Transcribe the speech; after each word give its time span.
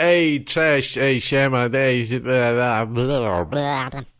ej, 0.00 0.44
cześć, 0.44 0.98
ej, 0.98 1.20
siema, 1.20 1.68
ej, 1.74 2.08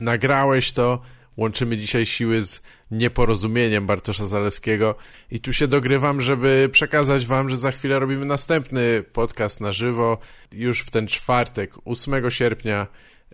nagrałeś 0.01 0.73
to, 0.73 1.03
łączymy 1.37 1.77
dzisiaj 1.77 2.07
siły 2.07 2.43
z 2.43 2.63
nieporozumieniem 2.91 3.87
Bartosza 3.87 4.27
Zalewskiego. 4.27 4.95
I 5.31 5.41
tu 5.41 5.53
się 5.53 5.69
dogrywam, 5.69 6.21
żeby 6.21 6.69
przekazać 6.73 7.27
wam, 7.27 7.49
że 7.49 7.57
za 7.57 7.71
chwilę 7.71 7.99
robimy 7.99 8.25
następny 8.27 9.03
podcast 9.13 9.61
na 9.61 9.73
żywo, 9.73 10.19
już 10.53 10.81
w 10.81 10.91
ten 10.91 11.07
czwartek, 11.07 11.75
8 11.85 12.31
sierpnia 12.31 12.87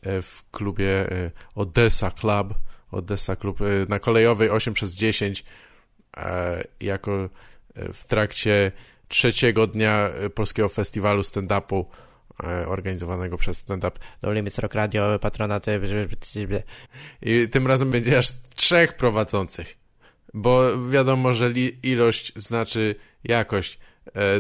e, 0.03 0.23
w 0.23 0.43
klubie 0.51 1.13
e, 1.13 1.31
Odessa 1.55 2.11
Club, 2.11 2.55
Odessa 2.91 3.37
Club 3.37 3.61
e, 3.61 3.65
na 3.89 3.99
kolejowej 3.99 4.51
8 4.51 4.75
przez 4.75 4.95
10 4.95 5.45
jako 6.81 7.29
w 7.93 8.05
trakcie 8.05 8.73
trzeciego 9.09 9.67
dnia 9.67 10.11
Polskiego 10.35 10.69
Festiwalu 10.69 11.23
Stand-Upu 11.23 11.85
organizowanego 12.67 13.37
przez 13.37 13.59
stand-up 13.59 13.99
do 14.23 14.33
Limits 14.33 14.59
Rock 14.59 14.75
Radio, 14.75 15.19
patronaty. 15.19 15.81
I 17.23 17.49
tym 17.49 17.67
razem 17.67 17.91
będzie 17.91 18.19
aż 18.19 18.29
trzech 18.55 18.97
prowadzących, 18.97 19.77
bo 20.35 20.89
wiadomo, 20.89 21.33
że 21.33 21.51
ilość 21.83 22.33
znaczy 22.37 22.95
jakość. 23.25 23.79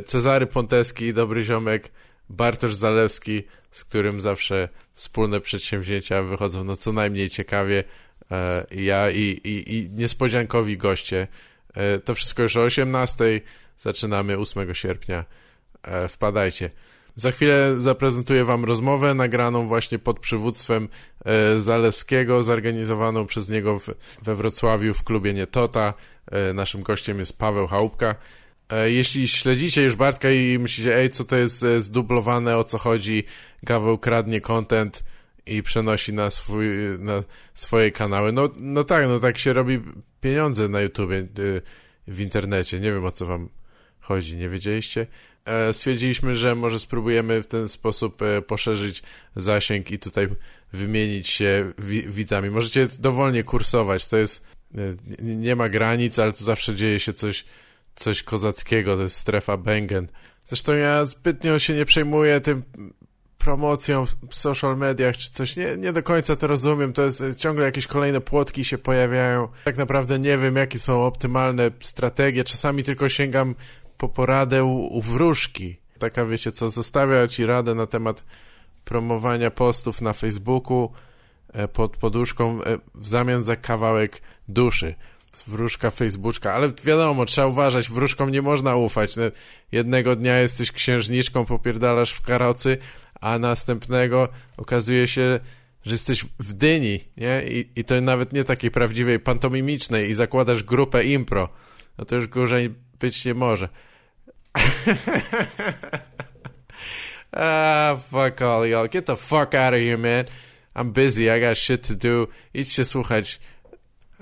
Cezary 0.04 0.46
Ponteski, 0.46 1.14
dobry 1.14 1.44
ziomek, 1.44 1.92
Bartosz 2.28 2.74
Zalewski, 2.74 3.42
z 3.70 3.84
którym 3.84 4.20
zawsze 4.20 4.68
wspólne 4.94 5.40
przedsięwzięcia 5.40 6.22
wychodzą 6.22 6.64
no 6.64 6.76
co 6.76 6.92
najmniej 6.92 7.30
ciekawie, 7.30 7.84
ja 8.70 9.10
i, 9.10 9.20
i, 9.20 9.76
i 9.76 9.90
niespodziankowi 9.90 10.76
goście. 10.76 11.28
To 12.04 12.14
wszystko 12.14 12.42
już 12.42 12.56
o 12.56 12.62
18. 12.62 13.40
Zaczynamy 13.78 14.38
8 14.38 14.74
sierpnia. 14.74 15.24
Wpadajcie. 16.08 16.70
Za 17.16 17.32
chwilę 17.32 17.74
zaprezentuję 17.80 18.44
Wam 18.44 18.64
rozmowę 18.64 19.14
nagraną 19.14 19.68
właśnie 19.68 19.98
pod 19.98 20.20
przywództwem 20.20 20.88
e, 21.24 21.60
Zalewskiego, 21.60 22.42
zorganizowaną 22.42 23.26
przez 23.26 23.50
niego 23.50 23.80
we 24.22 24.36
Wrocławiu 24.36 24.94
w 24.94 25.04
klubie 25.04 25.34
Nietota. 25.34 25.94
E, 26.30 26.52
naszym 26.52 26.82
gościem 26.82 27.18
jest 27.18 27.38
Paweł 27.38 27.66
Chałupka. 27.66 28.14
E, 28.68 28.90
jeśli 28.90 29.28
śledzicie 29.28 29.82
już 29.82 29.96
Bartka 29.96 30.30
i 30.30 30.58
myślicie, 30.58 30.96
ej, 30.96 31.10
co 31.10 31.24
to 31.24 31.36
jest 31.36 31.64
zdublowane, 31.78 32.58
o 32.58 32.64
co 32.64 32.78
chodzi, 32.78 33.24
Gaweł 33.62 33.98
kradnie 33.98 34.40
content 34.40 35.04
i 35.46 35.62
przenosi 35.62 36.12
na, 36.12 36.30
swój, 36.30 36.68
na 36.98 37.22
swoje 37.54 37.92
kanały. 37.92 38.32
No, 38.32 38.48
no 38.56 38.84
tak, 38.84 39.08
no 39.08 39.20
tak 39.20 39.38
się 39.38 39.52
robi 39.52 39.80
pieniądze 40.20 40.68
na 40.68 40.80
YouTubie, 40.80 41.26
w 42.08 42.20
internecie. 42.20 42.80
Nie 42.80 42.92
wiem, 42.92 43.04
o 43.04 43.12
co 43.12 43.26
wam 43.26 43.48
chodzi, 44.00 44.36
nie 44.36 44.48
wiedzieliście? 44.48 45.06
E, 45.46 45.72
stwierdziliśmy, 45.72 46.34
że 46.34 46.54
może 46.54 46.78
spróbujemy 46.78 47.42
w 47.42 47.46
ten 47.46 47.68
sposób 47.68 48.22
e, 48.22 48.42
poszerzyć 48.42 49.02
zasięg 49.36 49.90
i 49.90 49.98
tutaj 49.98 50.28
wymienić 50.72 51.28
się 51.28 51.72
widzami. 52.08 52.50
Możecie 52.50 52.86
dowolnie 52.98 53.44
kursować, 53.44 54.06
to 54.06 54.16
jest, 54.16 54.44
e, 54.74 54.78
nie 55.22 55.56
ma 55.56 55.68
granic, 55.68 56.18
ale 56.18 56.32
to 56.32 56.44
zawsze 56.44 56.74
dzieje 56.74 57.00
się 57.00 57.12
coś, 57.12 57.44
coś 57.94 58.22
kozackiego, 58.22 58.96
to 58.96 59.02
jest 59.02 59.16
strefa 59.16 59.56
Bengen. 59.56 60.08
Zresztą 60.46 60.72
ja 60.72 61.04
zbytnio 61.04 61.58
się 61.58 61.74
nie 61.74 61.84
przejmuję 61.84 62.40
tym 62.40 62.62
promocją 63.38 64.06
w 64.30 64.36
social 64.36 64.76
mediach 64.76 65.16
czy 65.16 65.30
coś, 65.30 65.56
nie, 65.56 65.76
nie 65.76 65.92
do 65.92 66.02
końca 66.02 66.36
to 66.36 66.46
rozumiem, 66.46 66.92
to 66.92 67.02
jest 67.02 67.24
ciągle 67.36 67.64
jakieś 67.64 67.86
kolejne 67.86 68.20
płotki 68.20 68.64
się 68.64 68.78
pojawiają, 68.78 69.48
tak 69.64 69.76
naprawdę 69.76 70.18
nie 70.18 70.38
wiem 70.38 70.56
jakie 70.56 70.78
są 70.78 71.04
optymalne 71.04 71.70
strategie, 71.80 72.44
czasami 72.44 72.82
tylko 72.82 73.08
sięgam 73.08 73.54
po 73.98 74.08
poradę 74.08 74.64
u, 74.64 75.00
wróżki. 75.00 75.76
Taka, 75.98 76.26
wiecie 76.26 76.52
co, 76.52 76.70
zostawia 76.70 77.28
ci 77.28 77.46
radę 77.46 77.74
na 77.74 77.86
temat 77.86 78.24
promowania 78.84 79.50
postów 79.50 80.02
na 80.02 80.12
Facebooku 80.12 80.92
e, 81.52 81.68
pod 81.68 81.96
poduszką 81.96 82.64
e, 82.64 82.78
w 82.94 83.08
zamian 83.08 83.42
za 83.42 83.56
kawałek 83.56 84.22
duszy. 84.48 84.94
Wróżka, 85.46 85.90
Facebooka, 85.90 86.52
ale 86.52 86.70
wiadomo, 86.84 87.24
trzeba 87.24 87.46
uważać, 87.46 87.90
wróżkom 87.90 88.30
nie 88.30 88.42
można 88.42 88.76
ufać. 88.76 89.16
No, 89.16 89.22
jednego 89.72 90.16
dnia 90.16 90.38
jesteś 90.38 90.72
księżniczką, 90.72 91.44
popierdalasz 91.44 92.12
w 92.12 92.20
karocy, 92.20 92.78
a 93.20 93.38
następnego 93.38 94.28
okazuje 94.56 95.08
się, 95.08 95.40
że 95.84 95.92
jesteś 95.92 96.24
w 96.38 96.52
dyni, 96.52 97.00
nie? 97.16 97.42
I, 97.48 97.68
i 97.76 97.84
to 97.84 98.00
nawet 98.00 98.32
nie 98.32 98.44
takiej 98.44 98.70
prawdziwej, 98.70 99.20
pantomimicznej 99.20 100.10
i 100.10 100.14
zakładasz 100.14 100.62
grupę 100.62 101.04
impro. 101.04 101.48
No 101.98 102.04
to 102.04 102.16
już 102.16 102.28
gorzej 102.28 102.74
być 103.00 103.24
nie 103.24 103.34
może. 103.34 103.68
Ah, 107.32 107.96
fuck 108.10 108.42
all 108.42 108.66
y'all. 108.66 108.88
Get 108.88 109.06
the 109.06 109.16
fuck 109.16 109.54
out 109.54 109.74
of 109.74 109.80
here, 109.80 109.98
man. 109.98 110.24
I'm 110.74 110.92
busy, 110.92 111.30
I 111.30 111.40
got 111.40 111.56
shit 111.56 111.88
to 111.88 111.94
do. 111.94 112.28
Idźcie 112.54 112.84
słuchać. 112.84 113.40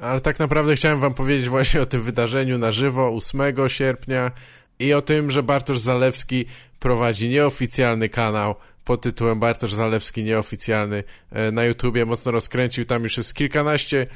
Ale 0.00 0.20
tak 0.20 0.38
naprawdę 0.38 0.76
chciałem 0.76 1.00
wam 1.00 1.14
powiedzieć 1.14 1.48
właśnie 1.48 1.80
o 1.80 1.86
tym 1.86 2.02
wydarzeniu 2.02 2.58
na 2.58 2.72
żywo 2.72 3.16
8 3.16 3.68
sierpnia 3.68 4.30
i 4.78 4.92
o 4.92 5.02
tym, 5.02 5.30
że 5.30 5.42
Bartosz 5.42 5.78
Zalewski 5.78 6.46
prowadzi 6.78 7.28
nieoficjalny 7.28 8.08
kanał 8.08 8.54
pod 8.84 9.00
tytułem 9.00 9.40
Bartosz 9.40 9.72
Zalewski 9.72 10.24
Nieoficjalny 10.24 11.04
e, 11.30 11.52
na 11.52 11.64
YouTubie. 11.64 12.06
Mocno 12.06 12.32
rozkręcił, 12.32 12.84
tam 12.84 13.02
już 13.02 13.16
jest 13.16 13.34
kilkanaście 13.34 14.06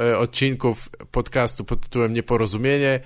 e, 0.00 0.18
odcinków 0.18 0.88
podcastu 1.10 1.64
pod 1.64 1.80
tytułem 1.80 2.12
Nieporozumienie 2.12 3.00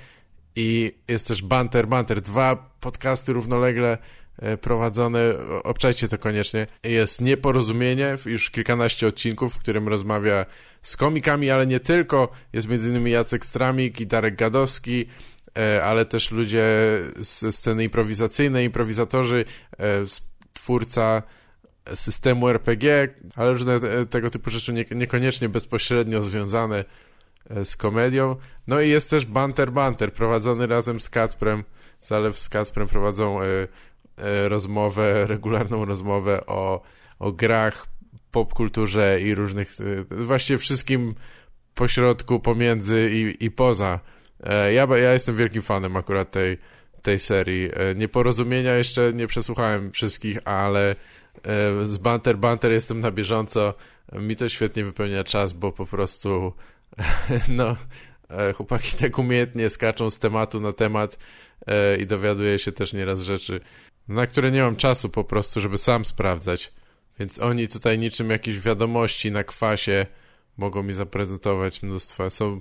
i 0.59 0.93
jest 1.09 1.29
też 1.29 1.43
Banter, 1.43 1.89
Banter, 1.89 2.21
dwa 2.21 2.71
podcasty 2.81 3.33
równolegle 3.33 3.99
e, 4.39 4.57
prowadzone, 4.57 5.21
obczajcie 5.65 6.09
to 6.09 6.19
koniecznie. 6.19 6.67
Jest 6.85 7.21
Nieporozumienie, 7.21 8.17
już 8.27 8.51
kilkanaście 8.51 9.07
odcinków, 9.07 9.55
w 9.55 9.59
którym 9.59 9.89
rozmawia 9.89 10.47
z 10.83 10.97
komikami, 10.97 11.51
ale 11.51 11.67
nie 11.67 11.81
tylko. 11.81 12.29
Jest 12.53 12.69
m.in. 12.71 13.09
Jacek 13.09 13.47
Stramik 13.47 14.01
i 14.01 14.07
Darek 14.07 14.37
Gadowski, 14.37 15.07
e, 15.59 15.85
ale 15.85 16.05
też 16.05 16.31
ludzie 16.31 16.67
z 17.17 17.55
sceny 17.55 17.85
improwizacyjnej, 17.85 18.67
improwizatorzy, 18.67 19.45
e, 19.79 19.85
twórca 20.53 21.23
systemu 21.95 22.49
RPG, 22.49 23.09
ale 23.37 23.53
różne 23.53 23.81
tego 24.11 24.31
typu 24.31 24.51
rzeczy 24.51 24.85
niekoniecznie 24.95 25.49
bezpośrednio 25.49 26.23
związane 26.23 26.85
z 27.65 27.77
komedią. 27.77 28.37
No 28.67 28.81
i 28.81 28.89
jest 28.89 29.11
też 29.11 29.27
Banter 29.27 29.73
Banter, 29.73 30.13
prowadzony 30.13 30.67
razem 30.67 31.01
z 31.01 31.11
Kacprem. 31.11 31.65
Zalew 32.01 32.39
z 32.39 32.49
Kacprem 32.49 32.89
prowadzą 32.89 33.43
y, 33.43 33.47
y, 33.47 34.49
rozmowę, 34.49 35.27
regularną 35.27 35.85
rozmowę 35.85 36.47
o, 36.47 36.83
o 37.19 37.33
grach, 37.33 37.87
popkulturze 38.31 39.21
i 39.21 39.35
różnych, 39.35 39.77
właściwie 40.11 40.59
wszystkim 40.59 41.15
pośrodku, 41.75 42.41
pomiędzy 42.41 43.11
i, 43.13 43.45
i 43.45 43.51
poza. 43.51 44.01
Ja, 44.73 44.97
ja 44.97 45.13
jestem 45.13 45.37
wielkim 45.37 45.63
fanem 45.63 45.97
akurat 45.97 46.31
tej, 46.31 46.59
tej 47.03 47.19
serii. 47.19 47.71
Nieporozumienia 47.97 48.75
jeszcze 48.75 49.13
nie 49.13 49.27
przesłuchałem 49.27 49.93
wszystkich, 49.93 50.39
ale 50.45 50.97
z 51.85 51.99
Banter 51.99 52.39
Banter 52.39 52.73
jestem 52.73 53.01
na 53.01 53.11
bieżąco. 53.11 53.75
Mi 54.13 54.37
to 54.37 54.49
świetnie 54.49 54.85
wypełnia 54.85 55.25
czas, 55.25 55.53
bo 55.53 55.73
po 55.73 55.87
prostu 55.87 56.53
no, 57.49 57.77
e, 58.31 58.53
chłopaki 58.53 58.97
tak 58.97 59.19
umiejętnie 59.19 59.71
skaczą 59.71 60.11
z 60.11 60.19
tematu 60.19 60.61
na 60.61 60.73
temat 60.73 61.19
e, 61.67 61.97
i 61.97 62.07
dowiaduję 62.07 62.59
się 62.59 62.73
też 62.73 62.93
nieraz 62.93 63.23
rzeczy, 63.23 63.61
na 64.09 64.27
które 64.27 64.51
nie 64.51 64.63
mam 64.63 64.77
czasu 64.77 65.09
po 65.09 65.25
prostu, 65.25 65.61
żeby 65.61 65.79
sam 65.79 66.05
sprawdzać. 66.05 66.73
Więc 67.19 67.39
oni 67.39 67.69
tutaj 67.69 67.99
niczym 67.99 68.31
jakieś 68.31 68.61
wiadomości 68.61 69.33
na 69.33 69.45
kwasie 69.45 70.07
mogą 70.57 70.83
mi 70.83 70.93
zaprezentować 70.93 71.83
mnóstwo. 71.83 72.31
Są 72.31 72.61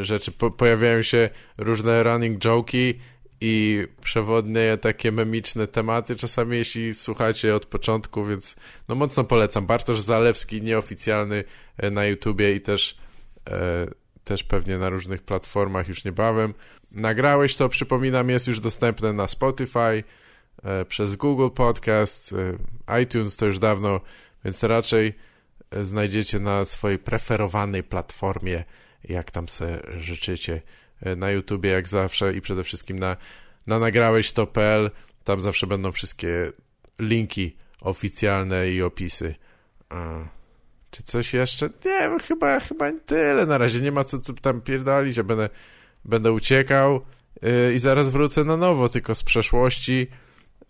e, 0.00 0.04
rzeczy, 0.04 0.32
pojawiają 0.56 1.02
się 1.02 1.30
różne 1.58 2.02
running 2.02 2.38
joke'i 2.38 2.94
i 3.40 3.86
przewodnie 4.02 4.78
takie 4.80 5.12
memiczne 5.12 5.66
tematy, 5.66 6.16
czasami 6.16 6.56
jeśli 6.56 6.94
słuchacie 6.94 7.54
od 7.54 7.66
początku, 7.66 8.26
więc 8.26 8.56
no 8.88 8.94
mocno 8.94 9.24
polecam. 9.24 9.66
Bartosz 9.66 10.00
Zalewski, 10.00 10.62
nieoficjalny 10.62 11.44
na 11.90 12.04
YouTubie 12.04 12.54
i 12.54 12.60
też 12.60 12.99
też 14.24 14.44
pewnie 14.44 14.78
na 14.78 14.88
różnych 14.88 15.22
platformach 15.22 15.88
już 15.88 16.04
niebawem. 16.04 16.54
Nagrałeś 16.92 17.56
to, 17.56 17.68
przypominam, 17.68 18.30
jest 18.30 18.46
już 18.46 18.60
dostępne 18.60 19.12
na 19.12 19.28
Spotify, 19.28 20.04
e, 20.62 20.84
przez 20.84 21.16
Google 21.16 21.50
Podcast, 21.54 22.34
e, 22.88 23.02
iTunes 23.02 23.36
to 23.36 23.46
już 23.46 23.58
dawno, 23.58 24.00
więc 24.44 24.62
raczej 24.62 25.14
znajdziecie 25.82 26.40
na 26.40 26.64
swojej 26.64 26.98
preferowanej 26.98 27.82
platformie, 27.82 28.64
jak 29.04 29.30
tam 29.30 29.48
se 29.48 29.82
życzycie. 29.96 30.62
Na 31.16 31.30
YouTubie 31.30 31.70
jak 31.70 31.88
zawsze 31.88 32.34
i 32.34 32.40
przede 32.40 32.64
wszystkim 32.64 32.98
na, 32.98 33.16
na 33.66 33.78
nagrałeś 33.78 34.32
to.pl, 34.32 34.90
tam 35.24 35.40
zawsze 35.40 35.66
będą 35.66 35.92
wszystkie 35.92 36.52
linki 36.98 37.56
oficjalne 37.80 38.70
i 38.70 38.82
opisy. 38.82 39.34
Czy 40.90 41.02
coś 41.02 41.34
jeszcze? 41.34 41.70
Nie, 41.84 42.10
chyba, 42.22 42.60
chyba 42.60 42.92
tyle. 43.06 43.46
Na 43.46 43.58
razie 43.58 43.80
nie 43.80 43.92
ma 43.92 44.04
co, 44.04 44.18
co 44.18 44.32
tam 44.32 44.60
pierdolić. 44.60 45.16
Ja 45.16 45.24
będę, 45.24 45.48
będę 46.04 46.32
uciekał 46.32 47.00
yy, 47.42 47.74
i 47.74 47.78
zaraz 47.78 48.08
wrócę 48.08 48.44
na 48.44 48.56
nowo, 48.56 48.88
tylko 48.88 49.14
z 49.14 49.22
przeszłości 49.22 50.08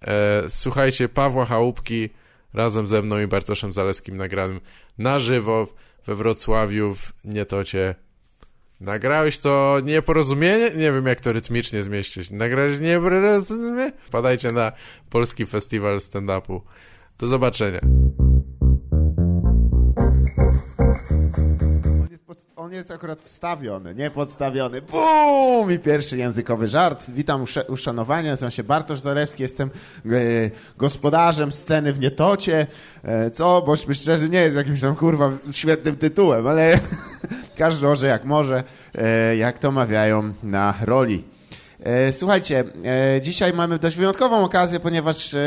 E, 0.07 0.45
słuchajcie 0.49 1.09
Pawła 1.09 1.47
Chałupki 1.47 2.11
razem 2.55 2.87
ze 2.87 3.03
mną 3.03 3.21
i 3.21 3.27
Bartoszem 3.27 3.73
Zaleskim 3.73 4.17
nagranym 4.17 4.61
na 4.99 5.19
żywo 5.19 5.67
we 6.07 6.15
Wrocławiu 6.15 6.95
w 6.95 7.13
Nietocie. 7.25 7.95
Nagrałeś 8.81 9.39
to 9.39 9.79
nieporozumienie? 9.85 10.71
Nie 10.77 10.93
wiem, 10.93 11.07
jak 11.07 11.21
to 11.21 11.33
rytmicznie 11.33 11.83
zmieścić. 11.83 12.31
Nagrałeś 12.31 12.79
nieporozumienie? 12.79 13.93
Wpadajcie 14.03 14.53
na 14.53 14.73
Polski 15.11 15.47
Festiwal 15.47 15.97
Stand-Upu. 15.97 16.61
Do 17.19 17.27
zobaczenia. 17.27 17.81
On 22.57 22.73
jest, 22.73 22.91
akurat 22.91 23.21
wstawiony, 23.21 23.95
nie 23.95 24.11
podstawiony. 24.11 24.83
Bum! 24.83 25.73
I 25.73 25.79
pierwszy 25.79 26.17
językowy 26.19 26.69
żart. 26.69 27.11
Witam 27.11 27.43
usze, 27.43 27.65
uszanowania, 27.65 28.31
nazywam 28.31 28.51
się 28.51 28.65
Bartosz 28.65 29.01
Zalewski, 29.01 29.43
jestem 29.43 29.71
e, 30.07 30.11
gospodarzem 30.77 31.53
sceny 31.53 31.93
w 31.93 32.01
Nietocie, 32.01 32.67
e, 33.03 33.31
co, 33.31 33.63
bośmy 33.63 33.95
szczerzy, 33.95 34.29
nie 34.29 34.39
jest 34.39 34.57
jakimś 34.57 34.81
tam, 34.81 34.97
kurwa, 34.97 35.31
świetnym 35.51 35.97
tytułem, 35.97 36.47
ale 36.47 36.81
każdy 37.57 37.87
może 37.87 38.07
jak 38.07 38.25
może, 38.25 38.65
e, 38.95 39.37
jak 39.37 39.59
to 39.59 39.71
mawiają 39.71 40.33
na 40.43 40.75
roli. 40.83 41.25
E, 41.85 42.13
Słuchajcie, 42.13 42.65
e, 43.17 43.21
dzisiaj 43.21 43.53
mamy 43.53 43.79
dość 43.79 43.97
wyjątkową 43.97 44.45
okazję, 44.45 44.81
ponieważ 44.81 45.35
e, 45.35 45.39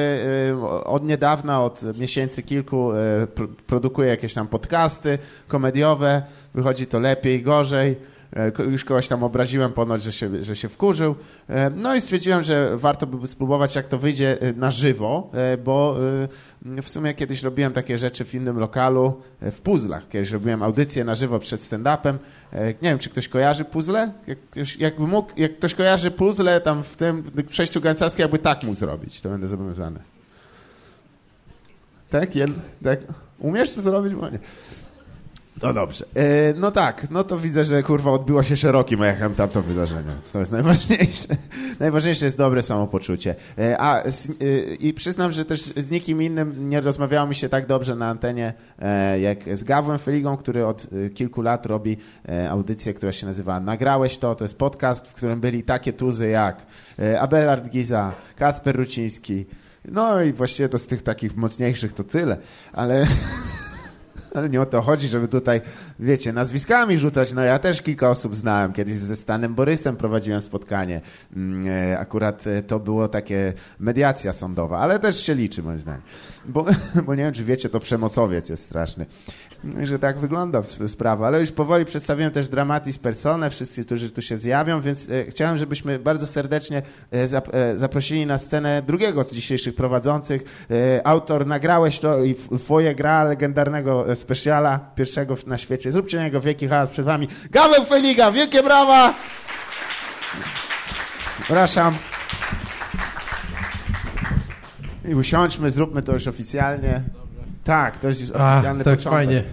od 0.86 1.04
niedawna, 1.06 1.64
od 1.64 1.98
miesięcy 1.98 2.44
kilku 2.44 2.92
pro- 3.36 3.48
produkuję 3.68 4.10
jakieś 4.10 4.34
tam 4.34 4.48
podcasty 4.48 5.18
komediowe. 5.48 6.22
Wychodzi 6.54 6.88
to 6.88 7.00
lepiej, 7.00 7.42
gorzej. 7.44 7.96
E, 8.36 8.64
Już 8.64 8.86
kogoś 8.86 9.08
tam 9.08 9.24
obraziłem 9.24 9.74
ponoć, 9.74 10.04
że 10.04 10.12
się, 10.12 10.44
że 10.44 10.56
się 10.56 10.70
wkurzył. 10.70 11.16
E, 11.50 11.70
No 11.70 11.96
i 11.96 12.02
stwierdziłem, 12.02 12.44
że 12.44 12.78
warto 12.78 13.08
by 13.08 13.28
spróbować, 13.28 13.76
jak 13.76 13.88
to 13.88 13.98
wyjdzie 13.98 14.42
e, 14.42 14.54
na 14.54 14.72
żywo, 14.72 15.32
bo 15.66 15.96
w 16.84 16.90
sumie 16.90 17.14
kiedyś 17.14 17.44
robiłem 17.44 17.74
takie 17.74 17.98
rzeczy 17.98 18.26
w 18.26 18.36
innym 18.36 18.60
lokalu, 18.60 19.22
w 19.42 19.62
puzzlach. 19.62 20.08
Kiedyś 20.08 20.32
robiłem 20.32 20.64
audycję 20.64 21.04
na 21.04 21.16
żywo 21.16 21.40
przed 21.40 21.62
stand-upem. 21.62 22.18
Nie 22.54 22.90
wiem, 22.90 23.00
czy 23.00 23.10
ktoś 23.10 23.28
kojarzy 23.28 23.66
puzzle? 23.66 24.12
Jak, 24.28 24.38
ktoś- 24.50 24.78
jakby 24.80 25.08
mógł, 25.08 25.30
jak 25.38 25.56
ktoś 25.56 25.76
kojarzy 25.76 26.12
puzzle 26.12 26.62
tam 26.62 26.84
w 26.84 26.96
tym 26.96 27.24
przejściu 27.48 27.82
gańcarskim, 27.82 28.22
jakby 28.22 28.40
tak 28.40 28.64
mógł 28.64 28.76
zrobić, 28.76 29.22
to 29.22 29.30
będę 29.30 29.48
zobowiązany. 29.48 30.00
Tak? 32.10 32.36
Jed, 32.36 32.52
tak? 32.84 33.00
Umiesz 33.40 33.74
to 33.74 33.82
zrobić? 33.82 34.16
Bo 34.16 34.30
nie. 34.30 34.40
No 35.64 35.74
dobrze. 35.74 36.06
E, 36.16 36.54
no 36.54 36.72
tak, 36.72 37.12
no 37.12 37.24
to 37.24 37.40
widzę, 37.40 37.66
że 37.66 37.84
kurwa 37.84 38.12
odbyło 38.12 38.44
się 38.44 38.56
szerokim 38.56 39.04
echem 39.04 39.36
tamto 39.36 39.62
wydarzenie. 39.62 40.12
To 40.34 40.40
jest 40.40 40.52
najważniejsze. 40.52 41.28
Najważniejsze 41.80 42.26
jest 42.26 42.38
dobre 42.38 42.62
samopoczucie. 42.62 43.36
E, 43.58 43.82
a 43.82 44.12
z, 44.12 44.30
e, 44.30 44.34
i 44.80 44.94
przyznam, 44.94 45.32
że 45.32 45.46
też 45.46 45.62
z 45.62 45.92
nikim 45.92 46.22
innym 46.22 46.70
nie 46.70 46.82
rozmawiało 46.82 47.28
mi 47.28 47.36
się 47.36 47.50
tak 47.50 47.68
dobrze 47.68 47.96
na 47.96 48.10
antenie, 48.10 48.54
e, 48.80 49.20
jak 49.20 49.58
z 49.58 49.64
Gawłem 49.64 50.00
Feligą, 50.00 50.38
który 50.38 50.66
od 50.66 50.88
e, 51.06 51.10
kilku 51.10 51.42
lat 51.42 51.66
robi 51.66 51.98
e, 52.30 52.50
audycję, 52.50 52.94
która 52.94 53.12
się 53.12 53.26
nazywa 53.26 53.60
Nagrałeś 53.60 54.18
to. 54.18 54.36
To 54.36 54.44
jest 54.44 54.58
podcast, 54.58 55.08
w 55.08 55.14
którym 55.14 55.42
byli 55.42 55.64
takie 55.64 55.94
tuzy 55.94 56.28
jak 56.28 56.66
Abelard 57.20 57.70
Giza, 57.70 58.12
Kasper 58.36 58.76
Ruciński, 58.76 59.46
no 59.86 60.22
i 60.22 60.34
właściwie 60.34 60.70
to 60.70 60.78
z 60.80 60.88
tych 60.88 61.02
takich 61.02 61.36
mocniejszych 61.36 61.94
to 61.94 62.04
tyle, 62.04 62.38
ale... 62.74 63.06
Ale 64.34 64.50
nie 64.50 64.62
o 64.62 64.66
to 64.66 64.82
chodzi, 64.82 65.08
żeby 65.08 65.28
tutaj, 65.28 65.62
wiecie, 66.00 66.34
nazwiskami 66.34 66.98
rzucać. 66.98 67.34
No 67.34 67.42
ja 67.42 67.60
też 67.60 67.82
kilka 67.82 68.10
osób 68.10 68.36
znałem. 68.36 68.74
Kiedyś 68.74 68.96
ze 68.96 69.16
Stanem 69.16 69.56
Borysem 69.56 69.96
prowadziłem 69.96 70.42
spotkanie. 70.42 71.02
Mm, 71.36 71.68
e, 71.68 72.00
Akurat 72.00 72.48
e, 72.48 72.62
to 72.62 72.80
było 72.80 73.08
takie 73.08 73.54
mediacja 73.80 74.34
sądowa, 74.34 74.80
ale 74.80 75.00
też 75.00 75.24
się 75.24 75.36
liczy 75.36 75.64
moim 75.64 75.80
zdaniem. 75.80 76.02
Bo, 76.46 76.66
bo 77.06 77.16
nie 77.16 77.24
wiem, 77.24 77.34
czy 77.34 77.44
wiecie, 77.44 77.70
to 77.70 77.80
przemocowiec 77.80 78.50
jest 78.50 78.66
straszny. 78.66 79.06
Że 79.84 80.00
tak 80.00 80.20
wygląda 80.20 80.64
sprawa. 80.88 81.28
Ale 81.28 81.40
już 81.40 81.52
powoli 81.52 81.86
przedstawiłem 81.86 82.32
też 82.32 82.50
dramatis 82.50 83.00
personę, 83.00 83.50
wszyscy, 83.50 83.86
którzy 83.86 84.10
tu 84.10 84.22
się 84.22 84.38
zjawią, 84.38 84.82
więc 84.82 85.10
e, 85.10 85.26
chciałem, 85.26 85.58
żebyśmy 85.58 86.00
bardzo 86.00 86.28
serdecznie 86.28 86.82
zap, 87.26 87.48
zaprosili 87.76 88.26
na 88.26 88.38
scenę 88.38 88.82
drugiego 88.88 89.24
z 89.24 89.34
dzisiejszych 89.34 89.76
prowadzących. 89.76 90.68
Autor 91.04 91.48
nagrałeś 91.48 92.00
to 92.00 92.24
i 92.24 92.36
Twoje 92.60 92.96
gra 92.96 93.24
legendarnego 93.24 94.16
specjala, 94.24 94.80
pierwszego 94.96 95.36
na 95.48 95.58
świecie. 95.58 95.92
Zróbcie 95.92 96.18
na 96.18 96.24
niego 96.24 96.42
wielki 96.42 96.68
hałas 96.68 96.90
przed 96.90 97.06
wami. 97.06 97.28
Gaweł 97.52 97.84
Feliga, 97.86 98.32
wielkie 98.32 98.64
brawa! 98.64 99.14
Przepraszam. 101.44 101.94
I 105.10 105.16
usiądźmy, 105.16 105.72
zróbmy 105.72 106.02
to 106.02 106.14
już 106.14 106.28
oficjalnie. 106.28 107.04
Tak, 107.64 108.00
to 108.00 108.08
jest 108.08 108.22
już 108.22 108.30
A, 108.32 108.54
oficjalny 108.54 108.84
tak 108.84 108.98
początek. 108.98 109.20
fajnie. 109.20 109.44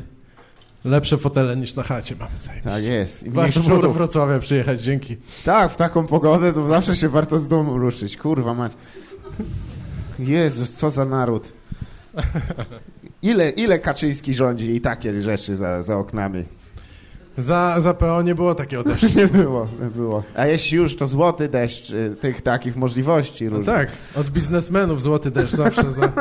Lepsze 0.84 1.18
fotele 1.18 1.56
niż 1.56 1.74
na 1.74 1.82
chacie 1.82 2.16
mamy. 2.16 2.30
zajebiście. 2.38 2.70
Tak 2.70 2.84
jest. 2.84 3.22
I 3.22 3.30
Warto 3.30 3.60
było 3.60 3.78
do. 3.78 3.92
Wrocławia 3.92 4.38
przyjechać, 4.38 4.82
dzięki. 4.82 5.16
Tak, 5.44 5.72
w 5.72 5.76
taką 5.76 6.06
pogodę 6.06 6.52
to 6.52 6.66
zawsze 6.68 6.96
się 6.96 7.08
warto 7.08 7.38
z 7.38 7.48
domu 7.48 7.78
ruszyć. 7.78 8.16
Kurwa 8.16 8.54
mać. 8.54 8.72
Jezus, 10.18 10.72
co 10.74 10.90
za 10.90 11.04
naród. 11.04 11.52
Ile, 13.22 13.50
ile 13.50 13.78
Kaczyński 13.78 14.34
rządzi 14.34 14.74
i 14.76 14.80
takie 14.80 15.22
rzeczy 15.22 15.56
za, 15.56 15.82
za 15.82 15.96
oknami? 15.96 16.44
Za, 17.38 17.76
za 17.80 17.94
PO 17.94 18.22
nie 18.22 18.34
było 18.34 18.54
takiego 18.54 18.84
deszczu. 18.84 19.06
Nie 19.20 19.26
było, 19.26 19.68
nie 19.82 19.90
było. 19.90 20.22
A 20.34 20.46
jeśli 20.46 20.76
już, 20.78 20.96
to 20.96 21.06
złoty 21.06 21.48
deszcz 21.48 21.90
y, 21.90 22.16
tych 22.20 22.42
takich 22.42 22.76
możliwości 22.76 23.44
No 23.44 23.50
różnych. 23.50 23.76
tak, 23.76 23.88
od 24.16 24.30
biznesmenów 24.30 25.02
złoty 25.02 25.30
deszcz 25.30 25.52
zawsze 25.54 25.90
za 25.92 26.12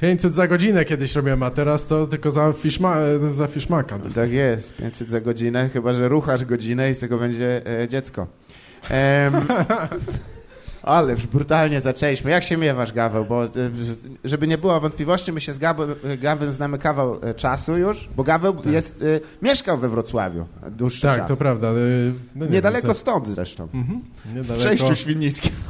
500 0.00 0.34
za 0.34 0.48
godzinę 0.48 0.84
kiedyś 0.84 1.14
robiłem, 1.14 1.42
a 1.42 1.50
teraz 1.50 1.86
to 1.86 2.06
tylko 2.06 2.30
za, 2.30 2.52
fiszma, 2.52 2.96
za 3.32 3.46
fiszmaka. 3.46 3.98
Tak 4.14 4.30
jest, 4.32 4.76
500 4.76 5.08
za 5.08 5.20
godzinę, 5.20 5.70
chyba 5.72 5.92
że 5.92 6.08
ruchasz 6.08 6.44
godzinę 6.44 6.90
i 6.90 6.94
z 6.94 6.98
tego 6.98 7.18
będzie 7.18 7.62
e, 7.82 7.88
dziecko. 7.88 8.26
Em, 8.90 9.32
ale 10.86 11.12
już 11.12 11.26
brutalnie 11.26 11.80
zaczęliśmy. 11.80 12.30
Jak 12.30 12.42
się 12.42 12.56
miewasz, 12.56 12.92
Gaweł? 12.92 13.24
Bo 13.24 13.44
e, 13.44 13.48
żeby 14.24 14.46
nie 14.46 14.58
było 14.58 14.80
wątpliwości, 14.80 15.32
my 15.32 15.40
się 15.40 15.52
z 15.52 15.58
Gawem, 15.58 15.94
Gawem 16.20 16.52
znamy 16.52 16.78
kawał 16.78 17.18
e, 17.22 17.34
czasu 17.34 17.76
już, 17.78 18.08
bo 18.16 18.24
Gaweł 18.24 18.56
jest, 18.70 19.02
e, 19.02 19.20
mieszkał 19.42 19.78
we 19.78 19.88
Wrocławiu 19.88 20.46
dłuższy 20.70 21.02
Tak, 21.02 21.16
czas. 21.16 21.28
to 21.28 21.36
prawda. 21.36 21.68
y, 21.72 22.12
No 22.36 22.44
nie 22.46 22.50
Niedaleko 22.52 22.86
wiem, 22.86 22.94
stąd 22.96 23.26
zresztą. 23.26 23.68
Mhm, 23.74 24.00
W 24.24 24.56
przejściu 24.58 24.94
świdnickim. 24.94 25.52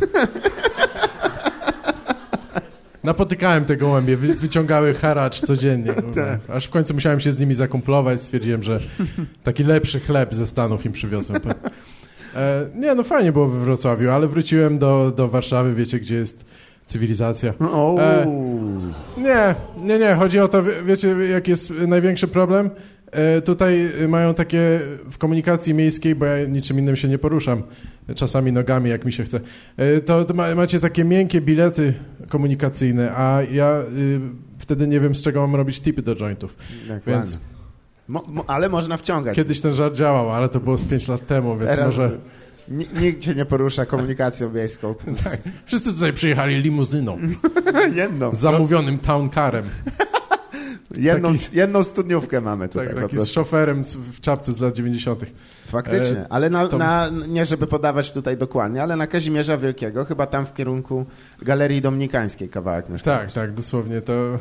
Napotykałem 3.04 3.64
te 3.64 3.76
gołębie, 3.76 4.16
wy, 4.16 4.34
wyciągały 4.34 4.94
haracz 4.94 5.40
codziennie. 5.40 5.92
Tak. 5.94 6.40
Aż 6.56 6.66
w 6.66 6.70
końcu 6.70 6.94
musiałem 6.94 7.20
się 7.20 7.32
z 7.32 7.38
nimi 7.38 7.54
zakumplować, 7.54 8.22
stwierdziłem, 8.22 8.62
że 8.62 8.80
taki 9.42 9.64
lepszy 9.64 10.00
chleb 10.00 10.34
ze 10.34 10.46
Stanów 10.46 10.86
im 10.86 10.92
przywiozłem. 10.92 11.40
E, 12.36 12.66
nie, 12.74 12.94
no 12.94 13.02
fajnie 13.02 13.32
było 13.32 13.48
we 13.48 13.60
Wrocławiu, 13.60 14.10
ale 14.10 14.28
wróciłem 14.28 14.78
do, 14.78 15.12
do 15.16 15.28
Warszawy, 15.28 15.74
wiecie, 15.74 16.00
gdzie 16.00 16.14
jest 16.14 16.44
cywilizacja. 16.86 17.54
O, 17.60 17.98
E, 18.00 18.26
Nie, 19.18 19.54
nie, 19.82 19.98
nie. 19.98 20.14
Chodzi 20.14 20.38
o 20.40 20.48
to, 20.48 20.62
wie- 20.62 20.82
wiecie, 20.86 21.08
jaki 21.30 21.50
jest 21.50 21.70
największy 21.70 22.28
problem? 22.28 22.70
E, 23.12 23.42
Tutaj 23.42 23.88
mają 24.08 24.34
takie 24.34 24.80
w 25.10 25.18
komunikacji 25.18 25.74
miejskiej, 25.74 26.14
bo 26.14 26.24
ja 26.24 26.46
niczym 26.46 26.78
innym 26.78 26.96
się 26.96 27.08
nie 27.08 27.18
poruszam, 27.18 27.62
czasami 28.14 28.52
nogami, 28.52 28.90
jak 28.90 29.04
mi 29.04 29.12
się 29.12 29.24
chce. 29.24 29.40
E, 29.76 30.00
To, 30.00 30.24
to 30.24 30.34
ma, 30.34 30.54
macie 30.54 30.80
takie 30.80 31.04
miękkie 31.04 31.40
bilety 31.40 31.94
komunikacyjne, 32.28 33.12
a 33.16 33.38
ja 33.52 33.80
y, 33.98 34.20
wtedy 34.58 34.88
nie 34.88 35.00
wiem, 35.00 35.14
z 35.14 35.22
czego 35.22 35.40
mam 35.46 35.56
robić 35.56 35.80
tipy 35.80 36.02
do 36.02 36.16
jointów. 36.16 36.56
Dokładnie. 36.80 37.12
Więc 37.12 37.38
Mo, 38.08 38.22
mo, 38.28 38.44
ale 38.46 38.68
można 38.68 38.96
wciągać. 38.96 39.36
kiedyś 39.36 39.60
ten 39.60 39.74
żart 39.74 39.94
działał, 39.94 40.30
ale 40.32 40.48
to 40.48 40.60
było 40.60 40.78
z 40.78 40.84
5 40.84 41.08
lat 41.08 41.26
temu, 41.26 41.56
więc 41.58 41.70
Teraz 41.70 41.86
może... 41.86 42.10
ni- 42.68 42.88
nikt 43.00 43.20
cię 43.20 43.34
nie 43.34 43.44
porusza 43.44 43.86
komunikacją 43.86 44.52
miejską. 44.52 44.94
Tak. 45.24 45.38
Wszyscy 45.64 45.92
tutaj 45.92 46.12
przyjechali 46.12 46.62
limuzyną, 46.62 47.18
Jedną. 47.94 48.34
zamówionym 48.34 48.98
town 48.98 49.30
carem. 49.30 49.64
Jedną, 50.96 51.32
taki- 51.32 51.56
jedną 51.56 51.82
studniówkę 51.84 52.40
mamy 52.40 52.68
tutaj. 52.68 52.86
Tak, 52.86 52.96
taki 52.96 53.18
z 53.18 53.26
szoferem 53.26 53.82
w 54.12 54.20
czapce 54.20 54.52
z 54.52 54.60
lat 54.60 54.74
90. 54.74 55.20
Faktycznie, 55.68 56.18
E, 56.18 56.26
ale 56.30 56.50
na, 56.50 56.66
to- 56.68 56.78
na, 56.78 57.10
nie 57.28 57.46
żeby 57.46 57.66
podawać 57.66 58.12
tutaj 58.12 58.36
dokładnie, 58.36 58.82
ale 58.82 58.96
na 58.96 59.06
Kazimierza 59.06 59.56
Wielkiego, 59.56 60.04
chyba 60.04 60.26
tam 60.26 60.46
w 60.46 60.54
kierunku 60.54 61.06
Galerii 61.42 61.80
Dominikańskiej 61.82 62.48
kawałek 62.48 62.88
mieszkałem. 62.88 63.20
Tak, 63.20 63.32
tak, 63.32 63.52
dosłownie. 63.52 64.00
To 64.00 64.38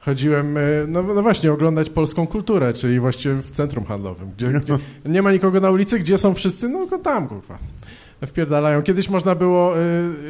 chodziłem, 0.00 0.56
e, 0.56 0.60
no, 0.88 1.02
no 1.02 1.22
właśnie, 1.22 1.52
oglądać 1.52 1.90
polską 1.90 2.26
kulturę, 2.26 2.72
czyli 2.72 3.00
właściwie 3.00 3.34
w 3.34 3.50
centrum 3.50 3.84
handlowym, 3.84 4.30
gdzie, 4.36 4.52
gdzie 4.52 4.78
nie 5.04 5.22
ma 5.22 5.32
nikogo 5.32 5.60
na 5.60 5.70
ulicy, 5.70 5.98
gdzie 5.98 6.18
są 6.18 6.34
wszyscy, 6.34 6.68
no 6.68 6.78
tylko 6.78 6.98
tam, 6.98 7.28
kurwa. 7.28 7.58
Wpierdalają. 8.26 8.82
Kiedyś 8.82 9.08
można 9.08 9.34
było 9.34 9.78
y, 9.78 9.80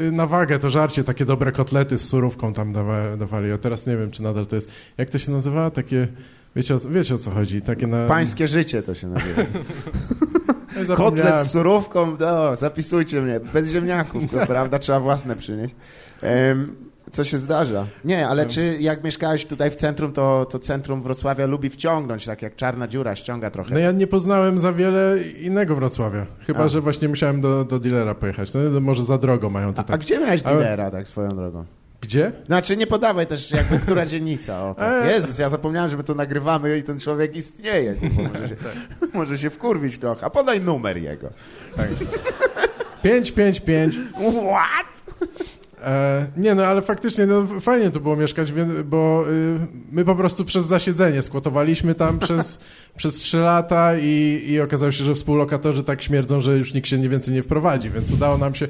y, 0.02 0.12
na 0.12 0.26
wagę 0.26 0.58
to 0.58 0.70
żarcie, 0.70 1.04
takie 1.04 1.24
dobre 1.24 1.52
kotlety 1.52 1.98
z 1.98 2.08
surówką 2.08 2.52
tam 2.52 2.72
dawa, 2.72 3.16
dawali, 3.16 3.52
a 3.52 3.58
teraz 3.58 3.86
nie 3.86 3.96
wiem, 3.96 4.10
czy 4.10 4.22
nadal 4.22 4.46
to 4.46 4.56
jest, 4.56 4.72
jak 4.98 5.10
to 5.10 5.18
się 5.18 5.32
nazywa? 5.32 5.70
Takie, 5.70 6.08
wiecie 6.56 6.74
o, 6.74 6.78
wiecie 6.78 7.14
o 7.14 7.18
co 7.18 7.30
chodzi? 7.30 7.62
Takie 7.62 7.86
na... 7.86 8.06
Pańskie 8.06 8.48
życie 8.48 8.82
to 8.82 8.94
się 8.94 9.06
nazywa. 9.06 9.42
Ja. 10.88 10.96
Kotlet 10.96 11.46
z 11.46 11.50
surówką, 11.50 12.16
no, 12.20 12.56
zapisujcie 12.56 13.20
mnie, 13.20 13.40
bez 13.40 13.68
ziemniaków, 13.68 14.22
to 14.30 14.46
prawda, 14.46 14.78
trzeba 14.78 15.00
własne 15.00 15.36
przynieść. 15.36 15.74
Em, 16.22 16.76
Co 17.12 17.24
się 17.24 17.38
zdarza. 17.38 17.86
Nie, 18.04 18.28
ale 18.28 18.46
czy 18.46 18.76
jak 18.80 19.04
mieszkałeś 19.04 19.44
tutaj 19.46 19.70
w 19.70 19.74
centrum, 19.74 20.12
to, 20.12 20.46
to 20.50 20.58
centrum 20.58 21.02
Wrocławia 21.02 21.46
lubi 21.46 21.70
wciągnąć, 21.70 22.24
tak 22.24 22.42
jak 22.42 22.56
czarna 22.56 22.88
dziura 22.88 23.16
ściąga 23.16 23.50
trochę. 23.50 23.74
No 23.74 23.80
ja 23.80 23.92
nie 23.92 24.06
poznałem 24.06 24.58
za 24.58 24.72
wiele 24.72 25.22
innego 25.22 25.76
Wrocławia. 25.76 26.26
Chyba, 26.46 26.64
A. 26.64 26.68
że 26.68 26.80
właśnie 26.80 27.08
musiałem 27.08 27.40
do, 27.40 27.64
do 27.64 27.78
dealera 27.80 28.14
pojechać. 28.14 28.50
No, 28.54 28.80
może 28.80 29.04
za 29.04 29.18
drogo 29.18 29.50
mają 29.50 29.68
A, 29.68 29.72
tutaj. 29.72 29.94
a 29.94 29.98
gdzie 29.98 30.18
miałeś 30.18 30.42
Ale- 30.44 30.56
dealera, 30.58 30.90
tak 30.90 31.08
swoją 31.08 31.36
drogą? 31.36 31.64
Gdzie? 32.00 32.32
Znaczy 32.46 32.76
nie 32.76 32.86
podawaj 32.86 33.26
też 33.26 33.50
jakby 33.50 33.78
która 33.78 34.06
dzielnica. 34.06 34.64
O, 34.64 34.74
tak. 34.74 35.04
Eee. 35.04 35.10
Jezus, 35.14 35.38
ja 35.38 35.48
zapomniałem, 35.48 35.90
że 35.90 35.96
my 35.96 36.04
to 36.04 36.14
nagrywamy 36.14 36.78
i 36.78 36.82
ten 36.82 37.00
człowiek 37.00 37.36
istnieje. 37.36 37.94
Może, 38.32 38.48
się, 38.48 38.56
może 39.14 39.38
się 39.38 39.50
wkurwić 39.50 39.98
trochę. 39.98 40.26
A 40.26 40.30
podaj 40.30 40.60
numer 40.60 40.96
jego. 40.96 41.28
555. 43.02 43.96
What? 44.52 44.97
E, 45.84 46.26
nie 46.36 46.54
no, 46.54 46.66
ale 46.66 46.82
faktycznie 46.82 47.26
no, 47.26 47.46
fajnie 47.60 47.90
tu 47.90 48.00
było 48.00 48.16
mieszkać, 48.16 48.52
bo 48.84 49.24
y, 49.28 49.58
my 49.92 50.04
po 50.04 50.14
prostu 50.14 50.44
przez 50.44 50.64
zasiedzenie 50.64 51.22
skłotowaliśmy 51.22 51.94
tam 51.94 52.18
przez, 52.24 52.58
przez 52.96 53.14
3 53.14 53.38
lata 53.38 53.98
i, 53.98 54.44
i 54.46 54.60
okazało 54.60 54.92
się, 54.92 55.04
że 55.04 55.14
współlokatorzy 55.14 55.82
tak 55.82 56.02
śmierdzą, 56.02 56.40
że 56.40 56.56
już 56.56 56.74
nikt 56.74 56.88
się 56.88 56.98
nie 56.98 57.08
więcej 57.08 57.34
nie 57.34 57.42
wprowadzi, 57.42 57.90
więc 57.90 58.10
udało 58.10 58.38
nam 58.38 58.54
się... 58.54 58.68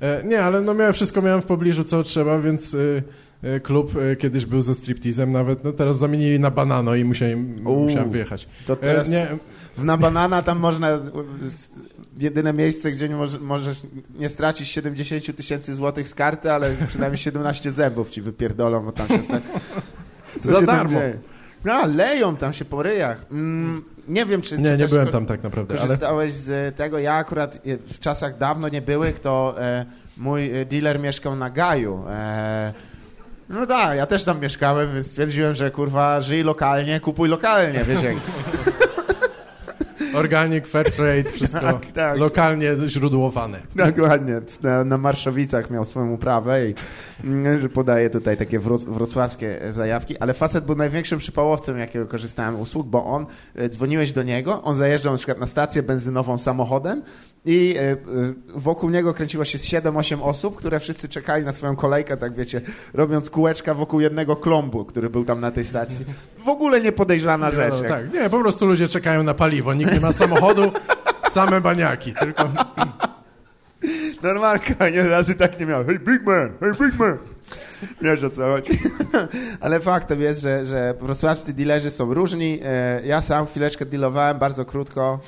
E, 0.00 0.24
nie, 0.24 0.42
ale 0.42 0.60
no 0.60 0.74
miałem, 0.74 0.92
wszystko 0.92 1.22
miałem 1.22 1.42
w 1.42 1.46
pobliżu, 1.46 1.84
co 1.84 2.02
trzeba, 2.02 2.38
więc 2.38 2.74
y, 2.74 3.02
y, 3.44 3.60
klub 3.60 3.92
kiedyś 4.18 4.46
był 4.46 4.62
ze 4.62 4.74
striptizem 4.74 5.32
nawet, 5.32 5.64
no 5.64 5.72
teraz 5.72 5.98
zamienili 5.98 6.40
na 6.40 6.50
banano 6.50 6.94
i 6.94 7.04
musiałem, 7.04 7.66
Uuu. 7.66 7.84
musiałem 7.84 8.10
wyjechać. 8.10 8.48
To 8.66 8.76
teraz 8.76 9.08
E, 9.08 9.10
nie, 9.10 9.26
w 9.76 9.84
na 9.84 9.96
banana 9.96 10.42
tam 10.42 10.58
można 10.58 10.98
jedyne 12.18 12.52
miejsce, 12.52 12.92
gdzie 12.92 13.08
nie 13.08 13.16
może, 13.16 13.38
możesz 13.38 13.82
nie 14.18 14.28
stracić 14.28 14.68
70 14.68 15.36
tysięcy 15.36 15.74
złotych 15.74 16.08
z 16.08 16.14
karty, 16.14 16.52
ale 16.52 16.70
przynajmniej 16.88 17.18
17 17.18 17.70
zębów 17.70 18.10
ci 18.10 18.22
wypierdolą, 18.22 18.84
bo 18.84 18.92
tam 18.92 19.08
się 19.08 19.22
sta... 19.22 19.40
Co 20.40 20.50
Za 20.50 20.60
się 20.60 20.66
darmo. 20.66 21.00
No, 21.64 21.86
leją 21.86 22.36
tam 22.36 22.52
się 22.52 22.64
po 22.64 22.82
ryjach. 22.82 23.24
Mm, 23.30 23.84
nie 24.08 24.26
wiem, 24.26 24.42
czy... 24.42 24.58
nie, 24.58 24.70
czy 24.70 24.76
nie 24.76 24.88
byłem 24.88 25.08
tam 25.08 25.26
tak 25.26 25.42
naprawdę, 25.42 25.74
ale... 25.74 25.82
Korzystałeś 25.82 26.32
z 26.32 26.76
tego, 26.76 26.98
ja 26.98 27.14
akurat 27.14 27.56
e, 27.56 27.76
w 27.76 27.98
czasach 27.98 28.38
dawno 28.38 28.68
nie 28.68 28.82
byłych, 28.82 29.20
to 29.20 29.54
e, 29.58 29.86
mój 30.16 30.60
e, 30.60 30.64
dealer 30.64 31.00
mieszkał 31.00 31.36
na 31.36 31.50
Gaju. 31.50 32.04
E, 32.08 32.72
no 33.48 33.66
tak, 33.66 33.96
ja 33.96 34.06
też 34.06 34.24
tam 34.24 34.40
mieszkałem, 34.40 34.94
więc 34.94 35.10
stwierdziłem, 35.10 35.54
że 35.54 35.70
kurwa, 35.70 36.20
żyj 36.20 36.42
lokalnie, 36.42 37.00
kupuj 37.00 37.28
lokalnie, 37.28 37.84
wiesz 37.84 38.02
jak. 38.02 38.16
Organic, 40.14 40.66
fair 40.66 40.92
trade, 40.92 41.24
wszystko 41.34 41.60
Tak, 41.60 41.92
tak. 41.92 42.18
lokalnie 42.18 42.76
źródłowane. 42.86 43.60
Dokładnie. 43.76 44.40
Na, 44.62 44.84
na 44.84 44.98
Marszowicach 44.98 45.70
miał 45.70 45.84
swoją 45.84 46.12
uprawę 46.12 46.68
i 46.68 46.74
mm, 47.24 47.58
że 47.58 47.68
podaje 47.68 48.10
tutaj 48.10 48.36
takie 48.36 48.58
wrocławskie 48.88 49.58
zajawki, 49.70 50.18
ale 50.18 50.34
facet 50.34 50.64
był 50.64 50.76
największym 50.76 51.18
przypałowcem, 51.18 51.78
jakiego 51.78 52.06
korzystałem 52.06 52.60
usług, 52.60 52.86
bo 52.86 53.04
on, 53.04 53.26
e, 53.54 53.68
dzwoniłeś 53.68 54.12
do 54.12 54.22
niego, 54.22 54.62
on 54.62 54.74
zajeżdżał 54.74 55.12
na 55.12 55.16
przykład 55.16 55.38
na 55.38 55.46
stację 55.46 55.82
benzynową 55.82 56.38
samochodem 56.38 57.02
i 57.50 57.74
e, 57.76 57.82
e, 57.82 57.96
wokół 58.54 58.90
niego 58.90 59.14
kręciło 59.14 59.44
się 59.44 59.58
z 59.58 59.64
7-8 59.64 60.22
osób, 60.22 60.56
które 60.56 60.80
wszyscy 60.80 61.08
czekali 61.08 61.44
na 61.44 61.52
swoją 61.52 61.76
kolejkę, 61.76 62.16
tak 62.16 62.34
wiecie, 62.34 62.60
robiąc 62.94 63.30
kółeczka 63.30 63.74
wokół 63.74 64.00
jednego 64.00 64.36
klombu, 64.36 64.84
który 64.84 65.10
był 65.10 65.24
tam 65.24 65.40
na 65.40 65.50
tej 65.50 65.64
stacji. 65.64 66.04
W 66.44 66.48
ogóle 66.48 66.80
niepodejrzana 66.80 67.50
rzecz. 67.50 67.74
No, 67.74 67.78
jak- 67.78 67.88
tak, 67.88 68.12
nie, 68.14 68.30
po 68.30 68.38
prostu 68.40 68.66
ludzie 68.66 68.88
czekają 68.88 69.22
na 69.22 69.34
paliwo, 69.34 69.74
nikt 69.74 69.92
nie 69.92 70.00
ma 70.00 70.12
samochodu, 70.12 70.72
same 71.32 71.60
baniaki, 71.60 72.14
tylko... 72.14 72.48
Normalka, 74.22 74.88
nie 74.88 75.02
razy 75.08 75.34
tak 75.34 75.60
nie 75.60 75.66
miał. 75.66 75.84
Hey 75.84 75.98
big 75.98 76.26
man, 76.26 76.50
hey 76.60 76.72
big 76.80 76.98
man. 76.98 77.18
Wiesz 78.02 78.22
o 78.22 78.30
co 78.30 78.42
chodzi. 78.44 78.78
Ale 79.60 79.80
faktem 79.80 80.20
jest, 80.20 80.40
że, 80.42 80.64
że 80.64 80.94
wrocławscy 81.00 81.52
dealerzy 81.52 81.90
są 81.90 82.14
różni. 82.14 82.60
E, 82.64 83.00
Ja 83.06 83.22
sam 83.22 83.46
chwileczkę 83.46 83.86
dealowałem, 83.86 84.38
bardzo 84.38 84.64
krótko. 84.64 85.20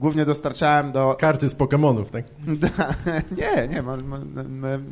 E, 0.00 0.02
Głównie 0.02 0.24
dostarczałem 0.24 0.92
do... 0.92 1.16
Karty 1.20 1.48
z 1.48 1.54
Pokemonów, 1.54 2.10
tak? 2.10 2.24
Nie, 3.38 3.68
nie, 3.68 3.82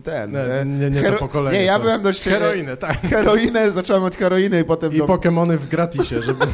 ten... 0.05 0.33
Nie, 0.33 0.39
e, 0.39 0.65
nie, 0.65 0.91
nie 0.91 1.03
to 1.03 1.09
hero- 1.09 1.19
pokolenie. 1.19 1.59
Nie, 1.59 1.65
ja 1.65 1.79
byłem 1.79 2.03
dość... 2.03 2.25
Heroinę, 2.25 2.77
tak. 2.77 3.01
Heroinę, 3.01 3.73
zacząłem 3.73 4.05
od 4.05 4.17
heroiny 4.17 4.61
i 4.61 4.65
potem 4.65 4.93
I 4.93 4.99
do, 4.99 5.07
Pokemony 5.07 5.59
w 5.59 5.69
gratisie, 5.69 6.23
żeby, 6.29 6.47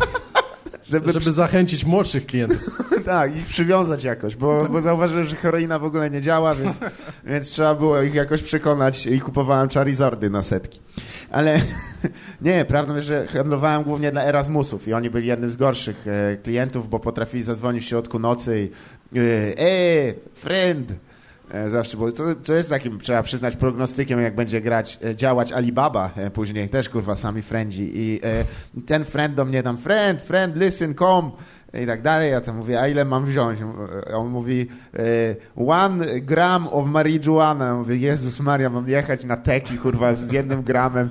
żeby, 0.84 1.12
żeby 1.12 1.32
zachęcić 1.32 1.84
młodszych 1.84 2.26
klientów. 2.26 2.58
Tak, 3.04 3.36
ich 3.36 3.46
przywiązać 3.46 4.04
jakoś, 4.04 4.36
bo, 4.36 4.68
bo 4.70 4.80
zauważyłem, 4.80 5.24
że 5.24 5.36
heroina 5.36 5.78
w 5.78 5.84
ogóle 5.84 6.10
nie 6.10 6.20
działa, 6.20 6.54
więc, 6.54 6.78
więc 7.24 7.50
trzeba 7.50 7.74
było 7.74 8.02
ich 8.02 8.14
jakoś 8.14 8.42
przekonać 8.42 9.06
i 9.06 9.20
kupowałem 9.20 9.68
Charizardy 9.68 10.30
na 10.30 10.42
setki. 10.42 10.80
Ale 11.34 11.60
nie, 12.42 12.64
prawdą 12.64 12.94
jest, 12.94 13.06
że 13.06 13.26
handlowałem 13.26 13.82
głównie 13.82 14.10
dla 14.10 14.24
Erasmusów 14.24 14.88
i 14.88 14.92
oni 14.92 15.10
byli 15.10 15.26
jednym 15.26 15.50
z 15.50 15.56
gorszych 15.56 16.06
e, 16.08 16.36
klientów, 16.36 16.90
bo 16.90 17.00
potrafili 17.00 17.42
zadzwonić 17.42 17.84
w 17.84 17.88
środku 17.88 18.18
nocy 18.18 18.68
i 19.12 19.18
e, 19.18 19.22
e 19.58 20.14
friend, 20.34 20.92
E, 21.50 21.70
Zawsze, 21.70 21.96
bo 21.96 22.12
to, 22.12 22.34
to 22.34 22.54
jest 22.54 22.70
takim, 22.70 23.00
trzeba 23.00 23.22
przyznać, 23.22 23.56
prognostykiem, 23.56 24.20
jak 24.20 24.34
będzie 24.34 24.60
grać, 24.60 24.98
e, 25.04 25.16
działać 25.16 25.52
Alibaba 25.52 26.10
e, 26.16 26.30
później, 26.30 26.68
też 26.68 26.88
kurwa 26.88 27.16
sami 27.16 27.42
friendzi. 27.42 27.90
I 27.94 28.20
ten 28.86 29.04
friend 29.04 29.34
do 29.34 29.44
mnie 29.44 29.62
tam, 29.62 29.78
friend, 29.78 30.22
friend, 30.22 30.56
listen, 30.56 30.94
come 30.94 31.30
i 31.82 31.86
tak 31.86 32.02
dalej. 32.02 32.30
Ja 32.32 32.40
tam 32.40 32.56
mówię, 32.56 32.80
a 32.80 32.88
ile 32.88 33.04
mam 33.04 33.24
wziąć? 33.26 33.58
On 34.14 34.28
mówi, 34.28 34.68
e, 34.94 35.36
one 35.66 36.20
gram 36.20 36.68
of 36.68 36.86
marijuana. 36.86 37.64
Ja 37.66 37.74
mówię, 37.74 37.96
Jezus 37.96 38.40
Maria, 38.40 38.70
mam 38.70 38.88
jechać 38.88 39.24
na 39.24 39.36
teki, 39.36 39.78
kurwa, 39.78 40.14
z 40.14 40.32
jednym 40.32 40.62
gramem. 40.62 41.08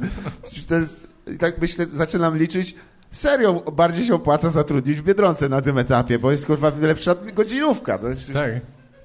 To 0.67 0.75
jest, 0.75 1.07
i 1.35 1.37
tak 1.37 1.61
myślę, 1.61 1.85
zaczynam 1.93 2.37
liczyć, 2.37 2.75
Serio, 3.11 3.53
bardziej 3.53 4.05
się 4.05 4.15
opłaca 4.15 4.49
zatrudnić 4.49 4.97
w 4.97 5.03
Biedronce 5.03 5.49
na 5.49 5.61
tym 5.61 5.77
etapie, 5.77 6.19
bo 6.19 6.31
jest 6.31 6.45
kurwa 6.45 6.71
lepsza 6.81 7.15
godzinówka. 7.35 7.97
To 7.97 8.07
jest 8.07 8.33
Tak. 8.33 8.51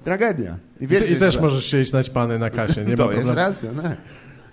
tragedia. 0.03 0.57
I, 0.81 0.87
wiesz, 0.87 1.03
ty, 1.07 1.13
i 1.13 1.15
też 1.15 1.39
możesz 1.39 1.65
siedzieć 1.65 1.93
naćpany 1.93 2.39
na 2.39 2.49
kasie, 2.49 2.85
nie 2.85 2.95
to 2.97 3.05
ma 3.05 3.11
jest 3.13 3.25
problemu. 3.25 3.47
racja, 3.49 3.69
no. 3.75 3.83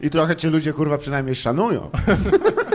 I 0.00 0.10
trochę 0.10 0.36
cię 0.36 0.50
ludzie, 0.50 0.72
kurwa, 0.72 0.98
przynajmniej 0.98 1.34
szanują. 1.34 1.90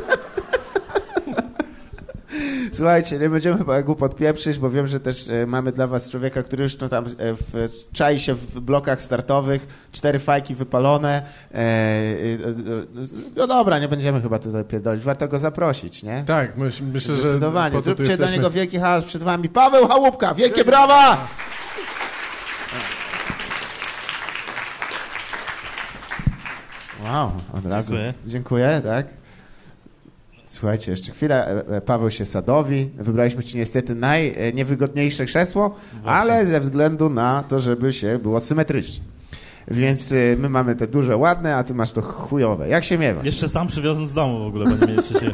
Słuchajcie, 2.72 3.20
nie 3.20 3.30
będziemy 3.30 3.58
chyba 3.58 3.82
głupot 3.82 4.16
pieprzyć, 4.16 4.60
bo 4.60 4.70
wiem, 4.70 4.88
że 4.88 5.00
też 5.00 5.30
e, 5.30 5.46
mamy 5.46 5.72
dla 5.72 5.88
was 5.88 6.10
człowieka, 6.10 6.44
który 6.44 6.64
już 6.64 6.80
no, 6.80 6.90
tam 6.90 7.06
e, 7.06 7.10
w, 7.34 7.70
czai 7.94 8.20
się 8.20 8.34
w 8.34 8.60
blokach 8.60 9.02
startowych, 9.02 9.88
cztery 9.92 10.20
fajki 10.20 10.56
wypalone. 10.56 11.22
E, 11.54 11.62
no 13.36 13.48
dobra, 13.48 13.80
nie 13.80 13.88
będziemy 13.88 14.22
chyba 14.22 14.40
tutaj 14.40 14.66
pierdolić, 14.66 15.04
warto 15.04 15.28
go 15.28 15.40
zaprosić, 15.40 16.04
nie? 16.04 16.24
Tak, 16.28 16.58
myśl, 16.58 16.84
myślę, 16.94 17.16
że 17.16 17.22
Zdecydowanie. 17.22 17.82
Zróbcie 17.82 18.04
dla 18.04 18.12
jesteśmy. 18.12 18.36
niego 18.38 18.50
wielki 18.50 18.80
hałas 18.80 19.04
przed 19.06 19.24
wami. 19.24 19.50
Paweł 19.50 19.88
Chałupka, 19.88 20.34
wielkie 20.34 20.66
brawa! 20.66 21.28
Wow, 27.06 27.32
od 27.54 27.66
razu. 27.66 27.94
Dziękuję. 27.94 28.14
Dziękuję, 28.28 28.82
tak. 28.86 29.21
Słuchajcie, 30.52 30.92
jeszcze 30.92 31.12
chwilę. 31.12 31.48
E, 31.48 31.76
e, 31.76 31.82
Paweł 31.82 32.12
się 32.12 32.26
sadowi. 32.26 32.90
Wybraliśmy 32.98 33.44
ci 33.44 33.58
niestety 33.58 33.96
najniewygodniejsze 33.96 35.26
krzesło, 35.26 35.76
ale 36.06 36.46
ze 36.46 36.60
względu 36.60 37.10
na 37.10 37.44
to, 37.44 37.60
żeby 37.60 37.94
się 37.94 38.20
było 38.20 38.40
symetrycznie. 38.40 39.04
Więc 39.68 40.14
my 40.38 40.50
mamy 40.50 40.76
te 40.76 40.88
duże, 40.88 41.18
ładne, 41.18 41.56
a 41.56 41.64
ty 41.64 41.74
masz 41.74 41.92
to 41.92 42.02
chujowe. 42.02 42.70
Jak 42.70 42.84
się 42.84 42.98
miewasz? 42.98 43.26
Jeszcze 43.26 43.50
sam 43.50 43.68
przywiozłem 43.68 44.08
z 44.08 44.14
domu 44.14 44.40
w 44.40 44.48
ogóle, 44.48 44.66
bo 44.66 44.86
nie 44.86 44.92
mieliście 44.92 45.20
się... 45.20 45.32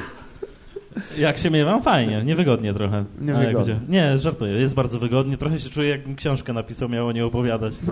Jak 1.17 1.37
się 1.37 1.49
miewam? 1.49 1.81
Fajnie, 1.81 2.23
niewygodnie 2.23 2.73
trochę. 2.73 3.05
Niewygodnie. 3.21 3.73
Gdzie? 3.75 3.79
Nie, 3.89 4.17
żartuję, 4.17 4.53
jest 4.53 4.75
bardzo 4.75 4.99
wygodnie. 4.99 5.37
Trochę 5.37 5.59
się 5.59 5.69
czuję, 5.69 5.89
jakbym 5.89 6.15
książkę 6.15 6.53
napisał, 6.53 6.89
miał 6.89 7.07
o 7.07 7.11
niej 7.11 7.23
opowiadać. 7.23 7.73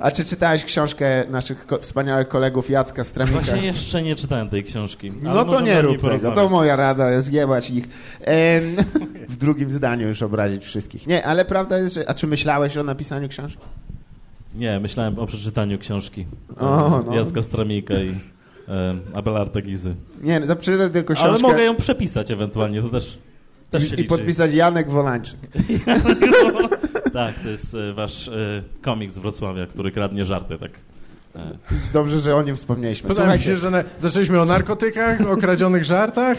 A 0.00 0.10
czy 0.10 0.24
czytałeś 0.24 0.64
książkę 0.64 1.24
naszych 1.30 1.66
ko- 1.66 1.78
wspaniałych 1.78 2.28
kolegów 2.28 2.70
Jacka 2.70 3.04
Stramika? 3.04 3.40
Właśnie 3.40 3.66
jeszcze 3.66 4.02
nie 4.02 4.16
czytałem 4.16 4.48
tej 4.48 4.64
książki. 4.64 5.12
No 5.22 5.44
to 5.44 5.60
nie 5.60 5.82
rób 5.82 6.02
tego, 6.02 6.32
to 6.32 6.48
moja 6.48 6.76
rada 6.76 7.10
jest 7.10 7.32
jebać 7.32 7.70
ich. 7.70 7.84
Em, 8.20 8.76
w 9.28 9.36
drugim 9.36 9.72
zdaniu 9.72 10.08
już 10.08 10.22
obrazić 10.22 10.64
wszystkich. 10.64 11.06
Nie, 11.06 11.26
ale 11.26 11.44
prawda 11.44 11.78
jest, 11.78 11.94
że... 11.94 12.08
A 12.08 12.14
czy 12.14 12.26
myślałeś 12.26 12.76
o 12.76 12.82
napisaniu 12.82 13.28
książki? 13.28 13.62
Nie, 14.54 14.80
myślałem 14.80 15.18
o 15.18 15.26
przeczytaniu 15.26 15.78
książki 15.78 16.26
O, 16.60 17.02
no. 17.06 17.14
Jacka 17.14 17.42
Stramika 17.42 17.94
i 17.94 18.14
e, 18.68 18.96
Abelarda 19.14 19.60
Gizy. 19.60 19.94
Nie, 20.22 20.40
no, 20.40 20.56
przeczytaj 20.56 20.90
tylko 20.90 21.14
książkę 21.14 21.30
Ale 21.30 21.38
mogę 21.38 21.64
ją 21.64 21.76
przepisać 21.76 22.30
ewentualnie, 22.30 22.82
to 22.82 22.88
też, 22.88 23.18
też 23.70 23.92
i, 23.92 24.00
i 24.00 24.04
podpisać 24.04 24.54
Janek 24.54 24.90
Wolańczyk. 24.90 25.38
tak, 27.12 27.34
to 27.42 27.48
jest 27.48 27.74
e, 27.74 27.92
wasz 27.92 28.28
e, 28.28 28.62
komik 28.82 29.10
z 29.10 29.18
Wrocławia, 29.18 29.66
który 29.66 29.92
kradnie 29.92 30.24
żarty, 30.24 30.58
tak. 30.58 30.70
E, 31.36 31.40
Dobrze, 31.92 32.20
że 32.20 32.36
o 32.36 32.42
nim 32.42 32.56
wspomnieliśmy. 32.56 33.08
Podoba 33.08 33.26
mi 33.26 33.32
się, 33.32 33.56
Słuchajcie, 33.56 33.56
że 33.62 33.70
na, 33.70 33.84
zaczęliśmy 33.98 34.40
o 34.40 34.44
narkotykach, 34.44 35.20
o 35.20 35.36
kradzionych 35.36 35.84
żartach. 35.84 36.38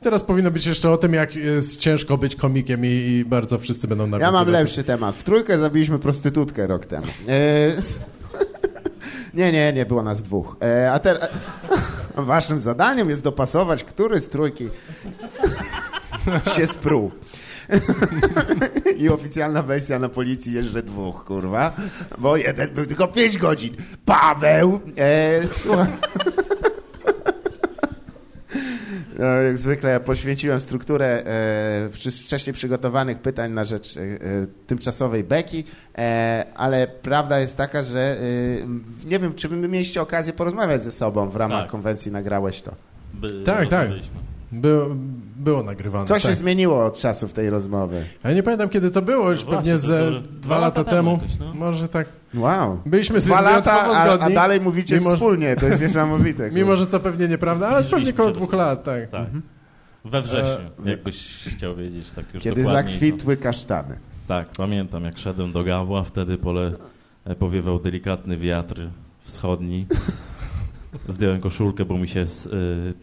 Teraz 0.00 0.24
powinno 0.24 0.50
być 0.50 0.66
jeszcze 0.66 0.90
o 0.90 0.96
tym, 0.96 1.14
jak 1.14 1.36
jest 1.36 1.80
ciężko 1.80 2.18
być 2.18 2.36
komikiem 2.36 2.84
i, 2.86 2.88
i 2.88 3.24
bardzo 3.24 3.58
wszyscy 3.58 3.88
będą 3.88 4.04
ja 4.04 4.10
nawiązywać. 4.10 4.44
mam 4.46 4.52
lepszy 4.52 4.84
temat. 4.84 5.16
W 5.16 5.24
trójkę 5.24 5.58
zabiliśmy 5.58 5.98
prostytutkę 5.98 6.66
rok 6.66 6.86
temu. 6.86 7.06
E, 7.28 7.72
Nie, 9.34 9.52
nie, 9.52 9.72
nie, 9.72 9.86
było 9.86 10.02
nas 10.02 10.22
dwóch. 10.22 10.56
E, 10.62 10.92
a 10.92 10.98
teraz 10.98 11.28
waszym 12.16 12.60
zadaniem 12.60 13.10
jest 13.10 13.22
dopasować, 13.22 13.84
który 13.84 14.20
z 14.20 14.28
trójki 14.28 14.68
się 16.56 16.66
spruł. 16.66 17.10
I 18.96 19.08
oficjalna 19.08 19.62
wersja 19.62 19.98
na 19.98 20.08
policji 20.08 20.52
jest, 20.52 20.68
że 20.68 20.82
dwóch, 20.82 21.24
kurwa, 21.24 21.76
bo 22.18 22.36
jeden 22.36 22.70
był 22.74 22.86
tylko 22.86 23.08
pięć 23.08 23.38
godzin. 23.38 23.74
Paweł! 24.04 24.80
E, 24.98 25.40
słuchaj. 25.56 25.86
No, 29.18 29.24
jak 29.26 29.58
zwykle 29.58 29.90
ja 29.90 30.00
poświęciłem 30.00 30.60
strukturę 30.60 31.22
e, 31.26 31.88
wcześniej 32.24 32.54
przygotowanych 32.54 33.18
pytań 33.18 33.52
na 33.52 33.64
rzecz 33.64 33.96
e, 33.96 34.00
e, 34.00 34.16
tymczasowej 34.66 35.24
beki, 35.24 35.64
e, 35.98 36.44
ale 36.54 36.86
prawda 36.86 37.40
jest 37.40 37.56
taka, 37.56 37.82
że 37.82 38.16
e, 39.04 39.08
nie 39.08 39.18
wiem, 39.18 39.34
czy 39.34 39.48
wy 39.48 39.56
mieliście 39.68 40.02
okazję 40.02 40.32
porozmawiać 40.32 40.82
ze 40.82 40.92
sobą 40.92 41.28
w 41.28 41.36
ramach 41.36 41.62
Tak. 41.62 41.70
konwencji, 41.70 42.12
nagrałeś 42.12 42.62
to. 42.62 42.74
By, 43.14 43.42
Tak, 43.44 43.68
tak. 43.68 43.90
Było, 44.52 44.86
było 45.36 45.62
nagrywane. 45.62 46.06
Co 46.06 46.14
tak. 46.14 46.22
się 46.22 46.34
zmieniło 46.34 46.84
od 46.84 46.98
czasów 46.98 47.32
tej 47.32 47.50
rozmowy? 47.50 48.04
Ja 48.24 48.32
nie 48.32 48.42
pamiętam 48.42 48.68
kiedy 48.68 48.90
to 48.90 49.02
było, 49.02 49.30
już 49.30 49.44
No 49.44 49.50
właśnie, 49.50 49.72
pewnie 49.72 49.88
to 49.88 49.94
ze 49.94 50.20
dwa 50.40 50.58
lata 50.58 50.84
temu. 50.84 51.12
jakoś, 51.12 51.38
no. 51.38 51.54
Może 51.54 51.88
tak. 51.88 52.08
Wow. 52.34 52.78
Byliśmy 52.86 53.20
Dwa 53.20 53.40
lata, 53.40 53.72
wyjątkowo 53.72 53.96
a, 53.96 54.02
a 54.02 54.16
zgodni. 54.16 54.34
dalej 54.34 54.60
mówicie 54.60 54.98
mimo, 54.98 55.12
wspólnie, 55.12 55.56
to 55.56 55.66
jest 55.66 55.82
niesamowite. 55.82 56.50
Mimo, 56.60 56.76
że 56.76 56.86
to 56.86 57.00
pewnie 57.00 57.28
nieprawda, 57.28 57.68
ale 57.68 57.84
pewnie 57.84 58.12
koło 58.12 58.28
się 58.28 58.32
do 58.34 58.40
dwóch 58.40 58.52
lat, 58.52 58.84
tak. 58.84 59.08
Tak. 59.10 59.26
We 60.04 60.22
wrześniu, 60.22 60.66
E, 60.86 60.90
jakbyś 60.90 61.44
chciał 61.56 61.76
wiedzieć 61.76 62.12
tak 62.12 62.24
już 62.34 62.42
Kiedy 62.42 62.62
dokładniej. 62.62 62.94
zakwitły 62.94 63.36
kasztany. 63.36 63.98
Tak, 64.28 64.48
pamiętam 64.56 65.04
jak 65.04 65.18
szedłem 65.18 65.52
do 65.52 65.64
Gawła, 65.64 66.02
wtedy 66.04 66.38
pole 66.38 66.72
e, 67.24 67.34
powiewał 67.34 67.78
delikatny 67.78 68.36
wiatr 68.36 68.88
wschodni. 69.24 69.86
Zdjąłem 71.08 71.40
koszulkę, 71.40 71.84
bo 71.84 71.98
mi 71.98 72.08
się 72.08 72.20
y, 72.20 72.26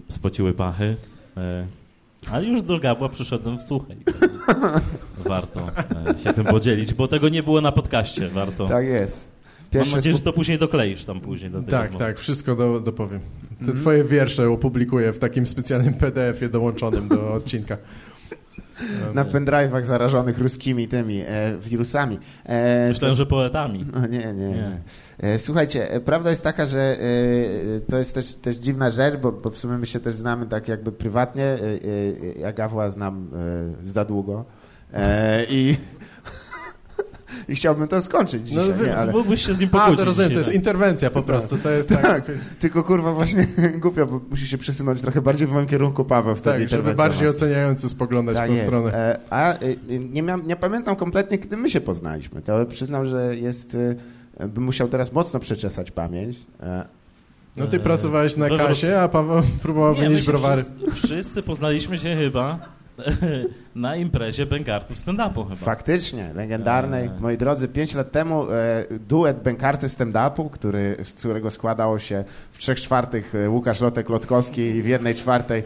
spociły 0.10 0.54
pachy. 0.54 0.96
E, 1.40 1.68
a 2.32 2.40
już 2.40 2.62
do 2.62 2.80
Gawła 2.80 3.10
przyszedłem 3.10 3.60
w 3.60 3.64
suchej. 3.64 3.98
Warto 5.26 5.68
e, 6.16 6.18
się 6.18 6.34
tym 6.34 6.46
podzielić, 6.46 6.94
bo 6.94 7.08
tego 7.08 7.30
nie 7.30 7.44
było 7.44 7.62
na 7.62 7.72
podcaście. 7.72 8.28
Warto. 8.28 8.68
Tak 8.68 8.86
jest. 8.86 9.30
Mam 9.62 9.72
Pierwsze 9.72 9.96
nadzieję, 9.96 10.16
że 10.16 10.22
to 10.22 10.34
później 10.34 10.60
dokleisz 10.60 11.06
tam 11.06 11.20
później 11.20 11.52
do 11.52 11.60
tej 11.62 11.70
Tak, 11.72 11.82
rozmowy. 11.84 12.06
tak, 12.06 12.20
wszystko 12.20 12.56
do, 12.56 12.80
dopowiem. 12.80 13.20
Te 13.20 13.60
Mhm. 13.60 13.78
twoje 13.78 14.04
wiersze 14.04 14.50
opublikuję 14.50 15.14
w 15.14 15.20
takim 15.20 15.48
specjalnym 15.48 15.94
PDF-ie 15.94 16.50
dołączonym 16.50 17.08
do 17.08 17.34
odcinka. 17.34 17.78
Na 19.14 19.26
pendrive'ach 19.26 19.84
zarażonych 19.84 20.38
ruskimi 20.40 20.88
tymi 20.88 21.22
e, 21.22 21.58
wirusami. 21.62 22.20
E, 22.46 22.90
Myślałem, 22.90 23.16
że 23.16 23.26
poetami. 23.26 23.86
No 23.94 24.08
nie, 24.08 24.34
nie, 24.34 24.50
nie. 24.50 24.82
E, 25.20 25.40
Słuchajcie, 25.40 25.92
e, 25.92 26.00
prawda 26.00 26.30
jest 26.30 26.44
taka, 26.44 26.66
że 26.66 26.80
e, 26.80 27.00
to 27.90 27.98
jest 27.98 28.16
też, 28.16 28.34
też 28.34 28.56
dziwna 28.56 28.92
rzecz, 28.92 29.18
bo, 29.18 29.32
bo 29.32 29.50
w 29.50 29.58
sumie 29.58 29.78
my 29.78 29.86
się 29.86 30.00
też 30.00 30.16
znamy 30.16 30.46
tak 30.46 30.68
jakby 30.68 30.92
prywatnie. 30.92 31.58
Ja 32.40 32.54
Gawła 32.54 32.92
znam 32.92 33.30
za 33.82 34.06
długo. 34.06 34.46
I, 35.50 35.78
I 37.50 37.56
chciałbym 37.56 37.88
to 37.88 38.02
skończyć 38.02 38.48
dzisiaj, 38.48 38.68
No, 38.70 38.74
wy- 38.74 38.86
nie, 38.86 38.98
ale... 38.98 39.12
Mógłbyś 39.12 39.46
się 39.46 39.54
z 39.54 39.60
nim 39.60 39.70
A, 39.72 39.78
pogodzić. 39.80 40.00
to 40.00 40.06
rozumiem, 40.06 40.32
to 40.32 40.38
jest 40.38 40.50
tak? 40.50 40.56
interwencja 40.56 41.12
po 41.12 41.24
prostu. 41.24 41.58
To 41.58 41.70
jest 41.70 41.90
tak. 41.90 42.02
Tak, 42.02 42.24
tylko 42.60 42.84
kurwa 42.84 43.14
właśnie 43.14 43.48
głupio, 43.82 44.06
bo 44.06 44.22
musi 44.30 44.48
się 44.48 44.58
przesunąć 44.58 45.02
trochę 45.02 45.22
bardziej 45.22 45.48
w 45.48 45.52
moim 45.52 45.66
kierunku 45.68 46.06
Paweł 46.06 46.36
wtedy 46.36 46.60
Tak, 46.60 46.70
żeby 46.70 46.94
bardziej 46.94 47.28
was- 47.28 47.36
oceniający 47.36 47.90
spoglądać 47.90 48.36
Tak 48.36 48.46
w 48.46 48.48
tą 48.48 48.54
jest. 48.54 48.66
stronę. 48.66 48.94
E, 48.94 49.20
A 49.30 49.54
e, 49.54 49.60
nie, 50.00 50.24
miałem, 50.24 50.48
nie 50.48 50.56
pamiętam 50.56 50.96
kompletnie, 50.96 51.38
kiedy 51.38 51.58
my 51.58 51.70
się 51.70 51.82
poznaliśmy. 51.82 52.42
To 52.42 52.66
przyznam, 52.66 53.06
że 53.06 53.36
jest... 53.36 53.78
e, 54.40 54.48
Bym 54.48 54.64
musiał 54.64 54.88
teraz 54.88 55.14
mocno 55.14 55.40
przeczesać 55.40 55.92
pamięć. 55.92 56.38
E, 56.64 56.86
No 57.58 57.68
ty 57.68 57.80
pracowałeś 57.80 58.38
na 58.38 58.50
kasie, 58.50 59.00
a 59.00 59.08
Paweł 59.08 59.44
próbował 59.62 59.94
Nie, 59.96 60.00
wynieść 60.02 60.26
browary. 60.26 60.64
Wszyscy, 60.64 61.08
wszyscy 61.08 61.44
poznaliśmy 61.44 61.98
się 61.98 62.16
chyba 62.16 62.60
na 63.76 63.96
imprezie 63.96 64.46
bękartów 64.46 64.98
stand-upu 64.98 65.44
chyba. 65.44 65.56
Faktycznie, 65.56 66.34
legendarnej. 66.34 67.04
Eee. 67.04 67.22
Moi 67.22 67.38
drodzy, 67.38 67.68
pięć 67.68 67.96
lat 67.96 68.12
temu 68.12 68.52
e, 68.52 68.86
duet 69.08 69.44
Bękarty 69.44 69.88
stand-upu, 69.88 70.50
który, 70.50 70.98
z 71.04 71.14
którego 71.14 71.50
składało 71.50 72.00
się 72.00 72.24
w 72.52 72.58
trzech 72.58 72.82
czwartych 72.82 73.36
e, 73.36 73.50
Łukasz 73.50 73.82
Lotek-Lotkowski 73.82 74.62
i 74.62 74.82
w 74.82 74.88
jednej 74.88 75.16
czwartej 75.16 75.64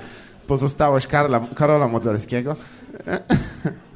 pozostałość 0.48 1.08
Karla, 1.08 1.48
Karola 1.56 1.88
Modzelskiego. 1.88 2.56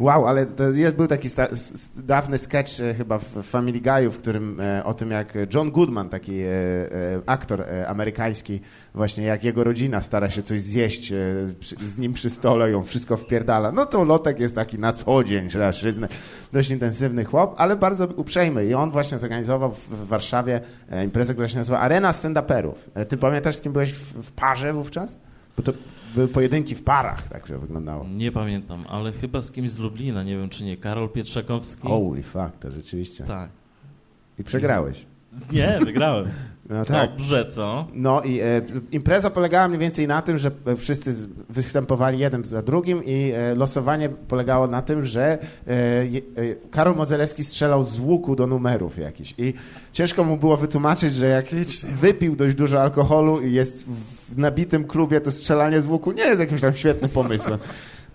Wow, 0.00 0.26
ale 0.26 0.46
to 0.46 0.70
jest, 0.70 0.96
był 0.96 1.06
taki 1.06 1.28
sta, 1.28 1.48
dawny 1.96 2.38
sketch 2.38 2.80
e, 2.80 2.94
chyba 2.94 3.18
w 3.18 3.42
Family 3.42 3.80
Guy'u, 3.80 4.10
w 4.10 4.18
którym 4.18 4.60
e, 4.60 4.84
o 4.84 4.94
tym 4.94 5.10
jak 5.10 5.38
John 5.54 5.70
Goodman, 5.70 6.08
taki 6.08 6.40
e, 6.40 6.48
aktor 7.26 7.64
amerykański, 7.86 8.60
właśnie 8.94 9.24
jak 9.24 9.44
jego 9.44 9.64
rodzina 9.64 10.00
stara 10.00 10.30
się 10.30 10.42
coś 10.42 10.60
zjeść 10.62 11.12
z 11.82 11.98
nim 11.98 12.12
przy 12.12 12.30
stole 12.30 12.76
on 12.76 12.84
wszystko 12.84 13.16
wpierdala. 13.16 13.72
No 13.72 13.86
to 13.86 14.04
Lotek 14.04 14.40
jest 14.40 14.54
taki 14.54 14.78
na 14.78 14.92
co 14.92 15.24
dzień, 15.24 15.48
przyznać, 15.72 16.10
dość 16.52 16.70
intensywny 16.70 17.24
chłop, 17.24 17.54
ale 17.56 17.76
bardzo 17.76 18.06
uprzejmy 18.06 18.66
i 18.66 18.74
on 18.74 18.90
właśnie 18.90 19.18
zorganizował 19.18 19.72
w, 19.72 20.06
Warszawie 20.06 20.60
imprezę, 21.04 21.32
która 21.32 21.48
się 21.48 21.58
nazywa 21.58 21.80
Arena 21.80 22.10
Stand-Uperów. 22.12 22.74
Ty 23.08 23.16
pamiętasz, 23.16 23.56
z 23.56 23.60
kim 23.60 23.72
byłeś 23.72 23.92
w, 23.92 24.22
w 24.22 24.32
parze 24.32 24.72
wówczas? 24.72 25.16
Bo 25.56 25.62
to 25.62 25.72
były 26.14 26.28
pojedynki 26.28 26.74
w 26.74 26.82
parach, 26.82 27.28
tak 27.28 27.48
to 27.48 27.58
wyglądało. 27.58 28.06
Nie 28.08 28.32
pamiętam, 28.32 28.84
ale 28.88 29.12
chyba 29.12 29.42
z 29.42 29.50
kimś 29.50 29.70
z 29.70 29.78
Lublina, 29.78 30.22
nie 30.22 30.36
wiem 30.36 30.48
czy 30.48 30.64
nie, 30.64 30.76
Karol 30.76 31.08
Pietrzakowski. 31.08 31.88
Holy 31.88 32.22
fuck, 32.22 32.56
to 32.60 32.70
rzeczywiście. 32.70 33.24
Tak. 33.24 33.50
I 34.38 34.44
przegrałeś. 34.44 35.06
Nie, 35.52 35.78
wygrałem. 35.84 36.26
No 36.70 36.84
tak. 36.84 37.10
Dobrze, 37.10 37.46
co? 37.50 37.86
No 37.94 38.22
i 38.22 38.40
e, 38.40 38.62
impreza 38.92 39.30
polegała 39.30 39.68
mniej 39.68 39.80
więcej 39.80 40.08
na 40.08 40.22
tym, 40.22 40.38
że 40.38 40.50
wszyscy 40.76 41.14
występowali 41.48 42.18
jeden 42.18 42.44
za 42.44 42.62
drugim 42.62 43.04
i 43.04 43.32
e, 43.34 43.54
losowanie 43.54 44.08
polegało 44.08 44.66
na 44.66 44.82
tym, 44.82 45.04
że 45.04 45.22
e, 45.22 45.38
e, 45.66 46.08
Karol 46.70 46.96
Modzelewski 46.96 47.44
strzelał 47.44 47.84
z 47.84 47.98
łuku 47.98 48.36
do 48.36 48.46
numerów 48.46 48.98
jakichś 48.98 49.34
i 49.38 49.54
ciężko 49.92 50.24
mu 50.24 50.36
było 50.36 50.56
wytłumaczyć, 50.56 51.14
że 51.14 51.26
jak 51.26 51.46
wypił 51.94 52.36
dość 52.36 52.54
dużo 52.54 52.80
alkoholu 52.80 53.40
i 53.40 53.52
jest 53.52 53.84
w 54.28 54.38
nabitym 54.38 54.84
klubie, 54.84 55.20
to 55.20 55.30
strzelanie 55.30 55.80
z 55.80 55.86
łuku 55.86 56.12
nie 56.12 56.22
jest 56.22 56.40
jakimś 56.40 56.60
tam 56.60 56.76
świetnym 56.76 57.10
pomysłem. 57.10 57.58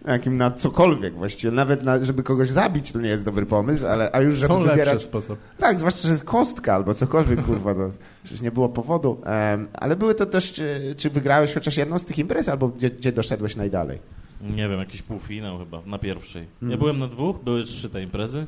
Jakim 0.07 0.37
na 0.37 0.51
cokolwiek 0.51 1.13
właściwie. 1.13 1.51
Nawet 1.51 1.83
na, 1.83 2.05
żeby 2.05 2.23
kogoś 2.23 2.49
zabić, 2.49 2.91
to 2.91 2.99
nie 3.01 3.09
jest 3.09 3.25
dobry 3.25 3.45
pomysł, 3.45 3.87
ale 3.87 4.09
a 4.13 4.21
już 4.21 4.35
żeby 4.35 4.47
Są 4.47 4.63
wybierać... 4.63 5.01
sposoby. 5.03 5.41
Tak, 5.57 5.79
zwłaszcza, 5.79 6.01
że 6.07 6.09
jest 6.11 6.23
kostka 6.23 6.75
albo 6.75 6.93
cokolwiek, 6.93 7.45
kurwa, 7.45 7.73
no, 7.73 7.89
przecież 8.23 8.41
nie 8.41 8.51
było 8.51 8.69
powodu. 8.69 9.21
Em, 9.25 9.67
ale 9.73 9.95
były 9.95 10.15
to 10.15 10.25
też, 10.25 10.53
czy, 10.53 10.93
czy 10.97 11.09
wygrałeś 11.09 11.53
chociaż 11.53 11.77
jedną 11.77 11.99
z 11.99 12.05
tych 12.05 12.19
imprez, 12.19 12.49
albo 12.49 12.67
gdzie, 12.67 12.89
gdzie 12.89 13.11
doszedłeś 13.11 13.55
najdalej? 13.55 13.99
Nie 14.41 14.69
wiem, 14.69 14.79
jakiś 14.79 15.01
półfinał 15.01 15.59
chyba, 15.59 15.81
na 15.85 15.97
pierwszej. 15.99 16.41
Ja 16.43 16.47
Mhm. 16.61 16.79
byłem 16.79 16.99
na 16.99 17.07
dwóch, 17.07 17.43
były 17.43 17.63
trzy 17.63 17.89
te 17.89 18.03
imprezy. 18.03 18.45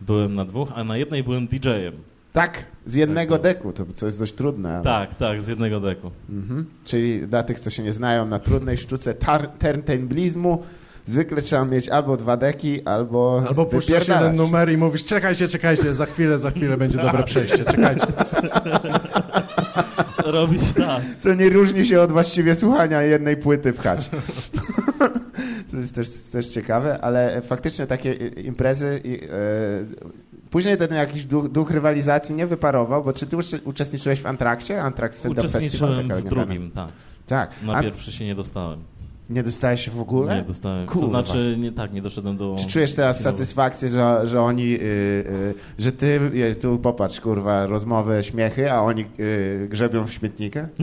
Byłem 0.00 0.32
na 0.34 0.44
dwóch, 0.44 0.72
a 0.74 0.84
na 0.84 0.96
jednej 0.96 1.24
byłem 1.24 1.46
DJ-em. 1.48 1.94
Tak, 2.32 2.64
z 2.86 2.94
jednego 2.94 3.34
Tak, 3.34 3.42
deku, 3.42 3.72
to, 3.72 3.84
co 3.94 4.06
jest 4.06 4.18
dość 4.18 4.32
trudne. 4.32 4.74
ale- 4.74 4.84
Tak, 4.84 5.14
tak, 5.14 5.42
z 5.42 5.48
jednego 5.48 5.80
deku. 5.80 6.10
Mhm. 6.30 6.66
Czyli 6.84 7.26
dla 7.26 7.42
tych, 7.42 7.60
co 7.60 7.70
się 7.70 7.82
nie 7.82 7.92
znają, 7.92 8.26
na 8.26 8.38
trudnej 8.38 8.76
sztuce 8.76 9.14
tar- 9.14 9.48
turntablizmu 9.58 10.62
zwykle 11.10 11.42
trzeba 11.42 11.64
mieć 11.64 11.88
albo 11.88 12.16
dwa 12.16 12.36
deki, 12.36 12.84
albo 12.84 13.42
Albo 13.48 13.66
puszczasz 13.66 14.08
jeden 14.08 14.36
numer 14.36 14.72
i 14.72 14.76
mówisz, 14.76 15.04
czekajcie, 15.04 15.48
czekajcie, 15.48 15.94
za 15.94 16.06
chwilę, 16.06 16.38
za 16.38 16.50
chwilę 16.50 16.76
będzie 16.76 16.98
dobre 16.98 17.22
przejście, 17.22 17.64
czekajcie. 17.64 18.06
Robić 20.24 20.72
tak. 20.72 21.02
Co 21.18 21.34
nie 21.34 21.48
różni 21.48 21.86
się 21.86 22.00
od 22.00 22.12
właściwie 22.12 22.56
słuchania 22.56 23.02
jednej 23.02 23.36
płyty 23.36 23.72
w 23.72 23.80
chacie. 23.80 24.10
To 25.70 25.76
jest 25.76 25.94
też, 25.94 26.10
też 26.32 26.48
ciekawe, 26.48 27.00
ale 27.00 27.42
faktycznie 27.42 27.86
takie 27.86 28.12
imprezy... 28.44 29.00
i, 29.04 29.14
e, 29.14 29.28
Później 30.50 30.76
ten 30.76 30.94
jakiś 30.94 31.24
duch, 31.24 31.48
duch 31.48 31.70
rywalizacji 31.70 32.34
nie 32.34 32.46
wyparował, 32.46 33.04
bo 33.04 33.12
czy 33.12 33.26
ty 33.26 33.36
uczestniczyłeś 33.64 34.20
w 34.20 34.26
Antrakcie? 34.26 34.82
Antrax 34.82 35.18
Stand 35.18 35.38
Up 35.38 35.42
Festival? 35.42 35.62
Uczestniczyłem 35.62 36.08
taka 36.08 36.20
w 36.20 36.24
drugim, 36.24 36.70
tak. 36.70 36.88
Tak. 37.26 37.50
Na 37.62 37.74
A 37.74 37.82
pierwszy 37.82 38.12
się 38.12 38.24
nie 38.24 38.34
dostałem. 38.34 38.82
Nie 39.30 39.42
dostałeś 39.42 39.84
się 39.84 39.90
w 39.90 40.00
ogóle? 40.00 40.36
Nie 40.36 40.42
dostałem. 40.42 40.86
Kurwa. 40.86 41.00
To 41.00 41.06
znaczy, 41.06 41.56
nie, 41.58 41.72
tak, 41.72 41.92
nie 41.92 42.02
doszedłem 42.02 42.36
do... 42.36 42.56
Czy 42.58 42.66
czujesz 42.66 42.94
teraz 42.94 43.20
satysfakcję, 43.22 43.88
że, 43.88 44.20
że 44.26 44.42
oni, 44.42 44.62
y, 44.74 44.78
y, 44.80 45.54
że 45.78 45.92
ty, 45.92 46.06
y, 46.34 46.54
tu 46.54 46.78
popatrz, 46.78 47.20
kurwa, 47.20 47.66
rozmowy, 47.66 48.24
śmiechy, 48.24 48.72
a 48.72 48.80
oni 48.82 49.04
y, 49.20 49.66
grzebią 49.70 50.04
w 50.06 50.12
śmietnikę? 50.12 50.68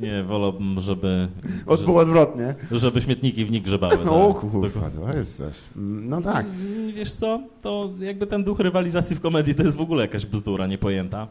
Nie, 0.00 0.22
wolałbym, 0.24 0.80
żeby... 0.80 1.28
Od, 1.66 1.84
było 1.84 2.00
odwrotnie. 2.00 2.54
że- 2.70 2.78
Żeby 2.78 3.02
śmietniki 3.02 3.44
w 3.44 3.50
nich 3.50 3.62
grzebały. 3.62 4.10
O 4.10 4.32
tak. 4.32 4.50
kurwa, 4.50 4.90
to 4.90 5.18
jest 5.18 5.36
coś. 5.36 5.54
No 5.76 6.20
tak. 6.20 6.46
Mm, 6.46 6.92
Wiesz 6.94 7.12
co, 7.12 7.42
to 7.62 7.90
jakby 8.00 8.26
ten 8.26 8.44
duch 8.44 8.60
rywalizacji 8.60 9.16
w 9.16 9.20
komedii 9.20 9.54
to 9.54 9.62
jest 9.62 9.76
w 9.76 9.80
ogóle 9.80 10.02
jakaś 10.02 10.26
bzdura 10.26 10.66
niepojęta. 10.66 11.28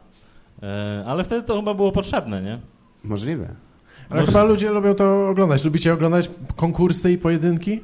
E, 0.64 1.04
ale 1.08 1.24
wtedy 1.24 1.48
to 1.48 1.56
chyba 1.56 1.74
było 1.74 1.92
potrzebne, 1.92 2.42
nie? 2.42 2.60
Możliwe. 3.04 3.56
Ale 4.10 4.26
chyba 4.26 4.44
ludzie 4.44 4.70
lubią 4.72 4.96
to 4.96 5.30
oglądać. 5.30 5.64
Lubicie 5.66 5.94
oglądać 5.94 6.30
konkursy 6.56 7.12
i 7.12 7.18
pojedynki? 7.18 7.82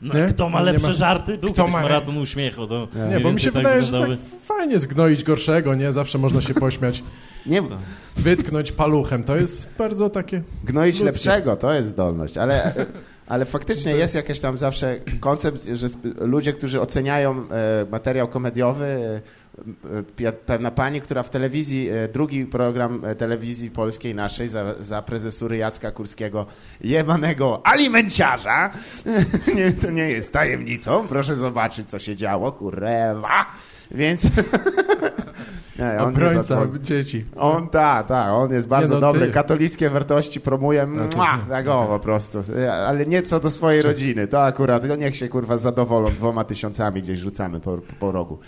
No, 0.00 0.14
Nie? 0.14 0.26
kto 0.26 0.48
ma 0.48 0.62
lepsze 0.62 0.86
ma- 0.86 0.92
żarty? 0.92 1.38
Był 1.38 1.50
Kto 1.52 1.66
ma- 1.66 1.82
maraton 1.82 2.16
uśmiechu. 2.18 2.66
To 2.66 2.88
Nie, 3.08 3.14
Nie, 3.14 3.20
bo 3.20 3.32
mi 3.32 3.40
się 3.40 3.52
tak 3.52 3.62
wydaje, 3.62 3.82
że 3.82 4.00
tak 4.00 4.10
fajnie 4.42 4.78
zgnoić 4.78 5.24
gorszego, 5.24 5.74
nie? 5.74 5.92
Zawsze 5.92 6.18
można 6.18 6.42
się 6.42 6.54
pośmiać. 6.54 7.02
Nie, 7.46 7.62
Wytknąć 8.16 8.72
paluchem, 8.72 9.24
to 9.24 9.36
jest 9.36 9.74
bardzo 9.78 10.10
takie... 10.10 10.42
gnoić 10.64 10.94
Ludzkie. 10.94 11.04
lepszego, 11.04 11.56
to 11.56 11.72
jest 11.72 11.88
zdolność, 11.88 12.36
ale, 12.36 12.74
ale 13.26 13.44
faktycznie 13.44 13.92
jest 13.92 14.14
jakiś 14.14 14.40
tam 14.40 14.58
zawsze 14.58 14.96
koncept, 15.20 15.64
że 15.64 15.86
ludzie, 16.20 16.52
którzy 16.52 16.80
oceniają 16.80 17.32
e, 17.50 17.86
materiał 17.90 18.28
komediowy, 18.28 19.20
pewna 20.46 20.70
pani, 20.70 21.00
która 21.00 21.22
w 21.22 21.30
telewizji, 21.30 21.88
e, 21.90 22.08
drugi 22.08 22.46
program 22.46 23.04
e, 23.04 23.14
telewizji 23.14 23.70
polskiej 23.70 24.14
naszej 24.14 24.48
za, 24.48 24.74
za 24.80 25.02
prezesury 25.02 25.56
Jacka 25.56 25.90
Kurskiego, 25.90 26.46
jebanego 26.80 27.66
alimenciarza, 27.66 28.70
nie, 29.56 29.72
to 29.72 29.90
nie 29.90 30.10
jest 30.10 30.32
tajemnicą, 30.32 31.06
proszę 31.08 31.36
zobaczyć, 31.36 31.90
co 31.90 31.98
się 31.98 32.16
działo, 32.16 32.52
kurwa, 32.52 33.46
więc... 33.90 34.22
Nie, 35.78 35.84
on 35.84 35.96
nie 35.96 36.02
Obrońca 36.02 36.42
zadzwoni. 36.42 36.82
dzieci. 36.82 37.24
On 37.36 37.68
tak, 37.68 38.06
tak, 38.06 38.28
on 38.30 38.52
jest 38.52 38.68
bardzo 38.68 38.94
no, 38.94 39.00
dobry. 39.00 39.26
ty- 39.26 39.32
Katolickie 39.32 39.90
wartości 39.90 40.40
promuje, 40.40 40.82
A, 40.82 41.08
to- 41.08 41.16
mua, 41.16 41.38
tak 41.48 41.68
o, 41.68 41.86
po 41.86 41.98
prostu. 41.98 42.42
Ale 42.86 43.06
nie 43.06 43.22
co 43.22 43.40
do 43.40 43.50
swojej 43.50 43.82
rodziny, 43.82 44.26
to 44.28 44.44
akurat, 44.44 44.86
to 44.86 44.96
niech 44.96 45.16
się 45.16 45.28
kurwa 45.28 45.58
zadowolą 45.58 46.10
dwoma 46.10 46.44
tysiącami 46.44 47.02
gdzieś 47.02 47.18
rzucamy 47.18 47.60
po, 47.60 47.78
po 48.00 48.12
rogu. 48.12 48.38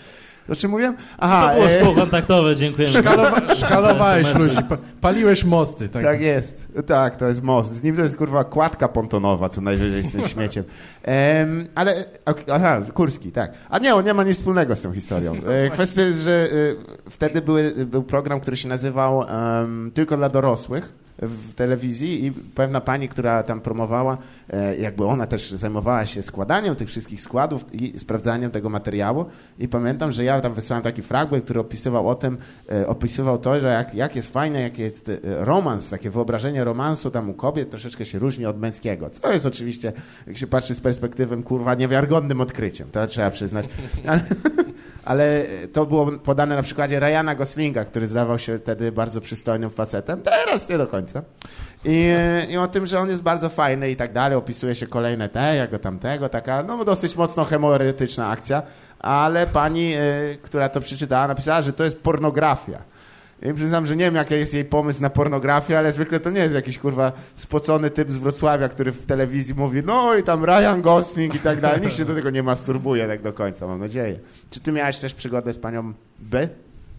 O 0.51 0.55
czym 0.55 0.71
mówiłem? 0.71 0.95
Aha, 1.17 1.47
To 1.47 1.53
było 1.53 1.65
e, 1.65 1.79
szkło 1.79 1.93
kontaktowe, 1.93 2.55
dziękujemy. 2.55 2.93
Szkalowa 2.99 3.55
szkalowałeś 3.55 4.35
ludzi, 4.35 4.57
pa 4.69 4.77
paliłeś 5.01 5.43
mosty. 5.43 5.89
Tak. 5.89 6.03
tak 6.03 6.21
jest, 6.21 6.67
tak, 6.85 7.15
to 7.15 7.27
jest 7.27 7.43
most. 7.43 7.73
Z 7.73 7.83
nim 7.83 7.95
to 7.95 8.01
jest 8.01 8.17
kurwa 8.17 8.43
kładka 8.43 8.87
pontonowa, 8.87 9.49
co 9.49 9.61
najwyżej 9.61 10.03
z 10.03 10.11
tym 10.11 10.27
śmieciem. 10.27 10.63
Em, 11.03 11.67
ale, 11.75 12.05
aha, 12.53 12.81
Kurski, 12.93 13.31
tak. 13.31 13.51
A 13.69 13.79
nie, 13.79 13.95
on 13.95 14.05
nie 14.05 14.13
ma 14.13 14.23
nic 14.23 14.37
wspólnego 14.37 14.75
z 14.75 14.81
tą 14.81 14.93
historią. 14.93 15.35
E, 15.47 15.69
kwestia 15.69 16.01
jest, 16.01 16.19
że 16.19 16.47
e, 16.51 17.09
wtedy 17.09 17.41
były, 17.41 17.73
był 17.85 18.03
program, 18.03 18.39
który 18.39 18.57
się 18.57 18.67
nazywał 18.67 19.23
em, 19.23 19.91
Tylko 19.93 20.17
dla 20.17 20.29
dorosłych 20.29 20.93
w 21.21 21.53
telewizji 21.53 22.25
i 22.25 22.31
pewna 22.31 22.81
pani, 22.81 23.09
która 23.09 23.43
tam 23.43 23.61
promowała, 23.61 24.17
e, 24.49 24.77
jakby 24.77 25.05
ona 25.05 25.27
też 25.27 25.51
zajmowała 25.51 26.05
się 26.05 26.23
składaniem 26.23 26.75
tych 26.75 26.87
wszystkich 26.87 27.21
składów 27.21 27.73
i 27.73 27.99
sprawdzaniem 27.99 28.51
tego 28.51 28.69
materiału 28.69 29.25
i 29.59 29.67
pamiętam, 29.67 30.11
że 30.11 30.23
ja 30.23 30.41
tam 30.41 30.53
wysłałem 30.53 30.83
taki 30.83 31.01
fragment, 31.01 31.43
który 31.43 31.59
opisywał 31.59 32.09
o 32.09 32.15
tym, 32.15 32.37
e, 32.71 32.87
opisywał 32.87 33.37
to, 33.37 33.59
że 33.59 33.67
jak, 33.67 33.95
jak 33.95 34.15
jest 34.15 34.33
fajne, 34.33 34.61
jak 34.61 34.79
jest 34.79 35.09
e, 35.09 35.19
romans, 35.23 35.89
takie 35.89 36.09
wyobrażenie 36.09 36.63
romansu 36.63 37.11
tam 37.11 37.29
u 37.29 37.33
kobiet 37.33 37.69
troszeczkę 37.69 38.05
się 38.05 38.19
różni 38.19 38.45
od 38.45 38.59
męskiego, 38.59 39.09
co 39.09 39.33
jest 39.33 39.45
oczywiście, 39.45 39.93
jak 40.27 40.37
się 40.37 40.47
patrzy 40.47 40.75
z 40.75 40.79
perspektywy, 40.79 41.43
kurwa, 41.43 41.75
niewiarygodnym 41.75 42.41
odkryciem, 42.41 42.87
to 42.91 43.07
trzeba 43.07 43.31
przyznać. 43.31 43.65
Ale, 44.05 44.21
ale 45.05 45.45
to 45.73 45.85
było 45.85 46.11
podane 46.11 46.55
na 46.55 46.61
przykładzie 46.61 46.99
Ryana 46.99 47.35
Goslinga, 47.35 47.85
który 47.85 48.07
zdawał 48.07 48.39
się 48.39 48.57
wtedy 48.57 48.91
bardzo 48.91 49.21
przystojnym 49.21 49.69
facetem, 49.69 50.21
teraz 50.21 50.69
nie 50.69 50.77
do 50.77 50.87
końca. 50.87 51.21
I, 51.85 52.13
I 52.49 52.57
o 52.57 52.67
tym, 52.67 52.85
że 52.85 52.99
on 52.99 53.09
jest 53.09 53.23
bardzo 53.23 53.49
fajny 53.49 53.91
i 53.91 53.95
tak 53.95 54.13
dalej, 54.13 54.37
opisuje 54.37 54.75
się 54.75 54.87
kolejne 54.87 55.29
te, 55.29 55.55
jako 55.55 55.79
tamtego, 55.79 56.29
taka 56.29 56.63
no 56.63 56.85
dosyć 56.85 57.15
mocno 57.15 57.43
hemoretyczna 57.43 58.29
akcja, 58.29 58.63
ale 58.99 59.47
pani, 59.47 59.95
y, 59.95 60.37
która 60.41 60.69
to 60.69 60.81
przeczytała, 60.81 61.27
napisała, 61.27 61.61
że 61.61 61.73
to 61.73 61.83
jest 61.83 62.03
pornografia. 62.03 62.90
I 63.49 63.53
przyznam, 63.53 63.85
że 63.85 63.95
nie 63.95 64.05
wiem, 64.05 64.15
jaki 64.15 64.33
jest 64.33 64.53
jej 64.53 64.65
pomysł 64.65 65.01
na 65.01 65.09
pornografię, 65.09 65.77
ale 65.79 65.91
zwykle 65.91 66.19
to 66.19 66.29
nie 66.29 66.39
jest 66.39 66.55
jakiś 66.55 66.77
kurwa 66.79 67.11
spocony 67.35 67.89
typ 67.89 68.11
z 68.11 68.17
Wrocławia, 68.17 68.69
który 68.69 68.91
w 68.91 69.05
telewizji 69.05 69.55
mówi, 69.55 69.81
no 69.85 70.15
i 70.15 70.23
tam 70.23 70.45
Ryan 70.45 70.81
Gosling 70.81 71.35
i 71.35 71.39
tak 71.39 71.61
dalej. 71.61 71.81
Nikt 71.81 71.93
się 71.93 72.05
do 72.05 72.15
tego 72.15 72.29
nie 72.29 72.43
masturbuje 72.43 73.07
tak 73.07 73.21
do 73.21 73.33
końca, 73.33 73.67
mam 73.67 73.79
nadzieję. 73.79 74.19
Czy 74.49 74.59
ty 74.59 74.71
miałeś 74.71 74.97
też 74.97 75.13
przygodę 75.13 75.53
z 75.53 75.57
panią 75.57 75.93
B? 76.19 76.47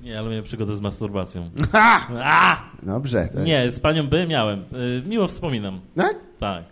Nie, 0.02 0.18
ale 0.18 0.28
miałem 0.28 0.44
przygodę 0.44 0.74
z 0.74 0.80
masturbacją. 0.80 1.50
Ha! 1.72 2.08
A! 2.24 2.62
Dobrze. 2.82 3.28
To... 3.32 3.40
Nie, 3.40 3.70
z 3.70 3.80
panią 3.80 4.06
B 4.06 4.26
miałem. 4.26 4.60
Y, 4.60 5.02
Miło 5.06 5.28
wspominam. 5.28 5.80
Tak? 5.96 6.16
Tak. 6.40 6.64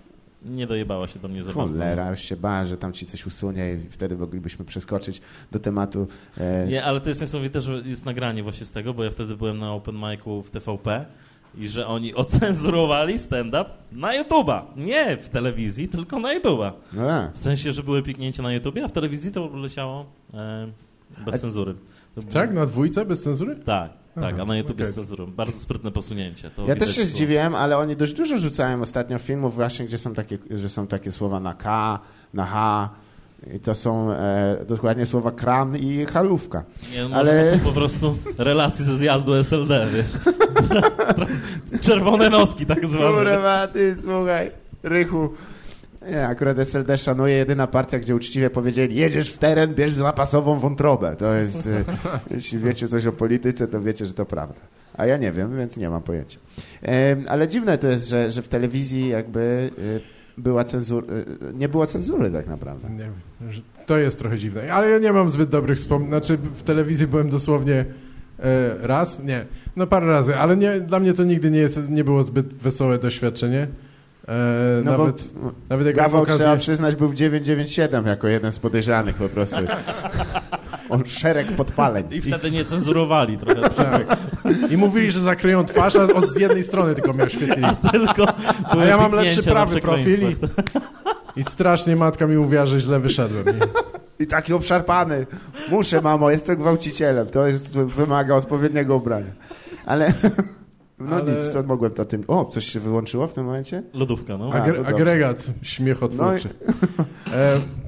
Nie 0.45 0.67
dojebała 0.67 1.09
się 1.09 1.19
do 1.19 1.29
mnie 1.29 1.43
za 1.43 1.53
bardzo. 1.53 1.73
Cholera, 1.75 2.11
już 2.11 2.21
się 2.21 2.37
bałem, 2.37 2.67
że 2.67 2.77
tam 2.77 2.93
ci 2.93 3.07
coś 3.07 3.27
usunie 3.27 3.75
i 3.75 3.89
wtedy 3.91 4.17
moglibyśmy 4.17 4.65
przeskoczyć 4.65 5.21
do 5.53 5.59
tematu. 5.59 6.07
E... 6.39 6.67
Nie, 6.67 6.85
ale 6.85 7.01
to 7.01 7.09
jest 7.09 7.21
niesamowite, 7.21 7.61
że 7.61 7.83
jest 7.85 8.05
nagranie 8.07 8.43
właśnie 8.43 8.67
z 8.67 8.73
tego, 8.73 8.95
bo 8.95 9.05
ja 9.05 9.11
wtedy 9.11 9.37
byłem 9.37 9.59
na 9.59 9.73
open 9.73 9.95
micu 9.97 10.43
w 10.43 10.51
TVP 10.51 11.05
i 11.59 11.69
że 11.69 11.87
oni 11.87 12.15
ocenzurowali 12.25 13.19
stand-up 13.19 13.71
na 13.93 14.09
YouTube'a. 14.23 14.63
Nie 14.77 15.17
w 15.17 15.29
telewizji, 15.29 15.89
tylko 15.89 16.19
na 16.19 16.39
YouTube'a. 16.41 16.73
No 16.93 17.07
tak. 17.07 17.33
W 17.35 17.39
sensie, 17.39 17.73
że 17.73 17.83
były 17.83 18.03
piknięcia 18.03 18.43
na 18.43 18.53
YouTubie, 18.53 18.85
a 18.85 18.89
w 18.89 18.93
telewizji 18.93 19.33
to 19.33 19.57
leciało 19.57 20.07
e, 20.35 20.69
bez 21.25 21.35
A- 21.35 21.39
cenzury. 21.39 21.75
To 22.15 22.21
było- 22.21 22.33
Tak? 22.33 22.53
Na 22.55 22.67
dwójce 22.67 23.05
bez 23.05 23.23
cenzury? 23.23 23.57
Tak, 23.57 23.93
tak, 24.15 24.25
Aha, 24.35 24.43
a 24.43 24.45
na 24.47 24.57
YouTubie 24.57 24.83
okej. 24.85 24.93
z 24.93 24.95
cenzurą. 24.95 25.27
Bardzo 25.27 25.59
sprytne 25.59 25.91
posunięcie. 25.91 26.51
To 26.51 26.67
Ja 26.67 26.77
też 26.77 26.95
się 26.97 27.05
zdziwiłem, 27.05 27.55
ale 27.55 27.79
oni 27.79 27.97
dość 27.97 28.13
dużo 28.13 28.39
rzucają 28.39 28.83
ostatnio 28.83 29.19
filmów 29.19 29.55
właśnie, 29.55 29.87
gdzie 29.87 29.99
są 29.99 30.15
takie, 30.15 30.39
że 30.51 30.69
są 30.69 30.87
takie 30.87 31.13
słowa 31.13 31.41
na 31.41 31.55
K, 31.55 31.99
na 32.35 32.45
H 32.47 32.89
i 33.55 33.61
to 33.61 33.75
są 33.75 34.13
e, 34.13 34.65
dokładnie 34.69 35.07
słowa 35.07 35.31
kran 35.33 35.77
i 35.77 36.05
halówka. 36.05 36.65
Nie, 36.93 37.09
no 37.09 37.17
Ale- 37.17 37.51
to 37.53 37.59
są 37.59 37.65
po 37.65 37.73
prostu 37.73 38.17
relacje 38.39 38.85
ze 38.85 38.97
zjazdu 38.97 39.35
SLD, 39.35 39.87
wiesz. 39.95 40.07
Czerwone 41.87 42.31
noski 42.31 42.67
tak 42.67 42.87
zwane. 42.87 43.17
Kurwa, 43.33 43.67
ty, 43.67 43.97
słuchaj, 44.03 44.51
Rychu. 44.83 45.29
Nie, 46.09 46.27
akurat 46.27 46.59
SLD 46.59 46.99
szanuje 46.99 47.35
jedyna 47.35 47.67
partia, 47.67 47.99
gdzie 47.99 48.17
uczciwie 48.17 48.51
powiedzieli 48.51 48.97
jedziesz 48.97 49.33
w 49.33 49.39
teren, 49.39 49.75
bierz 49.75 49.93
zapasową 49.93 50.59
wątrobę. 50.59 51.17
To 51.17 51.35
jest, 51.35 51.67
e, 51.67 51.85
jeśli 52.35 52.59
wiecie 52.59 52.89
coś 52.89 53.07
o 53.07 53.13
polityce, 53.13 53.69
to 53.69 53.81
wiecie, 53.81 54.07
że 54.07 54.15
to 54.15 54.27
prawda. 54.27 54.61
A 54.97 55.07
ja 55.07 55.17
nie 55.17 55.33
wiem, 55.33 55.57
więc 55.57 55.77
nie 55.77 55.91
mam 55.91 56.03
pojęcia. 56.03 56.39
Ale 57.29 57.49
dziwne 57.49 57.79
to 57.79 57.89
jest, 57.89 58.09
że, 58.09 58.31
że 58.31 58.43
w 58.43 58.49
telewizji 58.49 59.09
jakby 59.09 59.71
e, 59.79 60.41
była 60.41 60.65
cenzura, 60.65 61.07
nie 61.55 61.69
było 61.69 61.87
cenzury 61.87 62.31
tak 62.31 62.47
naprawdę. 62.47 62.91
Nie 62.91 62.99
wiem, 62.99 63.15
to 63.87 63.99
jest 63.99 64.19
trochę 64.19 64.39
dziwne. 64.39 64.73
Ale 64.73 64.91
ja 64.91 64.99
nie 64.99 65.13
mam 65.13 65.31
zbyt 65.31 65.51
dobrych 65.51 65.79
wspomnień. 65.79 66.09
Znaczy 66.09 66.37
w 66.37 66.63
telewizji 66.63 67.07
byłem 67.07 67.29
dosłownie 67.29 67.85
e, 68.39 68.77
raz, 68.81 69.23
nie, 69.25 69.47
no 69.77 69.87
parę 69.87 70.07
razy, 70.07 70.37
ale 70.37 70.57
nie, 70.57 70.81
dla 70.81 71.01
mnie 71.01 71.13
to 71.13 71.25
nigdy 71.25 71.51
nie, 71.51 71.59
jest, 71.59 71.91
nie 71.91 72.05
było 72.05 72.23
zbyt 72.25 72.55
wesołe 72.55 72.99
doświadczenie. 72.99 73.67
E, 74.31 74.83
No 74.85 74.91
nawet, 74.99 75.29
bo 75.35 75.53
nawet 75.69 75.87
jak 75.87 75.97
Gawał, 75.97 76.23
okazję... 76.23 76.45
trzeba 76.45 76.57
przyznać, 76.57 76.97
był 76.97 77.09
w 77.09 77.15
997 77.15 78.07
jako 78.07 78.29
jeden 78.29 78.53
z 78.53 78.59
podejrzanych 78.59 79.17
po 79.17 79.29
prostu. 79.29 79.57
On 80.89 81.03
szereg 81.07 81.53
podpaleń. 81.53 82.05
I 82.11 82.21
wtedy 82.21 82.51
nie 82.51 82.65
cenzurowali 82.65 83.39
trochę. 83.39 83.71
Tak. 83.71 84.07
I 84.71 84.77
mówili, 84.77 85.11
że 85.11 85.21
zakryją 85.21 85.65
twarz, 85.65 85.97
a 85.97 86.03
od 86.03 86.29
z 86.29 86.37
jednej 86.37 86.63
strony 86.63 86.95
tylko 86.95 87.13
mnie 87.13 87.25
oświetlili. 87.25 87.69
Tylko 87.93 88.27
A 88.65 88.85
ja 88.85 88.97
mam 88.97 89.13
lepszy 89.13 89.43
prawy 89.43 89.81
profil 89.81 90.31
i, 90.31 90.37
i 91.37 91.45
strasznie 91.45 91.97
matka 91.97 92.27
mi 92.27 92.37
mówiła, 92.37 92.67
że 92.67 92.81
źle 92.81 93.01
wyszedłem. 93.01 93.45
I, 94.19 94.23
I 94.23 94.27
taki 94.27 94.53
obszarpany. 94.53 95.27
Muszę, 95.71 96.01
mamo, 96.01 96.31
jestem 96.31 96.57
gwałcicielem. 96.57 97.27
To 97.27 97.47
jest, 97.47 97.79
wymaga 97.79 98.35
odpowiedniego 98.35 98.97
ubrania. 98.97 99.31
Ale... 99.87 100.13
No 101.01 101.17
Ale- 101.17 101.33
nic, 101.33 101.51
to 101.53 101.63
mogłem 101.63 101.93
to 101.93 102.05
tym... 102.05 102.25
O, 102.29 102.45
coś 102.45 102.65
się 102.65 102.81
wyłączyło 102.81 103.27
w 103.27 103.33
tym 103.33 103.45
momencie? 103.45 103.83
Lodówka, 103.95 104.39
no. 104.39 104.51
A, 104.53 104.55
agre, 104.55 104.87
agregat 104.87 105.47
śmiechotwórczy. 105.63 106.49
E, 107.35 107.59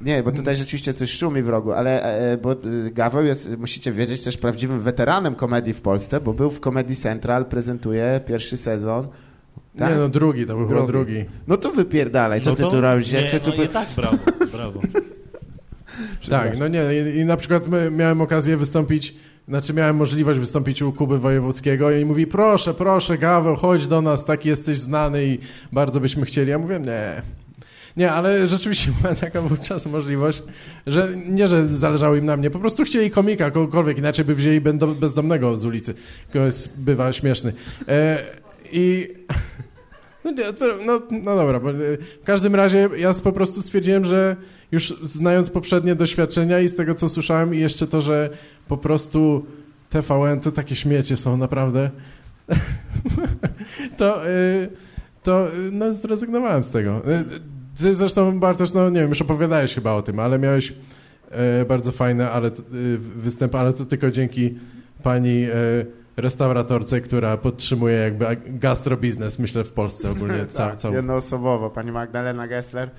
Nie, 0.00 0.22
bo 0.22 0.32
tutaj 0.32 0.56
rzeczywiście 0.56 0.92
coś 0.92 1.10
szumi 1.10 1.42
w 1.42 1.48
rogu, 1.48 1.72
ale 1.72 2.02
e, 2.32 2.36
bo 2.36 2.52
e, 2.52 2.56
Gaweł 2.90 3.24
jest, 3.24 3.56
musicie 3.58 3.92
wiedzieć, 3.92 4.24
też 4.24 4.36
prawdziwym 4.36 4.80
weteranem 4.80 5.34
komedii 5.34 5.74
w 5.74 5.80
Polsce, 5.80 6.20
bo 6.20 6.32
był 6.34 6.50
w 6.50 6.60
Comedy 6.60 6.96
Central, 6.96 7.44
prezentuje 7.46 8.20
pierwszy 8.26 8.56
sezon. 8.56 9.08
Tak? 9.78 9.90
Nie 9.90 9.96
no, 9.96 10.08
drugi, 10.08 10.46
to 10.46 10.56
był 10.56 10.68
chyba 10.68 10.86
Drugi. 10.86 11.12
drugi. 11.14 11.30
No 11.48 11.56
to 11.56 11.70
wypierdalaj, 11.70 12.40
co 12.40 12.50
No 12.50 12.56
ty 12.56 12.62
to- 12.62 12.70
tu 12.70 12.80
robisz? 12.80 13.12
Nie, 13.12 13.22
chcę 13.26 13.40
tu... 13.40 13.50
no 13.56 13.62
i 13.62 13.68
tak, 13.68 13.88
brawo, 13.96 14.16
brawo. 14.52 14.80
Tak, 16.30 16.58
no 16.58 16.68
nie, 16.68 16.82
i, 16.94 17.18
i 17.18 17.24
na 17.24 17.36
przykład 17.36 17.68
my, 17.68 17.90
miałem 17.90 18.20
okazję 18.20 18.56
wystąpić, 18.56 19.14
znaczy 19.48 19.74
miałem 19.74 19.96
możliwość 19.96 20.38
wystąpić 20.38 20.82
u 20.82 20.92
Kuby 20.92 21.18
Wojewódzkiego 21.18 21.90
i 21.90 22.04
mówi, 22.04 22.26
proszę, 22.26 22.74
proszę, 22.74 23.18
Gaweł, 23.18 23.56
chodź 23.56 23.86
do 23.86 24.02
nas, 24.02 24.24
taki 24.24 24.48
jesteś 24.48 24.78
znany 24.78 25.26
i 25.26 25.38
bardzo 25.72 26.00
byśmy 26.00 26.26
chcieli. 26.26 26.50
Ja 26.50 26.58
mówię, 26.58 26.80
nie. 26.80 27.22
Nie, 27.96 28.12
ale 28.12 28.46
rzeczywiście 28.46 28.92
była 29.02 29.14
taka 29.14 29.40
wówczas 29.40 29.86
możliwość, 29.86 30.42
że 30.86 31.08
nie, 31.26 31.48
że 31.48 31.68
zależało 31.68 32.16
im 32.16 32.24
na 32.24 32.36
mnie, 32.36 32.50
po 32.50 32.58
prostu 32.58 32.84
chcieli 32.84 33.10
komika, 33.10 33.50
kogokolwiek, 33.50 33.98
inaczej 33.98 34.24
by 34.24 34.34
wzięli 34.34 34.60
bezdomnego 35.00 35.56
z 35.56 35.64
ulicy. 35.64 35.94
Jest, 36.34 36.80
bywa 36.80 37.12
śmieszny. 37.12 37.52
E, 37.88 38.24
I... 38.72 39.08
No, 40.24 40.32
no, 40.86 41.02
no 41.10 41.36
dobra, 41.36 41.58
e, 41.58 41.72
w 42.22 42.24
każdym 42.24 42.54
razie 42.54 42.88
ja 42.96 43.14
po 43.24 43.32
prostu 43.32 43.62
stwierdziłem, 43.62 44.04
że 44.04 44.36
już 44.72 44.94
znając 45.02 45.50
poprzednie 45.50 45.94
doświadczenia 45.94 46.60
i 46.60 46.68
z 46.68 46.74
tego, 46.74 46.94
co 46.94 47.08
słyszałem 47.08 47.54
i 47.54 47.58
jeszcze 47.58 47.86
to, 47.86 48.00
że 48.00 48.30
po 48.68 48.76
prostu 48.76 49.46
TVN 49.90 50.40
to 50.40 50.52
takie 50.52 50.74
śmiecie 50.76 51.16
są 51.16 51.36
naprawdę, 51.36 51.90
to, 53.98 54.28
y, 54.28 54.68
to 55.22 55.48
y, 55.48 55.72
no, 55.72 55.94
zrezygnowałem 55.94 56.64
z 56.64 56.70
tego. 56.70 57.02
Ty 57.78 57.94
zresztą, 57.94 58.40
Bartosz, 58.40 58.72
no 58.72 58.90
nie 58.90 59.00
wiem, 59.00 59.08
już 59.08 59.22
opowiadałeś 59.22 59.74
chyba 59.74 59.92
o 59.92 60.02
tym, 60.02 60.18
ale 60.18 60.38
miałeś 60.38 60.74
e, 61.30 61.64
bardzo 61.64 61.92
fajne 61.92 62.30
ale, 62.30 62.48
e, 62.48 62.52
występ, 63.16 63.54
ale 63.54 63.72
to 63.72 63.84
tylko 63.84 64.10
dzięki 64.10 64.54
pani 65.02 65.44
e, 65.44 65.54
restauratorce, 66.16 67.00
która 67.00 67.36
podtrzymuje 67.36 67.96
jakby 67.96 68.26
gastrobiznes, 68.46 69.38
myślę, 69.38 69.64
w 69.64 69.72
Polsce 69.72 70.10
ogólnie. 70.10 70.46
Ca, 70.52 70.68
tak, 70.68 70.76
całą. 70.76 70.94
jednoosobowo. 70.94 71.70
Pani 71.70 71.92
Magdalena 71.92 72.46
Gessler. 72.48 72.90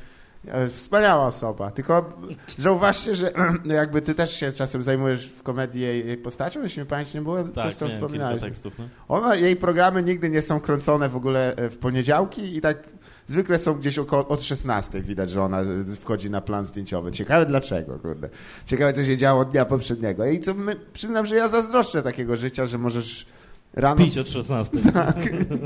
E, 0.48 0.68
Wspaniała 0.68 1.26
osoba, 1.28 1.72
tylko 1.72 2.14
zauważcie, 2.58 3.16
że 3.16 3.32
jakby 3.66 4.02
ty 4.02 4.16
też 4.16 4.34
się 4.40 4.52
czasem 4.52 4.84
zajmujesz 4.84 5.30
w 5.30 5.44
komedii 5.44 5.82
jej, 5.82 6.18
postacią, 6.18 6.64
jeśli 6.64 6.82
mi 6.82 6.88
pamięć 6.88 7.14
nie 7.14 7.22
było, 7.22 7.44
Tak, 7.44 7.64
coś 7.64 7.76
co 7.76 7.88
wspominałeś. 7.88 8.42
tekstów. 8.42 8.80
No. 8.80 8.86
Ona, 9.08 9.36
jej 9.36 9.56
programy 9.56 10.04
nigdy 10.04 10.30
nie 10.30 10.42
są 10.42 10.60
kręcone 10.60 11.10
w 11.10 11.16
ogóle 11.16 11.56
e, 11.56 11.70
w 11.70 11.78
poniedziałki 11.78 12.58
i 12.58 12.62
tak 12.62 12.78
zwykle 13.28 13.60
są 13.60 13.74
gdzieś 13.74 14.00
około, 14.00 14.28
od 14.28 14.42
16 14.42 15.02
widać, 15.02 15.30
że 15.30 15.42
ona 15.42 15.62
wchodzi 16.00 16.30
na 16.30 16.42
plan 16.42 16.66
zdjęciowy. 16.66 17.12
Ciekawe 17.12 17.46
dlaczego, 17.46 18.00
kurde. 18.00 18.30
Ciekawe, 18.66 18.94
co 18.94 19.04
się 19.04 19.18
działo 19.18 19.42
od 19.42 19.50
dnia 19.50 19.66
poprzedniego. 19.66 20.26
I 20.26 20.40
co 20.40 20.54
my, 20.54 20.76
przyznam, 20.94 21.26
że 21.26 21.36
ja 21.36 21.48
zazdroszczę 21.48 22.04
takiego 22.04 22.38
życia, 22.38 22.66
że 22.66 22.78
możesz 22.78 23.26
rano... 23.74 23.96
Pić 23.96 24.18
od 24.18 24.30
16. 24.30 24.78
Tak, 24.94 25.16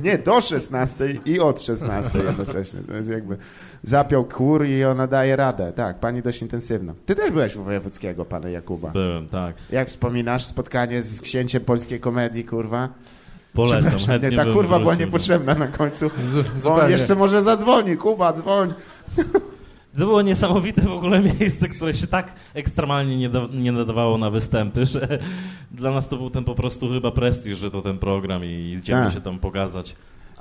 nie, 0.04 0.18
do 0.18 0.42
16 0.42 1.20
i 1.26 1.40
od 1.40 1.62
16 1.62 2.20
jednocześnie. 2.20 2.80
To 2.88 2.94
jest 2.94 3.10
jakby 3.10 3.38
zapiął 3.84 4.26
kur 4.26 4.66
i 4.66 4.84
ona 4.84 5.08
daje 5.08 5.36
radę. 5.36 5.74
Tak, 5.76 6.00
pani 6.00 6.22
dość 6.22 6.42
intensywna. 6.42 6.94
Ty 7.06 7.16
też 7.16 7.32
byłeś 7.32 7.56
u 7.56 7.64
Wojewódzkiego, 7.64 8.26
pana 8.26 8.50
Jakuba. 8.50 8.90
Byłem, 8.90 9.28
tak. 9.28 9.56
Jak 9.70 9.88
wspominasz 9.88 10.46
spotkanie 10.46 11.04
z 11.04 11.22
księciem 11.22 11.64
polskiej 11.64 12.00
komedii, 12.00 12.44
kurwa? 12.44 12.90
Polecam, 13.58 14.00
chętnie 14.00 14.30
nie, 14.30 14.36
ta 14.38 14.46
kurwa 14.46 14.80
była 14.80 14.92
wrócił. 14.92 15.06
niepotrzebna 15.06 15.56
na 15.56 15.68
końcu. 15.68 16.10
Z, 16.28 16.64
Bo 16.64 16.76
on 16.76 16.92
jeszcze 16.92 17.16
może 17.16 17.42
zadzwoni. 17.44 17.98
Kuba, 17.98 18.34
dzwoń. 18.34 18.74
To 20.00 20.06
było 20.06 20.22
niesamowite 20.22 20.82
w 20.82 20.92
ogóle 20.92 21.20
miejsce, 21.22 21.68
które 21.68 21.94
się 21.94 22.08
tak 22.08 22.34
ekstremalnie 22.54 23.18
nie, 23.18 23.30
da, 23.30 23.40
nie 23.54 23.72
nadawało 23.72 24.18
na 24.18 24.30
występy, 24.30 24.86
że 24.86 25.20
dla 25.72 25.92
nas 25.92 26.10
to 26.10 26.18
był 26.18 26.30
ten 26.30 26.44
po 26.44 26.56
prostu 26.56 26.90
chyba 26.90 27.12
prestiż, 27.12 27.58
że 27.58 27.72
to 27.72 27.82
ten 27.82 27.98
program 27.98 28.46
i 28.46 28.76
idziemy 28.80 29.04
Tak. 29.04 29.14
się 29.14 29.22
tam 29.22 29.40
pokazać. 29.40 29.96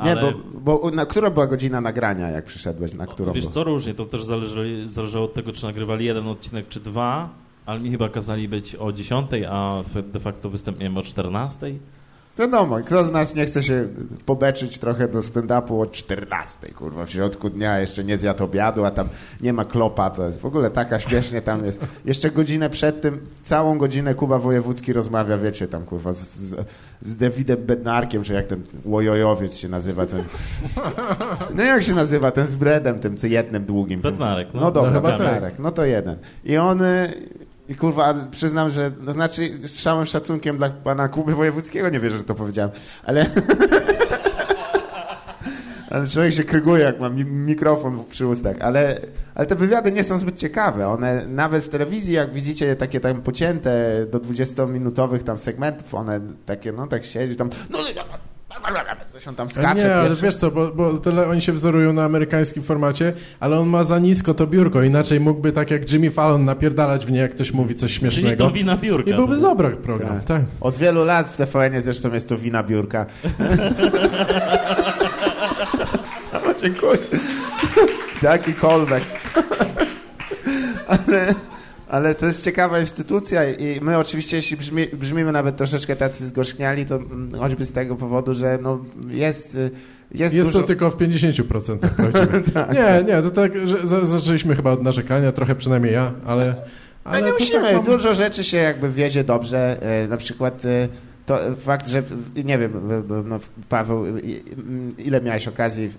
Nie, 0.04 0.10
Ale 0.10 0.32
bo, 0.54 0.78
bo 0.80 0.90
na 0.90 1.06
która 1.06 1.30
była 1.30 1.46
godzina 1.46 1.80
nagrania, 1.80 2.28
jak 2.30 2.44
przyszedłeś? 2.44 2.94
Na 2.94 3.06
którą? 3.06 3.32
wiesz 3.32 3.46
co, 3.46 3.64
różnie, 3.64 3.94
to 3.94 4.04
też 4.04 4.24
zależy, 4.24 4.88
zależało 4.88 5.24
od 5.24 5.34
tego, 5.34 5.52
czy 5.52 5.64
nagrywali 5.64 6.04
jeden 6.04 6.28
odcinek, 6.28 6.68
czy 6.68 6.80
dwa, 6.80 7.28
ale 7.66 7.80
mi 7.80 7.90
chyba 7.90 8.08
kazali 8.08 8.48
być 8.48 8.74
o 8.74 8.92
10, 8.92 9.30
a 9.50 9.82
de 10.12 10.20
facto 10.20 10.50
występ 10.50 10.78
miałem 10.78 10.98
o 10.98 11.02
14. 11.02 11.72
Wiadomo, 12.38 12.80
kto 12.80 13.04
z 13.04 13.12
nas 13.12 13.34
nie 13.34 13.46
chce 13.46 13.62
się 13.62 13.88
pobeczyć 14.26 14.78
trochę 14.78 15.08
do 15.08 15.18
stand-upu 15.18 15.80
od 15.82 15.92
14, 15.92 16.68
kurwa, 16.68 17.06
w 17.06 17.10
środku 17.10 17.50
dnia 17.50 17.80
jeszcze 17.80 18.04
nie 18.04 18.18
zjadł 18.18 18.44
obiadu, 18.44 18.84
a 18.84 18.90
tam 18.90 19.08
nie 19.40 19.52
ma 19.52 19.64
klopa, 19.64 20.10
to 20.10 20.26
jest 20.26 20.40
w 20.40 20.46
ogóle 20.46 20.70
taka 20.70 21.00
śmiesznie 21.00 21.42
tam 21.42 21.64
jest. 21.64 21.80
Jeszcze 22.04 22.30
godzinę 22.30 22.70
przed 22.70 23.00
tym, 23.00 23.20
całą 23.42 23.78
godzinę 23.78 24.14
Kuba 24.14 24.38
Wojewódzki 24.38 24.92
rozmawia, 24.92 25.38
wiecie, 25.38 25.68
tam 25.68 25.84
kurwa, 25.84 26.12
z, 26.12 26.18
z, 26.36 26.66
z 27.02 27.16
Davidem 27.16 27.66
Bednarkiem, 27.66 28.22
czy 28.22 28.34
jak 28.34 28.46
ten 28.46 28.62
łojojowiec 28.84 29.56
się 29.56 29.68
nazywa, 29.68 30.06
ten... 30.06 30.24
No 31.54 31.62
jak 31.64 31.82
się 31.82 31.94
nazywa, 31.94 32.30
ten 32.30 32.46
z 32.46 32.54
bredem, 32.54 33.00
tym 33.00 33.16
co 33.16 33.26
jednym 33.26 33.64
długim. 33.64 34.00
Bednarek, 34.00 34.48
no. 34.54 34.60
No 34.60 34.70
dobra, 34.70 34.90
No 34.90 34.96
chyba 34.96 35.08
tak. 35.10 35.18
Bednarek, 35.18 35.58
no 35.58 35.70
to 35.70 35.84
jeden. 35.84 36.16
I 36.44 36.56
on... 36.56 36.80
I 37.68 37.74
kurwa, 37.74 38.14
przyznam, 38.30 38.70
że, 38.70 38.92
no 39.00 39.12
znaczy 39.12 39.68
z 39.68 39.82
całym 39.82 40.06
szacunkiem 40.06 40.56
dla 40.56 40.70
pana 40.70 41.08
Kuby 41.08 41.34
Wojewódzkiego, 41.34 41.88
nie 41.88 42.00
wierzę, 42.00 42.18
że 42.18 42.24
to 42.24 42.34
powiedziałem, 42.34 42.70
ale... 43.04 43.26
ale 45.90 46.08
człowiek 46.08 46.32
się 46.32 46.44
kryguje, 46.44 46.84
jak 46.84 47.00
ma 47.00 47.08
mi 47.08 47.24
mikrofon 47.24 48.04
przy 48.10 48.26
ustach, 48.26 48.56
ale, 48.60 49.00
ale 49.34 49.46
te 49.46 49.54
wywiady 49.54 49.92
nie 49.92 50.04
są 50.04 50.18
zbyt 50.18 50.38
ciekawe. 50.38 50.88
One 50.88 51.26
nawet 51.26 51.64
w 51.64 51.68
telewizji, 51.68 52.14
jak 52.14 52.32
widzicie 52.32 52.76
takie 52.76 53.00
tam 53.00 53.22
pocięte 53.22 54.06
do 54.10 54.18
20-minutowych 54.18 55.22
tam 55.22 55.38
segmentów, 55.38 55.94
one 55.94 56.20
takie, 56.46 56.72
no 56.72 56.86
tak 56.86 57.04
siedzi 57.04 57.36
tam, 57.36 57.50
no 57.70 57.78
on 59.28 59.34
tam 59.34 59.48
skacze. 59.48 59.84
nie, 59.84 59.94
ale 59.94 60.14
wiesz 60.14 60.34
co, 60.36 60.50
bo, 60.50 60.72
bo 60.72 60.98
tyle 60.98 61.28
oni 61.28 61.42
się 61.42 61.52
wzorują 61.52 61.92
na 61.92 62.04
amerykańskim 62.04 62.62
formacie, 62.62 63.12
ale 63.40 63.58
on 63.58 63.68
ma 63.68 63.84
za 63.84 63.98
nisko 63.98 64.34
to 64.34 64.46
biurko, 64.46 64.82
inaczej 64.82 65.20
mógłby 65.20 65.52
tak 65.52 65.70
jak 65.70 65.92
Jimmy 65.92 66.10
Fallon 66.10 66.44
napierdalać 66.44 67.06
w 67.06 67.10
nie, 67.10 67.18
jak 67.18 67.34
ktoś 67.34 67.52
mówi 67.52 67.74
coś 67.74 67.90
Czyli 67.90 68.00
śmiesznego. 68.00 68.44
to 68.44 68.50
wina 68.50 68.76
biurka. 68.76 69.10
I 69.10 69.14
byłby 69.14 69.36
dobry 69.36 69.70
program, 69.76 70.20
tak. 70.20 70.42
Od 70.60 70.76
wielu 70.76 71.04
lat 71.04 71.28
w 71.28 71.36
TVN 71.36 71.80
zresztą 71.82 72.14
jest 72.14 72.28
to 72.28 72.36
wina 72.38 72.62
biurka. 72.62 73.06
no, 76.32 76.54
dziękuję. 76.62 76.98
Taki 78.22 78.54
callback. 78.54 79.06
ale, 80.88 81.34
ale 81.88 82.14
to 82.14 82.26
jest 82.26 82.44
ciekawa 82.44 82.80
instytucja 82.80 83.50
i 83.50 83.80
my 83.80 83.98
oczywiście, 83.98 84.36
jeśli 84.36 84.56
brzmi, 84.56 84.86
brzmimy 84.86 85.32
nawet 85.32 85.56
troszeczkę 85.56 85.96
tacy 85.96 86.26
zgorzkniali, 86.26 86.86
to 86.86 86.96
mm, 86.96 87.32
choćby 87.38 87.66
z 87.66 87.72
tego 87.72 87.96
powodu, 87.96 88.34
że 88.34 88.58
no, 88.62 88.84
jest, 89.08 89.54
y, 89.54 89.70
jest, 90.14 90.34
Jest 90.34 90.48
dużo... 90.50 90.60
to 90.60 90.66
tylko 90.66 90.90
w 90.90 90.96
50% 90.96 91.78
prawdziwe. 91.96 92.42
Nie, 92.74 93.04
nie, 93.14 93.22
to 93.22 93.30
tak, 93.30 93.68
że 93.68 93.86
za- 93.88 94.06
zaczęliśmy 94.06 94.56
chyba 94.56 94.70
od 94.72 94.82
narzekania, 94.82 95.32
trochę 95.32 95.54
przynajmniej 95.54 95.92
ja, 95.92 96.12
ale... 96.26 96.44
Ale 96.44 97.16
ale 97.18 97.22
nie 97.22 97.28
to 97.32 97.38
musimy. 97.38 97.62
tak 97.62 97.74
mam- 97.74 97.84
Dużo 97.84 98.14
rzeczy 98.14 98.44
się 98.44 98.56
jakby 98.56 98.90
wiedzie 98.90 99.24
dobrze. 99.24 99.82
E, 99.82 100.08
Na 100.08 100.16
przykład 100.16 100.64
e, 100.64 100.88
to 101.26 101.38
fakt, 101.56 101.88
że 101.88 102.02
nie 102.44 102.58
wiem, 102.58 102.72
no, 103.24 103.38
Paweł, 103.68 104.06
i- 104.18 104.42
m, 104.58 104.94
ile 104.98 105.20
miałeś 105.20 105.48
okazji 105.48 105.90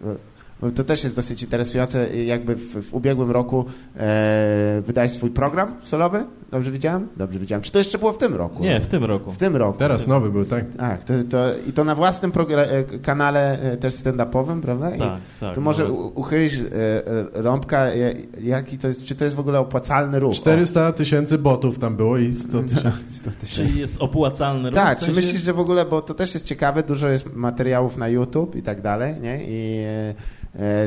to 0.75 0.83
też 0.83 1.03
jest 1.03 1.15
dosyć 1.15 1.43
interesujące. 1.43 2.17
Jakby 2.17 2.55
w, 2.55 2.89
w 2.89 2.93
ubiegłym 2.93 3.31
roku 3.31 3.65
e, 3.97 4.81
wydałeś 4.85 5.11
swój 5.11 5.29
program 5.29 5.75
solowy? 5.83 6.25
Dobrze 6.51 6.71
widziałem? 6.71 7.07
Dobrze 7.17 7.39
widziałem. 7.39 7.61
Czy 7.63 7.71
to 7.71 7.77
jeszcze 7.77 7.97
było 7.97 8.13
w 8.13 8.17
tym 8.17 8.35
roku? 8.35 8.63
Nie, 8.63 8.79
w 8.79 8.87
tym 8.87 9.03
roku. 9.03 9.31
W 9.31 9.37
tym 9.37 9.55
roku. 9.55 9.79
Teraz 9.79 10.07
nowy 10.07 10.29
był, 10.31 10.45
tak. 10.45 10.65
Tak, 10.77 11.03
to, 11.03 11.13
to, 11.29 11.39
i 11.69 11.73
to 11.73 11.83
na 11.83 11.95
własnym 11.95 12.31
e, 12.57 12.83
kanale 12.99 13.59
e, 13.61 13.77
też 13.77 13.93
stand-upowym, 13.93 14.61
prawda? 14.61 14.95
I 14.95 14.99
Tak, 14.99 15.19
tak. 15.39 15.55
to 15.55 15.61
może 15.61 15.83
no, 15.83 15.93
u- 15.93 16.19
uchylić 16.19 16.53
e, 16.53 16.59
rąbka, 17.33 17.85
e, 17.87 18.13
jaki 18.43 18.77
to 18.77 18.87
jest, 18.87 19.05
czy 19.05 19.15
to 19.15 19.23
jest 19.23 19.35
w 19.35 19.39
ogóle 19.39 19.59
opłacalny 19.59 20.19
ruch? 20.19 20.33
400 20.35 20.91
tysięcy 20.93 21.37
botów 21.37 21.79
tam 21.79 21.95
było 21.95 22.17
i 22.17 22.33
100 22.35 22.63
tysięcy. 22.63 23.03
100 23.21 23.31
tysięcy. 23.31 23.47
Czyli 23.71 23.79
jest 23.79 24.01
opłacalny 24.01 24.69
ruch? 24.69 24.79
Tak, 24.79 24.99
w 24.99 25.05
czy 25.05 25.11
myślisz, 25.11 25.41
że 25.41 25.53
w 25.53 25.59
ogóle, 25.59 25.85
bo 25.85 26.01
to 26.01 26.13
też 26.13 26.33
jest 26.33 26.45
ciekawe, 26.45 26.83
dużo 26.83 27.09
jest 27.09 27.33
materiałów 27.35 27.97
na 27.97 28.07
YouTube 28.07 28.55
i 28.55 28.61
tak 28.61 28.81
dalej, 28.81 29.15
nie? 29.21 29.43
I 29.47 29.83
e, 29.85 30.13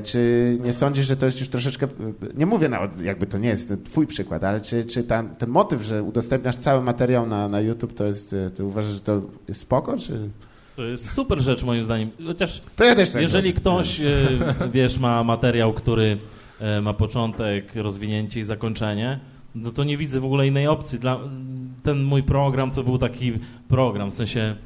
czy 0.05 0.59
nie 0.62 0.73
sądzisz, 0.73 1.07
że 1.07 1.16
to 1.16 1.27
jest 1.27 1.40
już 1.40 1.49
troszeczkę, 1.49 1.88
nie 2.35 2.46
mówię 2.46 2.68
nawet, 2.68 3.03
jakby 3.03 3.27
to 3.27 3.38
nie 3.38 3.49
jest 3.49 3.73
twój 3.85 4.07
przykład, 4.07 4.44
ale 4.44 4.61
czy, 4.61 4.85
czy 4.85 5.03
ten 5.38 5.49
motyw, 5.49 5.83
że 5.83 6.03
udostępniasz 6.03 6.57
cały 6.57 6.83
materiał 6.83 7.27
na, 7.27 7.49
na 7.49 7.61
YouTube, 7.61 7.94
to 7.94 8.05
jest, 8.05 8.33
e, 8.33 8.51
ty 8.51 8.64
uważasz, 8.64 8.94
że 8.94 9.01
to 9.01 9.23
jest 9.49 9.61
spoko, 9.61 9.99
czy... 9.99 10.31
To 10.77 10.85
jest 10.85 11.11
super 11.11 11.40
rzecz 11.40 11.62
moim 11.62 11.85
zdaniem. 11.85 12.11
Chociaż 12.27 12.62
To 12.77 12.85
ja 12.85 12.94
też 12.94 13.11
tak 13.11 13.23
jeżeli 13.23 13.55
ktoś, 13.55 14.01
e, 14.01 14.29
wiesz, 14.75 14.99
ma 14.99 15.25
materiał, 15.25 15.73
który 15.73 16.18
e, 16.61 16.81
ma 16.81 16.92
początek, 16.92 17.75
rozwinięcie 17.75 18.40
i 18.40 18.44
zakończenie, 18.44 19.20
no 19.55 19.70
to 19.70 19.85
nie 19.85 19.96
widzę 19.96 20.20
w 20.20 20.25
ogóle 20.25 20.46
innej 20.46 20.66
opcji. 20.66 20.99
Dla, 20.99 21.18
ten 21.83 22.03
mój 22.03 22.23
program 22.23 22.70
to 22.70 22.83
był 22.83 22.99
taki 22.99 23.33
program, 23.68 24.11
w 24.11 24.14
sensie 24.14 24.57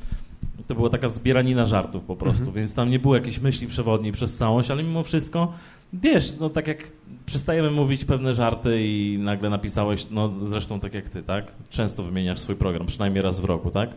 to 0.67 0.75
była 0.75 0.89
taka 0.91 1.09
zbieranina 1.09 1.67
żartów 1.67 2.05
po 2.05 2.17
prostu, 2.17 2.41
Mhm. 2.45 2.57
więc 2.57 2.75
tam 2.75 2.91
nie 2.91 2.99
było 2.99 3.15
jakiejś 3.15 3.39
myśli 3.41 3.67
przewodniej 3.67 4.13
przez 4.13 4.37
całość, 4.37 4.71
ale 4.71 4.83
mimo 4.83 5.03
wszystko, 5.03 5.53
wiesz, 5.93 6.35
no 6.41 6.51
tak 6.51 6.67
jak 6.69 6.93
przestajemy 7.27 7.71
mówić 7.71 8.05
pewne 8.05 8.35
żarty 8.35 8.79
i 8.83 9.19
nagle 9.21 9.51
napisałeś, 9.51 10.07
no 10.11 10.33
zresztą 10.45 10.81
tak 10.81 10.95
jak 10.95 11.09
ty, 11.09 11.23
tak? 11.23 11.53
Często 11.71 12.03
wymieniasz 12.03 12.41
swój 12.41 12.57
program, 12.57 12.87
przynajmniej 12.87 13.23
raz 13.23 13.41
w 13.41 13.45
roku, 13.45 13.71
tak? 13.71 13.91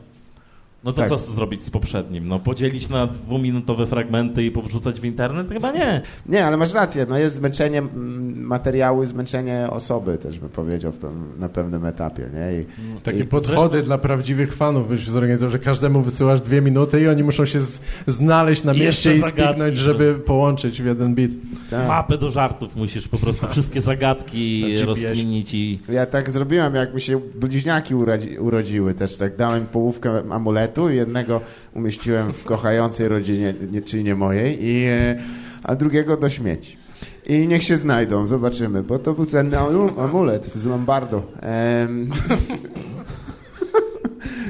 No 0.84 0.92
to 0.92 0.98
Tak. 0.98 1.10
co 1.10 1.18
zrobić 1.18 1.64
z 1.64 1.70
poprzednim? 1.70 2.28
No 2.28 2.40
podzielić 2.40 2.90
na 2.90 3.08
dwuminutowe 3.08 3.86
fragmenty 3.86 4.44
i 4.44 4.52
powrzucać 4.52 5.00
w 5.00 5.06
internet? 5.06 5.50
Chyba 5.52 5.72
nie. 5.72 6.02
Nie, 6.26 6.46
ale 6.46 6.58
masz 6.58 6.74
rację, 6.74 7.06
no 7.10 7.18
jest 7.18 7.36
zmęczenie 7.36 7.78
mm, 7.80 8.42
materiału 8.46 9.04
i 9.04 9.08
zmęczenie 9.08 9.68
osoby, 9.72 10.18
też 10.18 10.40
bym 10.40 10.50
powiedział 10.50 10.92
w 10.92 10.98
pew- 11.00 11.40
na 11.40 11.50
pewnym 11.50 11.86
etapie, 11.86 12.30
nie? 12.34 12.62
I, 12.62 12.66
Takie 13.04 13.20
i, 13.20 13.24
podchody 13.24 13.84
dla 13.84 13.98
prawdziwych 13.98 14.56
fanów 14.56 14.88
byś 14.90 15.08
zorganizował, 15.08 15.50
że 15.50 15.60
każdemu 15.60 16.02
wysyłasz 16.02 16.42
dwie 16.42 16.62
minuty 16.62 17.02
i 17.02 17.08
oni 17.08 17.24
muszą 17.24 17.46
się 17.46 17.60
z, 17.60 17.82
znaleźć 18.08 18.64
na 18.64 18.74
I 18.74 18.80
mieście 18.80 19.16
i 19.16 19.22
spiknąć, 19.22 19.78
że- 19.78 19.84
żeby 19.94 20.16
połączyć 20.16 20.82
w 20.82 20.86
jeden 20.86 21.16
bit. 21.16 21.32
tak. 21.70 21.88
Mapę 21.88 22.18
do 22.18 22.30
żartów 22.30 22.76
musisz 22.76 23.08
po 23.08 23.18
prostu 23.18 23.48
wszystkie 23.48 23.76
Na 23.80 23.82
zagadki 23.82 24.76
rozkminić 24.86 25.54
i... 25.54 25.80
Ja 25.90 26.06
tak 26.06 26.32
zrobiłem, 26.32 26.76
jak 26.76 26.94
mi 26.94 27.02
się 27.02 27.20
bliźniaki 27.36 27.96
urodzi, 27.96 28.40
urodziły 28.40 28.94
też, 28.94 29.18
tak 29.18 29.36
dałem 29.36 29.66
połówkę 29.66 30.24
amuletu 30.30 30.77
i 30.90 30.96
jednego 30.96 31.42
umieściłem 31.74 32.34
w 32.34 32.44
kochającej 32.44 33.08
rodzinie, 33.08 33.54
nie, 33.72 33.82
czyli 33.82 34.04
nie 34.04 34.16
mojej, 34.16 34.66
i, 34.66 34.86
e, 34.86 35.16
a 35.64 35.76
drugiego 35.76 36.18
do 36.18 36.30
śmieci. 36.30 36.78
I 37.26 37.48
niech 37.48 37.64
się 37.64 37.78
znajdą, 37.78 38.28
zobaczymy, 38.28 38.84
bo 38.84 39.00
to 39.00 39.14
był 39.14 39.26
cenny 39.26 39.58
amu- 39.58 40.00
amulet 40.04 40.46
z 40.56 40.66
Lombardu. 40.66 41.22
Em, 41.42 42.10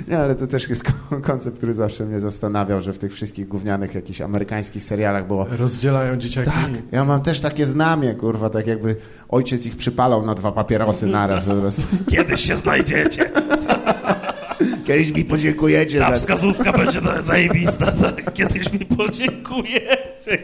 Nie, 0.07 0.17
ale 0.19 0.35
to 0.35 0.47
też 0.47 0.69
jest 0.69 0.83
ko- 0.83 1.21
koncept, 1.21 1.57
który 1.57 1.73
zawsze 1.73 2.05
mnie 2.05 2.19
zastanawiał, 2.19 2.81
że 2.81 2.93
w 2.93 2.97
tych 2.97 3.13
wszystkich 3.13 3.47
gównianych 3.47 3.95
jakichś 3.95 4.21
amerykańskich 4.21 4.83
serialach 4.83 5.27
było 5.27 5.45
Rozdzielają 5.59 6.17
dzieciaki. 6.17 6.49
tak, 6.51 6.71
ja 6.91 7.05
mam 7.05 7.21
też 7.21 7.39
takie 7.39 7.65
znamie, 7.65 8.13
kurwa, 8.15 8.49
tak 8.49 8.67
jakby 8.67 8.95
ojciec 9.29 9.65
ich 9.65 9.75
przypalał 9.77 10.25
na 10.25 10.35
dwa 10.35 10.51
papierosy 10.51 11.05
naraz 11.07 11.45
po 11.45 11.55
prostu. 11.55 11.81
Kiedyś 12.11 12.41
się 12.41 12.55
znajdziecie. 12.55 13.31
Kiedyś 14.87 15.11
mi 15.11 15.25
podziękujecie 15.25 15.99
Ta 15.99 16.09
za... 16.09 16.15
wskazówka 16.15 16.71
będzie 16.71 16.99
zajebista. 17.19 17.91
tak? 18.01 18.33
Kiedyś 18.33 18.73
mi 18.73 18.79
podziękujecie. 18.79 20.37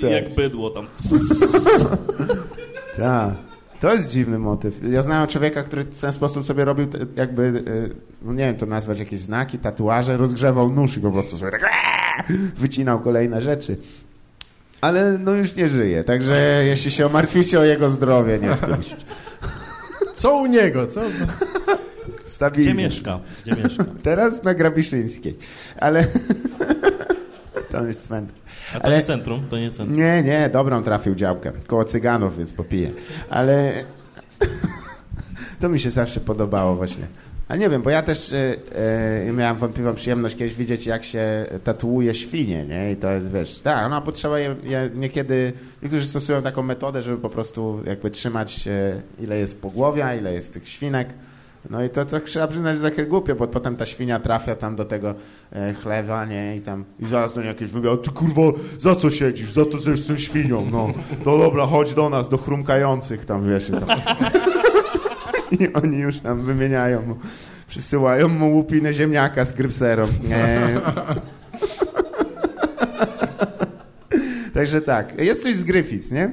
Tak. 0.00 0.10
Jak 0.10 0.34
bydło 0.34 0.70
tam. 0.70 0.86
Tak. 2.96 3.34
To 3.80 3.92
jest 3.94 4.10
dziwny 4.10 4.38
motyw. 4.38 4.74
Ja 4.90 5.02
znałem 5.02 5.28
człowieka, 5.28 5.62
który 5.62 5.84
w 5.84 5.98
ten 5.98 6.12
sposób 6.12 6.44
sobie 6.46 6.64
robił 6.64 6.86
te- 6.86 6.98
jakby, 7.16 7.42
e, 7.66 7.94
no 8.22 8.32
nie 8.32 8.44
wiem 8.44 8.56
to 8.56 8.66
nazwać, 8.66 8.98
jakieś 8.98 9.20
znaki, 9.20 9.58
tatuaże, 9.58 10.16
rozgrzewał 10.16 10.70
nóż 10.70 10.96
i 10.96 11.00
po 11.00 11.10
prostu 11.10 11.36
sobie 11.38 11.50
tak 11.52 11.62
wycinał 12.62 13.00
kolejne 13.00 13.42
rzeczy. 13.42 13.76
Ale 14.80 15.18
no 15.18 15.32
już 15.32 15.56
nie 15.56 15.68
żyje, 15.68 16.04
także 16.04 16.62
jeśli 16.66 16.90
się 16.90 17.08
martwicie 17.08 17.60
o 17.60 17.64
jego 17.64 17.90
zdrowie, 17.90 18.38
nie 18.38 18.54
wpuść. 18.56 18.96
Co 20.14 20.36
u 20.36 20.46
niego? 20.46 20.86
Co? 20.86 21.00
Gdzie 22.52 22.74
mieszka? 22.74 23.20
Gdzie 23.44 23.62
mieszka? 23.62 23.84
Teraz 24.02 24.42
na 24.44 24.54
Grabiszyńskiej, 24.54 25.38
ale 25.80 26.06
tam 27.72 27.86
jest 27.88 28.06
cmentarz. 28.06 28.38
A 28.74 28.80
to 28.80 28.84
Ale- 28.84 28.96
nie 28.96 29.02
centrum? 29.02 29.46
To 29.50 29.58
nie 29.58 29.70
centrum. 29.70 29.98
Nie, 29.98 30.22
nie, 30.22 30.50
dobrą 30.52 30.82
trafił 30.82 31.14
działkę. 31.14 31.52
Koło 31.66 31.84
cyganów, 31.84 32.38
więc 32.38 32.52
popiję. 32.52 32.90
Ale 33.30 33.72
to 35.60 35.68
mi 35.68 35.80
się 35.80 35.90
zawsze 35.90 36.20
podobało 36.20 36.76
właśnie. 36.76 37.06
A 37.48 37.56
nie 37.56 37.68
wiem, 37.68 37.82
bo 37.82 37.90
ja 37.90 38.02
też 38.02 38.32
e, 38.32 39.32
miałem 39.32 39.56
wątpliwą 39.56 39.94
przyjemność 39.94 40.36
kiedyś 40.36 40.54
widzieć, 40.54 40.86
jak 40.86 41.04
się 41.04 41.46
tatuuje 41.64 42.14
świnie, 42.14 42.66
nie? 42.66 42.92
I 42.92 42.96
to 42.96 43.12
jest, 43.12 43.30
wiesz, 43.30 43.60
tak, 43.60 43.90
no 43.90 44.02
potrzeba 44.02 44.38
je, 44.38 44.56
je 44.62 44.90
niekiedy, 44.94 45.52
niektórzy 45.82 46.06
stosują 46.06 46.42
taką 46.42 46.62
metodę, 46.62 47.02
żeby 47.02 47.18
po 47.18 47.30
prostu 47.30 47.82
jakby 47.86 48.10
trzymać, 48.10 48.68
e, 48.68 49.00
ile 49.20 49.38
jest 49.38 49.60
pogłowia, 49.62 50.14
ile 50.14 50.32
jest 50.32 50.52
tych 50.52 50.68
świnek. 50.68 51.08
No 51.70 51.84
i 51.84 51.90
to, 51.90 52.04
to 52.04 52.20
trzeba 52.20 52.48
przyznać, 52.48 52.76
że 52.76 52.82
takie 52.82 53.06
głupie, 53.06 53.34
bo 53.34 53.46
potem 53.46 53.76
ta 53.76 53.86
świnia 53.86 54.20
trafia 54.20 54.56
tam 54.56 54.76
do 54.76 54.84
tego 54.84 55.14
e, 55.52 55.74
chlewa, 55.74 56.24
nie? 56.24 56.56
I 56.56 56.60
tam 56.60 56.84
i 57.00 57.06
zaraz 57.06 57.34
do 57.34 57.40
niej 57.40 57.48
jakieś 57.48 57.70
wymiar, 57.70 57.98
ty 57.98 58.10
kurwa, 58.10 58.42
za 58.78 58.94
co 58.94 59.10
siedzisz? 59.10 59.52
Za 59.52 59.64
to, 59.64 59.78
że 59.78 59.90
jestem 59.90 60.18
świnią, 60.18 60.66
no. 60.70 60.92
No 61.26 61.38
dobra, 61.38 61.66
chodź 61.66 61.94
do 61.94 62.10
nas, 62.10 62.28
do 62.28 62.38
chrumkających 62.38 63.24
tam, 63.24 63.48
wiesz. 63.48 63.68
I, 63.68 63.72
tam. 63.72 63.88
I 65.60 65.72
oni 65.72 65.98
już 65.98 66.20
tam 66.20 66.42
wymieniają 66.42 67.18
przysyłają 67.68 68.28
mu 68.28 68.54
łupinę 68.54 68.94
ziemniaka 68.94 69.44
z 69.44 69.52
grypserą. 69.52 70.08
E... 70.30 70.80
Także 74.54 74.80
tak, 74.80 75.20
jest 75.20 75.42
coś 75.42 75.54
z 75.54 75.64
Gryfic, 75.64 76.10
nie? 76.10 76.32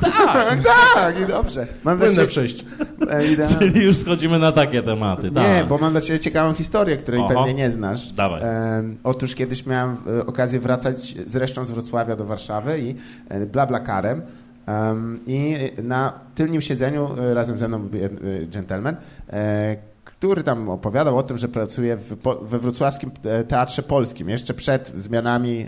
Tak, 0.00 0.60
tak, 0.94 1.20
i 1.20 1.26
dobrze. 1.26 1.66
Mam 1.84 1.98
Płynne 1.98 2.14
ciebie, 2.14 2.26
przejść. 2.26 2.64
e. 3.10 3.48
Czyli 3.58 3.82
już 3.84 3.96
schodzimy 3.96 4.38
na 4.38 4.52
takie 4.52 4.82
tematy. 4.82 5.22
Nie, 5.22 5.30
tak. 5.30 5.66
bo 5.66 5.78
mam 5.78 5.92
dla 5.92 6.00
Ciebie 6.00 6.18
ciekawą 6.20 6.54
historię, 6.54 6.96
której 6.96 7.20
Oho. 7.20 7.28
pewnie 7.34 7.54
nie 7.54 7.70
znasz. 7.70 8.12
Dawaj. 8.12 8.40
Em, 8.44 8.96
otóż 9.04 9.34
kiedyś 9.34 9.66
miałem 9.66 9.96
e, 10.18 10.26
okazję 10.26 10.60
wracać 10.60 11.14
zresztą 11.26 11.64
z 11.64 11.70
Wrocławia 11.70 12.16
do 12.16 12.24
Warszawy 12.24 12.78
i 12.80 12.94
e, 13.28 13.46
blablakarem 13.46 14.22
em, 14.66 15.20
i 15.26 15.56
na 15.82 16.12
tylnym 16.34 16.60
siedzeniu 16.60 17.08
e, 17.18 17.34
razem 17.34 17.58
ze 17.58 17.68
mną 17.68 17.78
był 17.78 18.00
e, 18.04 18.08
gentleman, 18.46 18.96
e, 19.32 19.76
który 20.22 20.42
tam 20.42 20.68
opowiadał 20.68 21.18
o 21.18 21.22
tym, 21.22 21.38
że 21.38 21.48
pracuje 21.48 21.96
w, 21.96 22.16
po, 22.16 22.34
we 22.34 22.58
wrocławskim 22.58 23.10
e, 23.24 23.44
Teatrze 23.44 23.82
Polskim, 23.82 24.28
jeszcze 24.28 24.54
przed 24.54 24.92
zmianami, 24.96 25.66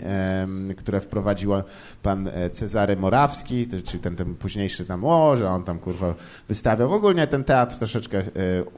które 0.77 1.01
wprowadził 1.01 1.51
pan 2.03 2.27
e, 2.27 2.49
Cezary 2.49 2.95
Morawski, 2.95 3.67
to- 3.67 3.77
czyli 3.85 3.99
ten, 3.99 4.15
ten 4.15 4.35
późniejszy 4.35 4.85
tam, 4.85 5.05
o, 5.05 5.37
że 5.37 5.49
on 5.49 5.63
tam 5.63 5.79
kurwa 5.79 6.13
wystawiał. 6.47 6.93
Ogólnie 6.93 7.27
ten 7.27 7.43
teatr 7.43 7.77
troszeczkę 7.77 8.17
e, 8.17 8.23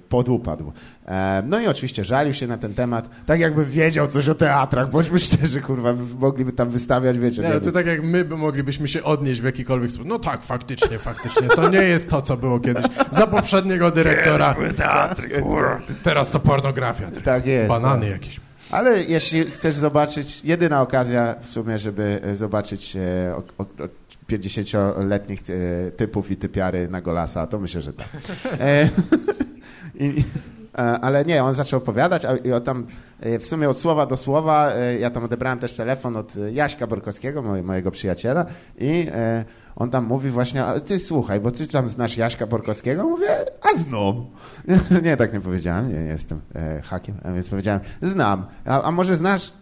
podupadł. 0.10 0.72
E, 1.06 1.44
no 1.48 1.60
i 1.60 1.68
oczywiście 1.68 2.04
żalił 2.04 2.34
się 2.34 2.48
na 2.48 2.58
ten 2.58 2.74
temat, 2.74 3.10
tak 3.26 3.40
jakby 3.40 3.66
wiedział 3.66 4.08
coś 4.08 4.30
o 4.30 4.36
teatrach, 4.36 4.90
bądźmy 4.90 5.20
szczerzy, 5.30 5.62
kurwa, 5.62 5.94
mogliby 6.20 6.52
tam 6.52 6.70
wystawiać, 6.70 7.18
wiecie. 7.18 7.42
Nie, 7.42 7.48
nie 7.48 7.54
no 7.54 7.62
to 7.62 7.72
tak 7.72 7.86
jak 7.86 8.04
my 8.04 8.26
by 8.26 8.38
moglibyśmy 8.38 8.88
się 8.88 9.04
odnieść 9.04 9.42
w 9.42 9.46
jakikolwiek 9.46 9.92
sposób. 9.92 10.08
No 10.08 10.20
tak, 10.20 10.44
faktycznie, 10.44 11.00
faktycznie. 11.00 11.48
To 11.48 11.70
nie 11.70 11.82
jest 11.82 12.10
to, 12.10 12.22
co 12.22 12.38
było 12.38 12.60
kiedyś. 12.60 12.84
Za 13.12 13.28
poprzedniego 13.28 13.92
dyrektora. 13.92 14.56
Teatry, 14.78 15.42
kurwa. 15.42 15.66
Teraz 16.03 16.32
to 16.32 16.39
pornografia. 16.39 17.12
Tak 17.23 17.45
jest. 17.45 17.67
Banany 17.67 18.01
tak. 18.01 18.12
jakieś. 18.12 18.39
Ale 18.71 19.03
jeśli 19.03 19.51
chcesz 19.51 19.75
zobaczyć, 19.75 20.41
jedyna 20.45 20.82
okazja 20.82 21.36
w 21.41 21.45
sumie, 21.45 21.80
żeby 21.80 22.19
e, 22.23 22.36
zobaczyć 22.36 22.95
e, 22.95 23.36
o, 23.36 23.43
o, 23.58 23.63
o 23.63 23.88
50-letnich 24.30 25.39
e, 25.49 25.91
typów 25.91 26.32
i 26.32 26.38
typiary 26.38 26.88
na 26.88 27.01
Golasa, 27.01 27.47
to 27.47 27.60
myślę, 27.60 27.82
że 27.82 27.93
tak. 27.93 28.08
E, 28.60 28.89
i, 30.06 30.23
ale 30.78 31.26
nie, 31.26 31.44
on 31.44 31.54
zaczął 31.54 31.78
opowiadać 31.78 32.26
a, 32.26 32.36
i 32.36 32.62
tam 32.63 32.88
e, 33.20 33.40
w 33.40 33.48
sumie 33.48 33.70
od 33.70 33.78
słowa 33.78 34.06
do 34.06 34.18
słowa, 34.18 34.72
e, 34.74 35.00
ja 35.00 35.10
tam 35.10 35.24
odebrałem 35.24 35.60
też 35.60 35.76
telefon 35.76 36.16
od 36.16 36.38
e, 36.38 36.52
Jaśka 36.52 36.88
Borkowskiego, 36.88 37.42
moje, 37.42 37.63
mojego 37.63 37.92
przyjaciela 37.92 38.46
i 38.78 39.08
e, 39.12 39.46
on 39.76 39.90
tam 39.90 40.06
mówi 40.06 40.30
właśnie, 40.30 40.63
ty 40.86 41.00
słuchaj, 41.00 41.40
bo 41.40 41.52
ty 41.52 41.68
tam 41.68 41.90
znasz 41.90 42.18
Jaśka 42.18 42.48
Borkowskiego? 42.48 43.04
Mówię, 43.04 43.46
a 43.62 43.78
znam. 43.78 44.26
nie, 45.04 45.18
tak 45.18 45.34
nie 45.34 45.42
powiedziałem, 45.42 45.94
nie, 45.94 46.00
nie 46.00 46.10
jestem 46.10 46.42
e, 46.56 46.82
hakiem, 46.82 47.16
więc 47.36 47.50
powiedziałem, 47.50 47.82
znam. 48.02 48.46
A, 48.66 48.82
a 48.82 48.92
może 48.92 49.16
znasz? 49.16 49.54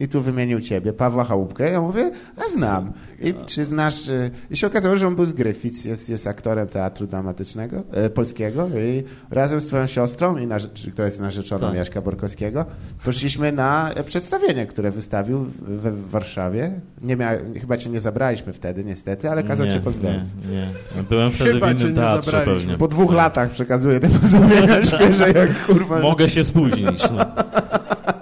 I 0.00 0.08
tu 0.08 0.20
wymienił 0.20 0.60
ciebie, 0.60 0.92
Pawła 0.92 1.24
Chałupkę. 1.24 1.70
Ja 1.70 1.80
mówię, 1.80 2.10
a 2.36 2.48
znam. 2.48 2.92
I 3.20 3.34
czy 3.46 3.64
znasz... 3.64 4.08
e, 4.08 4.30
I 4.50 4.56
się 4.56 4.66
okazało, 4.66 4.96
że 4.96 5.06
on 5.06 5.16
był 5.16 5.26
z 5.26 5.32
Gryfic, 5.32 5.84
jest, 5.84 6.10
jest 6.10 6.26
aktorem 6.26 6.68
teatru 6.68 7.06
dramatycznego, 7.06 7.82
e, 7.92 8.10
polskiego 8.10 8.68
i 8.68 9.02
razem 9.30 9.60
z 9.60 9.66
twoją 9.66 9.86
siostrą, 9.86 10.36
i 10.36 10.46
narze- 10.46 10.92
która 10.92 11.04
jest 11.06 11.20
narzeczoną 11.20 11.66
Tak. 11.66 11.76
Jaśka 11.76 12.02
Borkowskiego, 12.02 12.64
poszliśmy 13.04 13.52
na 13.52 13.90
e, 13.92 14.04
przedstawienie, 14.04 14.66
które 14.66 14.90
wystawił 14.90 15.38
w, 15.38 15.62
we 15.62 15.92
w 15.92 16.10
Warszawie. 16.10 16.80
Nie 17.02 17.16
mia, 17.16 17.30
chyba 17.60 17.76
cię 17.76 17.90
nie 17.90 18.00
zabraliśmy 18.00 18.52
wtedy, 18.52 18.84
niestety, 18.84 19.30
ale 19.30 19.42
kazał 19.42 19.66
nie, 19.66 19.72
cię 19.72 19.80
pozdrowić. 19.80 20.20
Nie, 20.50 20.56
nie. 20.56 21.02
Byłem 21.10 21.30
wtedy 21.32 21.52
Chyba 21.52 21.74
w 21.74 21.80
innym 21.80 21.94
teatrze 21.94 22.42
pewnie. 22.44 22.76
Po 22.78 22.88
dwóch 22.88 23.12
latach 23.12 23.50
przekazuję 23.50 24.00
te 24.00 24.08
pozdrowienia 24.08 24.84
świeże 24.94 25.30
jak 25.32 25.66
kurwa. 25.66 26.00
Mogę 26.00 26.30
się 26.30 26.44
spóźnić. 26.44 27.02
No. 27.16 27.26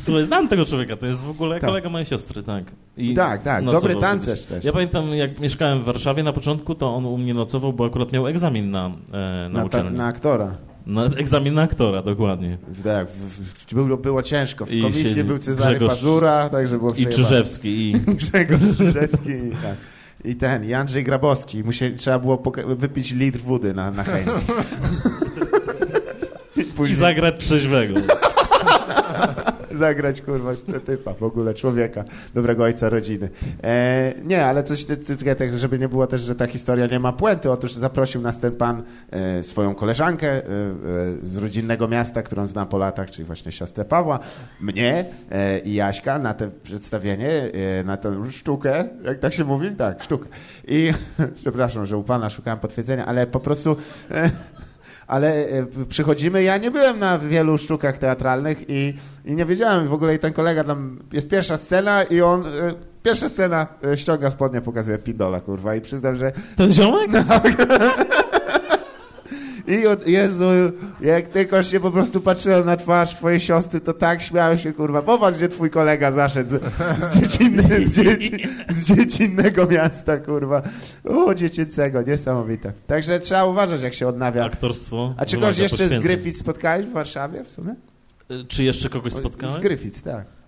Słuchaj, 0.00 0.24
znam 0.24 0.48
tego 0.48 0.64
człowieka, 0.66 0.96
to 0.96 1.06
jest 1.06 1.24
w 1.24 1.30
ogóle 1.30 1.60
Tak. 1.60 1.70
kolega 1.70 1.88
mojej 1.88 2.06
siostry, 2.06 2.42
tak. 2.42 2.64
I 2.96 3.14
Tak, 3.14 3.42
tak, 3.42 3.64
dobry 3.64 3.96
tancerz 3.96 4.44
też. 4.44 4.64
Ja 4.64 4.72
pamiętam, 4.72 5.14
jak 5.14 5.40
mieszkałem 5.40 5.80
w 5.80 5.84
Warszawie 5.84 6.22
na 6.22 6.32
początku, 6.32 6.74
to 6.74 6.94
on 6.94 7.06
u 7.06 7.18
mnie 7.18 7.34
nocował, 7.34 7.72
bo 7.72 7.86
akurat 7.86 8.12
miał 8.12 8.26
egzamin 8.26 8.70
na, 8.70 8.86
e, 9.12 9.48
na, 9.48 9.62
na, 9.62 9.68
ta, 9.68 9.82
na 9.82 10.06
aktora. 10.06 10.56
Na 10.86 11.04
egzamin 11.04 11.54
na 11.54 11.62
aktora, 11.62 12.02
dokładnie. 12.02 12.58
Tak, 12.84 13.06
było, 13.72 13.96
było 13.96 14.22
ciężko. 14.22 14.66
W 14.66 14.68
komisji 14.68 15.04
siedzi 15.04 15.24
był 15.24 15.38
Cezary 15.38 15.78
Grzegorz- 15.78 15.88
Pazura, 15.88 16.48
także 16.48 16.78
było 16.78 16.92
I. 16.94 17.06
Czyżewski, 17.06 17.68
i... 17.90 17.92
Grzegorz 18.20 18.76
Czyżewski 18.76 19.30
i, 19.30 19.50
tak. 19.50 19.76
I 20.24 20.34
ten, 20.34 20.64
i 20.64 20.74
Andrzej 20.74 21.04
Grabowski. 21.04 21.64
Musie, 21.64 21.90
trzeba 21.90 22.18
było 22.18 22.42
wypić 22.66 23.12
litr 23.12 23.38
wody 23.38 23.74
na, 23.74 23.90
na 23.90 24.04
hejnie. 24.04 24.32
I 26.88 26.94
zagrać 26.94 27.34
trzeźwego. 27.44 27.94
zagrać, 29.78 30.20
kurwa, 30.20 30.50
te 30.72 30.80
typa, 30.80 31.14
w 31.14 31.22
ogóle 31.22 31.54
człowieka, 31.54 32.04
dobrego 32.34 32.64
ojca 32.64 32.88
rodziny. 32.88 33.28
E, 33.62 34.12
nie, 34.24 34.46
ale 34.46 34.64
coś, 34.64 34.84
ty- 34.84 35.34
tak, 35.36 35.58
żeby 35.58 35.78
nie 35.78 35.88
było 35.88 36.06
też, 36.06 36.20
że 36.20 36.34
ta 36.34 36.46
historia 36.46 36.86
nie 36.86 37.00
ma 37.00 37.12
puenty. 37.12 37.50
Otóż 37.50 37.72
zaprosił 37.72 38.20
nas 38.20 38.40
ten 38.40 38.56
pan 38.56 38.82
e, 39.10 39.42
swoją 39.42 39.74
koleżankę 39.74 40.28
e, 40.28 40.38
e, 40.38 40.42
z 41.22 41.36
rodzinnego 41.36 41.88
miasta, 41.88 42.22
którą 42.22 42.48
znam 42.48 42.68
po 42.68 42.78
latach, 42.78 43.10
czyli 43.10 43.24
właśnie 43.24 43.52
siostrę 43.52 43.84
Pawła, 43.84 44.18
mnie 44.60 45.04
e, 45.30 45.58
i 45.58 45.74
Jaśka 45.74 46.18
na 46.18 46.34
to 46.34 46.44
przedstawienie, 46.62 47.30
e, 47.80 47.84
na 47.84 47.96
tę 47.96 48.30
sztukę, 48.30 48.84
jak 49.04 49.18
tak 49.18 49.32
się 49.32 49.44
mówi? 49.44 49.70
Tak, 49.70 50.02
sztukę. 50.02 50.28
I 50.68 50.92
przepraszam, 51.42 51.86
że 51.86 51.96
u 51.96 52.02
pana 52.02 52.30
szukałem 52.30 52.58
potwierdzenia, 52.58 53.06
ale 53.06 53.26
po 53.26 53.40
prostu... 53.40 53.76
Ale 55.10 55.28
e, 55.28 55.66
przychodzimy, 55.88 56.42
ja 56.42 56.56
nie 56.56 56.70
byłem 56.70 56.98
na 56.98 57.18
wielu 57.18 57.58
sztukach 57.58 57.98
teatralnych 57.98 58.64
i, 58.68 58.94
i 59.24 59.34
nie 59.34 59.44
wiedziałem. 59.44 59.88
W 59.88 59.92
ogóle 59.92 60.14
i 60.14 60.18
ten 60.18 60.32
kolega 60.32 60.64
tam, 60.64 60.98
jest 61.12 61.28
pierwsza 61.28 61.56
scena 61.56 62.02
i 62.02 62.20
on, 62.20 62.46
e, 62.46 62.50
pierwsza 63.02 63.28
scena 63.28 63.66
e, 63.84 63.96
ściąga 63.96 64.30
spodnie, 64.30 64.60
pokazuje 64.60 64.98
pindola, 64.98 65.40
kurwa. 65.40 65.74
I 65.74 65.80
przyznam, 65.80 66.16
że 66.16 66.32
Ten 66.56 66.72
ziomek? 66.72 67.10
I 69.70 69.86
od, 69.86 70.08
Jezu, 70.08 70.44
jak 71.00 71.28
tylko 71.28 71.62
się 71.62 71.80
po 71.80 71.90
prostu 71.90 72.20
patrzyłem 72.20 72.66
na 72.66 72.76
twarz 72.76 73.14
twojej 73.14 73.40
siostry, 73.40 73.80
to 73.80 73.92
tak 73.92 74.22
śmiałem 74.22 74.58
się, 74.58 74.72
kurwa. 74.72 75.02
Popatrz, 75.02 75.36
gdzie 75.38 75.48
twój 75.48 75.70
kolega 75.70 76.12
zaszedł 76.12 76.50
z, 76.50 76.62
z, 77.02 77.14
dziecinny, 77.14 77.86
z, 77.86 77.94
dzieci, 77.94 78.32
z 78.68 78.84
dziecinnego 78.84 79.66
miasta, 79.66 80.16
kurwa. 80.16 80.62
O, 81.04 81.34
dziecięcego, 81.34 82.02
niesamowite. 82.02 82.72
Także 82.86 83.20
trzeba 83.20 83.44
uważać, 83.44 83.82
jak 83.82 83.94
się 83.94 84.08
odnawia. 84.08 84.44
Aktorstwo. 84.44 85.14
A 85.16 85.26
czy 85.26 85.36
kogoś 85.36 85.58
jeszcze 85.58 85.88
z. 85.88 85.98
Gryfic 85.98 86.38
spotkałeś 86.38 86.86
w 86.86 86.92
Warszawie 86.92 87.44
w 87.44 87.50
sumie? 87.50 87.74
Czy 88.48 88.64
jeszcze 88.64 88.88
kogoś 88.88 89.12
Z 89.12 89.16
spotkałem? 89.16 89.60
Gryfic, 89.60 90.02
tak. 90.02 90.39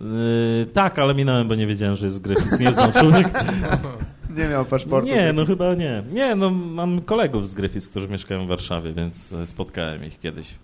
Yy, 0.00 0.66
tak, 0.66 0.98
ale 0.98 1.14
minąłem, 1.14 1.48
bo 1.48 1.54
nie 1.54 1.66
wiedziałem, 1.66 1.96
że 1.96 2.06
jest 2.06 2.20
Gryfic. 2.22 2.60
Nie 2.60 2.72
znam 2.72 2.92
człowieka. 2.92 3.44
Nie 4.36 4.48
miał 4.48 4.64
paszportu. 4.64 5.08
Nie, 5.08 5.32
no 5.32 5.46
chyba 5.46 5.74
nie. 5.74 6.02
Nie, 6.12 6.34
no 6.36 6.50
mam 6.50 7.00
kolegów 7.00 7.48
z 7.48 7.54
Gryfic, 7.54 7.88
którzy 7.88 8.08
mieszkają 8.08 8.44
w 8.44 8.48
Warszawie, 8.48 8.92
więc 8.92 9.32
e, 9.32 9.46
spotkałem 9.46 10.04
ich 10.04 10.20
kiedyś. 10.20 10.54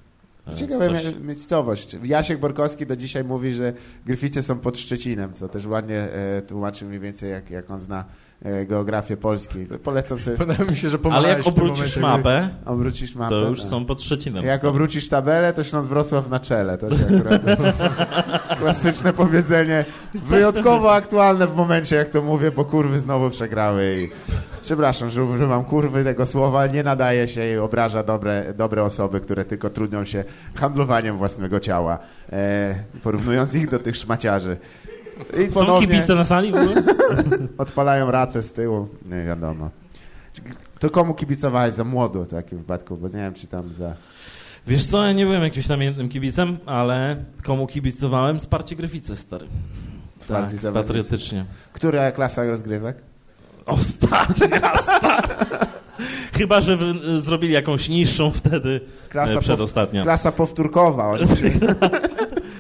E, 0.49 0.55
Ciekawa 0.55 0.87
coś- 0.87 1.19
miejscowość. 1.23 1.97
Jasiek 2.05 2.41
Borkowski 2.41 2.87
do 2.87 2.97
dzisiaj 2.97 3.25
mówi, 3.25 3.53
że 3.53 3.73
Gryfice 4.07 4.43
są 4.43 4.59
pod 4.59 4.79
Szczecinem, 4.79 5.33
co 5.33 5.49
też 5.49 5.67
ładnie 5.67 5.99
e, 6.01 6.43
tłumaczy 6.43 6.85
mniej 6.85 7.01
więcej, 7.01 7.31
jak, 7.31 7.51
jak 7.51 7.71
on 7.71 7.81
zna 7.81 8.05
geografię 8.67 9.17
Polski. 9.17 9.67
Polecam 9.85 10.19
sobie, 10.19 10.37
Wydaje 10.37 10.71
mi 10.71 10.77
się, 10.77 10.89
że 10.89 10.99
Ale 11.13 11.29
jak 11.29 11.47
obrócisz 11.47 11.97
momencie, 11.97 12.01
mapę, 12.01 12.49
obrócisz 12.65 13.15
mapę. 13.15 13.31
to 13.31 13.49
już 13.49 13.61
tak. 13.61 13.69
są 13.69 13.85
pod 13.85 14.03
Szczecinem. 14.03 14.45
Jak 14.45 14.61
stąd. 14.61 14.71
obrócisz 14.71 15.09
tabelę, 15.09 15.53
to 15.53 15.65
Śląsk 15.65 15.89
Wrocław 15.89 16.31
na 16.31 16.41
czele. 16.41 16.79
To 16.79 16.89
się 16.91 17.05
akurat 17.05 17.43
klasyczne 18.61 19.13
powiedzenie. 19.13 19.85
Wyjątkowo 20.15 20.93
aktualne 20.93 21.47
w 21.47 21.55
momencie, 21.57 21.97
jak 21.97 22.11
to 22.11 22.23
mówię, 22.23 22.51
bo 22.51 22.65
kurwy 22.65 23.01
znowu 23.01 23.31
przegrały. 23.31 23.97
I... 23.99 24.09
Przepraszam, 24.63 25.11
że 25.11 25.25
używam 25.25 25.65
kurwy 25.65 26.05
tego 26.05 26.27
słowa. 26.27 26.67
Nie 26.67 26.83
nadaje 26.83 27.29
się 27.29 27.53
i 27.53 27.57
obraża 27.57 28.03
dobre, 28.03 28.55
dobre 28.57 28.83
osoby, 28.83 29.21
które 29.21 29.45
tylko 29.45 29.71
trudnią 29.71 30.05
się 30.05 30.25
handlowaniem 30.55 31.17
własnego 31.17 31.61
ciała, 31.61 31.99
e, 32.33 32.75
porównując 33.03 33.55
ich 33.55 33.71
do 33.71 33.79
tych 33.79 33.97
szmaciarzy. 33.97 34.57
I 35.49 35.53
Są 35.53 35.61
ponownie 35.61 35.87
kibice 35.89 36.15
na 36.15 36.25
sali 36.25 36.53
w 36.53 36.57
ogóle? 36.57 36.83
odpalają 37.59 38.11
racę 38.11 38.43
z 38.43 38.53
tyłu. 38.53 38.89
Nie 39.07 39.25
wiadomo. 39.25 39.71
To 40.79 40.91
komu 40.91 41.15
kibicowałeś 41.15 41.75
za 41.75 41.85
młodu 41.85 42.25
w 42.25 42.29
takim 42.29 42.59
wypadku? 42.59 42.97
Bo 42.97 43.07
nie 43.09 43.15
wiem, 43.15 43.35
czy 43.35 43.47
tam 43.47 43.73
za... 43.73 43.95
Wiesz 44.67 44.87
co, 44.87 45.05
ja 45.07 45.13
nie 45.13 45.25
byłem 45.25 45.43
jakimś 45.43 45.69
namiętnym 45.69 46.09
kibicem, 46.09 46.57
ale 46.67 47.17
komu 47.45 47.67
kibicowałem? 47.67 48.39
Wsparcie 48.39 48.77
Gryfice, 48.77 49.17
stary. 49.17 49.47
Tak, 50.19 50.29
Bardziej 50.29 50.59
zawodnicy. 50.59 50.87
patriotycznie. 50.89 51.45
Która 51.73 52.13
klasa 52.13 52.45
rozgrywek? 52.45 52.97
Ostatnia, 53.67 54.77
stary. 54.83 55.29
Chyba, 56.39 56.61
że 56.61 56.79
zrobili 57.17 57.53
jakąś 57.55 57.89
niższą 57.89 58.31
wtedy, 58.31 58.81
Klasa, 59.09 59.33
e, 59.33 59.39
przedostatnia. 59.41 60.03
klasa 60.03 60.33
powtórkowa. 60.33 61.09
Oni 61.11 61.29
się, 61.29 61.51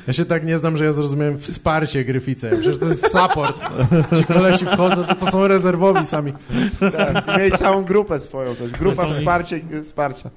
Ja 0.06 0.12
się 0.12 0.24
tak 0.24 0.44
nie 0.46 0.58
znam, 0.58 0.76
że 0.76 0.84
ja 0.84 0.92
zrozumiałem 0.92 1.38
wsparcie 1.38 2.04
Gryfice. 2.04 2.50
Przecież 2.50 2.78
to 2.78 2.86
jest 2.86 3.12
support. 3.12 3.60
Ci 4.18 4.24
kolesi 4.24 4.66
wchodzą, 4.66 5.04
to, 5.04 5.14
to 5.14 5.30
są 5.30 5.48
rezerwowi 5.48 6.06
sami. 6.06 6.32
tak, 6.96 7.38
mieli 7.38 7.52
całą 7.52 7.84
grupę 7.84 8.20
swoją 8.20 8.56
też. 8.56 8.70
Grupa 8.70 9.06
wsparcie, 9.06 9.60
wsparcia. 9.82 10.30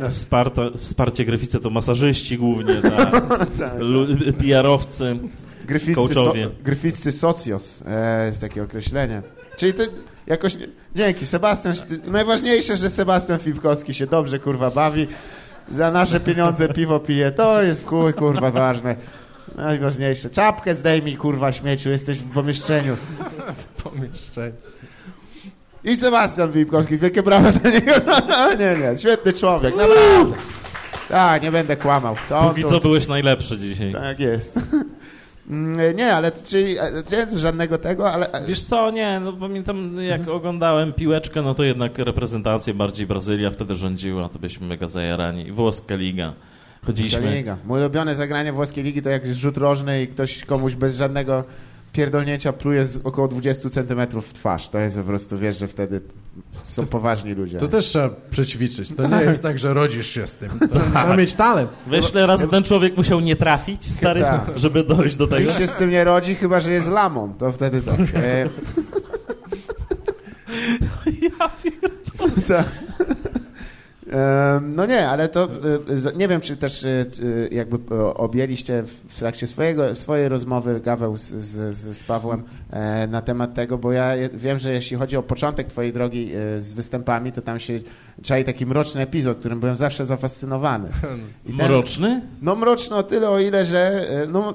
No. 0.00 0.10
wsparta, 0.10 0.62
wsparcie 0.76 1.24
Gryfice 1.24 1.60
to 1.60 1.70
masażyści 1.70 2.38
głównie, 2.38 2.74
tak. 2.74 3.10
Tak. 3.58 3.78
Lu- 3.78 4.06
PR-owcy. 4.38 5.18
Gryficcy, 5.66 5.94
so, 5.94 6.14
Coachowie. 6.14 6.50
gryficcy 6.64 7.12
socios 7.12 7.82
e, 7.86 8.26
jest 8.26 8.40
takie 8.40 8.62
określenie. 8.62 9.22
Czyli 9.56 9.74
to 9.74 9.82
jakoś... 10.26 10.56
Dzięki, 10.94 11.26
Sebastian... 11.26 11.74
Najważniejsze, 12.06 12.76
że 12.76 12.90
Sebastian 12.90 13.38
Filipkowski 13.38 13.94
się 13.94 14.06
dobrze, 14.06 14.38
kurwa, 14.38 14.70
bawi. 14.70 15.08
Za 15.70 15.90
nasze 15.90 16.20
pieniądze 16.20 16.68
piwo 16.68 17.00
pije. 17.00 17.30
To 17.30 17.62
jest 17.62 17.82
w 17.82 17.86
chuj, 17.86 18.14
kurwa, 18.14 18.50
ważne. 18.50 18.96
Najważniejsze. 19.56 20.30
Czapkę 20.30 20.74
zdejmij, 20.74 21.16
kurwa, 21.16 21.52
śmieciu. 21.52 21.90
Jesteś 21.90 22.18
w 22.18 22.32
pomieszczeniu. 22.32 22.96
Pomieszczenie. 23.84 24.52
I 25.84 25.96
Sebastian 25.96 26.52
Filipkowski, 26.52 26.98
wielkie 26.98 27.22
brawa 27.22 27.52
dla 27.52 27.70
niego. 27.70 27.92
nie, 28.60 28.76
nie, 28.90 28.98
świetny 28.98 29.32
człowiek, 29.32 29.76
naprawdę. 29.76 30.36
Tak, 31.08 31.42
nie 31.42 31.50
będę 31.52 31.76
kłamał. 31.76 32.16
To 32.28 32.48
Póki 32.48 32.62
to- 32.62 32.68
co 32.68 32.80
byłeś 32.80 33.08
najlepszy 33.08 33.58
dzisiaj. 33.58 33.92
Tak 33.92 34.20
jest. 34.20 34.58
Mm, 35.50 35.96
nie, 35.96 36.14
ale 36.14 36.32
czyli 36.32 36.74
nie, 37.12 37.38
żadnego 37.38 37.78
tego, 37.78 38.12
ale... 38.12 38.28
Wiesz 38.48 38.62
co, 38.62 38.90
nie, 38.90 39.20
no 39.20 39.32
pamiętam 39.32 40.00
jak 40.00 40.28
oglądałem 40.28 40.92
piłeczkę, 40.92 41.42
no 41.42 41.54
to 41.54 41.64
jednak 41.64 41.98
reprezentację 41.98 42.74
bardziej 42.74 43.06
Brazylia 43.06 43.50
wtedy 43.50 43.76
rządziła, 43.76 44.28
to 44.28 44.38
byliśmy 44.38 44.66
mega 44.66 44.88
zajarani. 44.88 45.52
Włoska 45.52 45.94
liga. 45.94 46.32
Chodziliśmy... 46.86 47.34
Liga. 47.34 47.56
Moje 47.64 47.82
ulubione 47.82 48.14
zagranie 48.14 48.52
włoskiej 48.52 48.84
ligi 48.84 49.02
to 49.02 49.10
jak 49.10 49.26
rzut 49.26 49.56
rożny 49.56 50.02
i 50.02 50.06
ktoś 50.06 50.44
komuś 50.44 50.74
bez 50.74 50.96
żadnego 50.96 51.44
pierdolnięcia 51.92 52.52
pluje 52.52 52.86
z 52.86 53.00
około 53.04 53.28
20 53.28 53.70
centymetrów 53.70 54.28
w 54.28 54.32
twarz. 54.32 54.68
To 54.68 54.78
jest 54.78 54.96
po 54.96 55.04
prostu, 55.04 55.38
wiesz, 55.38 55.58
że 55.58 55.68
wtedy 55.68 56.00
są 56.64 56.86
poważni 56.86 57.34
ludzie. 57.34 57.58
To 57.58 57.68
też 57.68 57.86
trzeba 57.86 58.10
przećwiczyć. 58.30 58.94
To 58.94 59.06
nie 59.06 59.22
jest 59.22 59.42
tak, 59.42 59.58
że 59.58 59.74
rodzisz 59.74 60.06
się 60.06 60.26
z 60.26 60.34
tym. 60.34 60.58
To 60.58 60.66
trzeba 60.68 61.16
mieć 61.16 61.34
talent. 61.34 61.70
Wiesz, 61.86 62.10
ile 62.10 62.26
razy 62.26 62.48
ten 62.48 62.62
człowiek 62.62 62.96
musiał 62.96 63.20
nie 63.20 63.36
trafić, 63.36 63.90
stary, 63.90 64.20
Tak. 64.20 64.58
żeby 64.58 64.84
dojść 64.84 65.16
do 65.16 65.26
tego? 65.26 65.40
Nikt 65.40 65.58
się 65.58 65.66
z 65.66 65.76
tym 65.76 65.90
nie 65.90 66.04
rodzi, 66.04 66.34
chyba 66.34 66.60
że 66.60 66.72
jest 66.72 66.88
lamą. 66.88 67.34
To 67.38 67.52
wtedy 67.52 67.82
tak. 67.82 68.00
E... 68.14 68.48
tak. 72.48 72.64
Em, 72.66 72.95
No 74.62 74.86
nie, 74.86 75.08
ale 75.08 75.28
to 75.28 75.48
e, 75.90 75.96
z- 75.96 76.16
nie 76.16 76.28
wiem, 76.28 76.40
czy 76.40 76.56
też 76.56 76.86
czy 77.12 77.48
jakby 77.52 77.94
objęliście 78.14 78.82
w 79.08 79.18
trakcie 79.18 79.46
swojego, 79.46 79.94
swojej 79.94 80.28
rozmowy 80.28 80.80
Gaweł 80.80 81.16
z, 81.16 81.22
z, 81.24 81.74
z 81.96 82.02
Pawłem 82.04 82.42
e, 82.70 83.06
na 83.06 83.22
temat 83.22 83.54
tego, 83.54 83.78
bo 83.78 83.92
ja 83.92 84.12
wiem, 84.34 84.58
że 84.58 84.72
jeśli 84.72 84.96
chodzi 84.96 85.16
o 85.16 85.22
początek 85.22 85.66
twojej 85.66 85.92
drogi 85.92 86.30
e, 86.34 86.62
z 86.62 86.74
występami, 86.74 87.32
to 87.32 87.42
tam 87.42 87.60
się 87.60 87.80
czai 88.22 88.44
taki 88.44 88.66
mroczny 88.66 89.00
epizod, 89.00 89.38
którym 89.38 89.60
byłem 89.60 89.76
zawsze 89.76 90.06
zafascynowany. 90.06 90.88
I 91.46 91.52
ten- 91.52 91.66
Mroczny? 91.66 92.22
No 92.42 92.56
mroczny 92.56 92.96
o 92.96 93.02
tyle, 93.02 93.30
o 93.30 93.38
ile, 93.40 93.64
że 93.64 94.10
e, 94.10 94.26
no 94.26 94.54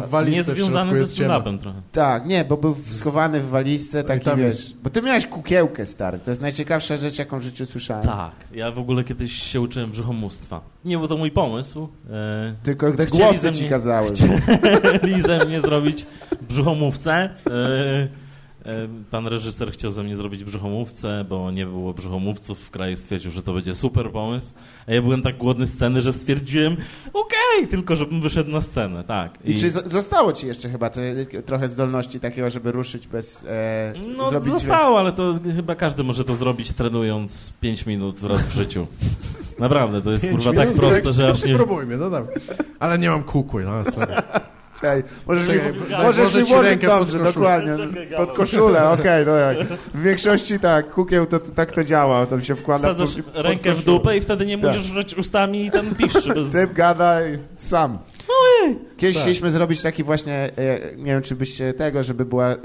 Bo 0.00 0.06
w 0.06 0.10
walizce 0.10 0.42
w 0.42 0.44
środku 0.46 0.60
Niezwiązany 0.60 1.06
ze 1.06 1.14
stand-upem 1.14 1.58
trochę. 1.58 1.82
Tak, 1.92 2.26
nie, 2.26 2.44
bo 2.44 2.56
był 2.56 2.76
schowany 2.90 3.40
w 3.40 3.48
walizce, 3.48 4.04
taki 4.04 4.24
tam 4.24 4.38
wiesz. 4.38 4.46
jest. 4.46 4.76
Bo 4.82 4.90
ty 4.90 5.02
miałeś 5.02 5.26
kukiełkę, 5.26 5.86
stary. 5.86 6.18
To 6.18 6.30
jest 6.30 6.42
najciekawsza 6.42 6.96
rzecz, 6.96 7.18
jaką 7.18 7.38
w 7.38 7.42
życiu 7.42 7.66
słyszałem. 7.66 8.04
Tak, 8.04 8.32
ja 8.52 8.70
w 8.70 8.78
ogóle 8.78 9.04
kiedyś 9.04 9.32
się 9.32 9.60
uczyłem 9.60 9.90
brzuchomóstwa. 9.90 10.60
Nie 10.84 10.98
był 10.98 11.08
to 11.08 11.16
mój 11.16 11.30
pomysł. 11.30 11.88
E, 12.10 12.54
Tylko 12.62 12.92
te 12.92 13.06
Chcieli 13.06 13.22
głosy 13.24 13.38
ze 13.40 13.52
ci 13.52 13.60
mnie- 13.60 13.70
kazały. 13.70 14.10
chcieli 14.98 15.22
ze 15.22 15.44
mnie 15.46 15.60
zrobić 15.60 16.06
brzuchomówcę. 16.48 17.12
E, 17.12 17.30
pan 19.10 19.26
reżyser 19.26 19.72
chciał 19.72 19.90
ze 19.90 20.02
mnie 20.02 20.16
zrobić 20.16 20.44
brzuchomówcę, 20.44 21.24
bo 21.28 21.50
nie 21.50 21.66
było 21.66 21.94
brzuchomówców 21.94 22.58
w 22.58 22.70
kraju. 22.70 22.96
Stwierdził, 22.96 23.30
że 23.30 23.42
to 23.42 23.52
będzie 23.52 23.74
super 23.74 24.10
pomysł. 24.10 24.52
A 24.88 24.92
ja 24.92 25.02
byłem 25.02 25.22
tak 25.22 25.36
głodny 25.38 25.66
sceny, 25.66 26.02
że 26.02 26.12
stwierdziłem, 26.12 26.76
okej, 27.12 27.68
tylko 27.70 27.96
żebym 27.96 28.20
wyszedł 28.20 28.50
na 28.50 28.60
scenę, 28.60 29.04
tak. 29.04 29.38
I, 29.44 29.54
czy 29.58 29.70
z- 29.70 29.92
zostało 29.92 30.32
ci 30.32 30.46
jeszcze 30.46 30.68
chyba 30.70 30.90
te, 30.90 31.26
trochę 31.46 31.68
zdolności 31.68 32.20
takiego, 32.20 32.50
żeby 32.50 32.72
ruszyć 32.72 33.06
bez... 33.06 33.44
E, 33.48 33.92
No 34.16 34.30
zrobić 34.30 34.48
zostało, 34.50 34.98
ale 34.98 35.12
to 35.12 35.34
chyba 35.56 35.74
każdy 35.74 36.04
może 36.04 36.24
to 36.24 36.34
zrobić 36.34 36.72
trenując 36.72 37.52
5 37.60 37.86
minut 37.86 38.22
raz 38.22 38.40
w 38.46 38.52
życiu. 38.54 38.86
Naprawdę, 39.58 40.02
to 40.02 40.12
jest 40.12 40.28
kurwa 40.30 40.52
tak 40.52 40.68
minut? 40.68 40.80
proste, 40.80 41.12
że 41.12 41.28
aż 41.28 41.44
nie... 41.44 41.54
Spróbujmy, 41.54 41.96
no 41.96 42.10
dobra. 42.10 42.32
Ale 42.80 42.98
nie 42.98 43.10
mam 43.10 43.22
kuku, 43.22 43.60
no 43.60 43.90
sorry. 43.90 44.14
Czekaj, 44.74 45.02
możesz 45.26 45.46
Czekaj, 45.46 45.72
mi, 45.72 45.78
daj, 45.90 46.02
możesz 46.06 46.34
mi 46.34 46.42
włożyć 46.44 46.80
pod 46.80 46.88
dobrze, 46.90 47.18
koszulę. 47.18 47.24
dokładnie. 47.32 47.72
Pod 48.16 48.32
koszulę, 48.32 48.90
okej, 48.90 49.26
no 49.26 49.36
jak. 49.36 49.58
W 49.68 50.02
większości 50.02 50.58
tak, 50.58 50.90
kukieł 50.90 51.26
to, 51.26 51.38
tak 51.40 51.72
to 51.72 51.84
działa, 51.84 52.26
to 52.26 52.36
mi 52.36 52.44
się 52.44 52.56
wkłada 52.56 52.94
Wsadzasz 52.94 53.16
pod- 53.16 53.24
pod 53.24 53.36
rękę 53.44 53.74
w 53.74 53.84
dupę 53.84 54.16
i 54.16 54.20
wtedy 54.20 54.46
nie 54.46 54.58
Tak. 54.58 54.64
możesz 54.66 54.84
rzucić 54.84 55.18
ustami 55.18 55.66
i 55.66 55.70
ten 55.70 55.94
piszczy 55.94 56.34
bez... 56.34 56.52
Typ 56.52 56.72
gada 56.72 57.28
i 57.28 57.38
sam. 57.56 57.98
Kiedyś 58.96 59.16
Tak. 59.16 59.22
chcieliśmy 59.22 59.50
zrobić 59.50 59.82
taki 59.82 60.04
właśnie, 60.04 60.34
e, 60.56 60.96
nie 60.96 61.04
wiem 61.12 61.22
czy 61.22 61.34
byście 61.34 61.74
tego, 61.74 62.02
żeby 62.02 62.24
była 62.24 62.46
e, 62.46 62.54
e, 62.54 62.58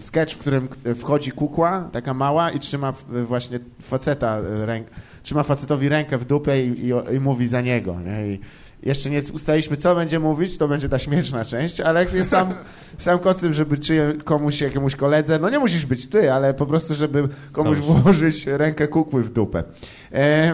sketch, 0.00 0.34
w 0.34 0.38
którym 0.38 0.68
wchodzi 0.96 1.30
kukła, 1.32 1.88
taka 1.92 2.14
mała 2.14 2.50
i 2.50 2.58
trzyma 2.58 2.92
właśnie 3.24 3.60
faceta 3.82 4.38
ręk, 4.64 4.86
trzyma 5.22 5.42
facetowi 5.42 5.88
rękę 5.88 6.18
w 6.18 6.24
dupę 6.24 6.60
i, 6.62 6.86
i, 6.86 7.14
i 7.16 7.20
mówi 7.20 7.48
za 7.48 7.60
niego. 7.60 7.96
Nie? 8.00 8.26
I 8.28 8.40
jeszcze 8.82 9.10
nie 9.10 9.20
ustaliliśmy, 9.32 9.76
co 9.76 9.94
będzie 9.94 10.18
mówić, 10.18 10.56
to 10.56 10.68
będzie 10.68 10.88
ta 10.88 10.98
śmieszna 10.98 11.44
część, 11.44 11.80
ale 11.80 12.00
jak 12.04 12.26
sam, 12.26 12.54
sam 12.98 13.18
koncept, 13.18 13.54
żeby 13.54 13.78
czy 13.78 14.18
komuś, 14.24 14.60
jakiemuś 14.60 14.96
koledze, 14.96 15.38
no 15.38 15.50
nie 15.50 15.58
musisz 15.58 15.86
być 15.86 16.06
ty, 16.06 16.32
ale 16.32 16.54
po 16.54 16.66
prostu, 16.66 16.94
żeby 16.94 17.28
komuś 17.52 17.78
włożyć 17.78 18.46
rękę 18.46 18.88
kukły 18.88 19.22
w 19.22 19.32
dupę. 19.32 19.64
E, 20.12 20.52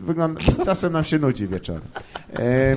wygląda, 0.00 0.40
czasem 0.64 0.92
nam 0.92 1.04
się 1.04 1.18
nudzi 1.18 1.48
wieczorem. 1.48 1.82
E, 2.38 2.76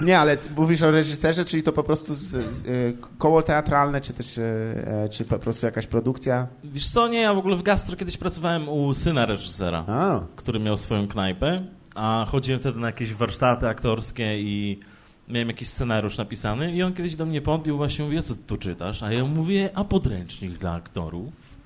Nie, 0.00 0.18
ale 0.18 0.36
mówisz 0.56 0.82
o 0.82 0.90
reżyserze, 0.90 1.44
czyli 1.44 1.62
to 1.62 1.72
po 1.72 1.82
prostu 1.82 2.14
z, 2.14 2.20
z, 2.20 2.66
y, 2.66 2.96
koło 3.18 3.42
teatralne, 3.42 4.00
czy 4.00 4.12
też 4.12 4.38
y, 4.38 4.42
e, 4.86 5.08
czy 5.08 5.24
po 5.24 5.38
prostu 5.38 5.66
jakaś 5.66 5.86
produkcja? 5.86 6.46
Wiesz 6.64 6.90
co, 6.90 7.08
nie, 7.08 7.20
ja 7.20 7.34
w 7.34 7.38
ogóle 7.38 7.56
w 7.56 7.62
gastro 7.62 7.96
kiedyś 7.96 8.16
pracowałem 8.16 8.68
u 8.68 8.94
syna 8.94 9.26
reżysera, 9.26 9.84
A, 9.88 10.20
który 10.36 10.60
miał 10.60 10.76
swoją 10.76 11.08
knajpę, 11.08 11.64
a 11.98 12.26
chodziłem 12.28 12.60
wtedy 12.60 12.80
na 12.80 12.86
jakieś 12.86 13.14
warsztaty 13.14 13.68
aktorskie 13.68 14.40
i 14.40 14.80
miałem 15.28 15.48
jakiś 15.48 15.68
scenariusz 15.68 16.18
napisany 16.18 16.72
i 16.72 16.82
on 16.82 16.94
kiedyś 16.94 17.16
do 17.16 17.26
mnie 17.26 17.42
podbił 17.42 17.76
właśnie 17.76 18.04
mówi, 18.04 18.22
co 18.22 18.34
tu 18.46 18.56
czytasz? 18.56 19.02
A 19.02 19.12
ja 19.12 19.24
mówię, 19.24 19.70
a 19.74 19.84
podręcznik 19.84 20.58
dla 20.58 20.72
aktorów? 20.72 21.58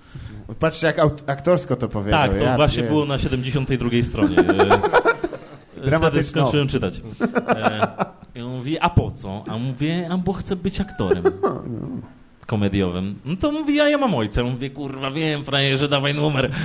patrzcie 0.58 0.86
jak 0.86 0.98
aktorsko 1.26 1.76
to 1.76 1.88
powiedział. 1.88 2.20
Tak, 2.20 2.34
to 2.34 2.44
ja 2.44 2.56
właśnie 2.56 2.82
pier- 2.82 2.88
było 2.88 3.06
na 3.06 3.18
72 3.18 3.90
stronie. 4.02 4.36
E, 5.84 5.98
Wtedy 5.98 6.22
skończyłem 6.22 6.68
czytać. 6.68 7.00
E, 7.48 7.86
I 8.34 8.40
on 8.40 8.56
mówi, 8.56 8.78
a 8.78 8.90
po 8.90 9.10
co? 9.10 9.44
A 9.48 9.58
mówię, 9.58 10.08
a 10.10 10.18
bo 10.18 10.32
chcę 10.32 10.56
być 10.56 10.80
aktorem 10.80 11.24
komediowym. 12.46 13.18
No 13.24 13.36
to 13.36 13.52
mówi, 13.52 13.80
a 13.80 13.88
ja 13.88 13.98
mam 13.98 14.14
ojca. 14.14 14.42
Mówię, 14.44 14.70
kurwa, 14.70 15.10
wiem, 15.10 15.44
frajerze, 15.44 15.88
dawaj 15.88 16.14
numer. 16.14 16.50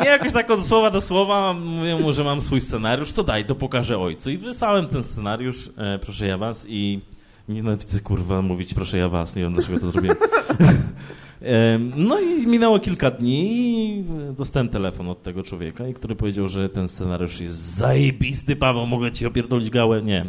Nie 0.00 0.10
jakoś 0.10 0.32
tak 0.32 0.50
od 0.50 0.66
słowa 0.66 0.90
do 0.90 1.00
słowa 1.00 1.52
mówię 1.52 1.96
mu, 1.96 2.12
że 2.12 2.24
mam 2.24 2.40
swój 2.40 2.60
scenariusz, 2.60 3.12
to 3.12 3.22
daj, 3.22 3.44
to 3.44 3.54
pokażę 3.54 3.98
ojcu. 3.98 4.30
I 4.30 4.38
wysłałem 4.38 4.88
ten 4.88 5.04
scenariusz, 5.04 5.70
e, 5.76 5.98
proszę 5.98 6.26
ja 6.26 6.38
was, 6.38 6.66
i 6.68 7.00
nienawidzę 7.48 8.00
kurwa 8.00 8.42
mówić 8.42 8.74
proszę 8.74 8.98
ja 8.98 9.08
was, 9.08 9.36
nie 9.36 9.42
wiem 9.42 9.54
dlaczego 9.54 9.80
to 9.80 9.86
zrobiłem. 9.86 10.16
No 11.96 12.20
i 12.20 12.46
minęło 12.46 12.78
kilka 12.78 13.10
dni 13.10 13.44
i 13.98 14.04
dostałem 14.38 14.68
telefon 14.68 15.08
od 15.08 15.22
tego 15.22 15.42
człowieka, 15.42 15.84
który 15.94 16.16
powiedział, 16.16 16.48
że 16.48 16.68
ten 16.68 16.88
scenariusz 16.88 17.40
jest 17.40 17.56
zajebisty, 17.56 18.56
Paweł, 18.56 18.86
mogę 18.86 19.12
ci 19.12 19.26
opierdolić 19.26 19.70
gałę? 19.70 20.02
Nie. 20.02 20.20
E, 20.20 20.24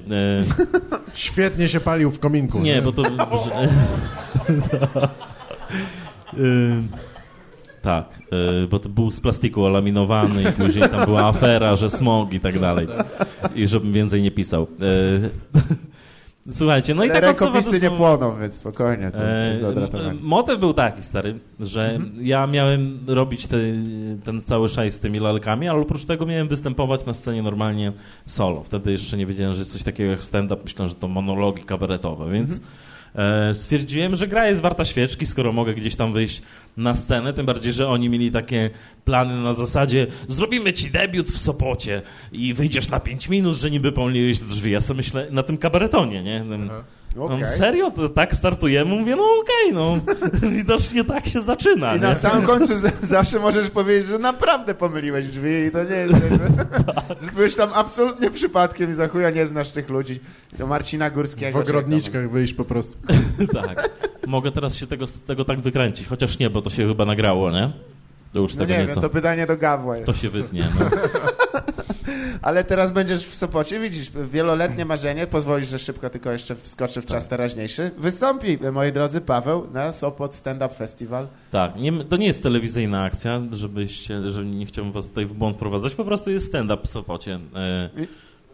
Świetnie 1.14 1.70
się 1.70 1.80
palił 1.80 2.12
w 2.12 2.20
kominku. 2.20 2.60
nie, 2.60 2.82
bo 2.82 2.92
to... 2.92 3.04
Że, 3.46 3.70
Ym, 6.40 6.88
tak, 7.82 8.20
y, 8.64 8.68
bo 8.68 8.80
to 8.80 8.90
był 8.90 9.12
z 9.12 9.20
plastiku 9.20 9.64
olaminowany 9.66 10.44
i 10.44 10.52
później 10.52 10.90
tam 10.90 11.06
była 11.06 11.28
afera, 11.28 11.76
że 11.76 11.90
smog 11.90 12.34
i 12.34 12.40
tak 12.40 12.60
dalej. 12.60 12.88
I 13.56 13.68
żebym 13.68 13.94
więcej 13.94 14.22
nie 14.22 14.32
pisał. 14.32 14.68
Słuchajcie, 16.52 16.96
no 16.96 17.04
i 17.04 17.08
tak 17.10 17.22
rękopisy 17.22 17.82
nie 17.82 17.92
płoną, 17.92 18.40
więc 18.40 18.54
spokojnie. 18.54 19.12
To 19.12 19.18
E, 19.18 20.14
Motyw 20.22 20.60
był 20.60 20.74
taki, 20.74 21.04
stary, 21.04 21.40
że 21.60 22.00
ja 22.22 22.48
miałem 22.48 23.00
robić 23.08 23.48
te, 23.48 23.58
ten 24.24 24.42
cały 24.42 24.70
szaj 24.70 24.92
z 24.92 25.00
tymi 25.00 25.20
lalkami, 25.20 25.68
ale 25.68 25.80
oprócz 25.80 26.06
tego 26.06 26.26
miałem 26.26 26.48
występować 26.48 27.06
na 27.06 27.14
scenie 27.14 27.42
normalnie 27.42 27.92
solo. 28.26 28.64
Wtedy 28.64 28.92
jeszcze 28.92 29.18
nie 29.18 29.26
wiedziałem, 29.26 29.54
że 29.54 29.60
jest 29.60 29.72
coś 29.72 29.84
takiego 29.84 30.12
jak 30.12 30.24
stand-up. 30.24 30.62
Myślałem, 30.64 30.90
że 30.90 30.96
to 30.96 31.08
monologi 31.08 31.64
kabaretowe, 31.64 32.32
więc 32.32 32.58
e, 32.58 32.60
stwierdziłem, 33.54 34.16
że 34.16 34.28
gra 34.28 34.48
jest 34.48 34.62
warta 34.62 34.86
świeczki, 34.86 35.26
skoro 35.26 35.52
mogę 35.52 35.74
gdzieś 35.74 35.96
tam 35.96 36.14
wyjść 36.14 36.42
na 36.78 36.96
scenę, 36.96 37.34
tym 37.34 37.46
bardziej, 37.46 37.74
że 37.74 37.88
oni 37.88 38.10
mieli 38.10 38.32
takie 38.32 38.70
plany 39.06 39.42
na 39.44 39.54
zasadzie 39.54 40.08
zrobimy 40.28 40.74
ci 40.74 40.92
debiut 40.92 41.30
w 41.30 41.38
Sopocie 41.38 42.02
i 42.32 42.54
wyjdziesz 42.54 42.90
na 42.90 43.00
5 43.00 43.30
minut, 43.30 43.56
że 43.56 43.72
niby 43.72 43.92
pomyliłeś 43.92 44.40
drzwi. 44.40 44.72
Ja 44.72 44.82
sobie 44.82 44.98
myślę 44.98 45.28
na 45.32 45.44
tym 45.44 45.58
kabaretonie, 45.58 46.24
nie? 46.24 46.44
Okej. 47.18 47.40
no, 47.40 47.46
serio? 47.46 47.92
To 47.92 48.10
tak 48.10 48.36
startujemy? 48.36 48.96
Mówię, 48.96 49.16
no 49.16 49.24
okej, 49.42 49.74
no. 49.74 49.98
Widocznie 50.58 51.04
tak 51.04 51.28
się 51.28 51.42
zaczyna. 51.42 51.96
I 51.96 52.00
na 52.00 52.10
nie? 52.10 52.16
samym 52.16 52.46
końcu 52.52 52.74
zawsze 53.02 53.40
możesz 53.40 53.70
powiedzieć, 53.70 54.08
że 54.10 54.20
naprawdę 54.20 54.74
pomyliłeś 54.76 55.28
drzwi 55.28 55.50
i 55.68 55.72
to 55.72 55.84
nie 55.84 55.96
jest 55.96 56.14
Tak. 56.96 57.06
że 57.22 57.32
byłeś 57.32 57.56
tam 57.56 57.70
absolutnie 57.74 58.32
przypadkiem 58.32 58.92
i 58.92 58.94
za 58.94 59.08
chuja 59.08 59.30
nie 59.30 59.48
znasz 59.48 59.72
tych 59.72 59.90
ludzi. 59.90 60.20
To 60.58 60.68
Marcina 60.68 61.10
W 61.10 61.14
Górskiego. 61.14 61.60
ogrodniczkach 61.60 62.32
wyjść 62.32 62.54
po 62.54 62.64
prostu. 62.66 62.98
tak. 63.54 63.90
Mogę 64.28 64.52
teraz 64.52 64.76
się 64.76 64.88
tego, 64.88 65.08
z 65.08 65.22
tego 65.22 65.46
tak 65.46 65.62
wykręcić, 65.62 66.08
chociaż 66.08 66.40
nie, 66.40 66.50
bo 66.50 66.62
to 66.62 66.70
się 66.70 66.88
chyba 66.88 67.06
nagrało, 67.06 67.52
nie? 67.52 67.72
To 68.36 68.40
już 68.40 68.56
No 68.56 68.66
nie 68.66 68.88
wiem, 68.88 69.02
to 69.02 69.10
pytanie 69.10 69.46
do 69.48 69.58
Gawła 69.58 69.96
jest. 69.96 70.06
To 70.06 70.14
się 70.14 70.30
wytnie, 70.30 70.64
no. 70.80 70.90
Ale 72.42 72.64
teraz 72.64 72.92
będziesz 72.92 73.28
w 73.28 73.36
Sopocie, 73.36 73.80
widzisz, 73.80 74.12
wieloletnie 74.32 74.86
marzenie, 74.86 75.28
pozwolisz, 75.28 75.70
że 75.70 75.80
szybko 75.80 76.10
tylko 76.10 76.32
jeszcze 76.32 76.56
wskoczę 76.56 77.02
w 77.02 77.06
czas 77.06 77.24
Tak. 77.24 77.30
teraźniejszy. 77.30 77.92
Wystąpi, 77.98 78.58
moi 78.74 78.92
drodzy, 78.92 79.22
Paweł 79.22 79.68
na 79.74 79.92
Sopot 79.92 80.36
Stand 80.36 80.64
Up 80.64 80.76
Festival. 80.76 81.28
Tak, 81.52 81.76
nie, 81.76 82.04
to 82.04 82.18
nie 82.18 82.28
jest 82.28 82.44
telewizyjna 82.44 83.04
akcja, 83.04 83.42
żebyście, 83.52 84.32
że 84.32 84.46
nie 84.46 84.66
chciałbym 84.66 84.94
was 84.94 85.10
tutaj 85.10 85.26
w 85.26 85.34
błąd 85.34 85.58
prowadzać, 85.58 85.96
po 85.96 86.06
prostu 86.06 86.32
jest 86.32 86.48
stand-up 86.48 86.84
w 86.84 86.88
Sopocie. 86.88 87.40
E, 87.56 87.90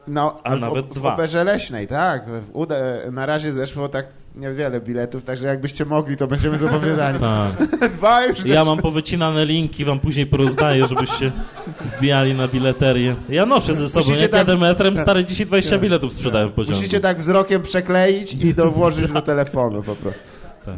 No, 0.08 0.40
A 0.44 0.56
w, 0.56 0.60
nawet 0.60 0.86
w 0.86 0.94
dwa. 0.94 1.14
Operze 1.14 1.44
Leśnej, 1.44 1.88
tak. 1.88 2.26
W 2.30 2.50
Uda, 2.54 2.76
na 3.12 3.26
razie 3.26 3.54
zeszło 3.54 3.90
tak 3.90 4.06
niewiele 4.36 4.82
biletów, 4.82 5.24
także 5.24 5.48
jakbyście 5.48 5.86
mogli, 5.86 6.18
to 6.18 6.28
będziemy 6.28 6.58
zobowiązani. 6.58 7.20
tak. 7.60 7.92
Dwa 7.98 8.26
już 8.26 8.46
Ja 8.46 8.66
mam 8.66 8.78
powycinane 8.78 9.46
linki, 9.46 9.86
wam 9.86 10.00
później 10.00 10.26
porozdaję, 10.26 10.88
żebyście 10.88 11.32
wbijali 11.98 12.34
na 12.34 12.48
bileterię. 12.48 13.16
Ja 13.30 13.46
noszę 13.46 13.76
ze 13.76 13.90
sobą, 13.90 14.06
Musicie 14.06 14.22
jak 14.22 14.32
tak- 14.32 14.40
jadę 14.48 14.58
metrem, 14.58 14.98
stary, 14.98 15.26
dzisiaj 15.26 15.46
20 15.46 15.78
biletów 15.78 16.14
sprzedałem 16.14 16.50
w 16.50 16.52
pociągu. 16.52 16.78
Musicie 16.78 17.00
tak 17.00 17.18
wzrokiem 17.18 17.62
przekleić 17.62 18.34
i 18.34 18.54
do, 18.54 18.72
włożyć 18.72 19.08
do 19.12 19.22
telefonu 19.22 19.84
po 19.84 19.96
prostu. 19.96 20.41
Tak. 20.66 20.78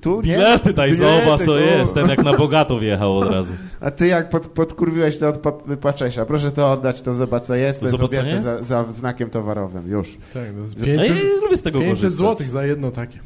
Tu 0.00 0.16
nie? 0.20 0.22
Bilety 0.22 0.72
daj, 0.72 0.92
Bilety, 0.92 1.24
zobacz 1.24 1.40
co 1.40 1.46
kurwa. 1.46 1.60
jest. 1.60 1.94
Ten 1.94 2.08
jak 2.08 2.24
na 2.24 2.36
bogato 2.36 2.78
wjechał 2.78 3.18
od 3.18 3.30
razu. 3.32 3.52
A 3.80 3.90
ty 3.90 4.06
jak 4.06 4.28
pod, 4.28 4.46
podkurwiłeś 4.46 5.18
to 5.18 5.28
od 5.28 5.38
pa- 5.38 5.52
Paczesia, 5.80 6.24
proszę 6.26 6.50
to 6.50 6.72
oddać, 6.72 7.02
to 7.02 7.14
zobacz 7.14 7.42
co 7.42 7.54
jest, 7.54 7.80
to 7.80 7.86
jest 7.86 7.98
Zobacz, 7.98 8.12
jest? 8.26 8.44
za, 8.44 8.62
za 8.62 8.92
znakiem 8.92 9.30
towarowym, 9.30 9.90
już. 9.90 10.18
Tak, 10.34 10.42
no 10.56 10.68
z 10.68 10.78
Ja 10.78 10.84
500, 10.84 11.16
lubię 11.42 11.56
z 11.56 11.62
tego 11.62 11.78
500 11.78 11.94
korzystać. 11.96 12.12
złotych 12.18 12.50
za 12.50 12.64
jedno 12.64 12.90
takie. 12.90 13.18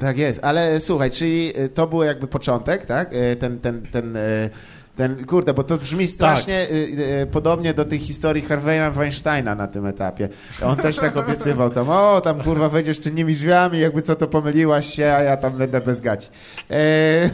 Tak 0.00 0.18
jest, 0.18 0.44
ale 0.44 0.80
słuchaj, 0.80 1.10
czyli 1.10 1.60
y, 1.60 1.68
to 1.68 1.86
był 1.86 2.02
jakby 2.02 2.26
początek, 2.26 2.86
tak? 2.86 3.12
Y, 3.14 3.36
Ten, 3.36 3.58
ten, 3.58 3.82
ten, 3.82 4.16
y, 4.16 4.50
ten, 4.98 5.26
kurde, 5.26 5.54
bo 5.54 5.64
to 5.64 5.76
brzmi 5.76 6.06
strasznie 6.06 6.70
y, 6.70 6.74
y, 7.22 7.26
podobnie 7.26 7.74
do 7.74 7.84
tej 7.84 7.98
historii 7.98 8.42
Harvey'a 8.42 8.92
Weinsteina 8.92 9.54
na 9.54 9.66
tym 9.66 9.86
etapie. 9.86 10.28
On 10.64 10.76
też 10.76 10.96
tak 10.96 11.16
obiecywał 11.16 11.70
tam, 11.70 11.90
o, 11.90 12.20
tam 12.20 12.40
kurwa 12.40 12.68
wejdziesz 12.68 13.00
czynnymi 13.00 13.34
drzwiami, 13.34 13.78
jakby 13.78 14.02
co 14.02 14.16
to 14.16 14.26
pomyliłaś 14.26 14.94
się, 14.94 15.06
a 15.06 15.22
ja 15.22 15.36
tam 15.36 15.52
będę 15.52 15.80
bez 15.80 16.00
gaci. 16.00 16.28
E, 16.70 17.30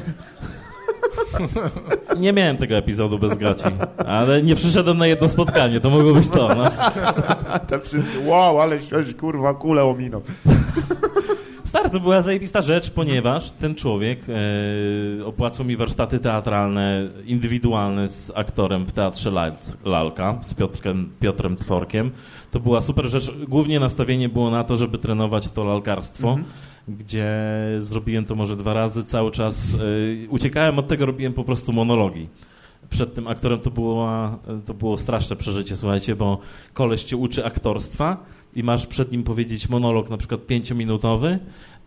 Nie 2.21 2.33
miałem 2.33 2.57
tego 2.57 2.77
epizodu 2.77 3.19
bez 3.19 3.39
gaci, 3.39 3.65
ale 4.07 4.43
nie 4.43 4.55
przyszedłem 4.55 4.99
na 4.99 5.07
jedno 5.07 5.29
spotkanie, 5.29 5.81
to 5.81 5.91
mogło 5.91 6.15
być 6.15 6.29
to, 6.29 6.55
no. 6.55 6.71
tam 7.71 7.81
wszyscy, 7.81 8.19
wow, 8.27 8.61
ale 8.61 8.79
coś, 8.79 9.15
kurwa, 9.15 9.55
kulę 9.55 9.85
ominął. 9.85 10.23
Stary, 11.75 11.91
to 11.91 12.01
była 12.01 12.23
zajebista 12.23 12.63
rzecz, 12.63 12.91
ponieważ 12.91 13.51
ten 13.51 13.75
człowiek 13.75 14.27
e, 14.29 15.25
opłacał 15.27 15.67
mi 15.67 15.77
warsztaty 15.77 16.19
teatralne, 16.19 17.09
indywidualne 17.27 18.09
z 18.09 18.33
aktorem 18.35 18.87
w 18.87 18.93
Teatrze 18.93 19.31
Lal- 19.31 19.77
Lalka, 19.85 20.39
z 20.43 20.55
Piotrem, 20.55 21.11
Piotrem 21.21 21.57
Tworkiem. 21.57 22.11
To 22.51 22.61
była 22.61 22.83
super 22.83 23.07
rzecz. 23.07 23.31
Głównie 23.49 23.81
nastawienie 23.81 24.29
było 24.29 24.51
na 24.51 24.65
to, 24.65 24.77
żeby 24.77 24.99
trenować 24.99 25.49
to 25.51 25.65
lalkarstwo, 25.65 26.39
gdzie 26.89 27.33
zrobiłem 27.81 28.25
to 28.25 28.35
może 28.35 28.57
dwa 28.57 28.75
razy. 28.75 29.05
Cały 29.05 29.31
czas 29.31 29.75
e, 29.75 30.29
uciekałem 30.29 30.79
od 30.79 30.89
tego, 30.89 31.07
robiłem 31.07 31.33
po 31.33 31.45
prostu 31.45 31.73
monologi. 31.73 32.29
Przed 32.91 33.15
tym 33.15 33.29
aktorem 33.29 33.59
to 33.59 33.71
było, 33.71 34.09
to 34.67 34.75
było 34.75 34.97
straszne 34.97 35.37
przeżycie, 35.37 35.77
słuchajcie, 35.77 36.17
bo 36.17 36.39
koleś 36.73 37.05
cię 37.05 37.17
uczy 37.17 37.45
aktorstwa 37.45 38.17
i 38.57 38.63
masz 38.63 38.87
przed 38.87 39.13
nim 39.13 39.23
powiedzieć 39.23 39.69
monolog 39.69 40.11
na 40.11 40.17
przykład 40.17 40.47
pięciominutowy, 40.47 41.39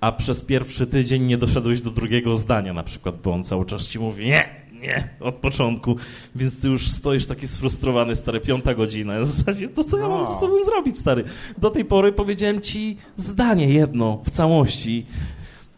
a 0.02 0.12
przez 0.12 0.42
pierwszy 0.42 0.88
tydzień 0.88 1.24
nie 1.24 1.38
doszedłeś 1.38 1.82
do 1.82 1.92
drugiego 1.92 2.38
zdania 2.38 2.74
na 2.74 2.84
przykład, 2.84 3.22
bo 3.24 3.34
on 3.34 3.44
cały 3.44 3.66
czas 3.66 3.88
ci 3.88 4.00
mówi 4.00 4.26
nie, 4.26 4.46
nie, 4.82 5.10
od 5.20 5.36
początku, 5.36 5.96
więc 6.36 6.62
ty 6.62 6.68
już 6.68 6.88
stoisz 6.88 7.26
taki 7.26 7.48
sfrustrowany, 7.48 8.16
stary, 8.16 8.40
piąta 8.42 8.74
godzina. 8.76 9.20
W 9.20 9.26
zasadzie 9.26 9.68
to 9.70 9.84
co 9.84 9.98
ja 9.98 10.10
mam 10.10 10.22
No. 10.22 10.38
z 10.38 10.40
tobą 10.40 10.64
zrobić, 10.64 10.98
stary? 10.98 11.24
Do 11.58 11.70
tej 11.70 11.86
pory 11.86 12.12
powiedziałem 12.12 12.62
ci 12.62 12.98
zdanie 13.16 13.68
jedno 13.70 14.22
w 14.26 14.30
całości 14.30 15.06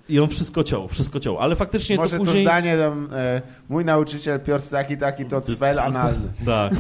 i 0.10 0.20
on 0.20 0.30
wszystko 0.30 0.64
ciął, 0.64 0.88
wszystko 0.88 1.20
ciął, 1.20 1.40
ale 1.40 1.56
faktycznie 1.56 1.98
Może 1.98 2.12
to 2.12 2.18
to, 2.18 2.26
później... 2.26 2.44
zdanie 2.44 2.78
tam, 2.78 3.10
e, 3.14 3.42
mój 3.70 3.86
nauczyciel 3.86 4.40
Piotr 4.40 4.70
taki, 4.70 4.98
taki, 4.98 5.26
to 5.26 5.42
cwel 5.42 5.80
analny. 5.80 6.28
Tak, 6.46 6.74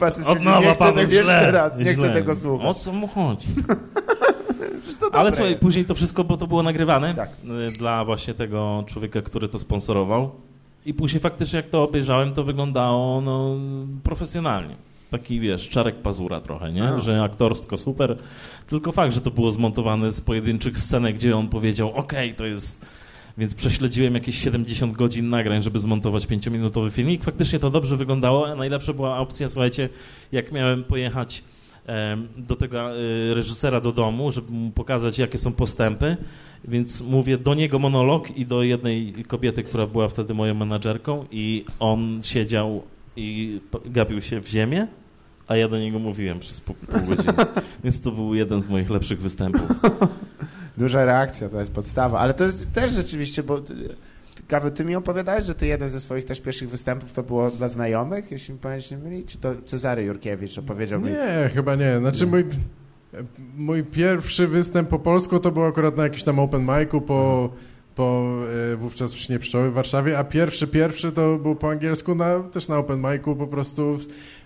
tak. 0.00 0.26
Od 0.26 0.42
nowa, 0.42 0.60
nie 0.60 0.66
chcę 0.66 0.78
Paweł, 0.78 0.94
tego 0.94 1.12
jeszcze 1.12 1.24
źle, 1.24 1.50
raz, 1.50 1.78
nie 1.78 1.84
źle. 1.84 1.94
chcę 1.94 2.12
tego 2.14 2.32
O 2.32 2.34
słuchać. 2.34 2.76
co 2.76 2.92
mu 2.92 3.06
chodzi? 3.08 3.48
to 5.00 5.14
Ale 5.14 5.32
słuchaj, 5.32 5.56
później 5.56 5.84
to 5.84 5.94
wszystko, 5.94 6.24
bo 6.24 6.36
to 6.36 6.46
było 6.46 6.62
nagrywane 6.62 7.14
Tak. 7.14 7.30
y, 7.74 7.78
dla 7.78 8.04
właśnie 8.04 8.34
tego 8.34 8.84
człowieka, 8.86 9.22
który 9.22 9.48
to 9.48 9.58
sponsorował. 9.58 10.30
I 10.86 10.94
później 10.94 11.20
faktycznie 11.20 11.56
jak 11.56 11.68
to 11.68 11.82
obejrzałem, 11.82 12.32
to 12.32 12.44
wyglądało 12.44 13.20
no, 13.20 13.56
profesjonalnie. 14.02 14.76
Taki, 15.10 15.40
wiesz, 15.40 15.68
czarek 15.68 15.96
pazura 15.96 16.40
trochę, 16.40 16.72
nie? 16.72 16.84
A. 16.84 17.00
Że 17.00 17.22
aktorsko 17.22 17.78
super. 17.78 18.16
Tylko 18.66 18.92
fakt, 18.92 19.14
że 19.14 19.20
to 19.20 19.30
było 19.30 19.50
zmontowane 19.50 20.12
z 20.12 20.20
pojedynczych 20.20 20.80
scenek, 20.80 21.16
gdzie 21.16 21.36
on 21.36 21.48
powiedział, 21.48 21.92
okej, 21.94 22.34
to 22.34 22.46
jest... 22.46 22.86
Więc 23.38 23.54
prześledziłem 23.54 24.14
jakieś 24.14 24.38
70 24.38 24.96
godzin 24.96 25.28
nagrań, 25.28 25.62
żeby 25.62 25.78
zmontować 25.78 26.26
5-minutowy 26.26 26.90
filmik. 26.90 27.24
Faktycznie 27.24 27.58
to 27.58 27.70
dobrze 27.70 27.96
wyglądało. 27.96 28.48
a 28.48 28.54
Najlepsza 28.54 28.92
była 28.92 29.18
opcja, 29.18 29.48
słuchajcie, 29.48 29.88
jak 30.32 30.52
miałem 30.52 30.84
pojechać 30.84 31.42
do 32.36 32.56
tego 32.56 32.90
e, 32.90 32.94
reżysera 33.34 33.80
do 33.80 33.92
domu, 33.92 34.32
żeby 34.32 34.52
mu 34.52 34.70
pokazać, 34.70 35.18
jakie 35.18 35.38
są 35.38 35.52
postępy, 35.52 36.16
więc 36.64 37.00
mówię 37.00 37.38
do 37.38 37.54
niego 37.54 37.78
monolog 37.78 38.36
i 38.36 38.46
do 38.46 38.62
jednej 38.62 39.12
kobiety, 39.12 39.62
która 39.62 39.86
była 39.86 40.08
wtedy 40.08 40.34
moją 40.34 40.54
menadżerką 40.54 41.24
i 41.30 41.64
on 41.80 42.20
siedział 42.22 42.82
i 43.18 43.60
gapił 43.86 44.22
się 44.22 44.40
w 44.40 44.48
ziemię, 44.48 44.86
a 45.46 45.56
ja 45.56 45.68
do 45.68 45.78
niego 45.78 45.98
mówiłem 45.98 46.38
przez 46.38 46.60
pół, 46.60 46.74
pół 46.74 47.00
godziny. 47.00 47.32
Więc 47.84 48.00
to 48.00 48.10
był 48.12 48.34
jeden 48.34 48.60
z 48.60 48.68
moich 48.68 48.90
lepszych 48.90 49.20
występów. 49.20 49.62
Duża 50.78 51.04
reakcja, 51.04 51.48
to 51.48 51.60
jest 51.60 51.72
podstawa. 51.72 52.18
Ale 52.18 52.34
to 52.34 52.44
jest 52.44 52.72
też 52.72 52.92
rzeczywiście, 52.92 53.42
bo 53.42 53.58
ty- 53.60 53.74
Gaweł, 54.48 54.70
ty 54.70 54.84
mi 54.84 54.96
opowiadałeś, 54.96 55.44
że 55.44 55.54
ty 55.54 55.66
jeden 55.66 55.90
ze 55.90 56.00
swoich 56.00 56.24
też 56.24 56.40
pierwszych 56.40 56.70
występów 56.70 57.12
to 57.12 57.22
było 57.22 57.50
dla 57.50 57.68
znajomych, 57.68 58.30
jeśli 58.30 58.54
mi 58.54 58.60
pamięć 58.60 58.90
nie 58.90 58.98
myli? 58.98 59.24
Czy 59.24 59.38
to 59.38 59.54
Cezary 59.66 60.02
Jurkiewicz 60.02 60.58
opowiedział 60.58 61.00
mi? 61.00 61.10
Nie, 61.10 61.50
chyba 61.54 61.74
nie. 61.74 61.98
Znaczy 61.98 62.26
mój, 62.26 62.44
mój 63.56 63.84
pierwszy 63.84 64.46
występ 64.46 64.88
po 64.88 64.98
polsku 64.98 65.40
to 65.40 65.50
był 65.50 65.64
akurat 65.64 65.96
na 65.96 66.02
jakimś 66.02 66.24
tam 66.24 66.38
open 66.38 66.66
micu 66.66 67.00
po, 67.00 67.50
po 67.98 68.24
e, 68.72 68.76
wówczas 68.76 69.14
w 69.14 69.18
Śnie 69.18 69.38
Pszczoły 69.38 69.70
w 69.70 69.74
Warszawie, 69.74 70.18
a 70.18 70.24
pierwszy, 70.24 70.66
pierwszy 70.66 71.12
to 71.12 71.38
był 71.38 71.56
po 71.56 71.70
angielsku 71.70 72.14
na, 72.14 72.40
też 72.40 72.68
na 72.68 72.76
open 72.76 73.02
micu 73.12 73.36
po 73.36 73.46
prostu. 73.46 73.98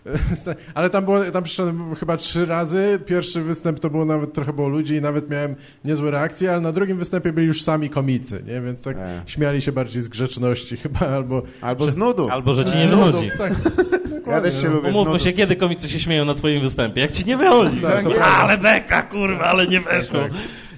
Ale 0.75 0.91
tam 0.91 1.05
było, 1.05 1.25
tam 1.25 1.43
przyszedłem 1.45 1.95
chyba 1.95 2.17
trzy 2.17 2.47
razy. 2.47 3.01
Pierwszy 3.07 3.41
występ 3.43 3.81
to 3.81 3.91
było 3.91 4.05
nawet 4.05 4.33
trochę 4.33 4.53
było 4.53 4.69
ludzi 4.69 4.95
i 4.95 5.01
nawet 5.01 5.31
miałem 5.31 5.55
niezłe 5.85 6.11
reakcje, 6.11 6.53
ale 6.53 6.61
na 6.61 6.73
drugim 6.73 6.97
występie 6.97 7.33
byli 7.33 7.47
już 7.47 7.63
sami 7.63 7.91
komicy, 7.91 8.43
nie? 8.47 8.61
Więc 8.61 8.83
tak 8.83 8.97
E. 8.97 9.23
śmiali 9.27 9.63
się 9.63 9.73
bardziej 9.73 10.03
z 10.03 10.09
grzeczności 10.09 10.77
chyba, 10.83 11.01
albo... 11.01 11.43
Albo 11.61 11.91
z 11.91 11.97
nudów. 11.97 12.31
Albo, 12.31 12.55
że 12.55 12.65
ci 12.65 12.77
nie 12.77 12.87
No, 12.87 12.97
wychodzi. 12.97 13.29
no, 13.33 13.39
tak, 13.39 13.53
Ja 14.27 14.41
też 14.41 14.61
się 14.63 14.69
no. 14.69 14.75
lubię 14.75 14.93
z 14.93 14.95
Umówmy 14.95 15.19
się, 15.21 15.33
kiedy 15.33 15.57
komicy 15.57 15.89
się 15.89 16.01
śmieją 16.01 16.25
na 16.25 16.35
twoim 16.35 16.61
występie. 16.61 17.01
Jak 17.01 17.13
ci 17.13 17.25
nie 17.25 17.37
wychodzi. 17.37 17.77
Tak, 17.81 18.05
Nie, 18.07 18.21
ale 18.25 18.59
beka, 18.59 19.03
kurwa, 19.03 19.45
ale 19.45 19.67
nie 19.67 19.81
weszło. 19.81 20.19
Tak. 20.21 20.33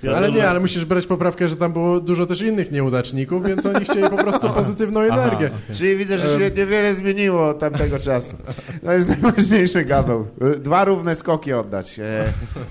Ja 0.04 0.16
ale 0.16 0.32
nie, 0.32 0.48
ale 0.48 0.60
musisz 0.60 0.84
brać 0.84 1.06
poprawkę, 1.06 1.48
że 1.48 1.56
tam 1.56 1.72
było 1.72 2.00
dużo 2.00 2.26
też 2.26 2.40
innych 2.42 2.72
nieudaczników, 2.72 3.46
więc 3.46 3.66
oni 3.66 3.84
chcieli 3.84 4.02
po 4.10 4.16
prostu 4.16 4.50
pozytywną 4.60 5.00
energię. 5.00 5.50
Czyli 5.72 5.96
widzę, 5.96 6.18
że 6.18 6.28
się 6.38 6.50
niewiele 6.56 6.94
zmieniło 6.94 7.48
od 7.48 7.58
tamtego 7.58 7.98
czasu. 7.98 8.36
To 8.84 8.92
jest 8.92 9.08
najważniejszy 9.08 9.84
gaweł. 9.84 10.26
Dwa 10.58 10.84
równe 10.84 11.14
skoki 11.16 11.52
oddać. 11.52 11.98
E, 11.98 12.24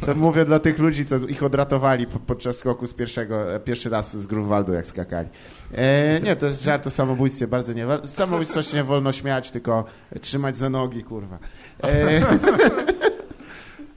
To 0.06 0.14
mówię 0.16 0.46
dla 0.46 0.60
tych 0.60 0.80
ludzi, 0.80 1.06
co 1.06 1.16
ich 1.18 1.44
odratowali 1.44 2.08
po- 2.08 2.20
podczas 2.20 2.58
skoku 2.58 2.88
z 2.88 2.94
pierwszego, 2.94 3.54
e, 3.56 3.60
pierwszy 3.60 3.90
raz 3.90 4.18
z 4.18 4.28
Grunwaldu, 4.28 4.74
jak 4.74 4.88
skakali. 4.88 5.30
E, 5.76 6.20
Nie, 6.20 6.36
to 6.36 6.46
jest 6.46 6.64
żart 6.64 6.88
o 6.88 6.90
samobójstwie, 6.90 7.48
bardzo 7.48 7.74
nie. 7.74 7.86
Z 8.04 8.10
samobójstwa 8.14 8.64
się 8.64 8.78
nie 8.78 8.84
wolno 8.84 9.12
śmiać, 9.12 9.52
tylko 9.52 9.86
trzymać 10.22 10.56
za 10.58 10.70
nogi, 10.70 11.04
kurwa. 11.04 11.38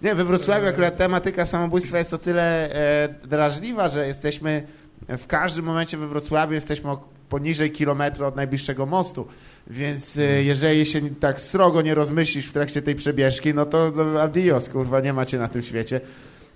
Nie, 0.03 0.15
we 0.15 0.25
Wrocławiu 0.25 0.67
akurat 0.67 0.97
tematyka 0.97 1.47
samobójstwa 1.47 1.99
jest 1.99 2.15
o 2.15 2.19
tyle 2.19 2.75
e, 2.75 3.09
drażliwa, 3.25 3.89
że 3.89 4.07
jesteśmy 4.07 4.67
w 5.09 5.27
każdym 5.27 5.65
momencie 5.65 5.97
we 5.97 6.09
Wrocławiu 6.09 6.55
jesteśmy 6.55 6.91
poniżej 7.29 7.71
kilometra 7.73 8.27
od 8.27 8.37
najbliższego 8.37 8.87
mostu, 8.87 9.27
więc 9.67 10.19
e, 10.19 10.23
jeżeli 10.43 10.87
się 10.87 11.01
tak 11.15 11.41
srogo 11.41 11.83
nie 11.83 11.95
rozmyślisz 11.95 12.47
w 12.47 12.53
trakcie 12.53 12.83
tej 12.83 12.95
przebieżki, 12.95 13.55
no 13.55 13.67
to 13.67 13.93
no, 13.97 14.21
adios, 14.23 14.69
kurwa, 14.69 15.01
nie 15.01 15.13
macie 15.13 15.39
na 15.39 15.49
tym 15.49 15.63
świecie. 15.63 16.01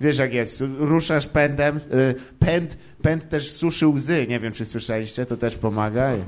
Wiesz 0.01 0.19
jak 0.19 0.35
jest, 0.35 0.63
ruszasz 0.79 1.27
pędem, 1.27 1.77
e, 1.77 1.81
pęd, 2.39 2.77
pęd 3.03 3.29
też 3.29 3.53
suszy 3.53 3.87
łzy, 3.87 4.27
nie 4.29 4.41
wiem 4.41 4.53
czy 4.53 4.67
słyszeliście, 4.67 5.27
to 5.27 5.37
też 5.37 5.57
pomaga. 5.57 6.17
I- 6.17 6.23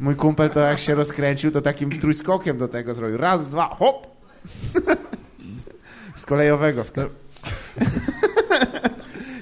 Mój 0.00 0.16
kumpel 0.16 0.50
to 0.50 0.60
jak 0.60 0.78
się 0.78 0.94
rozkręcił, 0.94 1.50
to 1.50 1.60
takim 1.60 1.98
trójskokiem 1.98 2.58
do 2.58 2.68
tego 2.68 2.94
zrobił. 2.94 3.16
Raz, 3.16 3.48
dwa, 3.48 3.74
hop! 3.74 4.06
Z 6.18 6.26
kolejowego. 6.26 6.84
Z 6.84 6.92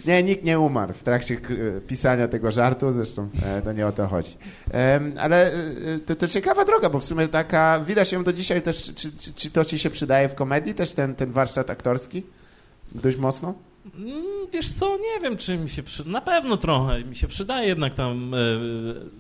nie, 0.06 0.22
nikt 0.22 0.44
nie 0.44 0.60
umarł 0.60 0.92
w 0.92 1.02
trakcie 1.02 1.36
k- 1.36 1.48
pisania 1.88 2.28
tego 2.28 2.52
żartu, 2.52 2.92
zresztą 2.92 3.28
e, 3.42 3.62
to 3.62 3.72
nie 3.72 3.86
o 3.86 3.92
to 3.92 4.06
chodzi. 4.06 4.36
Ale 5.20 5.52
e, 5.52 5.54
to, 6.06 6.16
to 6.16 6.28
ciekawa 6.28 6.64
droga, 6.64 6.90
bo 6.90 7.00
w 7.00 7.04
sumie 7.04 7.28
taka, 7.28 7.80
widać 7.80 8.12
ją 8.12 8.24
do 8.24 8.32
dzisiaj 8.32 8.62
też, 8.62 8.84
czy, 8.94 9.12
czy, 9.12 9.32
czy 9.34 9.50
to 9.50 9.64
ci 9.64 9.78
się 9.78 9.90
przydaje 9.90 10.28
w 10.28 10.34
komedii 10.34 10.74
też, 10.74 10.92
ten, 10.92 11.14
ten 11.14 11.30
warsztat 11.30 11.70
aktorski? 11.70 12.22
Dość 12.92 13.16
mocno? 13.16 13.54
Mm, 13.98 14.22
Wiesz 14.52 14.72
co, 14.72 14.96
nie 14.96 15.20
wiem, 15.22 15.36
czy 15.36 15.58
mi 15.58 15.70
się 15.70 15.82
przy... 15.82 16.08
Na 16.08 16.20
pewno 16.20 16.56
trochę. 16.56 17.04
Mi 17.04 17.16
się 17.16 17.28
przydaje 17.28 17.68
jednak 17.68 17.94
tam, 17.94 18.34
e, 18.34 18.38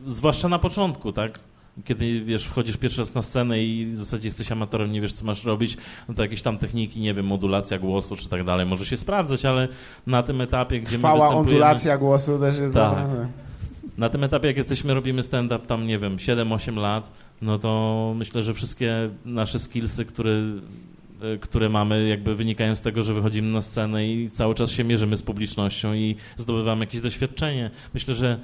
zwłaszcza 0.06 0.48
na 0.48 0.58
początku, 0.58 1.12
tak? 1.12 1.38
Kiedy, 1.84 2.20
wiesz, 2.24 2.44
wchodzisz 2.46 2.76
pierwszy 2.76 3.00
raz 3.00 3.14
na 3.14 3.22
scenę 3.22 3.62
i 3.62 3.86
w 3.86 3.98
zasadzie 3.98 4.28
jesteś 4.28 4.52
amatorem, 4.52 4.92
nie 4.92 5.00
wiesz, 5.00 5.12
co 5.12 5.24
masz 5.24 5.44
robić, 5.44 5.76
no 6.08 6.14
to 6.14 6.22
jakieś 6.22 6.42
tam 6.42 6.58
techniki, 6.58 7.00
nie 7.00 7.14
wiem, 7.14 7.26
modulacja 7.26 7.78
głosu 7.78 8.16
czy 8.16 8.28
tak 8.28 8.44
dalej, 8.44 8.66
może 8.66 8.86
się 8.86 8.96
sprawdzać, 8.96 9.44
ale 9.44 9.68
na 10.06 10.22
tym 10.22 10.40
etapie, 10.40 10.80
gdzie 10.80 10.92
my 10.92 10.98
Trwała 10.98 11.14
występujemy... 11.14 11.50
ondulacja 11.50 11.98
głosu 11.98 12.38
też 12.38 12.58
jest 12.58 12.74
Tak. 12.74 13.08
dobra. 13.08 13.28
Na 13.98 14.08
tym 14.08 14.24
etapie, 14.24 14.46
jak 14.48 14.56
jesteśmy, 14.56 14.94
robimy 14.94 15.22
stand-up 15.22 15.66
tam, 15.66 15.86
nie 15.86 15.98
wiem, 15.98 16.16
7-8 16.16 16.76
lat, 16.76 17.10
no 17.42 17.58
to 17.58 18.12
myślę, 18.16 18.42
że 18.42 18.54
wszystkie 18.54 19.10
nasze 19.24 19.58
skillsy, 19.58 20.04
które, 20.04 20.32
e, 21.22 21.38
które 21.40 21.68
mamy, 21.68 22.08
jakby 22.08 22.34
wynikają 22.34 22.74
z 22.76 22.80
tego, 22.82 23.02
że 23.02 23.14
wychodzimy 23.14 23.52
na 23.52 23.60
scenę 23.62 24.06
i 24.06 24.30
cały 24.30 24.54
czas 24.54 24.70
się 24.70 24.84
mierzymy 24.84 25.16
z 25.16 25.22
publicznością 25.22 25.94
i 25.94 26.16
zdobywamy 26.36 26.80
jakieś 26.84 27.00
doświadczenie. 27.00 27.70
Myślę, 27.94 28.14
że 28.14 28.38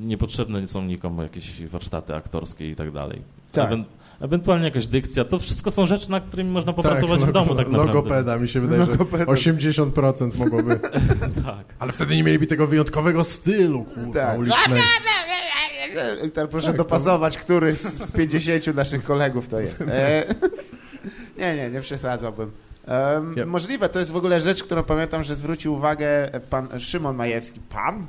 niepotrzebne 0.00 0.68
są 0.68 0.84
nikomu 0.84 1.22
jakieś 1.22 1.66
warsztaty 1.66 2.14
aktorskie 2.14 2.70
i 2.70 2.76
tak 2.76 2.90
dalej. 2.92 3.22
Tak. 3.52 3.70
Ewen- 3.70 3.84
ewentualnie 4.20 4.64
jakaś 4.64 4.86
dykcja. 4.86 5.24
To 5.24 5.38
wszystko 5.38 5.70
są 5.70 5.86
rzeczy, 5.86 6.10
nad 6.10 6.24
którymi 6.24 6.50
można 6.50 6.72
popracować 6.72 7.20
Tak, 7.20 7.28
w 7.28 7.32
domu 7.32 7.54
tak 7.54 7.68
naprawdę. 7.68 7.94
Logopeda, 7.94 8.38
mi 8.38 8.48
się 8.48 8.60
wydaje, 8.60 8.84
że 8.84 8.92
80% 8.92 10.36
mogłoby. 10.38 10.80
Tak. 11.44 11.64
Ale 11.78 11.92
wtedy 11.92 12.16
nie 12.16 12.22
mieliby 12.22 12.46
tego 12.46 12.66
wyjątkowego 12.66 13.24
stylu, 13.24 13.84
kurwa, 13.84 14.12
Tak. 14.12 14.38
ulicznego. 14.38 14.80
Tak, 16.34 16.48
proszę 16.50 16.66
Tak, 16.66 16.76
to- 16.76 16.82
dopasować, 16.84 17.38
który 17.38 17.74
z, 17.74 17.82
z 17.82 18.10
50 18.12 18.66
naszych 18.76 19.04
kolegów 19.04 19.48
to 19.48 19.60
jest. 19.60 19.80
E, 19.82 20.24
nie, 21.38 21.56
nie, 21.56 21.70
nie 21.70 21.80
przesadzałbym. 21.80 22.50
Em, 22.86 23.34
Nie. 23.36 23.46
Możliwe, 23.46 23.88
to 23.88 23.98
jest 23.98 24.10
w 24.10 24.16
ogóle 24.16 24.40
rzecz, 24.40 24.62
którą 24.64 24.82
pamiętam, 24.84 25.22
że 25.24 25.36
zwrócił 25.36 25.74
uwagę 25.74 26.30
pan 26.50 26.80
Szymon 26.80 27.16
Majewski. 27.16 27.60
Pan? 27.70 28.06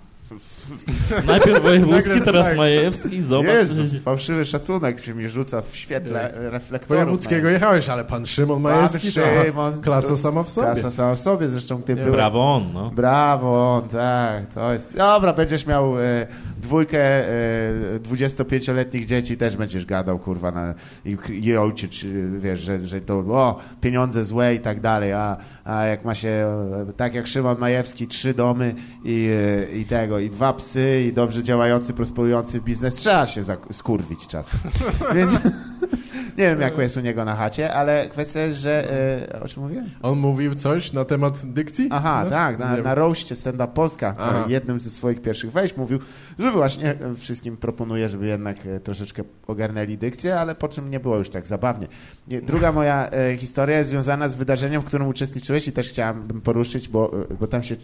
Najpierw 1.27 1.63
Wojewódzki, 1.63 2.21
teraz 2.25 2.47
tak. 2.47 2.57
Majewski, 2.57 3.21
zobacz. 3.21 3.47
Jezus, 3.47 4.03
fałszywy 4.03 4.45
szacunek 4.45 5.03
się 5.03 5.13
mi 5.13 5.29
rzuca 5.29 5.61
w 5.61 5.75
świetle 5.75 6.31
reflektorów. 6.33 7.03
Wojewódzkiego 7.03 7.49
jechałeś, 7.49 7.89
ale 7.89 8.05
pan 8.05 8.25
Szymon 8.25 8.61
Majewski 8.61 9.07
aha, 9.21 9.43
Szymon. 9.43 9.81
klasa 9.81 10.17
sama 10.17 10.43
w 10.43 10.49
sobie. 10.49 10.67
Klasa 10.67 10.91
sama 10.91 11.15
w 11.15 11.19
sobie, 11.19 11.47
zresztą 11.47 11.81
ty 11.81 11.95
byłeś. 11.95 12.11
Brawo 12.11 12.55
on, 12.55 12.73
no. 12.73 12.91
Brawo, 12.91 13.75
on, 13.75 13.89
tak, 13.89 14.53
to 14.53 14.73
jest... 14.73 14.93
Dobra, 14.95 15.33
będziesz 15.33 15.65
miał 15.65 15.99
e, 15.99 16.27
dwójkę 16.61 16.99
e, 16.99 17.99
25-letnich 17.99 19.05
dzieci, 19.05 19.37
też 19.37 19.57
będziesz 19.57 19.85
gadał, 19.85 20.19
kurwa, 20.19 20.51
na, 20.51 20.73
i, 21.05 21.17
i 21.31 21.57
ojciec, 21.57 21.91
czy, 21.91 22.29
wiesz, 22.39 22.59
że, 22.59 22.79
że 22.79 23.01
to, 23.01 23.17
o, 23.17 23.59
pieniądze 23.81 24.25
złe 24.25 24.55
i 24.55 24.59
tak 24.59 24.81
dalej, 24.81 25.13
a, 25.13 25.37
a 25.63 25.85
jak 25.85 26.05
ma 26.05 26.15
się, 26.15 26.29
e, 26.89 26.93
tak 26.97 27.13
jak 27.13 27.27
Szymon 27.27 27.59
Majewski, 27.59 28.07
trzy 28.07 28.33
domy 28.33 28.75
i, 29.03 29.29
e, 29.71 29.77
i 29.77 29.85
tego, 29.85 30.18
i 30.19 30.29
dwa 30.29 30.53
psy, 30.53 31.03
i 31.07 31.13
dobrze 31.13 31.43
działający, 31.43 31.93
prosperujący 31.93 32.61
biznes, 32.61 32.95
trzeba 32.95 33.27
się 33.27 33.43
skurwić 33.71 34.27
czasem. 34.27 34.59
Więc... 35.15 35.31
Nie 36.39 36.45
wiem, 36.45 36.61
jak 36.61 36.77
jest 36.77 36.97
u 36.97 36.99
niego 36.99 37.25
na 37.25 37.35
chacie, 37.35 37.73
ale 37.73 38.07
kwestia 38.09 38.39
jest, 38.39 38.57
że... 38.57 38.91
E, 39.33 39.41
o 39.41 39.47
czym 39.47 39.63
mówiłem? 39.63 39.89
On 40.01 40.19
mówił 40.19 40.55
coś 40.55 40.93
na 40.93 41.05
temat 41.05 41.45
dykcji? 41.45 41.87
Aha, 41.91 42.21
No? 42.23 42.29
tak, 42.29 42.59
na, 42.59 42.77
na 42.77 42.95
roście 42.95 43.35
Stand 43.35 43.55
Up 43.55 43.67
Polska, 43.73 44.15
Aha. 44.19 44.45
jednym 44.47 44.79
ze 44.79 44.89
swoich 44.89 45.21
pierwszych 45.21 45.51
wejść 45.51 45.77
mówił, 45.77 45.99
że 46.39 46.51
właśnie 46.51 46.95
wszystkim 47.17 47.57
proponuje, 47.57 48.09
żeby 48.09 48.27
jednak 48.27 48.57
e, 48.65 48.79
troszeczkę 48.79 49.23
ogarnęli 49.47 49.97
dykcję, 49.97 50.39
ale 50.39 50.55
po 50.55 50.67
czym 50.67 50.89
nie 50.91 50.99
było 50.99 51.17
już 51.17 51.29
tak 51.29 51.47
zabawnie. 51.47 51.87
Nie, 52.27 52.41
Druga 52.41 52.71
moja 52.71 53.09
e, 53.09 53.37
historia 53.37 53.77
jest 53.77 53.89
związana 53.89 54.29
z 54.29 54.35
wydarzeniem, 54.35 54.81
w 54.81 54.85
którym 54.85 55.07
uczestniczyłeś 55.07 55.67
i 55.67 55.71
też 55.71 55.89
chciałabym 55.89 56.41
poruszyć, 56.41 56.89
bo, 56.89 57.11
bo 57.39 57.47
tam 57.47 57.63
się 57.63 57.75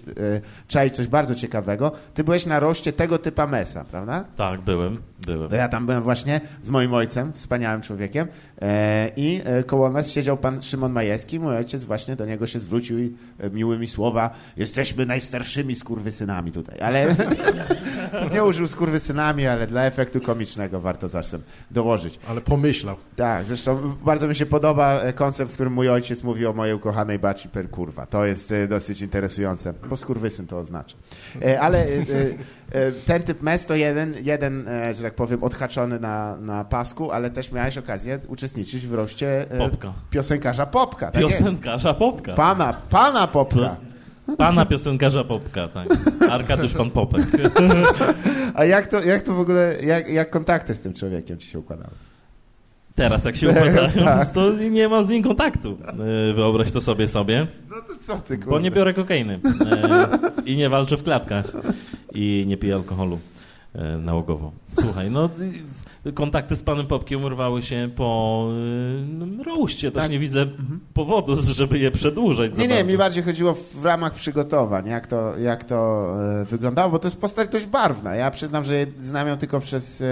czai 0.68 0.92
coś 0.92 1.08
bardzo 1.08 1.36
ciekawego. 1.36 1.92
Ty 2.14 2.24
byłeś 2.24 2.46
na 2.46 2.60
roście 2.60 2.94
tego 2.94 3.18
typa 3.18 3.48
Mesa, 3.48 3.86
prawda? 3.92 4.24
Tak, 4.36 4.62
byłem, 4.62 4.98
byłem. 5.28 5.50
To 5.50 5.56
ja 5.56 5.68
tam 5.70 5.86
byłem 5.86 6.04
właśnie 6.04 6.42
z 6.64 6.70
moim 6.70 6.94
ojcem, 6.94 7.34
wspaniałym 7.34 7.82
człowiekiem 7.82 8.28
i 9.16 9.42
e, 9.46 9.64
koło 9.64 9.90
nas 9.90 10.12
siedział 10.12 10.38
pan 10.38 10.62
Szymon 10.62 10.92
Majewski. 10.92 11.40
Mój 11.40 11.56
ojciec 11.56 11.84
właśnie 11.84 12.16
do 12.16 12.26
niego 12.26 12.48
się 12.48 12.60
zwrócił 12.60 13.00
i 13.00 13.14
e, 13.40 13.50
miłymi 13.50 13.88
słowa 13.88 14.30
jesteśmy 14.58 15.06
najstarszymi 15.06 15.76
skurwysynami 15.76 16.52
tutaj. 16.52 16.80
Ale 16.80 17.16
nie 18.34 18.44
użył 18.44 18.68
skurwysynami, 18.68 19.48
ale 19.48 19.68
dla 19.68 19.86
efektu 19.86 20.22
komicznego 20.22 20.82
warto 20.82 21.10
czasem 21.10 21.42
dołożyć. 21.72 22.20
Ale 22.28 22.42
pomyślał. 22.42 22.96
Tak, 23.16 23.46
zresztą 23.46 23.96
bardzo 24.06 24.28
mi 24.28 24.36
się 24.36 24.46
podoba 24.46 25.00
e, 25.00 25.14
koncept, 25.14 25.52
w 25.52 25.54
którym 25.54 25.74
mój 25.74 25.90
ojciec 25.90 26.24
mówi 26.24 26.46
o 26.46 26.54
mojej 26.54 26.76
ukochanej 26.76 27.20
baci 27.20 27.50
per 27.50 27.70
kurwa. 27.70 28.06
To 28.06 28.26
jest 28.26 28.52
e, 28.52 28.68
dosyć 28.68 29.02
interesujące, 29.02 29.74
bo 29.90 29.98
skurwysyn 29.98 30.48
to 30.48 30.58
oznacza. 30.58 30.98
E, 31.42 31.62
Ale 31.62 31.80
e, 31.80 31.84
e, 31.84 32.06
ten 33.06 33.24
typ 33.24 33.42
mes 33.42 33.66
to 33.66 33.76
jeden, 33.76 34.14
jeden, 34.24 34.68
e, 34.68 34.94
że 34.94 35.02
tak 35.02 35.14
powiem, 35.14 35.44
odhaczony 35.44 36.00
na, 36.00 36.38
na 36.38 36.64
pasku, 36.64 37.12
ale 37.12 37.30
też 37.30 37.52
miałeś 37.52 37.78
okazję 37.78 38.20
uczestniczyć 38.28 38.88
w 38.88 38.94
roście 38.94 39.52
e, 39.52 39.58
Popka. 39.58 39.94
piosenkarza 40.10 40.66
Popka. 40.66 41.12
Tak 41.12 41.24
jest. 41.24 41.38
Piosenkarza 41.38 41.94
Popka. 41.94 42.34
Pana, 42.34 42.74
pana 42.90 43.28
Popka. 43.28 43.78
Pana 44.38 44.66
piosenkarza 44.66 45.24
Popka, 45.24 45.68
tak. 45.68 45.88
Arkadiusz 46.30 46.74
Pan 46.74 46.92
Popek. 46.92 47.26
A 48.56 48.66
jak 48.66 48.88
to, 48.88 49.04
jak 49.04 49.24
to 49.24 49.34
w 49.34 49.40
ogóle, 49.40 49.76
jak, 49.84 50.10
jak 50.10 50.30
kontakty 50.30 50.76
z 50.76 50.82
tym 50.82 50.94
człowiekiem 50.94 51.38
ci 51.38 51.48
się 51.48 51.60
układały? 51.60 51.92
Teraz 52.96 53.26
jak 53.26 53.36
się 53.36 53.50
układają, 53.50 53.90
tak. 54.06 54.30
to 54.30 54.54
nie 54.54 54.88
ma 54.90 55.04
z 55.04 55.10
nim 55.10 55.24
kontaktu. 55.24 55.78
E, 56.30 56.34
Wyobraź 56.34 56.72
to 56.72 56.82
sobie 56.82 57.08
sobie. 57.08 57.48
No 57.70 57.76
to 57.88 57.96
co 58.00 58.20
ty, 58.20 58.38
Bo 58.38 58.60
nie 58.60 58.72
biorę 58.72 58.94
kokainy. 58.94 59.40
E, 59.72 60.08
I 60.46 60.58
nie 60.58 60.70
walczę 60.70 60.98
w 60.98 61.04
klatkach. 61.04 61.46
I 62.16 62.46
nie 62.48 62.58
piję 62.58 62.76
alkoholu 62.76 63.20
e, 63.76 63.98
nałogowo. 63.98 64.52
Słuchaj, 64.70 65.12
no 65.12 65.30
kontakty 66.14 66.56
z 66.56 66.64
panem 66.64 66.88
Popkiem 66.88 67.24
urwały 67.24 67.62
się 67.62 67.90
po 67.96 68.50
y, 69.40 69.44
roście. 69.44 69.92
Też 69.92 70.04
Tak. 70.04 70.12
nie 70.12 70.20
widzę 70.20 70.46
powodu, 70.94 71.36
żeby 71.54 71.80
je 71.80 71.92
przedłużać 71.92 72.58
Nie, 72.58 72.68
nie, 72.68 72.76
bardzo. 72.76 72.92
mi 72.92 72.98
bardziej 72.98 73.24
chodziło 73.24 73.54
w 73.54 73.86
ramach 73.86 74.14
przygotowań, 74.14 74.88
jak 74.88 75.08
to, 75.08 75.38
jak 75.38 75.64
to 75.64 76.08
e, 76.42 76.46
wyglądało, 76.46 76.92
bo 76.92 77.00
to 77.00 77.08
jest 77.08 77.22
postać 77.22 77.50
dość 77.50 77.66
barwna. 77.66 78.16
Ja 78.16 78.32
przyznam, 78.32 78.64
że 78.64 78.86
znam 79.02 79.28
ją 79.28 79.38
tylko 79.38 79.60
przez 79.60 80.04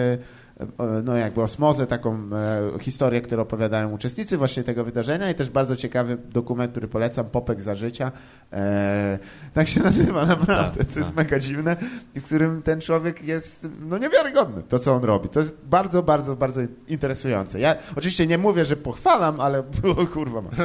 no 1.04 1.16
jakby 1.16 1.42
osmozę, 1.42 1.88
taką 1.88 2.16
e, 2.16 2.80
historię, 2.80 3.22
którą 3.22 3.44
opowiadają 3.44 3.92
uczestnicy 3.92 4.38
właśnie 4.38 4.64
tego 4.64 4.84
wydarzenia 4.84 5.30
i 5.30 5.36
też 5.36 5.50
bardzo 5.50 5.76
ciekawy 5.76 6.18
dokument, 6.18 6.72
który 6.72 6.88
polecam, 6.88 7.26
Popek 7.26 7.62
za 7.62 7.76
życia. 7.76 8.12
E, 8.54 9.20
tak 9.54 9.68
się 9.68 9.84
nazywa 9.90 10.26
naprawdę, 10.26 10.78
Tak, 10.78 10.88
co 10.88 11.00
jest 11.00 11.10
tak. 11.10 11.18
mega 11.18 11.40
dziwne, 11.40 11.76
i 12.16 12.20
w 12.20 12.24
którym 12.24 12.62
ten 12.62 12.82
człowiek 12.82 13.24
jest 13.24 13.68
no 13.80 13.98
niewiarygodny, 13.98 14.64
to 14.64 14.80
co 14.80 14.94
on 14.94 15.04
robi. 15.04 15.30
To 15.30 15.40
jest 15.40 15.56
bardzo, 15.66 16.04
bardzo, 16.04 16.36
bardzo 16.36 16.62
interesujące. 16.88 17.60
Ja 17.60 17.76
oczywiście 17.96 18.28
nie 18.28 18.38
mówię, 18.38 18.66
że 18.66 18.76
pochwalam, 18.76 19.40
ale 19.40 19.64
o, 19.98 20.08
kurwa 20.08 20.42
ma. 20.42 20.50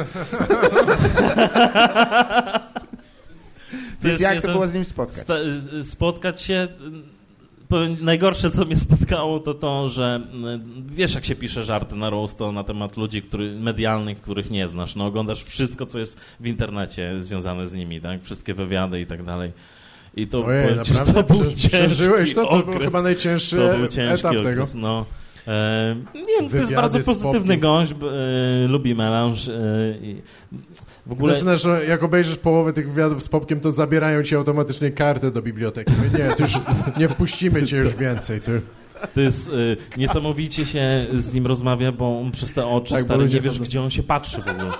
Więc 4.01 4.19
jak 4.19 4.41
to 4.41 4.51
było 4.51 4.67
z 4.67 4.73
nim 4.73 4.85
spotkać? 4.85 5.25
Spotkać 5.83 6.41
się. 6.41 6.67
Najgorsze, 8.01 8.49
co 8.51 8.65
mnie 8.65 8.77
spotkało, 8.77 9.39
to 9.39 9.53
to, 9.53 9.89
że 9.89 10.21
y, 10.55 10.93
wiesz, 10.95 11.15
jak 11.15 11.25
się 11.25 11.35
pisze 11.35 11.63
żarty 11.63 11.95
na 11.95 12.09
roasto 12.09 12.51
na 12.51 12.63
temat 12.63 12.97
ludzi 12.97 13.21
który, 13.21 13.55
medialnych, 13.59 14.21
których 14.21 14.49
nie 14.51 14.67
znasz. 14.67 14.95
No, 14.95 15.05
oglądasz 15.05 15.43
wszystko, 15.43 15.85
co 15.85 15.99
jest 15.99 16.19
w 16.39 16.47
internecie 16.47 17.13
związane 17.23 17.67
z 17.67 17.73
nimi, 17.73 18.01
tak? 18.01 18.23
Wszystkie 18.23 18.53
wywiady 18.53 19.01
i 19.01 19.05
tak 19.05 19.23
dalej. 19.23 19.51
I 20.15 20.27
to, 20.27 20.45
Ojej, 20.45 20.63
powiem 20.63 20.77
naprawdę? 20.77 21.13
to 21.13 21.23
był 21.23 21.51
Prze- 21.51 21.67
Przeżyłeś 21.69 22.33
to? 22.33 22.45
To 22.45 22.49
był 22.49 22.59
okres. 22.59 22.83
chyba 22.83 23.01
najcięższy 23.01 23.55
To 23.57 23.77
był 23.77 23.87
ciężki 23.87 24.19
etap 24.27 24.31
tego. 24.35 24.49
okres, 24.49 24.75
no. 24.75 25.05
E, 25.47 25.95
nie, 26.15 26.49
to 26.49 26.57
jest 26.57 26.73
bardzo 26.73 26.99
pozytywny 26.99 27.57
gość, 27.57 27.91
e, 27.91 28.67
lubi 28.67 28.95
melanż. 28.95 29.47
E, 29.47 29.51
w 31.09 31.11
ogóle 31.11 31.33
Zaczynasz, 31.33 31.61
że 31.61 31.85
jak 31.85 32.03
obejrzysz 32.03 32.37
połowę 32.37 32.73
tych 32.73 32.91
wywiadów 32.91 33.23
z 33.23 33.29
Popkiem, 33.29 33.59
to 33.59 33.71
zabierają 33.71 34.23
ci 34.23 34.35
automatycznie 34.35 34.91
kartę 34.91 35.31
do 35.31 35.41
biblioteki. 35.41 35.93
Mówię, 35.97 36.23
nie, 36.23 36.35
ty 36.35 36.43
już 36.43 36.59
nie 36.97 37.09
wpuścimy 37.09 37.65
cię 37.65 37.77
już 37.77 37.95
więcej. 37.95 38.41
Ty. 38.41 38.61
To 39.13 39.21
jest 39.21 39.47
y, 39.47 39.77
niesamowicie 39.97 40.65
się 40.65 41.05
z 41.13 41.33
nim 41.33 41.47
rozmawia, 41.47 41.91
bo 41.91 42.19
on 42.19 42.31
przez 42.31 42.53
te 42.53 42.67
oczy 42.67 42.93
Tak, 42.93 43.03
stary 43.03 43.23
nie 43.23 43.41
wiesz, 43.41 43.53
chodzą- 43.53 43.63
gdzie 43.63 43.81
on 43.81 43.89
się 43.89 44.03
patrzy 44.03 44.41
w 44.41 44.47
ogóle. 44.47 44.71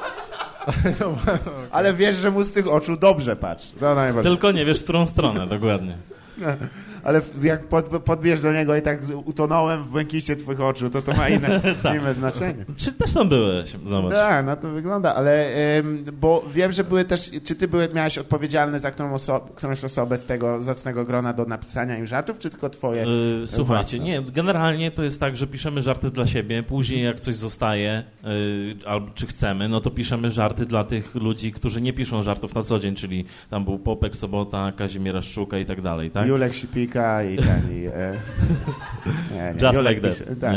Ale 1.71 1.93
wiesz, 1.93 2.15
że 2.15 2.31
mu 2.31 2.43
z 2.43 2.51
tych 2.51 2.67
oczu 2.67 2.97
dobrze 2.97 3.35
patrzy. 3.35 3.73
No. 3.81 4.23
Tylko 4.23 4.51
nie 4.51 4.65
wiesz, 4.65 4.79
w 4.79 4.83
którą 4.83 5.07
stronę, 5.07 5.47
dokładnie. 5.47 5.97
Ale 7.03 7.21
jak 7.41 7.67
pod, 7.67 7.87
podbierz 7.87 8.41
do 8.41 8.53
niego 8.53 8.75
i 8.75 8.81
tak 8.81 8.99
utonąłem 9.25 9.83
w 9.83 9.87
błękicie 9.87 10.35
twoich 10.35 10.61
oczu, 10.61 10.89
to 10.89 11.01
to 11.01 11.13
ma 11.13 11.29
inne, 11.29 11.61
inne 11.99 12.13
znaczenie. 12.13 12.65
Czy 12.75 12.93
też 12.93 13.13
tam 13.13 13.29
byłeś? 13.29 13.75
Zobacz. 13.85 14.13
Tak, 14.13 14.45
no 14.45 14.55
to 14.55 14.69
wygląda, 14.69 15.15
ale 15.15 15.55
ym, 15.77 16.05
bo 16.13 16.45
wiem, 16.51 16.71
że 16.71 16.83
były 16.83 17.05
też, 17.05 17.31
czy 17.43 17.55
ty 17.55 17.67
były, 17.67 17.89
miałeś 17.93 18.17
odpowiedzialny 18.17 18.79
za 18.79 18.91
którą 18.91 19.13
oso 19.13 19.39
którąś 19.55 19.83
osobę 19.83 20.17
z 20.17 20.25
tego 20.25 20.61
zacnego 20.61 21.05
grona 21.05 21.33
do 21.33 21.45
napisania 21.45 21.97
im 21.97 22.07
żartów, 22.07 22.39
czy 22.39 22.49
tylko 22.49 22.69
twoje? 22.69 23.05
Y, 23.43 23.47
słuchajcie, 23.47 23.97
własne? 23.97 24.13
nie, 24.13 24.21
generalnie 24.31 24.91
to 24.91 25.03
jest 25.03 25.19
tak, 25.19 25.37
że 25.37 25.47
piszemy 25.47 25.81
żarty 25.81 26.11
dla 26.11 26.27
siebie, 26.27 26.63
później 26.63 27.03
jak 27.03 27.19
coś 27.19 27.35
zostaje, 27.35 28.03
y, 28.25 28.87
albo 28.87 29.07
czy 29.15 29.27
chcemy, 29.27 29.69
no 29.69 29.81
to 29.81 29.91
piszemy 29.91 30.31
żarty 30.31 30.65
dla 30.65 30.83
tych 30.83 31.15
ludzi, 31.15 31.51
którzy 31.51 31.81
nie 31.81 31.93
piszą 31.93 32.21
żartów 32.21 32.55
na 32.55 32.63
co 32.63 32.79
dzień, 32.79 32.95
czyli 32.95 33.25
tam 33.49 33.65
był 33.65 33.79
Popek, 33.79 34.15
Sobota, 34.15 34.71
Kazimiera 34.71 35.21
Szczuka 35.21 35.57
i 35.57 35.65
tak 35.65 35.81
dalej, 35.81 36.11
tak? 36.11 36.27
Julek 36.27 36.53
Sipika 36.89 37.23
i 37.23 37.37
ten, 37.37 37.61
i, 37.75 37.85
e, 37.87 38.13
nie, 39.33 39.53
nie, 39.61 39.67
Just 39.67 39.81
like 39.89 40.01
that. 40.01 40.39
tak. 40.41 40.55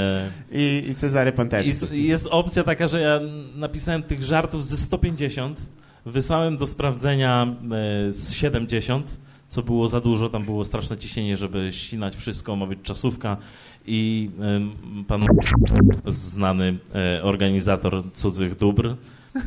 I, 0.53 0.85
I 0.91 0.95
Cezary 0.95 1.33
Pontecki. 1.33 2.07
jest 2.07 2.27
opcja 2.31 2.65
taka, 2.65 2.89
że 2.89 3.01
ja 3.01 3.21
napisałem 3.57 4.03
tych 4.03 4.23
żartów 4.23 4.67
ze 4.67 4.77
150, 4.77 5.61
wysłałem 6.07 6.57
do 6.57 6.67
sprawdzenia 6.67 7.47
e, 8.09 8.13
z 8.13 8.33
70, 8.33 9.19
co 9.49 9.63
było 9.63 9.89
za 9.89 10.01
dużo, 10.01 10.29
tam 10.29 10.45
było 10.45 10.65
straszne 10.65 10.97
ciśnienie, 10.97 11.37
żeby 11.37 11.69
ścinać 11.73 12.17
wszystko, 12.17 12.57
ma 12.57 12.67
być 12.67 12.79
czasówka 12.83 13.37
i 13.87 14.31
em, 14.41 15.05
pan 15.09 15.27
znany 16.07 16.79
e, 16.95 17.23
organizator 17.23 18.13
cudzych 18.13 18.57
dóbr, 18.57 18.97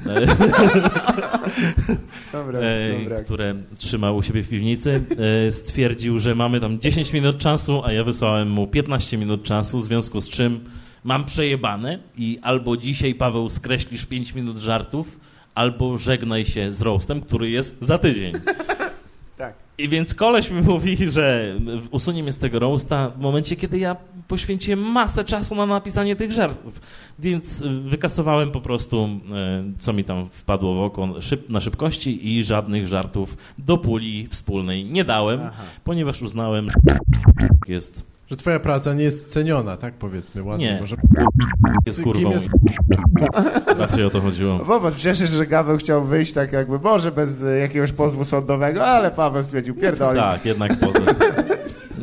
Dobra, 2.31 2.59
dobra. 2.99 3.23
które 3.23 3.55
trzymał 3.77 4.17
u 4.17 4.23
siebie 4.23 4.43
w 4.43 4.49
piwnicy, 4.49 5.03
e, 5.47 5.51
stwierdził, 5.51 6.19
że 6.19 6.35
mamy 6.35 6.59
tam 6.59 6.79
10 6.79 7.13
minut 7.13 7.37
czasu, 7.37 7.81
a 7.85 7.91
ja 7.91 8.03
wysłałem 8.03 8.49
mu 8.49 8.67
15 8.67 9.17
minut 9.17 9.43
czasu, 9.43 9.77
w 9.77 9.83
związku 9.83 10.21
z 10.21 10.29
czym 10.29 10.59
mam 11.03 11.25
przejebane 11.25 11.99
i 12.17 12.39
albo 12.41 12.77
dzisiaj, 12.77 13.15
Paweł, 13.15 13.49
skreślisz 13.49 14.05
5 14.05 14.35
minut 14.35 14.57
żartów, 14.57 15.19
albo 15.55 15.97
żegnaj 15.97 16.45
się 16.45 16.71
z 16.71 16.81
roastem, 16.81 17.21
który 17.21 17.49
jest 17.49 17.77
za 17.79 17.97
tydzień. 17.97 18.33
I 19.77 19.89
więc 19.89 20.13
koleś 20.13 20.51
mi 20.51 20.61
mówi, 20.61 20.97
że 21.11 21.55
usunie 21.91 22.23
mnie 22.23 22.31
z 22.31 22.37
tego 22.37 22.59
roasta 22.59 23.09
w 23.09 23.19
momencie, 23.19 23.55
kiedy 23.55 23.79
ja 23.79 23.95
poświęciłem 24.27 24.79
masę 24.79 25.23
czasu 25.23 25.55
na 25.55 25.65
napisanie 25.65 26.15
tych 26.15 26.31
żartów. 26.31 26.81
Więc 27.19 27.61
y, 27.61 27.69
wykasowałem 27.69 28.51
po 28.51 28.61
prostu, 28.61 29.05
y, 29.05 29.79
co 29.79 29.93
mi 29.93 30.03
tam 30.03 30.29
wpadło 30.29 30.75
w 30.75 30.79
oko 30.79 31.21
szyb, 31.21 31.49
na 31.49 31.61
szybkości 31.61 32.37
i 32.37 32.43
żadnych 32.43 32.87
żartów 32.87 33.37
do 33.57 33.77
puli 33.77 34.27
wspólnej 34.27 34.85
nie 34.85 35.05
dałem, 35.05 35.39
Aha. 35.43 35.63
ponieważ 35.83 36.21
uznałem, 36.21 36.69
że 36.87 36.97
jest, 37.67 38.14
Że 38.31 38.37
twoja 38.37 38.59
praca 38.59 38.93
nie 38.93 39.03
jest 39.03 39.27
ceniona, 39.27 39.77
tak 39.77 39.93
powiedzmy 39.93 40.43
ładnie. 40.43 40.73
Nie. 40.73 40.79
Może... 40.81 40.95
jest 41.85 42.01
kurwą. 42.01 42.31
jest- 42.31 42.47
Bardziej 43.77 44.05
o 44.05 44.09
to 44.09 44.21
chodziło. 44.21 44.57
Wobec 44.57 44.95
cieszę 44.95 45.27
się, 45.27 45.35
że 45.35 45.47
Gaweł 45.47 45.77
chciał 45.77 46.03
wyjść 46.03 46.33
tak 46.33 46.53
jakby, 46.53 46.79
może 46.79 47.11
bez 47.11 47.43
e, 47.43 47.57
jakiegoś 47.59 47.91
pozwu 47.91 48.23
sądowego, 48.23 48.85
ale 48.85 49.11
Paweł 49.11 49.43
stwierdził, 49.43 49.75
pierdolę. 49.75 50.21
Tak, 50.21 50.45
jednak 50.45 50.79
poza. 50.79 50.99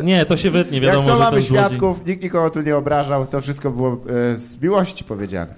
Nie, 0.03 0.25
to 0.27 0.37
się 0.37 0.51
wytnie, 0.51 0.81
wiadomo, 0.81 0.99
Jak 1.03 1.07
są 1.11 1.19
że 1.19 1.25
mamy 1.25 1.43
złodziej... 1.43 1.67
świadków, 1.67 2.07
nikt 2.07 2.23
nikogo 2.23 2.51
tu 2.51 2.61
nie 2.63 2.77
obrażał, 2.77 3.27
to 3.27 3.41
wszystko 3.41 3.71
było 3.71 3.99
e, 4.33 4.37
z 4.37 4.63
miłości 4.63 5.05
powiedziane. 5.05 5.55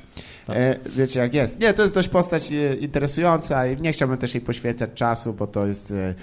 Tak. 0.47 0.57
Wiecie 0.87 1.21
jak 1.21 1.35
jest. 1.35 1.61
Nie, 1.61 1.75
to 1.75 1.83
jest 1.83 1.95
dość 1.95 2.09
postać 2.09 2.53
e, 2.53 2.75
interesująca 2.75 3.67
i 3.67 3.81
nie 3.81 3.93
chciałbym 3.93 4.19
też 4.19 4.35
jej 4.35 4.41
poświęcać 4.41 4.91
czasu, 4.95 5.33
bo 5.33 5.47
to 5.47 5.67
jest 5.67 5.91
e, 5.91 6.15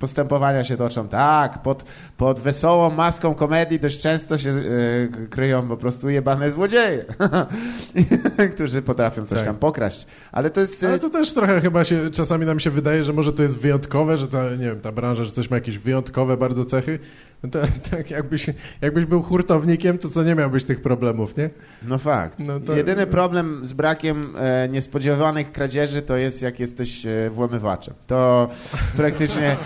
postępowania 0.00 0.64
się 0.64 0.76
toczą 0.76 1.08
tak, 1.08 1.62
pod, 1.62 1.84
pod 2.16 2.40
wesołą 2.40 2.90
maską 2.90 3.34
komedii 3.34 3.80
dość 3.80 4.00
często 4.00 4.38
się 4.38 4.54
kryją 5.30 5.68
po 5.68 5.76
prostu 5.76 6.10
jebane 6.10 6.50
złodzieje, 6.50 7.04
którzy 8.54 8.82
potrafią 8.82 9.24
coś 9.24 9.38
Tak. 9.38 9.46
tam 9.46 9.56
pokraść. 9.56 10.06
Ale 10.32 10.50
to 10.50 10.60
jest... 10.60 10.84
Ale 10.84 10.98
to 10.98 11.10
też 11.10 11.32
trochę 11.32 11.60
chyba 11.60 11.84
się, 11.84 12.10
czasami 12.10 12.46
nam 12.46 12.60
się 12.60 12.70
wydaje, 12.70 13.04
że 13.04 13.12
może 13.12 13.32
to 13.32 13.42
jest 13.42 13.58
wyjątkowe, 13.58 14.16
że 14.16 14.28
ta, 14.28 14.50
nie 14.50 14.66
wiem, 14.66 14.80
ta 14.80 14.92
branża, 14.92 15.24
że 15.24 15.30
coś 15.30 15.50
ma 15.50 15.56
jakieś 15.56 15.78
wyjątkowe 15.78 16.36
bardzo 16.36 16.64
cechy. 16.64 16.98
No 17.42 17.50
to, 17.50 17.58
tak 17.90 18.10
jakbyś, 18.10 18.46
jakbyś 18.80 19.04
był 19.04 19.22
hurtownikiem, 19.22 19.98
to 19.98 20.08
co 20.08 20.22
nie 20.24 20.34
miałbyś 20.34 20.64
tych 20.64 20.82
problemów, 20.82 21.36
nie? 21.36 21.50
No 21.82 21.98
fakt. 21.98 22.38
No 22.38 22.60
to- 22.60 22.76
Jedyny 22.76 23.06
problem 23.06 23.60
z 23.66 23.72
brakiem 23.72 24.22
e, 24.38 24.68
niespodziewanych 24.68 25.52
kradzieży 25.52 26.02
to 26.02 26.16
jest, 26.16 26.42
jak 26.42 26.60
jesteś 26.60 27.06
e, 27.06 27.30
włamywaczem. 27.30 27.94
To 28.06 28.48
praktycznie 28.96 29.56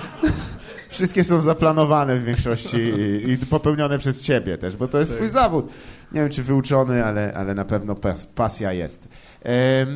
wszystkie 0.89 1.25
są 1.25 1.41
zaplanowane 1.41 2.17
w 2.19 2.25
większości 2.25 2.77
i, 2.77 3.31
i 3.31 3.37
popełnione 3.39 3.99
przez 3.99 4.21
ciebie 4.21 4.59
też, 4.59 4.77
bo 4.77 4.89
to 4.89 4.99
jest 4.99 5.11
Tak. 5.11 5.19
twój 5.19 5.31
zawód. 5.31 5.69
Nie 6.15 6.21
wiem, 6.21 6.31
czy 6.31 6.43
wyuczony, 6.43 7.05
ale, 7.05 7.35
ale 7.35 7.55
na 7.55 7.65
pewno 7.65 7.95
pas, 7.95 8.27
pasja 8.27 8.73
jest. 8.73 9.09
E, 9.45 9.87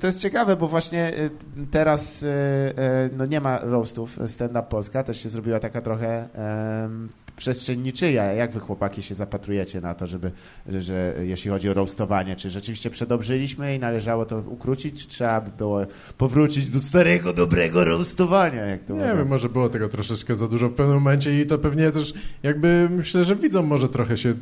To 0.00 0.06
jest 0.06 0.20
ciekawe, 0.20 0.56
bo 0.56 0.68
właśnie 0.68 1.06
e, 1.06 1.30
teraz 1.70 2.22
e, 2.22 3.10
no 3.16 3.26
nie 3.26 3.40
ma 3.40 3.58
roastów. 3.58 4.18
Stand 4.26 4.52
Up 4.52 4.62
Polska 4.62 5.02
też 5.02 5.22
się 5.22 5.28
zrobiła 5.28 5.60
taka 5.60 5.80
trochę 5.80 6.28
przestrzeń 7.36 7.80
niczyja. 7.80 8.24
Jak 8.24 8.52
wy 8.52 8.60
chłopaki 8.60 9.02
się 9.02 9.14
zapatrujecie 9.14 9.80
na 9.80 9.94
to, 9.94 10.06
żeby, 10.06 10.30
że, 10.68 10.82
że 10.82 11.14
jeśli 11.20 11.50
chodzi 11.50 11.70
o 11.70 11.74
roastowanie, 11.74 12.36
czy 12.36 12.50
rzeczywiście 12.50 12.90
przedobrzyliśmy 12.90 13.74
i 13.74 13.78
należało 13.78 14.26
to 14.26 14.38
ukrócić, 14.38 15.02
czy 15.02 15.08
trzeba 15.08 15.40
by 15.40 15.50
było 15.58 15.80
powrócić 16.18 16.70
do 16.70 16.80
starego, 16.80 17.32
dobrego 17.32 17.84
roastowania? 17.84 18.64
Jak 18.64 18.84
to 18.84 18.94
Nie 18.94 19.00
wiem, 19.00 19.28
może 19.28 19.48
było 19.48 19.68
tego 19.68 19.88
troszeczkę 19.88 20.36
za 20.36 20.48
dużo 20.48 20.68
w 20.68 20.74
pewnym 20.74 20.96
momencie 20.96 21.40
i 21.40 21.46
to 21.46 21.58
pewnie 21.58 21.90
też 21.90 22.14
jakby 22.42 22.88
myślę, 22.90 23.24
że 23.24 23.36
widzom 23.36 23.66
może 23.66 23.88
trochę 23.88 24.16
się 24.16 24.34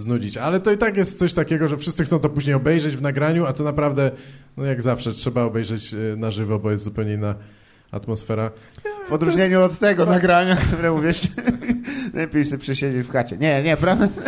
znudzić. 0.00 0.36
Ale 0.36 0.60
to 0.60 0.72
i 0.72 0.78
tak 0.78 0.96
jest 0.96 1.18
coś 1.18 1.34
takiego, 1.34 1.68
że 1.68 1.76
wszyscy 1.76 2.04
chcą 2.04 2.18
to 2.18 2.28
później 2.28 2.54
obejrzeć 2.54 2.96
w 2.96 3.02
nagraniu, 3.02 3.46
a 3.46 3.52
to 3.52 3.64
naprawdę, 3.64 4.10
no 4.56 4.64
jak 4.64 4.82
zawsze, 4.82 5.12
trzeba 5.12 5.42
obejrzeć 5.42 5.94
e, 5.94 6.16
na 6.16 6.30
żywo, 6.30 6.58
bo 6.58 6.70
jest 6.70 6.84
zupełnie 6.84 7.14
inna 7.14 7.34
atmosfera. 7.90 8.50
W 9.08 9.12
odróżnieniu 9.12 9.62
od 9.62 9.78
tego 9.78 10.06
nagrania, 10.06 10.56
które 10.66 10.92
mówisz, 10.92 11.20
lepiej 12.14 12.44
sobie 12.44 12.58
przesiedzieć 12.58 13.06
w 13.06 13.10
chacie. 13.10 13.36
Nie, 13.36 13.62
nie, 13.62 13.76
prawda? 13.76 14.08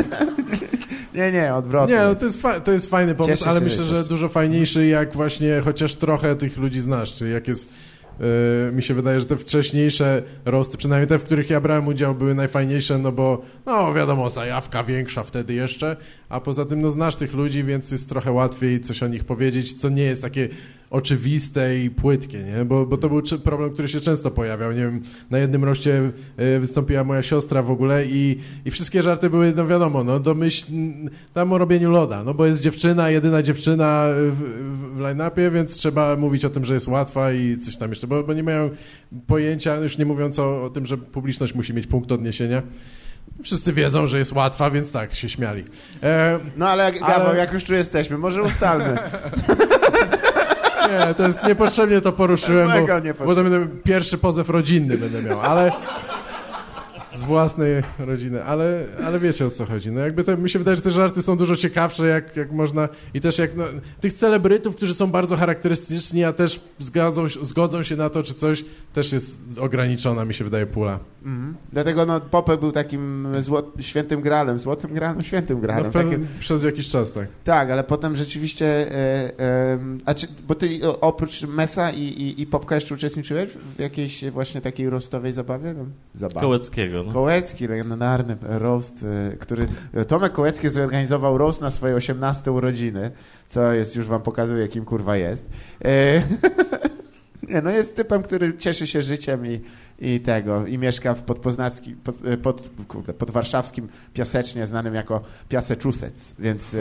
Nie, 1.14 1.32
nie, 1.32 1.54
odwrotnie. 1.54 1.96
Nie, 1.96 2.02
no 2.02 2.14
to 2.14 2.24
jest, 2.24 2.42
to 2.64 2.72
jest 2.72 2.90
fajny 2.90 3.14
pomysł, 3.14 3.38
Cieszę 3.38 3.50
ale 3.50 3.60
myślę, 3.60 3.84
że 3.84 4.04
dużo 4.04 4.28
fajniejszy, 4.28 4.86
jak 4.86 5.14
właśnie 5.14 5.60
chociaż 5.64 5.94
trochę 5.94 6.36
tych 6.36 6.56
ludzi 6.56 6.80
znasz, 6.80 7.16
czyli 7.16 7.32
jak 7.32 7.48
jest... 7.48 7.68
Yy, 8.20 8.72
mi 8.72 8.82
się 8.82 8.94
wydaje, 8.94 9.20
że 9.20 9.26
te 9.26 9.36
wcześniejsze 9.36 10.22
roasty, 10.44 10.78
przynajmniej 10.78 11.08
te, 11.08 11.18
w 11.18 11.24
których 11.24 11.50
ja 11.50 11.60
brałem 11.60 11.88
udział, 11.88 12.14
były 12.14 12.34
najfajniejsze, 12.34 12.98
no 12.98 13.12
bo, 13.12 13.42
no 13.66 13.92
wiadomo, 13.94 14.30
zajawka 14.30 14.84
większa 14.84 15.22
wtedy 15.22 15.54
jeszcze, 15.54 15.96
a 16.28 16.40
poza 16.40 16.64
tym, 16.64 16.80
no 16.80 16.90
znasz 16.90 17.16
tych 17.16 17.34
ludzi, 17.34 17.64
więc 17.64 17.92
jest 17.92 18.08
trochę 18.08 18.32
łatwiej 18.32 18.80
coś 18.80 19.02
o 19.02 19.06
nich 19.06 19.24
powiedzieć, 19.24 19.74
co 19.74 19.88
nie 19.88 20.02
jest 20.02 20.22
takie 20.22 20.48
oczywiste 20.92 21.78
i 21.78 21.90
płytkie, 21.90 22.42
nie? 22.42 22.64
Bo, 22.64 22.86
bo 22.86 22.96
to 22.96 23.08
był 23.08 23.22
problem, 23.44 23.70
który 23.70 23.88
się 23.88 24.00
często 24.00 24.30
pojawiał, 24.30 24.72
nie 24.72 24.80
wiem, 24.80 25.02
na 25.30 25.38
jednym 25.38 25.64
roście 25.64 26.12
y, 26.56 26.60
wystąpiła 26.60 27.04
moja 27.04 27.22
siostra 27.22 27.62
w 27.62 27.70
ogóle 27.70 28.06
i, 28.06 28.38
i 28.64 28.70
wszystkie 28.70 29.02
żarty 29.02 29.30
były, 29.30 29.52
no 29.56 29.66
wiadomo, 29.66 30.04
no 30.04 30.20
domyśl, 30.20 30.66
tam 31.34 31.52
o 31.52 31.58
robieniu 31.58 31.90
loda, 31.90 32.24
no 32.24 32.34
bo 32.34 32.46
jest 32.46 32.62
dziewczyna, 32.62 33.10
jedyna 33.10 33.42
dziewczyna 33.42 34.06
w, 34.30 34.36
w, 34.96 35.00
line-upie, 35.00 35.50
więc 35.50 35.72
trzeba 35.76 36.16
mówić 36.16 36.44
o 36.44 36.50
tym, 36.50 36.64
że 36.64 36.74
jest 36.74 36.88
łatwa 36.88 37.32
i 37.32 37.56
coś 37.56 37.76
tam 37.76 37.90
jeszcze, 37.90 38.06
bo, 38.06 38.22
bo 38.22 38.32
nie 38.32 38.42
mają 38.42 38.70
pojęcia, 39.26 39.76
już 39.76 39.98
nie 39.98 40.04
mówiąc 40.04 40.38
o, 40.38 40.64
o 40.64 40.70
tym, 40.70 40.86
że 40.86 40.98
publiczność 40.98 41.54
musi 41.54 41.74
mieć 41.74 41.86
punkt 41.86 42.12
odniesienia. 42.12 42.62
Wszyscy 43.42 43.72
wiedzą, 43.72 44.06
że 44.06 44.18
jest 44.18 44.32
łatwa, 44.32 44.70
więc 44.70 44.92
tak, 44.92 45.14
się 45.14 45.28
śmiali. 45.28 45.64
E, 46.02 46.38
No 46.56 46.68
ale, 46.68 46.84
Ale- 46.84 47.00
Gaweł, 47.00 47.36
jak 47.36 47.52
już 47.52 47.64
tu 47.64 47.74
jesteśmy, 47.74 48.18
może 48.18 48.42
ustalmy. 48.42 48.98
Nie, 50.92 51.14
to 51.14 51.26
jest 51.26 51.44
niepotrzebnie 51.46 52.00
to 52.00 52.12
poruszyłem, 52.12 52.86
bo, 53.18 53.24
bo 53.26 53.34
to 53.34 53.42
będę 53.42 53.66
pierwszy 53.84 54.18
pozew 54.18 54.48
rodzinny 54.48 54.98
będę 54.98 55.22
miał, 55.22 55.40
ale 55.40 55.72
z 57.14 57.22
własnej 57.24 57.82
rodziny, 57.98 58.44
ale, 58.44 58.84
ale 59.04 59.18
wiecie 59.18 59.46
o 59.46 59.50
co 59.50 59.66
chodzi. 59.66 59.90
No 59.90 60.00
jakby 60.00 60.24
to, 60.24 60.36
mi 60.36 60.50
się 60.50 60.58
wydaje, 60.58 60.76
że 60.76 60.82
te 60.82 60.90
żarty 60.90 61.22
są 61.22 61.36
dużo 61.36 61.56
ciekawsze, 61.56 62.06
jak, 62.08 62.36
jak 62.36 62.52
można 62.52 62.88
i 63.14 63.20
też 63.20 63.38
jak 63.38 63.56
no, 63.56 63.64
tych 64.00 64.12
celebrytów, 64.12 64.76
którzy 64.76 64.94
są 64.94 65.10
bardzo 65.10 65.36
charakterystyczni, 65.36 66.24
a 66.24 66.32
też 66.32 66.60
zgadzą, 66.78 67.28
zgodzą 67.42 67.82
się 67.82 67.96
na 67.96 68.10
to, 68.10 68.22
czy 68.22 68.34
coś, 68.34 68.64
też 68.92 69.12
jest 69.12 69.58
ograniczona, 69.58 70.24
mi 70.24 70.34
się 70.34 70.44
wydaje, 70.44 70.66
pula. 70.66 70.98
Mhm. 71.24 71.54
Dlatego 71.72 72.06
no, 72.06 72.20
Popek 72.20 72.60
był 72.60 72.72
takim 72.72 73.26
zło, 73.40 73.72
świętym 73.80 74.20
gralem, 74.20 74.58
złotym 74.58 74.94
gralem, 74.94 75.22
świętym 75.22 75.56
No, 75.56 75.62
gralem. 75.62 75.90
w 75.90 75.92
pewnym, 75.92 76.20
Takie, 76.26 76.40
przez 76.40 76.64
jakiś 76.64 76.88
czas, 76.88 77.12
tak. 77.12 77.28
tak, 77.44 77.70
ale 77.70 77.84
potem 77.84 78.16
rzeczywiście, 78.16 78.66
e, 78.66 79.40
e, 79.40 79.78
a 80.04 80.14
czy, 80.14 80.26
bo 80.48 80.54
ty 80.54 80.80
oprócz 81.00 81.42
Mesa 81.42 81.90
i, 81.90 82.02
i, 82.02 82.42
i 82.42 82.46
Popka 82.46 82.74
jeszcze 82.74 82.94
uczestniczyłeś 82.94 83.50
w 83.76 83.78
jakiejś 83.78 84.24
właśnie 84.30 84.60
takiej 84.60 84.90
roastowej 84.90 85.32
zabawie? 85.32 85.74
No, 85.78 85.84
zabawie. 86.14 86.40
Kołeckiego. 86.40 87.01
No. 87.06 87.12
Kołecki, 87.12 87.66
legendarny 87.66 88.36
roast, 88.40 89.04
e, 89.32 89.36
który... 89.36 89.68
Tomek 90.08 90.32
Kołecki 90.32 90.68
zorganizował 90.68 91.38
roast 91.38 91.60
na 91.60 91.70
swoje 91.70 91.94
18 91.94 92.52
urodziny, 92.52 93.10
co 93.46 93.72
jest, 93.72 93.96
już 93.96 94.06
wam 94.06 94.22
pokazuje, 94.22 94.68
kim 94.68 94.84
kurwa 94.84 95.16
jest. 95.16 95.46
Nie, 97.48 97.62
no 97.62 97.70
jest 97.70 97.96
typem, 97.96 98.22
który 98.22 98.56
cieszy 98.56 98.86
się 98.86 99.02
życiem 99.02 99.46
i, 99.46 99.60
i 99.98 100.20
tego, 100.20 100.66
i 100.66 100.78
mieszka 100.78 101.14
w 101.14 101.22
podpoznackim, 101.22 101.96
pod, 101.96 102.16
pod, 102.42 102.70
kurde, 102.88 103.12
podwarszawskim 103.12 103.88
Piasecznie, 104.14 104.66
znanym 104.66 104.94
jako 104.94 105.20
Piaseczusec, 105.48 106.34
więc... 106.38 106.76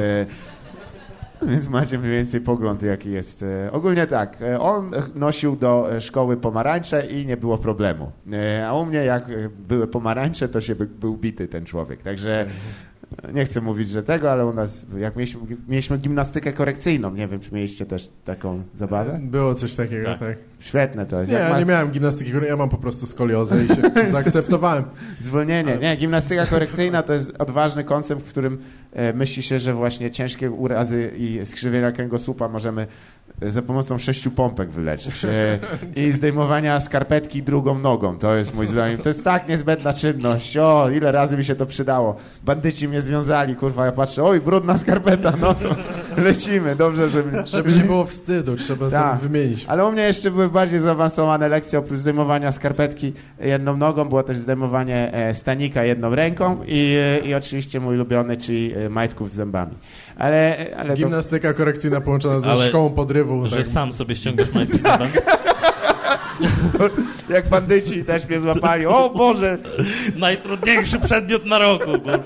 Więc 1.49 1.69
macie 1.69 1.97
mniej 1.97 2.11
więcej 2.11 2.41
pogląd, 2.41 2.83
jaki 2.83 3.11
jest. 3.11 3.43
E, 3.43 3.71
Ogólnie 3.71 4.07
tak, 4.07 4.41
e, 4.41 4.59
on 4.59 4.91
nosił 5.15 5.55
do 5.55 5.95
e, 5.95 6.01
szkoły 6.01 6.37
pomarańcze 6.37 7.05
i 7.05 7.25
nie 7.25 7.37
było 7.37 7.57
problemu. 7.57 8.11
A 8.67 8.73
u 8.73 8.85
mnie, 8.85 9.05
jak 9.05 9.25
były 9.67 9.87
pomarańcze, 9.87 10.49
to 10.49 10.61
się 10.61 10.75
by, 10.75 10.85
był 10.85 11.17
bity 11.17 11.47
ten 11.47 11.65
człowiek. 11.65 12.01
Także 12.01 12.45
nie 13.33 13.45
chcę 13.45 13.61
mówić, 13.61 13.89
że 13.89 14.03
tego, 14.03 14.31
ale 14.31 14.45
u 14.45 14.53
nas, 14.53 14.85
jak 14.97 15.15
mieliśmy, 15.15 15.41
mieliśmy 15.67 15.97
gimnastykę 15.97 16.53
korekcyjną, 16.53 17.15
nie 17.15 17.27
wiem, 17.27 17.39
czy 17.39 17.53
mieliście 17.53 17.85
też 17.85 18.09
taką 18.25 18.63
zabawę? 18.75 19.19
Było 19.23 19.55
coś 19.55 19.75
takiego, 19.75 20.05
tak. 20.05 20.19
Tak. 20.19 20.37
Świetne 20.59 21.05
to 21.05 21.19
jest. 21.19 21.31
Nie, 21.31 21.39
ma- 21.49 21.59
nie 21.59 21.65
miałem 21.65 21.91
gimnastyki, 21.91 22.31
ja 22.47 22.55
mam 22.57 22.69
po 22.69 22.77
prostu 22.77 23.05
skoliozę 23.05 23.63
i 23.63 23.67
się 23.67 24.11
zaakceptowałem. 24.11 24.83
Zwolnienie. 25.19 25.77
Nie, 25.77 25.95
gimnastyka 25.95 26.45
korekcyjna 26.45 27.03
to 27.03 27.13
jest 27.13 27.33
odważny 27.39 27.83
koncept, 27.83 28.21
w 28.21 28.29
którym 28.29 28.57
e, 28.93 29.13
myśli 29.13 29.43
się, 29.43 29.59
że 29.59 29.73
właśnie 29.73 30.11
ciężkie 30.11 30.51
urazy 30.51 31.11
i 31.17 31.39
skrzywienia 31.45 31.91
kręgosłupa 31.91 32.47
możemy 32.47 32.87
e, 33.41 33.51
za 33.51 33.61
pomocą 33.61 33.97
sześciu 33.97 34.31
pompek 34.31 34.69
wyleczyć. 34.69 35.25
E, 35.25 35.59
I 36.07 36.11
zdejmowania 36.11 36.79
skarpetki 36.79 37.43
drugą 37.43 37.79
nogą. 37.79 38.17
To 38.17 38.35
jest 38.35 38.55
mój 38.55 38.67
zdaniem. 38.67 38.97
To 38.97 39.09
jest 39.09 39.23
tak 39.23 39.47
niezbędna 39.47 39.93
czynność. 39.93 40.57
O, 40.57 40.89
ile 40.89 41.11
razy 41.11 41.37
mi 41.37 41.43
się 41.43 41.55
to 41.55 41.65
przydało. 41.65 42.15
Bandyci 42.43 42.87
mnie 42.87 43.00
związali, 43.01 43.55
kurwa, 43.55 43.85
ja 43.85 43.91
patrzę, 43.91 44.23
oj, 44.23 44.41
brudna 44.41 44.77
skarpeta, 44.77 45.33
no 45.41 45.53
to 45.53 45.75
lecimy. 46.23 46.75
Dobrze, 46.75 47.09
żeby... 47.09 47.43
Żeby 47.47 47.71
nie 47.73 47.83
było 47.83 48.05
wstydu, 48.05 48.55
trzeba 48.55 48.89
Tak. 48.89 49.17
sobie 49.19 49.29
wymienić. 49.29 49.65
Ale 49.67 49.85
u 49.85 49.91
mnie 49.91 50.03
jeszcze 50.03 50.31
były 50.31 50.49
bardziej 50.49 50.79
zaawansowane 50.79 51.49
lekcje, 51.49 51.79
oprócz 51.79 51.99
zdejmowania 51.99 52.51
skarpetki 52.51 53.13
jedną 53.39 53.77
nogą, 53.77 54.05
było 54.09 54.23
też 54.23 54.37
zdejmowanie 54.37 55.13
e, 55.13 55.33
stanika 55.33 55.83
jedną 55.83 56.15
ręką 56.15 56.57
i, 56.67 56.97
i 57.25 57.33
oczywiście 57.35 57.79
mój 57.79 57.95
ulubiony, 57.95 58.37
czyli 58.37 58.73
e, 58.73 58.89
majtków 58.89 59.31
z 59.31 59.33
zębami. 59.35 59.73
Ale, 60.17 60.57
ale 60.77 60.89
to, 60.89 60.95
Gimnastyka 60.97 61.53
korekcyjna 61.53 62.01
połączona 62.01 62.39
ze 62.39 62.51
Ale- 62.51 62.65
szkołą 62.67 62.89
podrywu. 62.89 63.49
Że 63.49 63.57
tak. 63.57 63.67
sam 63.67 63.93
sobie 63.93 64.15
ściągasz 64.15 64.53
majtki 64.53 64.79
z 64.79 64.81
zębami? 64.81 65.11
jak 67.29 67.49
bandyci 67.49 68.03
też 68.03 68.27
mnie 68.29 68.39
złapali, 68.39 68.85
o 68.85 69.09
Boże, 69.09 69.57
Najtrudniejszy 70.15 70.99
przedmiot 70.99 71.45
na 71.45 71.59
roku. 71.59 71.85
kurwa. 71.85 72.17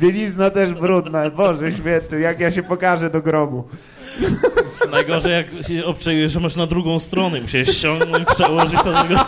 bielizna 0.00 0.50
też 0.50 0.74
brudna, 0.74 1.30
Boże 1.30 1.72
święty, 1.72 2.20
jak 2.20 2.40
ja 2.40 2.50
się 2.50 2.62
pokażę 2.62 3.10
do 3.10 3.22
grobu. 3.22 3.68
Najgorzej 4.90 5.32
jak 5.32 5.66
się 5.66 5.84
obczajujesz, 5.84 6.32
że 6.32 6.40
masz 6.40 6.56
na 6.56 6.66
drugą 6.66 6.98
stronę. 6.98 7.40
Musiałeś 7.40 7.68
ściągnąć, 7.68 8.28
przełożyć 8.28 8.84
na 8.84 9.04
drugą 9.04 9.22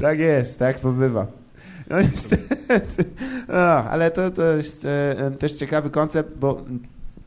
Tak 0.00 0.18
jest, 0.18 0.58
tak 0.58 0.80
to 0.80 0.88
bywa. 0.92 1.26
No 1.90 2.00
niestety. 2.00 3.04
No, 3.48 3.54
ale 3.90 4.10
to, 4.10 4.30
to 4.30 4.42
jest 4.42 4.84
e, 4.84 5.18
e, 5.18 5.30
też 5.30 5.52
ciekawy 5.52 5.90
koncept, 5.90 6.38
bo 6.38 6.64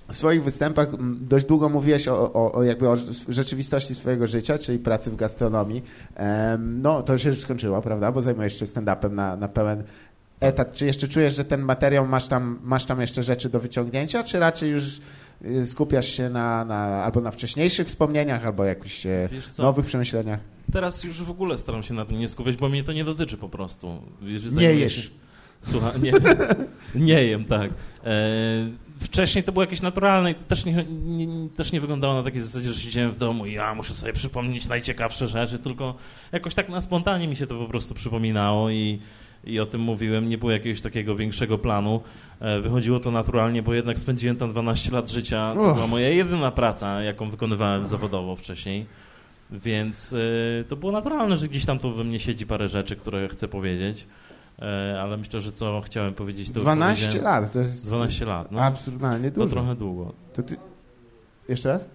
w 0.09 0.15
swoich 0.15 0.43
występach 0.43 0.93
mm, 0.93 1.19
dość 1.21 1.45
długo 1.45 1.69
mówiłeś 1.69 2.07
o, 2.07 2.33
o, 2.33 2.51
o 2.51 2.63
jakby 2.63 2.89
o 2.89 2.97
rzeczywistości 3.29 3.95
swojego 3.95 4.27
życia, 4.27 4.57
czyli 4.57 4.79
pracy 4.79 5.11
w 5.11 5.15
gastronomii. 5.15 5.83
No, 6.59 7.03
to 7.03 7.13
już 7.13 7.21
się 7.21 7.29
już 7.29 7.39
skończyło, 7.39 7.81
prawda? 7.81 8.11
Bo 8.11 8.21
zajmujesz 8.21 8.59
się 8.59 8.65
stand-upem 8.65 9.11
na, 9.11 9.35
na 9.35 9.47
pełen 9.47 9.83
etat. 10.39 10.73
Czy 10.73 10.85
jeszcze 10.85 11.07
czujesz, 11.07 11.35
że 11.35 11.45
ten 11.45 11.61
materiał 11.61 12.07
masz 12.07 12.27
tam, 12.27 12.59
masz 12.63 12.85
tam 12.85 13.01
jeszcze 13.01 13.23
rzeczy 13.23 13.49
do 13.49 13.59
wyciągnięcia, 13.59 14.23
czy 14.23 14.39
raczej 14.39 14.69
już 14.69 14.99
y, 15.45 15.67
skupiasz 15.67 16.07
się 16.07 16.29
na, 16.29 16.65
na 16.65 17.03
albo 17.03 17.21
na 17.21 17.31
wcześniejszych 17.31 17.87
wspomnieniach, 17.87 18.45
albo 18.45 18.63
jakichś 18.65 19.05
e, 19.05 19.29
nowych 19.59 19.85
przemyśleniach? 19.85 20.39
Teraz 20.71 21.03
już 21.03 21.23
w 21.23 21.31
ogóle 21.31 21.57
staram 21.57 21.83
się 21.83 21.93
na 21.93 22.05
tym 22.05 22.19
nie 22.19 22.27
skupiać, 22.27 22.57
bo 22.57 22.69
mnie 22.69 22.83
to 22.83 22.93
nie 22.93 23.03
dotyczy 23.03 23.37
po 23.37 23.49
prostu. 23.49 24.01
Jeżeli 24.21 24.57
Nie 24.57 24.73
jesz. 24.73 25.11
Słuchaj, 25.63 26.01
nie, 26.01 26.13
nie 27.07 27.25
jem, 27.25 27.45
tak. 27.45 27.71
E, 28.03 28.13
wcześniej 28.99 29.43
to 29.43 29.51
było 29.51 29.63
jakieś 29.63 29.81
naturalne 29.81 30.31
i 30.31 30.35
też 30.35 30.65
nie, 30.65 30.85
nie, 31.05 31.49
też 31.49 31.71
nie 31.71 31.81
wyglądało 31.81 32.13
na 32.13 32.23
takiej 32.23 32.41
zasadzie, 32.41 32.73
że 32.73 32.81
siedziałem 32.81 33.11
w 33.11 33.17
domu 33.17 33.45
i 33.45 33.53
ja 33.53 33.75
muszę 33.75 33.93
sobie 33.93 34.13
przypomnieć 34.13 34.67
najciekawsze 34.67 35.27
rzeczy, 35.27 35.59
tylko 35.59 35.95
jakoś 36.31 36.55
tak 36.55 36.69
na 36.69 36.81
spontanie 36.81 37.27
mi 37.27 37.35
się 37.35 37.47
to 37.47 37.55
po 37.55 37.65
prostu 37.65 37.93
przypominało 37.93 38.69
i, 38.69 38.99
i 39.43 39.59
o 39.59 39.65
tym 39.65 39.81
mówiłem. 39.81 40.29
Nie 40.29 40.37
było 40.37 40.51
jakiegoś 40.51 40.81
takiego 40.81 41.15
większego 41.15 41.57
planu. 41.57 42.01
E, 42.39 42.61
wychodziło 42.61 42.99
to 42.99 43.11
naturalnie, 43.11 43.63
bo 43.63 43.73
jednak 43.73 43.99
spędziłem 43.99 44.35
tam 44.37 44.51
12 44.51 44.91
lat 44.91 45.09
życia. 45.09 45.53
To 45.55 45.73
była 45.73 45.87
moja 45.87 46.09
jedyna 46.09 46.51
praca, 46.51 47.01
jaką 47.01 47.29
wykonywałem 47.29 47.87
zawodowo 47.87 48.35
wcześniej. 48.35 48.85
Więc 49.51 50.13
y, 50.13 50.65
to 50.67 50.75
było 50.75 50.91
naturalne, 50.91 51.37
że 51.37 51.47
gdzieś 51.47 51.65
tam 51.65 51.79
tu 51.79 51.93
we 51.93 52.03
mnie 52.03 52.19
siedzi 52.19 52.45
parę 52.45 52.69
rzeczy, 52.69 52.95
które 52.95 53.27
chcę 53.29 53.47
powiedzieć, 53.47 54.01
e, 54.01 54.26
ale 55.01 55.17
myślę, 55.17 55.41
że 55.41 55.51
co 55.51 55.81
chciałem 55.81 56.13
powiedzieć, 56.13 56.49
to 56.51 56.59
już 56.59 56.63
12 56.65 57.05
powiedziałem. 57.07 57.41
lat, 57.43 57.51
to 57.53 57.59
jest 57.59 57.85
12 57.87 58.25
lat, 58.25 58.51
no. 58.51 58.61
absurdalnie 58.61 59.31
To 59.31 59.39
dużo. 59.41 59.55
trochę 59.55 59.75
długo. 59.75 60.13
To 60.33 60.43
ty... 60.43 60.55
Jeszcze 61.49 61.69
raz? 61.69 61.87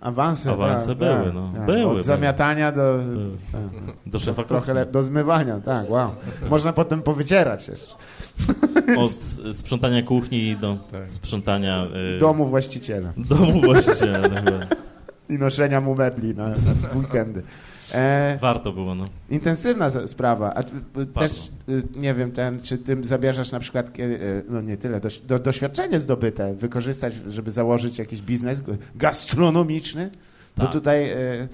Awanse. 0.00 0.52
Awanse 0.52 0.86
tak, 0.86 0.98
były, 0.98 1.24
tak, 1.24 1.34
no. 1.34 1.52
tak. 1.56 1.66
Były, 1.66 1.86
Od 1.98 2.02
zamiatania 2.04 2.72
do... 2.72 2.98
Były. 2.98 3.36
Tak. 3.52 3.62
Do 4.06 4.18
szefa 4.18 4.44
Trochę 4.44 4.74
le... 4.74 4.86
do 4.86 5.02
zmywania, 5.02 5.60
tak, 5.60 5.90
wow. 5.90 6.10
Można 6.50 6.72
potem 6.72 7.02
powycierać 7.02 7.68
jeszcze. 7.68 7.94
Od 9.04 9.12
sprzątania 9.56 10.02
kuchni 10.02 10.56
do 10.56 10.76
Tak. 10.92 11.12
sprzątania 11.12 11.86
y, 12.16 12.18
Domu 12.18 12.46
właściciela. 12.48 13.12
domu 13.16 13.60
właściciela. 13.60 14.28
tak 14.28 14.76
i 15.28 15.38
noszenia 15.38 15.80
mu 15.80 15.94
mebli 15.94 16.34
na, 16.34 16.48
na 16.48 16.54
weekendy. 16.96 17.42
E, 17.94 18.38
Warto 18.40 18.72
było, 18.72 18.94
no. 18.94 19.04
intensywna 19.30 19.90
sprawa. 20.06 20.54
A 20.54 20.62
ty, 20.62 20.76
y, 21.02 21.06
też, 21.06 21.50
y, 21.68 21.82
nie 21.96 22.14
wiem, 22.14 22.32
ten, 22.32 22.60
czy 22.60 22.78
ty 22.78 22.96
zabierzesz 23.02 23.52
na 23.52 23.60
przykład, 23.60 23.98
y, 23.98 24.44
no 24.48 24.60
nie 24.60 24.76
tyle, 24.76 25.00
doś, 25.00 25.18
do, 25.18 25.38
doświadczenie 25.38 26.00
zdobyte, 26.00 26.54
wykorzystać, 26.54 27.14
żeby 27.28 27.50
założyć 27.50 27.98
jakiś 27.98 28.22
biznes 28.22 28.62
gastronomiczny? 28.94 30.10
Bo 30.56 30.62
Tak. 30.62 30.72
tutaj, 30.72 31.10
y, 31.12 31.48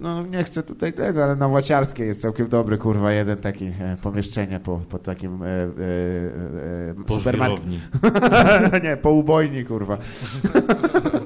no 0.00 0.26
nie 0.26 0.44
chcę 0.44 0.62
tutaj 0.62 0.92
tego, 0.92 1.24
ale 1.24 1.36
na 1.36 1.48
Łaciarskiej 1.48 2.08
jest 2.08 2.22
całkiem 2.22 2.48
dobry, 2.48 2.78
kurwa, 2.78 3.12
jeden 3.12 3.36
taki 3.36 3.64
e, 3.66 3.96
pomieszczenie 4.02 4.60
po, 4.60 4.78
po 4.78 4.98
takim 4.98 5.42
e, 5.42 5.46
e, 5.46 5.60
e, 6.90 6.94
Po 7.06 7.18
nie, 8.84 8.96
po 8.96 9.10
ubojni, 9.10 9.64
kurwa. 9.64 9.98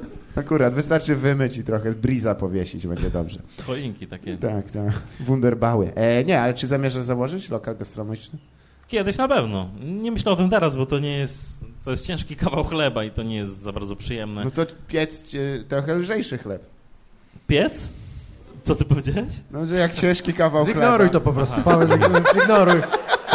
Akurat, 0.49 0.75
wystarczy 0.75 1.15
wymyć 1.15 1.57
i 1.57 1.65
trochę 1.65 1.93
z 1.93 1.95
briza 1.95 2.35
powiesić, 2.35 2.87
będzie 2.87 3.11
dobrze. 3.11 3.39
Choinki 3.67 4.07
takie. 4.07 4.37
Tak, 4.37 4.71
tak. 4.71 4.93
Wunderbały. 5.21 5.93
E, 5.95 6.25
nie, 6.25 6.41
ale 6.41 6.55
czy 6.55 6.67
zamierzasz 6.67 7.05
założyć 7.05 7.49
lokal 7.51 7.77
gastronomiczny? 7.77 8.39
Kiedyś 8.89 9.17
na 9.17 9.29
pewno. 9.29 9.69
Nie 9.81 10.13
myślę 10.13 10.33
o 10.33 10.37
tym 10.37 10.51
teraz, 10.51 10.77
bo 10.77 10.87
to 10.87 10.99
nie 10.99 11.19
jest... 11.19 11.65
To 11.85 11.91
jest 11.91 12.07
ciężki 12.07 12.37
kawał 12.37 12.65
chleba 12.65 13.05
i 13.05 13.11
to 13.11 13.23
nie 13.23 13.37
jest 13.37 13.57
za 13.61 13.73
bardzo 13.73 13.97
przyjemne. 13.97 14.45
No 14.45 14.51
to 14.51 14.67
piec 14.87 15.25
trochę 15.69 15.95
lżejszy 15.95 16.39
chleb. 16.39 16.63
Piec? 17.47 17.89
Co 18.63 18.75
ty 18.75 18.85
powiedziałeś? 18.85 19.33
No, 19.51 19.67
że 19.67 19.77
jak 19.77 19.95
ciężki 19.95 20.33
kawał 20.33 20.65
Zignoruj 20.67 20.97
chleba. 20.97 21.13
to 21.13 21.21
po 21.21 21.33
prostu, 21.33 21.61
Paweł, 21.63 21.89
zignoruj- 21.89 22.35
zignoruj. 22.41 22.81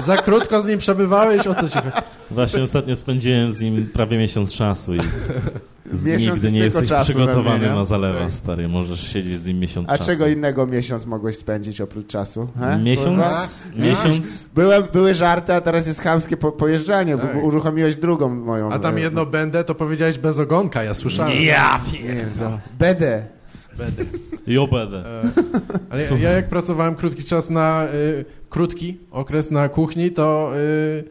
Za 0.05 0.17
krótko 0.17 0.61
z 0.61 0.65
nim 0.65 0.79
przebywałeś, 0.79 1.47
o 1.47 1.55
co 1.55 1.69
ci 1.69 1.77
chodzi? 1.77 1.91
Właśnie 2.33 2.63
ostatnio 2.69 2.95
spędziłem 2.95 3.51
z 3.51 3.61
nim 3.61 3.87
prawie 3.93 4.17
miesiąc 4.17 4.53
czasu 4.53 4.95
i 4.95 4.99
z, 5.91 6.05
Miesiąc 6.05 6.43
nigdy 6.43 6.51
nie 6.51 6.59
jesteś 6.59 6.89
przygotowany 7.03 7.67
nie? 7.67 7.73
na 7.73 7.85
zalewa, 7.85 8.19
Tak. 8.19 8.31
stary. 8.31 8.67
Możesz 8.67 9.07
siedzieć 9.13 9.39
z 9.39 9.47
nim 9.47 9.59
miesiąc 9.59 9.89
A 9.89 9.97
czasu. 9.97 10.11
czego 10.11 10.27
innego 10.27 10.67
miesiąc 10.67 11.05
mogłeś 11.05 11.37
spędzić 11.37 11.81
oprócz 11.81 12.07
czasu? 12.07 12.47
He? 12.59 12.77
Miesiąc? 12.77 13.65
Miesiąc? 13.75 14.43
Byłem, 14.55 14.83
były 14.93 15.13
żarty, 15.13 15.53
a 15.53 15.61
teraz 15.61 15.87
jest 15.87 16.01
chamskie 16.01 16.37
po, 16.37 16.51
pojeżdżanie. 16.51 17.17
Tak. 17.17 17.33
bo 17.35 17.39
Uruchomiłeś 17.39 17.95
drugą 17.95 18.29
moją. 18.35 18.71
A 18.71 18.79
tam 18.79 18.97
e, 18.97 19.01
jedno 19.01 19.25
będę, 19.25 19.63
to 19.63 19.75
powiedziałeś 19.75 20.17
bez 20.17 20.39
ogonka, 20.39 20.83
ja 20.83 20.93
słyszałem. 20.93 21.41
Ja 21.43 21.81
Pierdol. 21.91 22.57
Będę. 22.79 23.23
Będę. 23.77 24.03
Jo 24.47 24.67
będę. 24.67 24.97
E, 24.97 25.21
Ale 25.89 26.03
ja, 26.03 26.17
ja 26.17 26.31
jak 26.31 26.49
pracowałem 26.49 26.95
krótki 26.95 27.23
czas 27.23 27.49
na, 27.49 27.87
y, 27.93 28.25
krótki 28.49 28.97
okres 29.11 29.51
na 29.51 29.69
kuchni, 29.69 30.11
to, 30.11 30.51
y, 30.57 31.03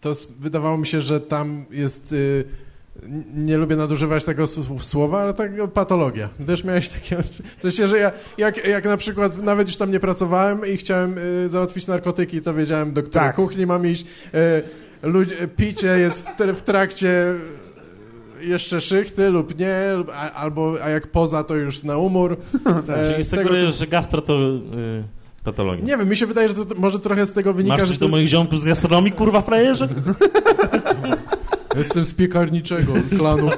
to 0.00 0.12
wydawało 0.38 0.78
mi 0.78 0.86
się, 0.86 1.00
że 1.00 1.20
tam 1.20 1.64
jest, 1.70 2.12
y, 2.12 2.44
nie 3.34 3.56
lubię 3.58 3.76
nadużywać 3.76 4.24
tego 4.24 4.46
słowa, 4.80 5.20
ale 5.22 5.34
tak 5.34 5.56
no, 5.56 5.68
patologia. 5.68 6.28
Też 6.46 6.64
miałeś 6.64 6.88
takie, 6.88 7.16
w 7.58 7.62
sensie, 7.62 7.88
że 7.88 7.98
ja 7.98 8.12
jak, 8.38 8.68
jak 8.68 8.84
na 8.84 8.96
przykład 8.96 9.42
nawet 9.42 9.68
już 9.68 9.76
tam 9.76 9.90
nie 9.90 10.00
pracowałem 10.00 10.66
i 10.66 10.76
chciałem 10.76 11.18
y, 11.18 11.48
załatwić 11.48 11.86
narkotyki, 11.86 12.40
to 12.40 12.54
wiedziałem 12.54 12.92
do 12.92 13.02
której 13.02 13.28
Tak. 13.28 13.36
kuchni 13.36 13.66
mam 13.66 13.86
iść. 13.86 14.06
Y, 14.34 15.48
picie 15.56 15.98
jest 15.98 16.28
w, 16.28 16.56
w 16.56 16.62
trakcie 16.62 17.34
jeszcze 18.40 18.80
szychty 18.80 19.28
lub 19.28 19.58
nie, 19.58 19.74
a, 20.12 20.32
albo 20.32 20.74
a 20.82 20.88
jak 20.88 21.06
poza, 21.06 21.44
to 21.44 21.56
już 21.56 21.82
na 21.82 21.96
umór. 21.98 22.36
E, 22.88 23.12
Czyli 23.12 23.24
z 23.24 23.30
tego 23.30 23.42
sugerujesz, 23.42 23.78
że 23.78 23.86
gastro 23.86 24.22
to 24.22 24.34
y, 24.34 25.19
patologia. 25.44 25.84
nie 25.84 25.96
wiem, 25.96 26.08
mi 26.08 26.16
się 26.16 26.26
wydaje, 26.26 26.48
że 26.48 26.54
to 26.54 26.74
może 26.74 26.98
trochę 26.98 27.26
z 27.26 27.32
tego 27.32 27.54
wynika, 27.54 27.76
Masz 27.76 27.88
że 27.88 27.94
to 27.94 27.98
do 28.00 28.04
jest... 28.06 28.14
moich 28.16 28.28
ziomków 28.28 28.60
z 28.60 28.64
gastronomii, 28.64 29.12
kurwa 29.12 29.40
frajerze? 29.40 29.88
jestem 31.76 32.04
z 32.04 32.14
piekarniczego 32.14 32.92
klanu. 33.18 33.50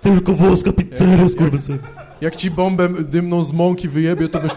Tylko 0.00 0.32
włoska 0.32 0.72
pizzeria, 0.72 1.28
skurwysyn. 1.28 1.78
Jak 2.20 2.36
ci 2.36 2.50
bombę 2.50 2.88
dymną 2.88 3.42
z 3.44 3.52
mąki 3.52 3.88
wyjebie, 3.88 4.28
to 4.28 4.40
byś... 4.40 4.52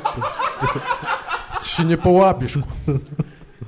Ty 1.63 1.69
się 1.69 1.85
nie 1.85 1.97
połapiesz. 1.97 2.59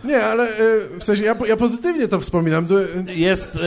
Nie, 0.03 0.23
ale 0.23 0.43
e, 0.43 0.99
w 0.99 1.03
sensie 1.03 1.23
ja, 1.23 1.35
ja 1.47 1.57
pozytywnie 1.57 2.07
to 2.07 2.19
wspominam. 2.19 2.65
To, 2.65 2.75
Jest, 3.15 3.57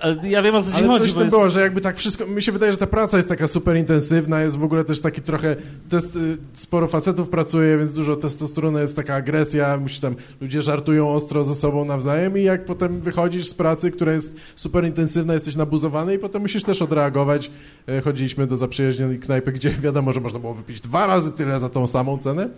a 0.00 0.26
ja 0.26 0.42
wiem 0.42 0.54
o 0.54 0.62
co 0.62 0.70
ci 0.70 0.76
ale 0.76 0.86
chodzi, 0.86 1.02
coś 1.02 1.12
tym 1.12 1.22
jest... 1.22 1.36
było, 1.36 1.50
że 1.50 1.60
jakby 1.60 1.80
tak 1.80 1.96
wszystko... 1.98 2.26
Mi 2.26 2.42
się 2.42 2.52
wydaje, 2.52 2.72
że 2.72 2.78
ta 2.78 2.86
praca 2.86 3.16
jest 3.16 3.28
taka 3.28 3.48
super 3.48 3.76
intensywna, 3.76 4.42
jest 4.42 4.56
w 4.56 4.64
ogóle 4.64 4.84
też 4.84 5.00
taki 5.00 5.22
trochę... 5.22 5.56
Test, 5.88 6.18
sporo 6.54 6.88
facetów 6.88 7.28
pracuje, 7.28 7.78
więc 7.78 7.92
dużo 7.92 8.16
testosteronu, 8.16 8.78
jest 8.78 8.96
taka 8.96 9.14
agresja, 9.14 9.76
musi 9.76 10.00
tam... 10.00 10.16
Ludzie 10.40 10.62
żartują 10.62 11.08
ostro 11.08 11.44
ze 11.44 11.54
sobą 11.54 11.84
nawzajem 11.84 12.38
i 12.38 12.42
jak 12.42 12.64
potem 12.64 13.00
wychodzisz 13.00 13.46
z 13.48 13.54
pracy, 13.54 13.90
która 13.90 14.12
jest 14.12 14.36
super 14.56 14.84
intensywna, 14.84 15.34
jesteś 15.34 15.56
nabuzowany 15.56 16.14
i 16.14 16.18
potem 16.18 16.42
musisz 16.42 16.64
też 16.64 16.82
odreagować. 16.82 17.50
E, 17.88 18.00
Chodziliśmy 18.00 18.46
do 18.46 18.56
zaprzyjaźnionej 18.56 19.18
knajpy, 19.18 19.52
gdzie 19.52 19.70
wiadomo, 19.70 20.12
że 20.12 20.20
można 20.20 20.38
było 20.38 20.54
wypić 20.54 20.80
dwa 20.80 21.06
razy 21.06 21.32
tyle 21.32 21.60
za 21.60 21.68
tą 21.68 21.86
samą 21.86 22.18
cenę. 22.18 22.48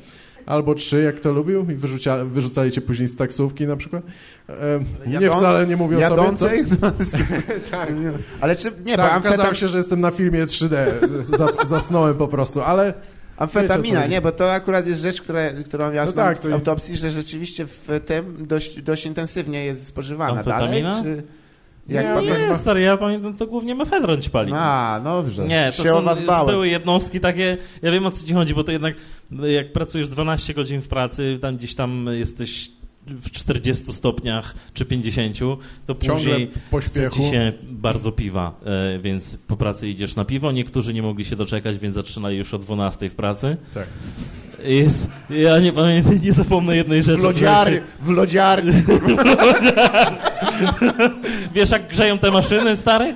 Albo 0.46 0.74
trzy, 0.74 1.02
jak 1.02 1.20
to 1.20 1.32
lubił, 1.32 1.70
i 1.70 1.74
wyrzucia, 1.74 2.24
wyrzucali 2.24 2.70
cię 2.72 2.80
później 2.80 3.08
z 3.08 3.16
taksówki 3.16 3.66
na 3.66 3.76
przykład. 3.76 4.02
E, 4.48 4.54
nie 5.20 5.30
wcale 5.30 5.66
nie 5.66 5.76
mówię 5.76 5.98
o 5.98 6.00
sobie. 6.00 6.16
co- 6.16 6.22
Jadącej? 6.22 6.64
tak. 7.70 7.88
Ale 8.40 8.56
czy, 8.56 8.70
nie, 8.84 8.96
bo 8.96 9.02
Tak, 9.02 9.12
amfetam, 9.12 9.34
okazało 9.34 9.54
się, 9.54 9.68
że 9.68 9.78
jestem 9.78 10.00
na 10.00 10.10
filmie 10.10 10.46
3D. 10.46 10.76
Za, 11.36 11.48
zasnąłem 11.66 12.14
po 12.16 12.28
prostu, 12.28 12.60
ale 12.62 12.86
Wiecie, 12.86 12.98
amfetamina, 13.36 14.02
co 14.02 14.08
nie, 14.08 14.20
bo 14.20 14.32
to 14.32 14.52
akurat 14.52 14.86
jest 14.86 15.00
rzecz, 15.00 15.22
która, 15.22 15.40
którą 15.64 15.92
ja 15.92 16.04
No 16.04 16.10
znam 16.10 16.26
tak, 16.26 16.38
z 16.38 16.42
to- 16.42 16.52
autopsji, 16.52 16.96
że 16.96 17.10
rzeczywiście 17.10 17.66
w 17.66 18.00
tym 18.06 18.36
dość, 18.46 18.82
dość 18.82 19.06
intensywnie 19.06 19.64
jest 19.64 19.86
spożywana. 19.86 20.38
Amfetamina? 20.38 20.90
Dalej, 20.90 21.04
czy... 21.16 21.22
Jak 21.88 22.06
Nie. 22.22 22.48
Nie, 22.48 22.56
stary, 22.56 22.80
ja 22.80 22.96
pamiętam, 22.96 23.34
to 23.36 23.46
głównie 23.46 23.74
mefedron 23.74 24.22
ci 24.22 24.30
pali. 24.30 24.52
A, 24.54 25.00
dobrze. 25.04 25.46
Nie, 25.46 25.72
to 25.76 25.82
się 25.82 25.94
o 25.94 26.14
są, 26.14 26.26
bałem. 26.26 26.46
były 26.46 26.68
jednostki 26.68 27.20
takie, 27.20 27.58
ja 27.82 27.92
wiem 27.92 28.06
o 28.06 28.10
co 28.10 28.26
ci 28.26 28.34
chodzi, 28.34 28.54
bo 28.54 28.64
to 28.64 28.72
jednak 28.72 28.94
jak 29.42 29.72
pracujesz 29.72 30.08
12 30.08 30.54
godzin 30.54 30.80
w 30.80 30.88
pracy, 30.88 31.38
tam 31.42 31.56
gdzieś 31.56 31.74
tam 31.74 32.06
jesteś 32.12 32.70
w 33.06 33.30
40 33.30 33.92
stopniach 33.92 34.54
czy 34.74 34.84
50, 34.84 35.38
to 35.38 35.94
ciągle 35.94 36.14
później 36.14 36.50
pośpiechu. 36.70 37.16
ci 37.16 37.30
się 37.30 37.52
bardzo 37.62 38.12
piwa, 38.12 38.60
e, 38.64 38.98
więc 38.98 39.36
po 39.36 39.56
pracy 39.56 39.88
idziesz 39.88 40.16
na 40.16 40.24
piwo. 40.24 40.52
Niektórzy 40.52 40.94
nie 40.94 41.02
mogli 41.02 41.24
się 41.24 41.36
doczekać, 41.36 41.78
więc 41.78 41.94
zaczynali 41.94 42.36
już 42.36 42.54
o 42.54 42.58
12 42.58 43.10
w 43.10 43.14
pracy. 43.14 43.56
Tak. 43.74 43.86
Jest, 44.64 45.08
ja 45.30 45.58
nie 45.58 45.72
pamiętam, 45.72 46.18
nie 46.22 46.32
zapomnę 46.32 46.76
jednej 46.76 47.02
rzeczy. 47.02 47.20
W 47.20 47.24
lodziarni, 47.24 47.80
w 48.00 48.10
lodziarni. 48.10 48.82
Wiesz 51.54 51.70
jak 51.70 51.88
grzeją 51.88 52.18
te 52.18 52.30
maszyny, 52.30 52.76
stary? 52.76 53.14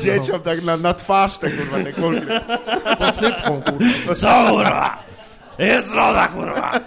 dzieciom 0.00 0.40
tak 0.40 0.64
na, 0.64 0.76
na 0.76 0.94
twarz 0.94 1.38
te 1.38 1.50
kurwa 1.50 1.78
te 1.84 1.92
kulki. 1.92 2.26
Z 2.84 2.96
posypką, 2.96 3.62
kurwa. 3.62 4.14
Co 4.14 4.50
kurwa? 4.50 4.98
Jest 5.58 5.94
loda 5.94 6.28
kurwa! 6.28 6.80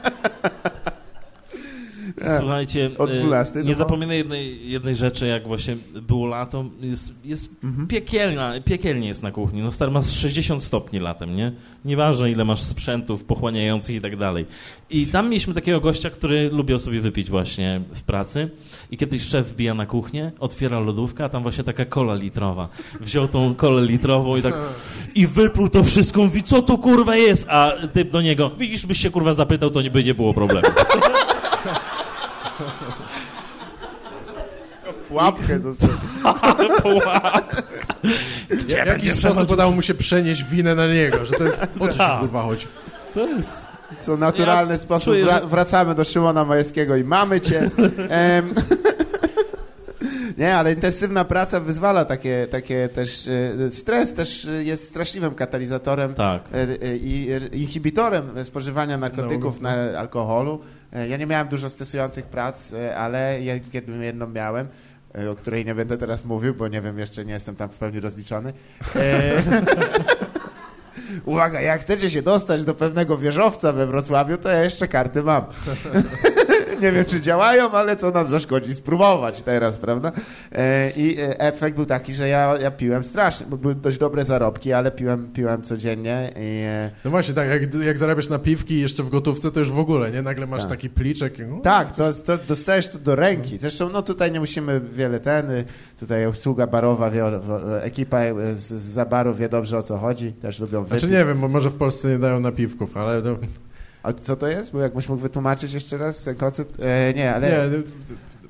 Słuchajcie, 2.40 2.90
e, 3.00 3.20
12 3.20 3.54
do 3.64 3.70
nie 3.70 3.76
zapominaj 3.76 4.18
jednej, 4.18 4.70
jednej 4.70 4.96
rzeczy, 4.96 5.28
jak 5.28 5.48
właśnie 5.48 5.78
było 6.02 6.28
lato, 6.28 6.66
jest, 6.82 7.14
jest 7.26 7.50
Mhm. 7.64 7.88
piekielna, 7.88 8.54
piekielnie 8.66 9.08
jest 9.08 9.24
na 9.24 9.32
kuchni. 9.32 9.62
No 9.62 9.72
stary, 9.72 9.92
masz 9.92 10.10
60 10.10 10.64
stopni 10.64 11.00
latem, 11.00 11.36
nie? 11.36 11.52
Nieważne 11.86 12.32
ile 12.32 12.46
masz 12.46 12.62
sprzętów 12.62 13.24
pochłaniających 13.24 13.96
i 13.96 14.02
tak 14.02 14.18
dalej. 14.18 14.46
I 14.90 15.08
tam 15.08 15.30
mieliśmy 15.30 15.54
takiego 15.54 15.80
gościa, 15.82 16.10
który 16.10 16.50
lubił 16.50 16.80
sobie 16.80 17.02
wypić 17.02 17.30
właśnie 17.30 17.82
w 17.94 18.02
pracy 18.04 18.50
i 18.92 18.98
kiedyś 18.98 19.24
szef 19.24 19.48
wbija 19.48 19.74
na 19.74 19.86
kuchnię, 19.86 20.32
otwiera 20.40 20.80
lodówkę, 20.80 21.24
a 21.24 21.30
tam 21.30 21.44
właśnie 21.44 21.64
taka 21.64 21.86
kola 21.86 22.16
litrowa. 22.16 22.70
Wziął 23.02 23.28
tą 23.28 23.56
kolę 23.56 23.86
litrową 23.86 24.36
i 24.38 24.42
tak 24.42 24.54
i 25.16 25.28
wypluł 25.28 25.70
to 25.70 25.84
wszystko, 25.84 26.22
mówi, 26.24 26.44
co 26.44 26.62
to 26.62 26.78
kurwa 26.78 27.16
jest? 27.16 27.46
A 27.50 27.72
typ 27.94 28.12
do 28.12 28.22
niego, 28.22 28.52
widzisz, 28.60 28.86
byś 28.86 28.98
się 28.98 29.10
kurwa 29.10 29.34
zapytał, 29.34 29.70
to 29.70 29.82
nie 29.82 29.92
by 29.92 30.04
nie 30.04 30.14
było 30.14 30.34
problemu. 30.34 30.68
Łapkę 35.10 35.60
zostawił. 35.60 35.98
W 38.52 38.70
jakiś 38.88 39.12
sposób 39.14 39.52
udało 39.52 39.72
mu 39.72 39.82
się 39.82 39.94
przenieść 39.94 40.44
winę 40.44 40.76
na 40.76 40.88
niego, 40.88 41.26
że 41.26 41.32
to 41.36 41.44
jest... 41.44 41.62
O 41.80 41.88
co 41.88 41.92
ci 41.94 41.98
Tak. 41.98 42.20
kurwa 42.20 42.42
chodzi? 42.44 42.68
To 43.14 43.28
jest... 43.28 43.66
Co 44.00 44.18
naturalny 44.18 44.72
Ja 44.72 44.78
sposób 44.78 45.06
czuję, 45.14 45.26
że- 45.26 45.42
wracamy 45.48 45.96
do 45.96 46.04
Szymona 46.04 46.46
Majewskiego 46.46 46.96
i 46.96 47.04
mamy 47.04 47.42
cię. 47.42 47.70
Em, 48.10 48.54
Nie, 50.38 50.56
ale 50.56 50.74
intensywna 50.74 51.26
praca 51.26 51.60
wyzwala 51.60 52.06
takie, 52.06 52.48
takie 52.52 52.90
też. 52.90 53.28
e, 53.68 53.72
Stres 53.72 54.14
też 54.14 54.48
jest 54.60 54.90
straszliwym 54.90 55.36
katalizatorem 55.36 56.14
Tak. 56.14 56.42
e, 56.54 56.58
e, 56.88 56.96
i 56.96 57.30
inhibitorem 57.54 58.46
spożywania 58.46 58.98
narkotyków, 58.98 59.62
No. 59.62 59.70
na 59.70 60.00
alkoholu. 60.00 60.62
Ja 61.10 61.18
nie 61.18 61.26
miałem 61.26 61.48
dużo 61.48 61.70
stresujących 61.70 62.26
prac, 62.26 62.72
ale 62.98 63.40
jedną, 63.74 64.28
miałem, 64.28 64.68
o 65.32 65.36
której 65.36 65.66
nie 65.66 65.76
będę 65.76 65.98
teraz 65.98 66.26
mówił, 66.26 66.56
bo 66.56 66.68
nie 66.68 66.82
wiem, 66.82 67.00
jeszcze 67.00 67.26
nie 67.26 67.34
jestem 67.34 67.56
tam 67.56 67.70
w 67.70 67.78
pełni 67.78 68.00
rozliczony. 68.00 68.54
E, 68.96 69.44
Uwaga, 71.26 71.62
jak 71.62 71.82
chcecie 71.82 72.10
się 72.10 72.22
dostać 72.22 72.64
do 72.64 72.74
pewnego 72.74 73.18
wieżowca 73.18 73.72
we 73.72 73.88
Wrocławiu, 73.88 74.38
to 74.38 74.50
ja 74.50 74.64
jeszcze 74.64 74.88
karty 74.88 75.24
mam. 75.24 75.46
nie 76.84 76.92
wiem, 76.92 77.06
czy 77.06 77.22
działają, 77.22 77.72
ale 77.72 77.96
co 77.96 78.12
nam 78.12 78.28
zaszkodzi 78.28 78.74
spróbować 78.76 79.42
teraz, 79.42 79.78
prawda? 79.78 80.12
E, 80.52 80.92
I 80.98 81.20
e, 81.20 81.40
efekt 81.40 81.76
był 81.76 81.86
taki, 81.86 82.14
że 82.14 82.28
ja, 82.28 82.58
ja 82.62 82.72
piłem 82.72 83.04
strasznie, 83.04 83.46
bo 83.50 83.58
były 83.58 83.76
dość 83.76 83.98
dobre 83.98 84.26
zarobki, 84.26 84.74
ale 84.74 84.92
piłem, 84.92 85.30
piłem 85.34 85.62
codziennie 85.62 86.32
i... 86.36 86.64
e, 86.68 86.92
No 87.06 87.12
właśnie, 87.12 87.34
tak, 87.34 87.50
jak, 87.50 87.74
jak 87.76 87.98
zarabiasz 87.98 88.30
na 88.30 88.40
piwki 88.40 88.80
jeszcze 88.80 89.04
w 89.04 89.10
gotówce, 89.10 89.52
to 89.52 89.60
już 89.60 89.72
w 89.72 89.80
ogóle, 89.80 90.12
nie? 90.12 90.22
Nagle 90.22 90.48
masz 90.48 90.62
Tak. 90.62 90.70
taki 90.70 90.90
pliczek. 90.90 91.40
i- 91.40 91.62
Tak, 91.64 91.96
to, 91.96 92.14
to 92.26 92.38
dostajesz 92.48 92.90
to 92.90 93.00
do 93.00 93.16
ręki. 93.16 93.58
Zresztą 93.58 93.90
no 93.90 94.02
tutaj 94.02 94.32
nie 94.32 94.40
musimy 94.40 94.82
wiele 94.82 95.20
ten, 95.20 95.52
y, 95.52 95.66
tutaj 96.00 96.26
obsługa 96.26 96.68
barowa, 96.68 97.12
wie, 97.12 97.24
ekipa 97.82 98.24
y, 98.24 98.56
z, 98.56 98.60
z 98.68 98.74
za 98.74 99.06
baru 99.06 99.34
wie 99.36 99.50
dobrze 99.50 99.78
o 99.78 99.82
co 99.84 99.98
chodzi, 99.98 100.32
też 100.34 100.60
lubią 100.60 100.84
wypić. 100.84 101.00
Znaczy 101.02 101.14
nie 101.18 101.26
wiem, 101.26 101.40
bo 101.42 101.48
może 101.48 101.70
w 101.70 101.76
Polsce 101.76 102.08
nie 102.08 102.20
dają 102.20 102.40
napiwków, 102.40 102.98
ale... 102.98 103.22
A 104.04 104.14
co 104.14 104.36
to 104.36 104.48
jest? 104.48 104.72
Bo 104.72 104.80
jakbyś 104.80 105.10
mógł 105.10 105.22
wytłumaczyć 105.22 105.74
jeszcze 105.74 105.98
raz 105.98 106.24
ten 106.24 106.36
koncept? 106.36 106.80
E, 106.80 107.14
nie, 107.14 107.36
ale... 107.36 107.70
nie, 107.70 107.84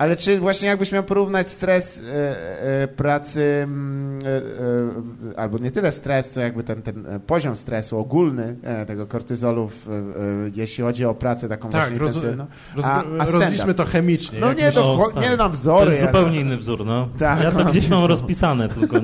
Ale 0.00 0.16
czy 0.16 0.38
właśnie 0.38 0.68
jakbyś 0.68 0.92
miał 0.92 1.02
porównać 1.04 1.48
stres 1.48 2.02
e, 2.08 2.82
e, 2.82 2.88
pracy, 2.88 3.60
mm, 3.62 4.22
e, 5.34 5.38
albo 5.38 5.58
nie 5.58 5.70
tyle 5.70 5.92
stres, 5.92 6.30
co 6.30 6.40
jakby 6.40 6.64
ten, 6.64 6.82
ten 6.82 7.04
poziom 7.26 7.56
stresu 7.56 7.98
ogólny 7.98 8.56
e, 8.62 8.86
tego 8.86 9.06
kortyzolu, 9.06 9.68
w, 9.68 9.86
jeśli 10.56 10.84
chodzi 10.84 11.04
o 11.04 11.14
pracę 11.14 11.48
taką 11.48 11.68
Tak, 11.70 11.80
właśnie 11.80 11.98
roz- 11.98 12.14
intensywną. 12.16 12.46
roz, 12.76 12.84
A- 12.86 13.04
a 13.18 13.24
rozliczmy 13.24 13.74
to 13.74 13.84
chemicznie. 13.84 14.38
No 14.40 14.52
nie, 14.52 14.72
to, 14.72 14.94
O, 14.94 14.98
cho- 14.98 15.10
stary. 15.10 15.26
nie 15.30 15.36
nam 15.36 15.50
To 15.50 15.56
wzory. 15.56 15.90
jest 15.90 16.02
jak- 16.02 16.12
zupełnie 16.16 16.40
inny 16.40 16.56
wzór, 16.56 16.86
no. 16.86 17.08
Tak, 17.18 17.42
ja 17.42 17.50
to 17.52 17.64
no. 17.64 17.70
gdzieś 17.70 17.88
mam 17.88 18.04
rozpisane, 18.04 18.68
tylko 18.68 18.96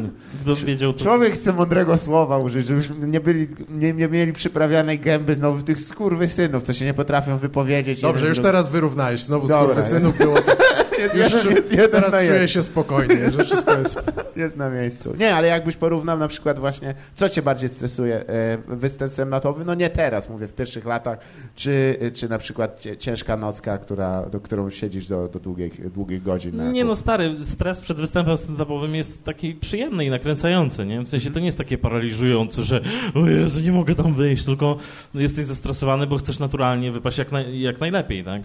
wiedział 0.66 0.92
to... 0.92 1.04
Człowiek 1.04 1.32
chce 1.34 1.52
mądrego 1.52 1.96
słowa 1.96 2.38
użyć, 2.38 2.66
żebyśmy 2.66 3.08
nie, 3.08 3.20
byli, 3.20 3.48
nie, 3.68 3.92
nie 3.92 4.08
mieli 4.08 4.32
przyprawianej 4.32 4.98
gęby 4.98 5.34
znowu 5.34 5.62
tych 5.62 5.82
skurwysynów, 5.82 6.62
co 6.62 6.72
się 6.72 6.84
nie 6.84 6.94
potrafią 6.94 7.38
wypowiedzieć. 7.38 8.00
Dobrze, 8.00 8.28
już 8.28 8.40
teraz 8.40 8.68
wyrównałeś. 8.68 9.22
Znowu 9.22 9.48
Dobra. 9.48 9.82
synów 9.82 10.18
było. 10.18 10.36
Jest 11.14 11.34
Już 11.34 11.44
jeden, 11.44 11.56
jest 11.56 11.72
jeden 11.72 11.90
teraz 11.90 12.12
na 12.12 12.18
czuję 12.18 12.32
jeden. 12.32 12.48
się 12.48 12.62
spokojnie, 12.62 13.30
że 13.30 13.44
wszystko 13.44 13.78
jest... 13.78 13.96
Jest 14.36 14.56
na 14.56 14.70
miejscu. 14.70 15.14
Nie, 15.18 15.34
ale 15.34 15.48
jakbyś 15.48 15.76
porównał 15.76 16.18
na 16.18 16.28
przykład 16.28 16.58
właśnie, 16.58 16.94
co 17.14 17.28
cię 17.28 17.42
bardziej 17.42 17.68
stresuje? 17.68 18.16
E, 18.28 18.58
Występ 18.68 19.12
stand-upowy? 19.12 19.64
No 19.66 19.74
nie 19.74 19.90
teraz, 19.90 20.28
mówię, 20.30 20.46
w 20.46 20.52
pierwszych 20.52 20.84
latach, 20.84 21.18
czy, 21.54 21.96
czy 22.14 22.28
na 22.28 22.38
przykład 22.38 22.84
ciężka 22.98 23.36
nocka, 23.36 23.78
która, 23.78 24.26
do 24.26 24.40
którą 24.40 24.70
siedzisz 24.70 25.08
do, 25.08 25.28
do 25.28 25.38
długich, 25.40 25.90
długich 25.92 26.22
godzin. 26.22 26.56
na- 26.56 26.70
Nie 26.70 26.84
no, 26.84 26.96
stary, 26.96 27.34
stres 27.44 27.80
przed 27.80 27.96
występem 27.96 28.34
stand-upowym 28.34 28.94
jest 28.94 29.24
taki 29.24 29.54
przyjemny 29.54 30.04
i 30.04 30.10
nakręcający, 30.10 30.86
nie? 30.86 31.00
W 31.02 31.08
sensie 31.08 31.30
to 31.30 31.38
nie 31.40 31.46
jest 31.46 31.58
takie 31.58 31.78
paraliżujące, 31.78 32.62
że 32.62 32.80
o 33.14 33.26
Jezu, 33.28 33.60
nie 33.60 33.72
mogę 33.72 33.94
tam 33.94 34.14
wyjść, 34.14 34.44
tylko 34.44 34.76
jesteś 35.14 35.44
zestresowany, 35.44 36.06
bo 36.06 36.16
chcesz 36.16 36.38
naturalnie 36.38 36.92
wypaść 36.92 37.18
jak, 37.18 37.32
naj, 37.32 37.60
jak 37.60 37.80
najlepiej, 37.80 38.24
tak? 38.24 38.42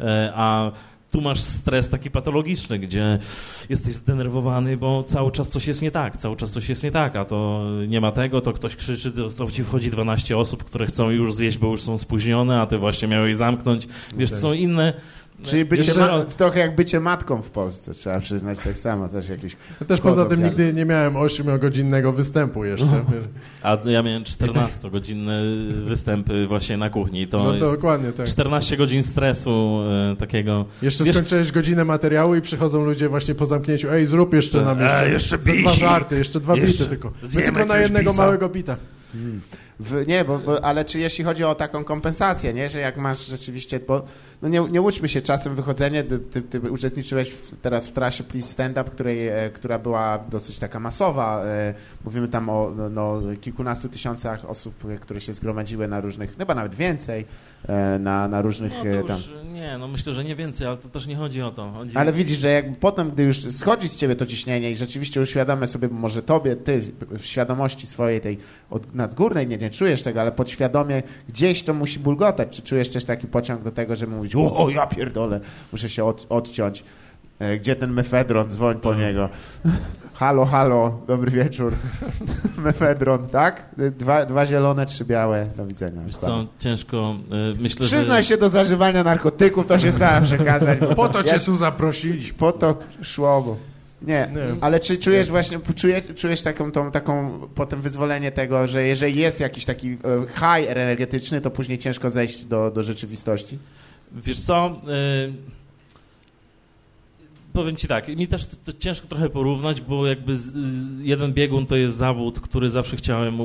E, 0.00 0.32
a 0.34 0.72
tu 1.12 1.20
masz 1.20 1.40
stres 1.40 1.88
taki 1.88 2.10
patologiczny, 2.10 2.78
gdzie 2.78 3.18
jesteś 3.68 3.94
zdenerwowany, 3.94 4.76
bo 4.76 5.02
cały 5.02 5.32
czas 5.32 5.48
coś 5.48 5.66
jest 5.66 5.82
nie 5.82 5.90
tak, 5.90 6.16
cały 6.16 6.36
czas 6.36 6.50
coś 6.50 6.68
jest 6.68 6.82
nie 6.82 6.90
tak, 6.90 7.16
a 7.16 7.24
to 7.24 7.64
nie 7.88 8.00
ma 8.00 8.12
tego, 8.12 8.40
to 8.40 8.52
ktoś 8.52 8.76
krzyczy, 8.76 9.12
to, 9.12 9.30
to 9.30 9.50
ci 9.50 9.64
wchodzi 9.64 9.90
12 9.90 10.38
osób, 10.38 10.64
które 10.64 10.86
chcą 10.86 11.10
już 11.10 11.34
zjeść, 11.34 11.58
bo 11.58 11.66
już 11.66 11.82
są 11.82 11.98
spóźnione, 11.98 12.60
a 12.60 12.66
ty 12.66 12.78
właśnie 12.78 13.08
miałeś 13.08 13.36
zamknąć. 13.36 13.88
Wiesz, 14.16 14.30
Okej. 14.30 14.42
są 14.42 14.52
inne... 14.52 14.92
Czyli 15.42 15.64
bycie 15.64 15.94
ma- 16.00 16.24
trochę 16.24 16.60
jak 16.60 16.76
bycie 16.76 17.00
matką 17.00 17.42
w 17.42 17.50
Polsce, 17.50 17.94
trzeba 17.94 18.20
przyznać 18.20 18.58
tak 18.58 18.78
samo, 18.78 19.08
też 19.08 19.28
jakiś... 19.28 19.56
Też 19.88 20.00
poza 20.00 20.24
tym 20.26 20.44
nigdy 20.44 20.72
nie 20.74 20.84
miałem 20.84 21.14
8-godzinnego 21.14 22.14
występu 22.14 22.64
jeszcze. 22.64 22.86
wiesz. 23.12 23.24
A 23.62 23.78
ja 23.84 24.02
miałem 24.02 24.22
14-godzinne 24.22 25.42
występy 25.84 26.46
właśnie 26.46 26.76
na 26.76 26.90
kuchni. 26.90 27.28
To 27.28 27.38
No 27.44 27.54
jest 27.54 27.72
dokładnie 27.72 28.12
tak. 28.12 28.26
14 28.26 28.76
godzin 28.76 29.02
stresu 29.02 29.80
e, 30.12 30.16
takiego. 30.16 30.64
Jeszcze 30.82 31.04
Wiesz- 31.04 31.16
skończyłeś 31.16 31.52
godzinę 31.52 31.84
materiału 31.84 32.34
i 32.34 32.40
przychodzą 32.40 32.84
ludzie 32.84 33.08
właśnie 33.08 33.34
po 33.34 33.46
zamknięciu. 33.46 33.90
Ej, 33.90 34.06
zrób 34.06 34.34
jeszcze 34.34 34.62
nam 34.64 34.80
jeszcze, 34.80 35.06
Ej, 35.06 35.12
jeszcze 35.12 35.38
ze 35.38 35.52
dwa 35.52 35.70
żarty, 35.72 36.16
jeszcze 36.18 36.40
dwa 36.40 36.56
Jeszcze 36.56 36.72
bity 36.84 36.86
tylko. 36.86 37.12
My 37.34 37.42
tylko 37.42 37.64
na 37.64 37.78
jednego 37.78 38.10
bisa. 38.10 38.22
małego 38.22 38.48
bita. 38.48 38.76
W, 39.80 40.06
nie, 40.06 40.24
bo, 40.24 40.38
bo, 40.38 40.64
ale 40.64 40.84
czy 40.84 40.98
jeśli 40.98 41.24
chodzi 41.24 41.44
o 41.44 41.54
taką 41.54 41.84
kompensację, 41.84 42.52
nie, 42.52 42.68
że 42.68 42.80
jak 42.80 42.96
masz 42.96 43.26
rzeczywiście, 43.26 43.80
bo 43.80 44.02
no 44.42 44.48
nie, 44.48 44.60
nie 44.60 44.80
łudźmy 44.80 45.08
się, 45.08 45.22
czasem 45.22 45.54
wychodzenie, 45.54 46.04
ty, 46.04 46.42
ty, 46.42 46.60
uczestniczyłeś 46.70 47.30
w, 47.30 47.56
teraz 47.56 47.88
w 47.88 47.92
trasie 47.92 48.24
Please 48.24 48.48
Stand 48.48 48.78
Up, 48.78 48.90
której, 48.90 49.28
e, 49.28 49.50
która 49.50 49.78
była 49.78 50.18
dosyć 50.30 50.58
taka 50.58 50.80
masowa, 50.80 51.44
e, 51.44 51.74
mówimy 52.04 52.28
tam 52.28 52.48
o 52.48 52.72
no, 52.76 52.88
no, 52.88 53.20
kilkunastu 53.40 53.88
tysiącach 53.88 54.44
osób, 54.44 54.84
e, 54.84 54.98
które 54.98 55.20
się 55.20 55.32
zgromadziły 55.32 55.88
na 55.88 56.00
różnych, 56.00 56.36
chyba 56.36 56.54
nawet 56.54 56.74
więcej, 56.74 57.26
na, 57.98 58.28
na 58.28 58.42
różnych 58.42 58.72
No 58.84 58.90
e, 58.90 59.04
tam. 59.04 59.16
już, 59.16 59.30
nie, 59.52 59.78
no 59.78 59.88
myślę, 59.88 60.14
że 60.14 60.24
nie 60.24 60.36
więcej, 60.36 60.66
ale 60.66 60.76
to 60.76 60.88
też 60.88 61.06
nie 61.06 61.16
chodzi 61.16 61.42
o 61.42 61.50
to. 61.50 61.70
Chodzi... 61.70 61.96
Ale 61.96 62.12
widzisz, 62.12 62.38
że 62.38 62.48
jak 62.48 62.78
potem, 62.78 63.10
gdy 63.10 63.22
już 63.22 63.40
schodzi 63.40 63.88
z 63.88 63.96
ciebie 63.96 64.16
to 64.16 64.26
ciśnienie 64.26 64.70
i 64.70 64.76
rzeczywiście 64.76 65.20
uświadamia 65.20 65.66
sobie, 65.66 65.88
może 65.88 66.22
tobie, 66.22 66.56
ty 66.56 66.92
w 67.18 67.26
świadomości 67.26 67.86
swojej 67.86 68.20
tej 68.20 68.38
od, 68.70 68.94
nadgórnej, 68.94 69.46
nie, 69.46 69.58
nie 69.58 69.70
czujesz 69.70 70.02
tego, 70.02 70.20
ale 70.20 70.32
podświadomie 70.32 71.02
gdzieś 71.28 71.62
to 71.62 71.74
musi 71.74 71.98
bulgotać. 71.98 72.56
Czy 72.56 72.62
czujesz 72.62 72.88
też 72.88 73.04
taki 73.04 73.26
pociąg 73.26 73.62
do 73.62 73.70
tego, 73.70 73.96
żeby 73.96 74.16
mówić, 74.16 74.36
o 74.36 74.68
ja 74.70 74.86
pierdolę, 74.86 75.40
muszę 75.72 75.88
się 75.88 76.04
od, 76.04 76.26
odciąć. 76.28 76.84
E, 77.38 77.58
Gdzie 77.58 77.76
ten 77.76 77.92
mefedron? 77.92 78.50
Dzwoń 78.50 78.80
po 78.80 78.94
niego. 78.94 79.28
Halo, 80.14 80.44
halo, 80.44 81.00
dobry 81.06 81.30
wieczór. 81.30 81.72
mefedron, 82.64 83.28
tak? 83.28 83.66
Dwa, 83.98 84.26
dwa 84.26 84.46
zielone, 84.46 84.86
trzy 84.86 85.04
białe. 85.04 85.46
Do 85.56 85.66
widzenia. 85.66 86.02
Wiesz 86.06 86.16
co, 86.16 86.46
ciężko, 86.58 87.16
e, 87.30 87.60
myślę, 87.60 87.86
Przyznaj 87.86 88.22
że... 88.22 88.28
się 88.28 88.36
do 88.36 88.48
zażywania 88.48 89.04
narkotyków, 89.04 89.66
to 89.66 89.78
się 89.78 89.92
starałem 89.92 90.24
przekazać. 90.24 90.78
Po 90.96 91.08
to 91.08 91.24
cię 91.24 91.40
tu 91.40 91.56
zaprosiliśmy. 91.56 92.38
po 92.38 92.52
to 92.52 92.78
szło, 93.02 93.42
bo... 93.42 93.56
Nie, 94.02 94.30
Nie. 94.34 94.56
ale 94.60 94.80
czy 94.80 94.96
czujesz 94.96 95.28
właśnie, 95.28 95.58
czujesz, 95.76 96.02
czujesz 96.16 96.42
taką, 96.42 96.72
tą, 96.72 96.90
taką 96.90 97.40
potem 97.54 97.80
wyzwolenie 97.80 98.32
tego, 98.32 98.66
że 98.66 98.82
jeżeli 98.82 99.16
jest 99.20 99.40
jakiś 99.40 99.64
taki 99.64 99.88
e, 99.88 99.96
high 100.34 100.70
energetyczny, 100.70 101.40
to 101.40 101.50
później 101.50 101.78
ciężko 101.78 102.10
zejść 102.10 102.44
do, 102.44 102.70
do 102.70 102.82
rzeczywistości? 102.82 103.58
Wiesz 104.12 104.40
co, 104.40 104.80
y, 104.88 105.32
powiem 107.58 107.76
ci 107.76 107.88
tak, 107.88 108.08
mi 108.08 108.28
też 108.28 108.46
to, 108.46 108.56
to 108.64 108.78
ciężko 108.78 109.06
trochę 109.06 109.30
porównać, 109.30 109.80
bo 109.80 110.06
jakby 110.06 110.36
z, 110.36 110.48
y, 110.48 110.52
jeden 111.02 111.32
biegun 111.32 111.66
to 111.66 111.76
jest 111.76 111.96
zawód, 111.96 112.40
który 112.40 112.70
zawsze 112.70 112.96
chciałem, 112.96 113.40
y, 113.40 113.44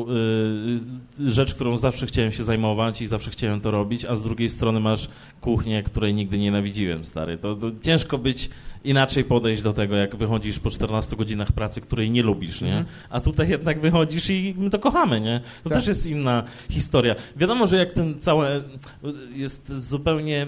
y, 1.20 1.34
rzecz, 1.34 1.54
którą 1.54 1.78
zawsze 1.78 2.06
chciałem 2.06 2.32
się 2.32 2.44
zajmować 2.44 3.02
i 3.02 3.08
zawsze 3.08 3.32
chciałem 3.32 3.62
to 3.62 3.72
robić, 3.72 4.06
a 4.06 4.16
z 4.16 4.24
drugiej 4.24 4.50
strony 4.50 4.80
masz 4.80 5.10
kuchnię, 5.42 5.84
której 5.84 6.14
nigdy 6.14 6.40
nienawidziłem, 6.40 7.04
stary. 7.04 7.38
To, 7.38 7.56
to 7.56 7.72
ciężko 7.82 8.18
być 8.18 8.50
inaczej 8.84 9.24
podejść 9.24 9.62
do 9.62 9.74
tego, 9.74 9.96
jak 9.96 10.16
wychodzisz 10.16 10.60
po 10.60 10.70
14 10.70 11.16
godzinach 11.16 11.52
pracy, 11.52 11.82
której 11.82 12.12
nie 12.12 12.24
lubisz, 12.24 12.62
nie? 12.62 12.78
Mhm. 12.78 12.86
A 13.10 13.20
tutaj 13.20 13.50
jednak 13.50 13.80
wychodzisz 13.80 14.30
i 14.30 14.56
my 14.58 14.70
to 14.70 14.80
kochamy, 14.80 15.22
nie? 15.22 15.42
To 15.64 15.70
Tak. 15.70 15.78
też 15.80 15.88
jest 15.88 16.06
inna 16.06 16.44
historia. 16.70 17.16
Wiadomo, 17.36 17.68
że 17.68 17.78
jak 17.78 17.92
ten 17.92 18.20
cały 18.20 18.64
jest 19.36 19.74
zupełnie 19.74 20.48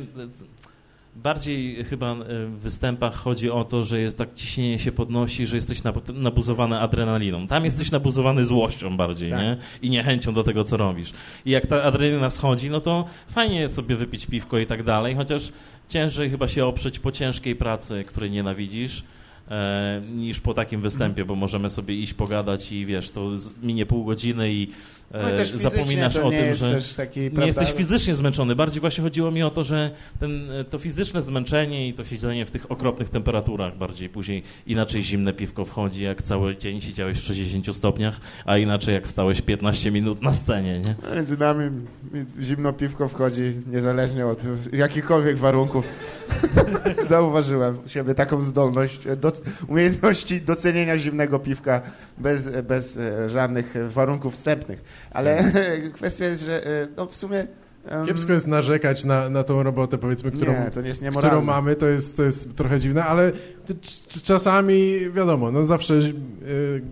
bardziej 1.29 1.83
chyba 1.83 2.15
w 2.47 2.57
występach 2.59 3.13
chodzi 3.15 3.51
o 3.51 3.63
to, 3.63 3.83
że 3.83 3.99
jest 3.99 4.17
tak 4.17 4.33
ciśnienie 4.33 4.79
się 4.79 4.91
podnosi, 4.91 5.47
że 5.47 5.55
jesteś 5.55 5.81
nab- 5.81 6.13
nabuzowany 6.13 6.79
adrenaliną. 6.79 7.47
Tam 7.47 7.65
jesteś 7.65 7.91
nabuzowany 7.91 8.45
złością 8.45 8.97
bardziej, 8.97 9.29
Tak. 9.29 9.39
nie? 9.39 9.57
I 9.81 9.89
niechęcią 9.89 10.33
do 10.33 10.43
tego, 10.43 10.63
co 10.63 10.77
robisz. 10.77 11.13
I 11.45 11.51
jak 11.51 11.65
ta 11.65 11.83
adrenalina 11.83 12.29
schodzi, 12.29 12.69
no 12.69 12.79
to 12.81 13.05
fajnie 13.27 13.59
jest 13.59 13.75
sobie 13.75 13.95
wypić 13.95 14.25
piwko 14.25 14.59
i 14.59 14.65
tak 14.65 14.83
dalej, 14.83 15.15
chociaż 15.15 15.51
ciężej 15.89 16.29
chyba 16.29 16.47
się 16.47 16.65
oprzeć 16.65 16.99
po 16.99 17.11
ciężkiej 17.11 17.55
pracy, 17.55 18.03
której 18.07 18.31
nienawidzisz, 18.31 19.03
e, 19.49 20.01
niż 20.15 20.39
po 20.39 20.53
takim 20.53 20.81
występie, 20.81 21.25
bo 21.25 21.35
możemy 21.35 21.69
sobie 21.69 21.95
iść 21.95 22.13
pogadać 22.13 22.71
i 22.71 22.85
wiesz, 22.85 23.11
to 23.11 23.29
minie 23.63 23.85
pół 23.85 24.05
godziny 24.05 24.53
i 24.53 24.63
e, 24.63 24.67
No 25.23 25.29
też 25.29 25.51
zapominasz 25.51 26.15
o 26.15 26.31
nie 26.31 26.37
tym, 26.37 26.55
że 26.55 26.81
taki, 26.97 27.19
nie 27.19 27.31
prawda, 27.31 27.45
jesteś 27.45 27.71
fizycznie 27.71 28.15
zmęczony. 28.15 28.55
Bardziej 28.55 28.81
właśnie 28.81 29.03
chodziło 29.03 29.31
mi 29.31 29.43
o 29.43 29.51
to, 29.51 29.63
że 29.63 29.91
ten, 30.19 30.47
to 30.69 30.77
fizyczne 30.77 31.21
zmęczenie 31.21 31.87
i 31.87 31.93
to 31.93 32.03
siedzenie 32.03 32.45
w 32.45 32.51
tych 32.51 32.71
okropnych 32.71 33.09
temperaturach 33.09 33.77
bardziej 33.77 34.09
później 34.09 34.43
inaczej 34.67 35.01
zimne 35.01 35.33
piwko 35.33 35.65
wchodzi, 35.65 36.03
jak 36.03 36.21
cały 36.21 36.57
dzień 36.57 36.81
siedziałeś 36.81 37.19
w 37.19 37.23
60 37.23 37.75
stopniach, 37.75 38.19
a 38.45 38.57
inaczej 38.57 38.93
jak 38.93 39.07
stałeś 39.07 39.41
15 39.41 39.91
minut 39.91 40.21
na 40.21 40.33
scenie, 40.33 40.79
nie? 40.79 40.95
No, 41.03 41.15
Między 41.15 41.37
nami 41.37 41.71
zimno 42.39 42.73
piwko 42.73 43.07
wchodzi 43.07 43.53
niezależnie 43.67 44.25
od 44.27 44.39
jakichkolwiek 44.73 45.37
warunków. 45.37 45.87
Zauważyłem 47.09 47.77
u 47.85 47.89
siebie 47.89 48.15
taką 48.15 48.43
zdolność, 48.43 49.07
do, 49.17 49.31
umiejętności 49.67 50.41
docenienia 50.41 50.97
zimnego 50.97 51.39
piwka 51.39 51.81
bez, 52.17 52.49
bez 52.63 52.97
e, 52.97 53.29
żadnych 53.29 53.75
e, 53.75 53.89
warunków 53.89 54.33
wstępnych. 54.33 55.04
Ale 55.11 55.51
kwestia 55.95 56.25
jest, 56.25 56.45
że 56.45 56.65
e, 56.67 56.87
no 56.97 57.05
w 57.05 57.15
sumie... 57.15 57.47
Kiepsko 58.05 58.33
jest 58.33 58.47
narzekać 58.47 59.03
na, 59.03 59.29
na 59.29 59.43
tą 59.43 59.63
robotę, 59.63 59.97
powiedzmy, 59.97 60.31
którą, 60.31 60.53
nie, 61.01 61.11
którą 61.11 61.41
mamy, 61.41 61.75
to 61.75 61.87
jest, 61.87 62.17
to 62.17 62.23
jest 62.23 62.55
trochę 62.55 62.79
dziwne, 62.79 63.03
ale 63.05 63.31
czasami, 64.23 64.99
wiadomo, 65.11 65.51
no 65.51 65.65
zawsze 65.65 65.93
y, 65.93 66.11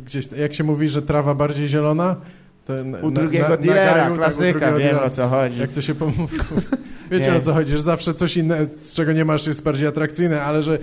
gdzieś, 0.06 0.32
jak 0.32 0.54
się 0.54 0.64
mówi, 0.64 0.88
że 0.88 1.02
trawa 1.02 1.36
bardziej 1.36 1.68
zielona, 1.68 2.16
to 2.66 2.84
na, 2.84 2.98
U 3.00 3.12
na- 3.12 3.22
drugiego 3.22 3.50
na- 3.50 3.58
dealera, 3.58 3.86
nagają, 3.86 4.04
tak, 4.04 4.14
u 4.14 4.18
klasyka, 4.18 4.70
drugiego 4.72 4.78
wiem 4.78 5.08
o 5.08 5.10
co 5.10 5.28
chodzi. 5.28 5.62
Jak 5.62 5.72
to 5.72 5.82
się 5.82 5.96
pomówi? 5.96 6.38
Wiecie 7.14 7.32
Nie. 7.32 7.38
o 7.38 7.42
co 7.42 7.54
chodzi, 7.54 7.72
że 7.72 7.82
zawsze 7.82 8.14
coś 8.14 8.38
innego, 8.38 8.66
czego 8.94 9.14
nie 9.14 9.26
masz, 9.26 9.48
jest 9.48 9.64
bardziej 9.64 9.88
atrakcyjne, 9.88 10.42
ale 10.42 10.64
że 10.64 10.74
e, 10.74 10.80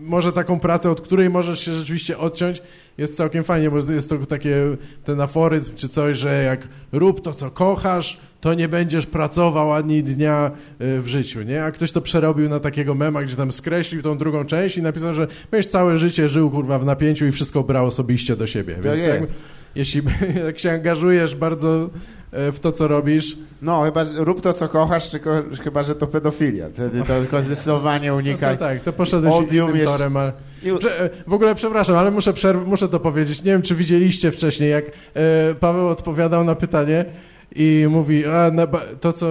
może 0.00 0.32
taką 0.32 0.60
pracę, 0.60 0.90
od 0.90 1.00
której 1.00 1.30
możesz 1.30 1.60
się 1.60 1.72
rzeczywiście 1.72 2.18
odciąć, 2.18 2.62
jest 2.98 3.16
całkiem 3.16 3.44
fajnie, 3.44 3.70
bo 3.70 3.78
jest 3.92 4.08
to 4.08 4.18
takie 4.18 4.56
ten 5.04 5.20
aforyzm 5.20 5.74
czy 5.76 5.88
coś, 5.88 6.16
że 6.16 6.42
jak 6.42 6.68
rób 6.92 7.20
to, 7.20 7.32
co 7.32 7.50
kochasz, 7.50 8.20
to 8.40 8.54
nie 8.54 8.68
będziesz 8.68 9.06
pracował 9.06 9.72
ani 9.72 10.02
dnia 10.02 10.50
e, 10.78 11.00
w 11.00 11.06
życiu, 11.06 11.42
nie? 11.42 11.64
A 11.64 11.70
ktoś 11.70 11.92
to 11.92 12.00
przerobił 12.00 12.48
na 12.48 12.60
takiego 12.60 12.94
mema, 12.94 13.22
gdzie 13.22 13.36
tam 13.36 13.52
skreślił 13.52 14.02
tą 14.02 14.18
drugą 14.18 14.44
część 14.44 14.76
i 14.76 14.82
napisał, 14.82 15.14
że 15.14 15.26
będziesz 15.50 15.70
całe 15.70 15.98
życie 15.98 16.28
żył, 16.28 16.50
kurwa, 16.50 16.78
w 16.78 16.84
napięciu 16.84 17.26
i 17.26 17.32
wszystko 17.32 17.62
brał 17.62 17.86
osobiście 17.86 18.36
do 18.36 18.46
siebie. 18.46 18.74
To 18.74 18.82
Więc 18.82 18.96
jest. 18.96 19.08
jakby, 19.08 19.28
jeśli 19.74 20.02
jak 20.46 20.58
się 20.58 20.70
angażujesz 20.70 21.34
bardzo 21.34 21.90
e, 22.32 22.52
w 22.52 22.60
to, 22.60 22.72
co 22.72 22.88
robisz, 22.88 23.36
No, 23.62 23.82
chyba 23.82 24.04
rób 24.16 24.40
to, 24.40 24.52
co 24.52 24.68
kochasz, 24.68 25.10
tylko, 25.10 25.42
chyba, 25.64 25.82
że 25.82 25.94
to 25.94 26.06
pedofilia. 26.06 26.68
Wtedy 26.68 26.98
to 27.02 27.06
tylko 27.20 27.42
zdecydowanie 27.42 28.08
no 28.08 28.14
unikaj. 28.16 28.56
to 28.58 28.64
tak, 28.64 28.80
to 28.80 28.92
poszedłeś 28.92 29.34
Odium 29.34 29.70
innym 29.70 29.84
torem, 29.86 30.16
ale... 30.16 30.32
E, 30.98 31.10
W 31.26 31.32
ogóle 31.32 31.54
przepraszam, 31.54 31.96
ale 31.96 32.10
muszę, 32.10 32.32
przerw- 32.32 32.66
muszę 32.66 32.88
to 32.88 33.00
powiedzieć. 33.00 33.42
Nie 33.42 33.52
wiem, 33.52 33.62
czy 33.62 33.74
widzieliście 33.74 34.32
wcześniej, 34.32 34.70
jak 34.70 34.84
e, 34.86 34.90
Paweł 35.54 35.88
odpowiadał 35.88 36.44
na 36.44 36.54
pytanie 36.54 37.04
i 37.54 37.86
mówi, 37.90 38.26
a 38.26 38.50
to 39.00 39.12
co, 39.12 39.26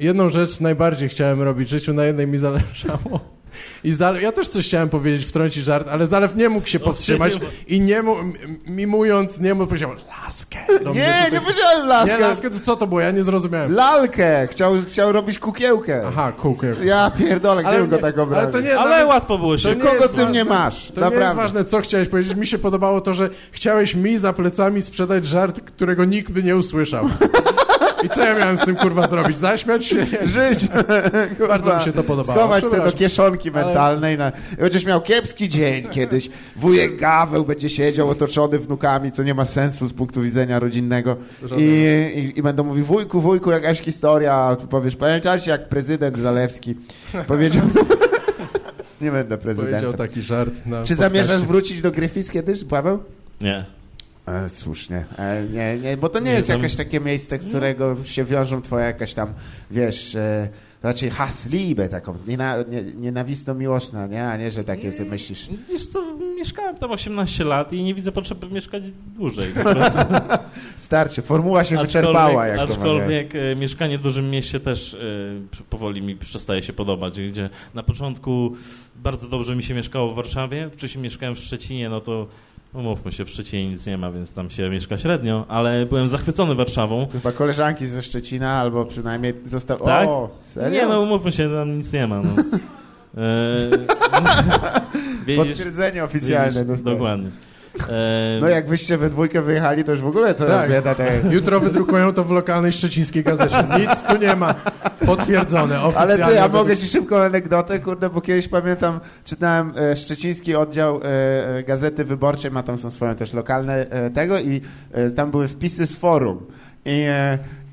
jedną 0.00 0.30
rzecz 0.30 0.60
najbardziej 0.60 1.08
chciałem 1.08 1.42
robić 1.42 1.68
w 1.68 1.70
życiu, 1.70 1.92
na 1.92 2.04
jednej 2.04 2.26
mi 2.26 2.38
zależało. 2.38 3.37
I 3.84 3.92
Zalew, 3.92 4.22
ja 4.22 4.32
też 4.32 4.48
coś 4.48 4.66
chciałem 4.66 4.88
powiedzieć, 4.88 5.26
wtrącić 5.26 5.64
żart, 5.64 5.88
ale 5.90 6.06
Zalew 6.06 6.36
nie 6.36 6.48
mógł 6.48 6.66
się 6.66 6.80
powstrzymać 6.80 7.32
i 7.66 7.80
nie 7.80 8.02
mu, 8.02 8.16
mimując, 8.66 9.40
nie 9.40 9.54
mu 9.54 9.66
powiedział, 9.66 9.90
laskę. 10.24 10.58
do 10.84 10.90
mnie 10.90 11.00
Nie, 11.00 11.06
tutaj- 11.24 11.32
nie 11.32 11.40
powiedziałem 11.40 11.86
laskę. 11.88 12.12
Nie, 12.14 12.18
laskę, 12.18 12.50
to 12.50 12.60
co 12.60 12.76
to 12.76 12.86
było? 12.86 13.00
Ja 13.00 13.10
nie 13.10 13.24
zrozumiałem. 13.24 13.72
Lalkę! 13.72 14.48
Chciał, 14.50 14.74
chciał 14.86 15.12
robić 15.12 15.38
kukiełkę. 15.38 16.02
Aha, 16.06 16.32
kółkę. 16.32 16.74
Ja 16.84 17.10
pierdolę, 17.18 17.62
gdzie 17.64 17.86
go 17.86 17.98
tak 17.98 18.18
obraził? 18.18 18.42
ale 18.44 18.52
to 18.52 18.60
nie, 18.60 18.78
Ale 18.78 18.90
nawet- 18.90 19.06
łatwo 19.08 19.38
było 19.38 19.58
się... 19.58 19.76
Kogo 19.76 20.08
ty 20.08 20.26
mnie 20.26 20.44
masz? 20.44 20.74
To 20.76 20.80
nie 21.00 21.06
jest 21.06 21.12
Naprawdę. 21.14 21.34
ważne, 21.42 21.64
co 21.64 21.80
chciałeś 21.80 22.08
powiedzieć. 22.08 22.34
Mi 22.36 22.46
się 22.46 22.58
podobało 22.58 23.00
to, 23.00 23.14
że 23.14 23.30
chciałeś 23.52 23.94
mi 23.94 24.18
za 24.18 24.32
plecami 24.32 24.82
sprzedać 24.82 25.26
żart, 25.26 25.60
którego 25.60 26.04
nikt 26.04 26.32
by 26.32 26.42
nie 26.42 26.56
usłyszał. 26.56 27.08
I 28.04 28.08
co 28.08 28.24
ja 28.24 28.34
miałem 28.34 28.58
z 28.58 28.60
tym 28.60 28.76
kurwa 28.76 29.08
zrobić? 29.08 29.38
Zaśmiać 29.38 29.86
się? 29.86 30.06
Żyć. 30.26 30.68
Bardzo 31.48 31.76
mi 31.76 31.82
się 31.82 31.92
to 31.92 32.02
podobało. 32.04 32.38
Schować 32.38 32.64
sobie 32.64 32.84
do 32.84 32.92
kieszonki 32.92 33.50
mentalnej. 33.50 34.18
Na... 34.18 34.32
Będziesz 34.58 34.84
miał 34.84 35.00
kiepski 35.00 35.48
dzień 35.48 35.88
kiedyś. 35.88 36.30
Wujek 36.56 36.96
Gaweł 36.96 37.44
będzie 37.44 37.68
siedział 37.68 38.08
otoczony 38.08 38.58
wnukami, 38.58 39.12
co 39.12 39.22
nie 39.22 39.34
ma 39.34 39.44
sensu 39.44 39.86
z 39.86 39.92
punktu 39.92 40.22
widzenia 40.22 40.58
rodzinnego. 40.58 41.16
I, 41.56 41.62
i, 42.14 42.38
I 42.38 42.42
będą 42.42 42.64
mówić, 42.64 42.84
wujku, 42.84 43.20
wujku, 43.20 43.50
jakaś 43.50 43.80
historia. 43.80 44.34
A 44.34 44.56
powiesz, 44.56 44.96
pamiętacie 44.96 45.50
jak 45.50 45.68
prezydent 45.68 46.18
Zalewski 46.18 46.74
powiedział... 47.26 47.62
nie 49.00 49.10
będę 49.10 49.38
prezydentem. 49.38 49.80
Powiedział 49.80 50.06
taki 50.06 50.22
żart 50.22 50.50
na 50.54 50.60
Czy 50.60 50.66
podcaście. 50.66 50.96
zamierzasz 50.96 51.42
wrócić 51.42 51.80
do 51.80 51.90
Griffiths 51.90 52.30
kiedyś, 52.32 52.64
Paweł? 52.64 52.98
Nie. 53.40 53.77
E, 54.28 54.48
słusznie. 54.48 55.04
E, 55.18 55.42
nie, 55.52 55.78
nie, 55.78 55.96
bo 55.96 56.08
to 56.08 56.18
nie, 56.18 56.30
Nie, 56.30 56.36
jest 56.36 56.48
tam- 56.48 56.56
jakieś 56.62 56.76
takie 56.76 57.00
miejsce, 57.00 57.40
z 57.40 57.48
którego 57.48 58.04
się 58.04 58.24
wiążą 58.24 58.62
twoje 58.62 58.84
jakaś 58.84 59.14
tam, 59.14 59.34
wiesz, 59.70 60.14
e, 60.14 60.48
raczej 60.82 61.10
haslibe, 61.10 61.88
taką 61.88 62.14
niena, 62.26 62.56
nie, 62.68 62.82
nienawistną 62.82 63.54
miłosna, 63.54 64.06
nie? 64.06 64.28
A 64.28 64.36
nie, 64.36 64.50
że 64.50 64.64
takie 64.64 64.92
sobie 64.92 65.10
myślisz. 65.10 65.48
Wiesz 65.68 65.86
co, 65.86 66.16
mieszkałem 66.36 66.76
tam 66.76 66.90
18 66.92 67.44
lat 67.44 67.72
i 67.72 67.82
nie 67.82 67.94
widzę 67.94 68.12
potrzeby 68.12 68.48
mieszkać 68.50 68.82
dłużej. 68.90 69.52
Starcie, 70.76 71.22
formuła 71.22 71.64
się 71.64 71.78
wyczerpała, 71.78 72.46
jak 72.46 72.56
to 72.56 72.62
mawiają. 72.62 72.80
aczkolwiek 72.80 73.34
e, 73.34 73.56
mieszkanie 73.56 73.98
w 73.98 74.02
dużym 74.02 74.30
mieście 74.30 74.60
też 74.60 74.94
e, 74.94 74.98
powoli 75.70 76.02
mi 76.02 76.16
przestaje 76.16 76.62
się 76.62 76.72
podobać, 76.72 77.20
gdzie 77.20 77.50
na 77.74 77.82
początku 77.82 78.52
bardzo 78.96 79.28
dobrze 79.28 79.56
mi 79.56 79.62
się 79.62 79.74
mieszkało 79.74 80.08
w 80.08 80.14
Warszawie, 80.14 80.70
wcześniej 80.72 81.02
mieszkałem 81.04 81.34
w 81.34 81.38
Szczecinie, 81.38 81.88
no 81.88 82.00
to 82.00 82.26
umówmy 82.74 83.12
się, 83.12 83.24
w 83.24 83.30
Szczecinie 83.30 83.70
nic 83.70 83.86
nie 83.86 83.98
ma, 83.98 84.12
więc 84.12 84.32
tam 84.32 84.50
się 84.50 84.70
mieszka 84.70 84.98
średnio, 84.98 85.44
ale 85.48 85.86
byłem 85.86 86.08
zachwycony 86.08 86.54
Warszawą. 86.54 87.06
Chyba 87.12 87.32
koleżanki 87.32 87.86
ze 87.86 88.02
Szczecina, 88.02 88.52
albo 88.52 88.84
przynajmniej 88.84 89.34
został... 89.44 89.78
Tak? 89.78 90.08
O, 90.08 90.30
serio? 90.40 90.80
Nie 90.80 90.86
no, 90.86 91.00
umówmy 91.00 91.32
się, 91.32 91.50
tam 91.50 91.76
nic 91.76 91.92
nie 91.92 92.06
ma. 92.06 92.22
No. 92.22 92.30
E, 93.16 93.70
wiedziesz, 95.26 95.48
Potwierdzenie 95.56 96.04
oficjalne 96.04 96.64
dostałem. 96.64 96.98
Dokładnie. 96.98 97.30
No 98.40 98.48
jak 98.48 98.68
wyście 98.68 98.96
we 98.98 99.10
dwójkę 99.10 99.42
wyjechali, 99.42 99.84
to 99.84 99.92
już 99.92 100.00
w 100.00 100.06
ogóle 100.06 100.34
coraz 100.34 100.60
Tak. 100.60 100.70
bieda. 100.70 100.94
Tak. 100.94 101.08
Jutro 101.30 101.60
wydrukują 101.60 102.12
to 102.12 102.24
w 102.24 102.30
lokalnej 102.30 102.72
szczecińskiej 102.72 103.24
gazecie. 103.24 103.64
Nic 103.78 104.02
tu 104.02 104.16
nie 104.16 104.36
ma. 104.36 104.54
Potwierdzone, 105.06 105.78
Ale 105.96 106.18
ty, 106.18 106.34
ja 106.34 106.48
mogę 106.48 106.76
ci 106.76 106.88
szybką 106.88 107.16
anegdotę, 107.16 107.78
kurde, 107.78 108.10
bo 108.10 108.20
kiedyś 108.20 108.48
pamiętam, 108.48 109.00
czytałem 109.24 109.72
e, 109.76 109.96
szczeciński 109.96 110.54
oddział 110.56 110.96
e, 110.96 111.04
e, 111.56 111.62
Gazety 111.62 112.04
Wyborczej, 112.04 112.50
ma 112.50 112.62
tam 112.62 112.78
są 112.78 112.90
swoje 112.90 113.14
też 113.14 113.32
lokalne 113.32 113.90
e, 113.90 114.10
tego 114.10 114.38
i 114.38 114.60
tam 115.16 115.30
były 115.30 115.48
wpisy 115.48 115.86
z 115.86 115.96
forum. 115.96 116.46
I, 116.84 117.06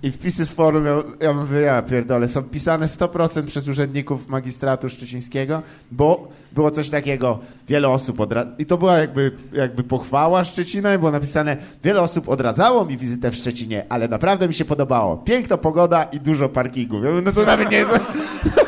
i 0.05 0.11
wpisy 0.11 0.45
z 0.45 0.51
forum, 0.51 0.85
ja, 0.85 1.03
ja 1.19 1.33
mówię, 1.33 1.59
ja 1.59 1.81
pierdolę, 1.81 2.27
są 2.27 2.43
pisane 2.43 2.85
100% 2.85 3.45
przez 3.45 3.67
urzędników 3.67 4.27
magistratu 4.27 4.89
szczecińskiego, 4.89 5.61
bo 5.91 6.27
było 6.51 6.71
coś 6.71 6.89
takiego, 6.89 7.39
wiele 7.67 7.89
osób 7.89 8.19
odra... 8.19 8.45
I 8.59 8.65
to 8.65 8.77
była 8.77 8.97
jakby, 8.97 9.31
jakby 9.53 9.83
pochwała 9.83 10.43
Szczecina 10.43 10.95
i 10.95 10.97
było 10.97 11.11
napisane, 11.11 11.57
wiele 11.83 12.01
osób 12.01 12.29
odradzało 12.29 12.85
mi 12.85 12.97
wizytę 12.97 13.31
w 13.31 13.35
Szczecinie, 13.35 13.85
ale 13.89 14.07
naprawdę 14.07 14.47
mi 14.47 14.53
się 14.53 14.65
podobało. 14.65 15.17
Piękna 15.17 15.57
pogoda 15.57 16.03
i 16.03 16.19
dużo 16.19 16.49
parkingów. 16.49 17.03
Ja 17.03 17.09
mówię, 17.09 17.21
no 17.25 17.31
to 17.31 17.45
nawet 17.45 17.71
nie 17.71 17.77
jest... 17.77 17.93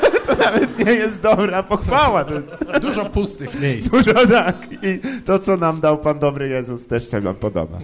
To 0.48 0.54
nawet 0.54 0.86
nie 0.86 0.94
jest 0.94 1.22
dobra 1.22 1.64
pochwała. 1.64 2.26
Dużo 2.82 3.06
pustych 3.06 3.62
miejsc. 3.62 3.90
dużo 3.90 4.14
tak. 4.28 4.68
I 4.72 5.00
to, 5.26 5.40
co 5.40 5.58
nam 5.58 5.82
dał 5.82 5.98
Pan 5.98 6.20
Dobry 6.20 6.50
Jezus, 6.50 6.88
też 6.88 7.12
się 7.12 7.22
nam 7.22 7.36
podoba. 7.36 7.80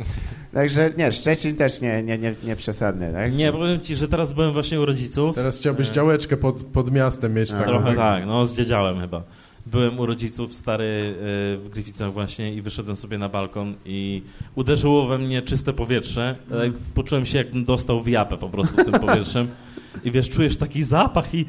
Także 0.53 0.89
nie, 0.97 1.11
Szczecin 1.11 1.55
też 1.55 1.81
nie, 1.81 2.03
nie, 2.03 2.17
nie, 2.17 2.35
nie 2.43 2.55
przesadny. 2.55 3.13
Tak? 3.13 3.33
nie, 3.33 3.51
powiem 3.51 3.79
ci, 3.79 3.95
że 3.95 4.07
teraz 4.07 4.33
byłem 4.33 4.53
właśnie 4.53 4.81
u 4.81 4.85
rodziców. 4.85 5.35
Teraz 5.35 5.57
chciałbyś 5.57 5.87
działeczkę 5.87 6.37
pod, 6.37 6.63
pod 6.63 6.91
miastem 6.91 7.33
mieć 7.33 7.51
taką. 7.51 7.63
Trochę 7.63 7.85
tak? 7.85 7.97
tak, 7.97 8.25
no 8.25 8.45
zdziedziałem 8.45 9.01
chyba. 9.01 9.23
Byłem 9.65 9.99
u 9.99 10.05
rodziców 10.05 10.53
stary 10.53 10.83
y, 10.83 11.57
w 11.57 11.69
Gryficach 11.69 12.13
właśnie 12.13 12.53
i 12.53 12.61
wyszedłem 12.61 12.95
sobie 12.95 13.17
na 13.17 13.29
balkon 13.29 13.73
i 13.85 14.21
uderzyło 14.55 15.07
we 15.07 15.17
mnie 15.17 15.41
czyste 15.41 15.73
powietrze. 15.73 16.35
Tak, 16.49 16.71
Poczułem 16.93 17.25
się 17.25 17.37
jakbym 17.37 17.63
dostał 17.63 18.03
w 18.03 18.07
japę 18.07 18.37
po 18.37 18.49
prostu 18.49 18.83
tym 18.83 18.93
powietrzem. 18.93 19.47
I 20.03 20.11
wiesz, 20.11 20.29
czujesz 20.29 20.57
taki 20.57 20.83
zapach 20.83 21.35
i 21.35 21.45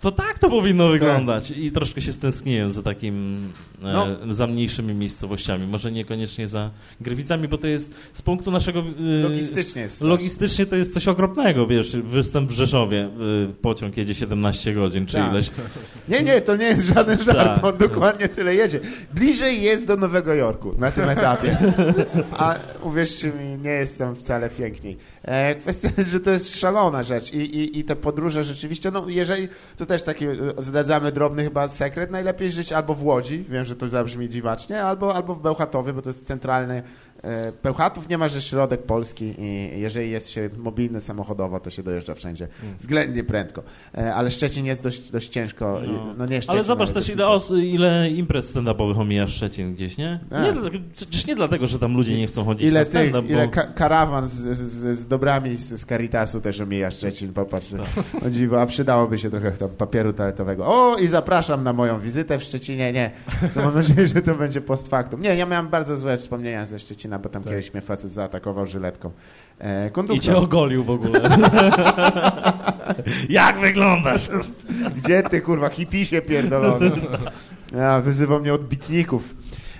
to 0.00 0.10
tak 0.10 0.38
to 0.38 0.50
powinno 0.50 0.88
wyglądać. 0.88 1.50
I 1.50 1.72
troszkę 1.72 2.00
się 2.02 2.12
stęskniłem 2.12 2.72
za 2.72 2.82
takim, 2.82 3.38
e, 3.82 3.92
No. 3.92 4.34
za 4.34 4.46
mniejszymi 4.46 4.94
miejscowościami. 4.94 5.66
Może 5.66 5.92
niekoniecznie 5.92 6.48
za 6.48 6.70
Gryficami, 7.00 7.48
bo 7.48 7.58
to 7.58 7.66
jest 7.66 7.94
z 8.12 8.22
punktu 8.22 8.50
naszego... 8.50 8.80
y, 8.80 9.22
Logistycznie 9.22 9.82
jest. 9.82 10.00
Logistycznie 10.00 10.66
to 10.66 10.76
jest 10.76 10.94
coś 10.94 11.08
okropnego, 11.08 11.66
wiesz, 11.66 11.96
występ 11.96 12.50
w 12.50 12.54
Rzeszowie, 12.54 13.08
y, 13.50 13.52
pociąg 13.62 13.96
jedzie 13.96 14.14
17 14.14 14.74
godzin, 14.74 15.06
czy 15.06 15.16
Tak. 15.16 15.30
ileś. 15.32 15.50
Nie, 16.08 16.22
nie, 16.22 16.40
to 16.40 16.56
nie 16.56 16.64
jest 16.64 16.88
żaden 16.88 17.18
żart, 17.24 17.38
Tak. 17.60 17.64
on 17.64 17.76
dokładnie 17.78 18.28
tyle 18.28 18.54
jedzie. 18.54 18.80
Bliżej 19.14 19.62
jest 19.62 19.86
do 19.86 19.96
Nowego 19.96 20.34
Jorku 20.34 20.74
na 20.78 20.90
tym 20.92 21.08
etapie. 21.08 21.56
A 22.32 22.56
uwierzcie 22.82 23.32
mi, 23.32 23.58
nie 23.62 23.70
jest 23.70 23.98
tam 23.98 24.16
wcale 24.16 24.50
piękniej. 24.50 24.96
E, 25.22 25.54
kwestia 25.54 25.88
jest, 25.98 26.10
że 26.10 26.20
to 26.20 26.30
jest 26.30 26.60
szalona 26.60 27.02
rzecz 27.02 27.32
i, 27.32 27.36
i, 27.36 27.78
i 27.78 27.84
te 27.84 27.96
podróże 27.96 28.44
rzeczywiście, 28.44 28.90
no 28.90 29.08
jeżeli, 29.08 29.48
to 29.76 29.86
też 29.90 30.02
taki 30.02 30.26
zdradzamy 30.58 31.12
drobny 31.12 31.44
chyba 31.44 31.68
sekret, 31.68 32.10
najlepiej 32.10 32.50
żyć 32.50 32.72
albo 32.72 32.94
w 32.94 33.04
Łodzi, 33.04 33.44
wiem, 33.48 33.64
że 33.64 33.76
to 33.76 33.88
zabrzmi 33.88 34.28
dziwacznie, 34.28 34.82
albo, 34.82 35.14
albo 35.14 35.34
w 35.34 35.42
Bełchatowie, 35.42 35.92
bo 35.92 36.02
to 36.02 36.08
jest 36.08 36.26
centralny 36.26 36.82
e, 37.24 37.52
Bełchatów 37.62 38.08
nie 38.08 38.18
ma, 38.18 38.28
że 38.28 38.40
środek 38.42 38.82
Polski 38.82 39.34
i 39.38 39.80
jeżeli 39.80 40.10
jest 40.10 40.30
się 40.30 40.50
mobilny 40.56 41.00
samochodowo, 41.00 41.60
to 41.60 41.70
się 41.70 41.82
dojeżdża 41.82 42.14
wszędzie 42.14 42.48
względnie 42.78 43.24
prędko. 43.24 43.62
E, 43.98 44.14
ale 44.14 44.30
Szczecin 44.30 44.66
jest 44.66 44.82
dość, 44.82 45.10
dość 45.10 45.28
ciężko. 45.28 45.80
No. 45.86 46.14
No, 46.18 46.26
nie 46.26 46.36
Szczecin, 46.42 46.50
Ale 46.50 46.64
zobacz 46.64 46.90
też, 46.90 47.08
ile, 47.08 47.28
os- 47.28 47.50
ile 47.50 48.10
imprez 48.10 48.56
stand-upowych 48.56 49.00
omija 49.00 49.28
Szczecin 49.28 49.74
gdzieś, 49.74 49.96
nie? 49.96 50.20
Nie 50.30 50.80
przecież 50.94 51.26
nie 51.26 51.36
dlatego, 51.36 51.66
że 51.66 51.78
tam 51.78 51.96
ludzie 51.96 52.18
nie 52.18 52.26
chcą 52.26 52.44
chodzić 52.44 52.68
Ile 52.68 52.80
na 52.80 52.86
tych, 52.86 53.10
stand-up, 53.10 53.28
ile 53.32 53.44
bo... 53.46 53.52
ka 53.52 53.62
karawan 53.62 54.28
z, 54.28 54.32
z, 54.32 54.98
z, 54.98 55.06
dobrami 55.06 55.56
z, 55.56 55.80
z 55.80 55.86
Caritasu 55.86 56.40
też 56.40 56.60
omija 56.60 56.90
Szczecin, 56.90 57.32
popatrz. 57.32 57.70
Tak. 57.70 58.24
O 58.26 58.30
dziwo, 58.30 58.60
a 58.60 58.66
przydałoby 58.66 59.18
się 59.18 59.30
trochę 59.30 59.52
tam 59.52 59.68
papieru 59.68 60.12
toaletowego. 60.12 60.66
O, 60.66 60.96
i 60.98 61.06
zapraszam 61.06 61.64
na 61.64 61.72
moją 61.72 62.00
wizytę 62.00 62.38
w 62.38 62.42
Szczecinie. 62.42 62.92
Nie, 62.92 63.10
to 63.54 63.62
mam 63.62 63.74
nadzieję, 63.74 64.06
że 64.08 64.22
to 64.22 64.34
będzie 64.34 64.60
post 64.60 64.88
factum. 64.88 65.22
Nie, 65.22 65.34
ja 65.36 65.46
miałem 65.46 65.68
bardzo 65.68 65.96
złe 65.96 66.16
wspomnienia 66.16 66.66
ze 66.66 66.78
Szczecina, 66.78 67.09
bo 67.18 67.28
tam 67.28 67.42
Tak. 67.42 67.52
kiedyś 67.52 67.74
mnie 67.74 67.80
facet 67.80 68.10
zaatakował 68.12 68.66
żyletką. 68.66 69.10
E, 69.60 69.84
I 69.84 69.88
cię 69.88 69.90
konduktor, 69.90 70.36
ogolił 70.36 70.84
w 70.84 70.90
ogóle. 70.90 71.20
Jak 73.28 73.58
wyglądasz? 73.60 74.28
gdzie 74.96 75.22
ty, 75.22 75.40
kurwa, 75.40 75.68
hipisie 75.68 76.22
pierdolony? 76.22 76.90
Ja, 77.76 78.00
wyzywał 78.00 78.40
mnie 78.40 78.54
od 78.54 78.68
bitników. 78.68 79.34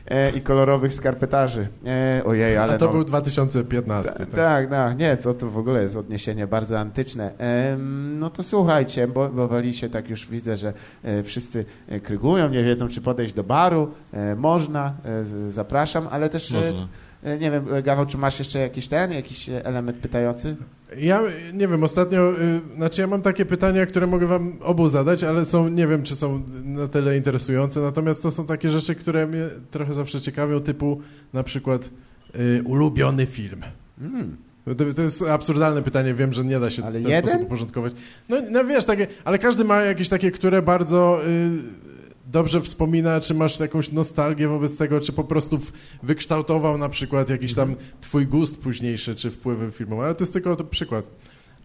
e, 0.06 0.30
i 0.30 0.40
kolorowych 0.40 0.94
skarpetarzy. 0.94 1.68
E, 1.86 2.22
ojej, 2.24 2.56
ale 2.56 2.74
A 2.74 2.78
to 2.78 2.86
no, 2.86 2.92
był 2.92 3.04
2015. 3.04 4.12
Ta- 4.12 4.18
tak. 4.18 4.30
Tak, 4.30 4.70
tak, 4.70 4.98
nie, 4.98 5.16
to, 5.16 5.34
to 5.34 5.50
w 5.50 5.58
ogóle 5.58 5.82
jest 5.82 5.96
odniesienie 5.96 6.46
bardzo 6.46 6.78
antyczne. 6.78 7.32
Em, 7.38 8.18
no 8.18 8.30
to 8.30 8.42
słuchajcie, 8.42 9.08
bo, 9.08 9.28
bo 9.28 9.48
wali 9.48 9.74
się 9.74 9.88
tak 9.88 10.08
już 10.10 10.26
widzę, 10.26 10.56
że 10.56 10.72
e, 11.04 11.22
wszyscy 11.22 11.64
e, 11.88 12.00
krygują, 12.00 12.48
nie 12.48 12.64
wiedzą, 12.64 12.88
czy 12.88 13.00
podejść 13.00 13.32
do 13.32 13.44
baru. 13.44 13.90
E, 14.12 14.36
można, 14.36 14.94
e, 15.04 15.52
zapraszam, 15.52 16.08
ale 16.10 16.28
też, 16.28 16.52
e, 16.52 16.54
Można. 16.54 16.86
E, 17.22 17.38
nie 17.38 17.50
wiem, 17.50 17.74
e, 17.74 17.82
Gawał, 17.82 18.06
czy 18.06 18.18
masz 18.18 18.38
jeszcze 18.38 18.58
jakiś 18.58 18.88
ten, 18.88 19.12
jakiś 19.12 19.48
e, 19.48 19.66
element 19.66 19.96
pytający? 19.96 20.56
Ja 20.96 21.22
nie 21.52 21.68
wiem, 21.68 21.84
ostatnio, 21.84 22.32
y, 22.40 22.60
znaczy 22.76 23.00
ja 23.00 23.06
mam 23.06 23.22
takie 23.22 23.46
pytania, 23.46 23.86
które 23.86 24.06
mogę 24.06 24.26
wam 24.26 24.56
obu 24.60 24.88
zadać, 24.88 25.24
ale 25.24 25.44
są, 25.44 25.68
nie 25.68 25.86
wiem, 25.86 26.02
czy 26.02 26.16
są 26.16 26.42
na 26.64 26.88
tyle 26.88 27.16
interesujące, 27.16 27.80
natomiast 27.80 28.22
to 28.22 28.30
są 28.30 28.46
takie 28.46 28.70
rzeczy, 28.70 28.94
które 28.94 29.26
mnie 29.26 29.48
trochę 29.70 29.94
zawsze 29.94 30.20
ciekawią, 30.20 30.60
typu 30.60 31.00
na 31.32 31.42
przykład 31.42 31.90
y, 32.34 32.62
ulubiony 32.64 33.26
film. 33.26 33.62
Mm. 34.00 34.36
To, 34.64 34.94
to 34.94 35.02
jest 35.02 35.22
absurdalne 35.22 35.82
pytanie, 35.82 36.14
wiem, 36.14 36.32
że 36.32 36.44
nie 36.44 36.60
da 36.60 36.70
się 36.70 36.84
Ale 36.84 37.00
w 37.00 37.02
ten 37.02 37.12
jeden? 37.12 37.28
sposób 37.28 37.46
uporządkować. 37.46 37.92
No, 38.28 38.36
no 38.50 38.64
wiesz, 38.64 38.84
takie, 38.84 39.06
ale 39.24 39.38
każdy 39.38 39.64
ma 39.64 39.80
jakieś 39.80 40.08
takie, 40.08 40.30
które 40.30 40.62
bardzo 40.62 41.20
y, 41.26 41.99
dobrze 42.32 42.60
wspomina, 42.60 43.20
czy 43.20 43.34
masz 43.34 43.60
jakąś 43.60 43.92
nostalgię 43.92 44.48
wobec 44.48 44.76
tego, 44.76 45.00
czy 45.00 45.12
po 45.12 45.24
prostu 45.24 45.58
wykształtował 46.02 46.78
na 46.78 46.88
przykład 46.88 47.30
jakiś 47.30 47.54
tam 47.54 47.76
twój 48.00 48.26
gust 48.26 48.60
późniejszy, 48.60 49.14
czy 49.14 49.30
wpływy 49.30 49.70
filmowe, 49.70 50.04
ale 50.04 50.14
to 50.14 50.22
jest 50.24 50.32
tylko 50.32 50.56
to 50.56 50.64
przykład. 50.64 51.10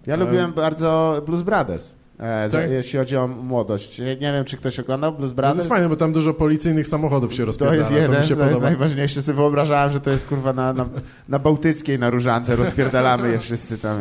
Ja 0.07 0.13
E, 0.13 0.17
lubiłem 0.17 0.53
bardzo 0.53 1.21
Blues 1.25 1.41
Brothers, 1.41 1.91
e, 2.19 2.49
Tak? 2.49 2.69
jeśli 2.71 2.99
chodzi 2.99 3.17
o 3.17 3.27
młodość. 3.27 3.99
Nie 3.99 4.17
wiem, 4.19 4.45
czy 4.45 4.57
ktoś 4.57 4.79
oglądał 4.79 5.11
Blues 5.11 5.31
No 5.31 5.35
to 5.35 5.35
Brothers. 5.35 5.57
jest 5.57 5.69
fajne, 5.69 5.89
bo 5.89 5.95
tam 5.95 6.13
dużo 6.13 6.33
policyjnych 6.33 6.87
samochodów 6.87 7.33
się 7.33 7.37
To 7.37 7.45
rozpierdala, 7.45 7.75
jest 7.79 7.91
jeden, 7.91 8.07
to 8.07 8.13
to, 8.13 8.21
mi 8.21 8.27
się 8.27 8.49
jest 8.49 8.61
najważniejsze. 8.61 9.21
Sobie 9.21 9.35
wyobrażałem, 9.35 9.93
że 9.93 10.01
to 10.01 10.09
jest 10.11 10.27
kurwa 10.27 10.53
na, 10.53 10.73
na, 10.73 10.85
na 11.29 11.39
Bałtyckiej, 11.39 11.99
na 11.99 12.09
Różance, 12.09 12.55
rozpierdalamy 12.55 13.31
je 13.31 13.39
wszyscy 13.39 13.77
tam. 13.77 13.99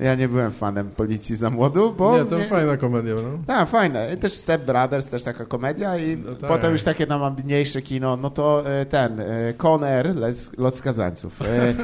Ja 0.00 0.14
nie 0.14 0.28
byłem 0.28 0.52
fanem 0.52 0.90
Policji 0.90 1.36
za 1.36 1.50
młodu, 1.50 1.94
bo... 1.98 2.18
Nie, 2.18 2.24
to 2.24 2.38
nie- 2.38 2.44
fajna 2.44 2.76
komedia, 2.76 3.14
no. 3.14 3.38
Tak, 3.46 3.68
fajne. 3.68 4.14
I 4.14 4.16
Też 4.16 4.32
Step 4.32 4.64
Brothers, 4.66 5.10
też 5.10 5.22
taka 5.22 5.44
komedia 5.44 5.96
i 5.98 6.16
No 6.16 6.34
tak. 6.34 6.48
potem 6.50 6.72
już 6.72 6.82
takie 6.82 7.06
nam 7.06 7.22
ambitniejsze 7.22 7.82
kino, 7.82 8.16
no 8.16 8.30
to 8.30 8.70
e, 8.70 8.86
ten, 8.86 9.20
e, 9.20 9.24
Con 9.56 9.84
Air, 9.84 10.16
Los, 10.16 10.58
Lot 10.58 10.76
Skazańców. 10.76 11.42
E, 11.42 11.74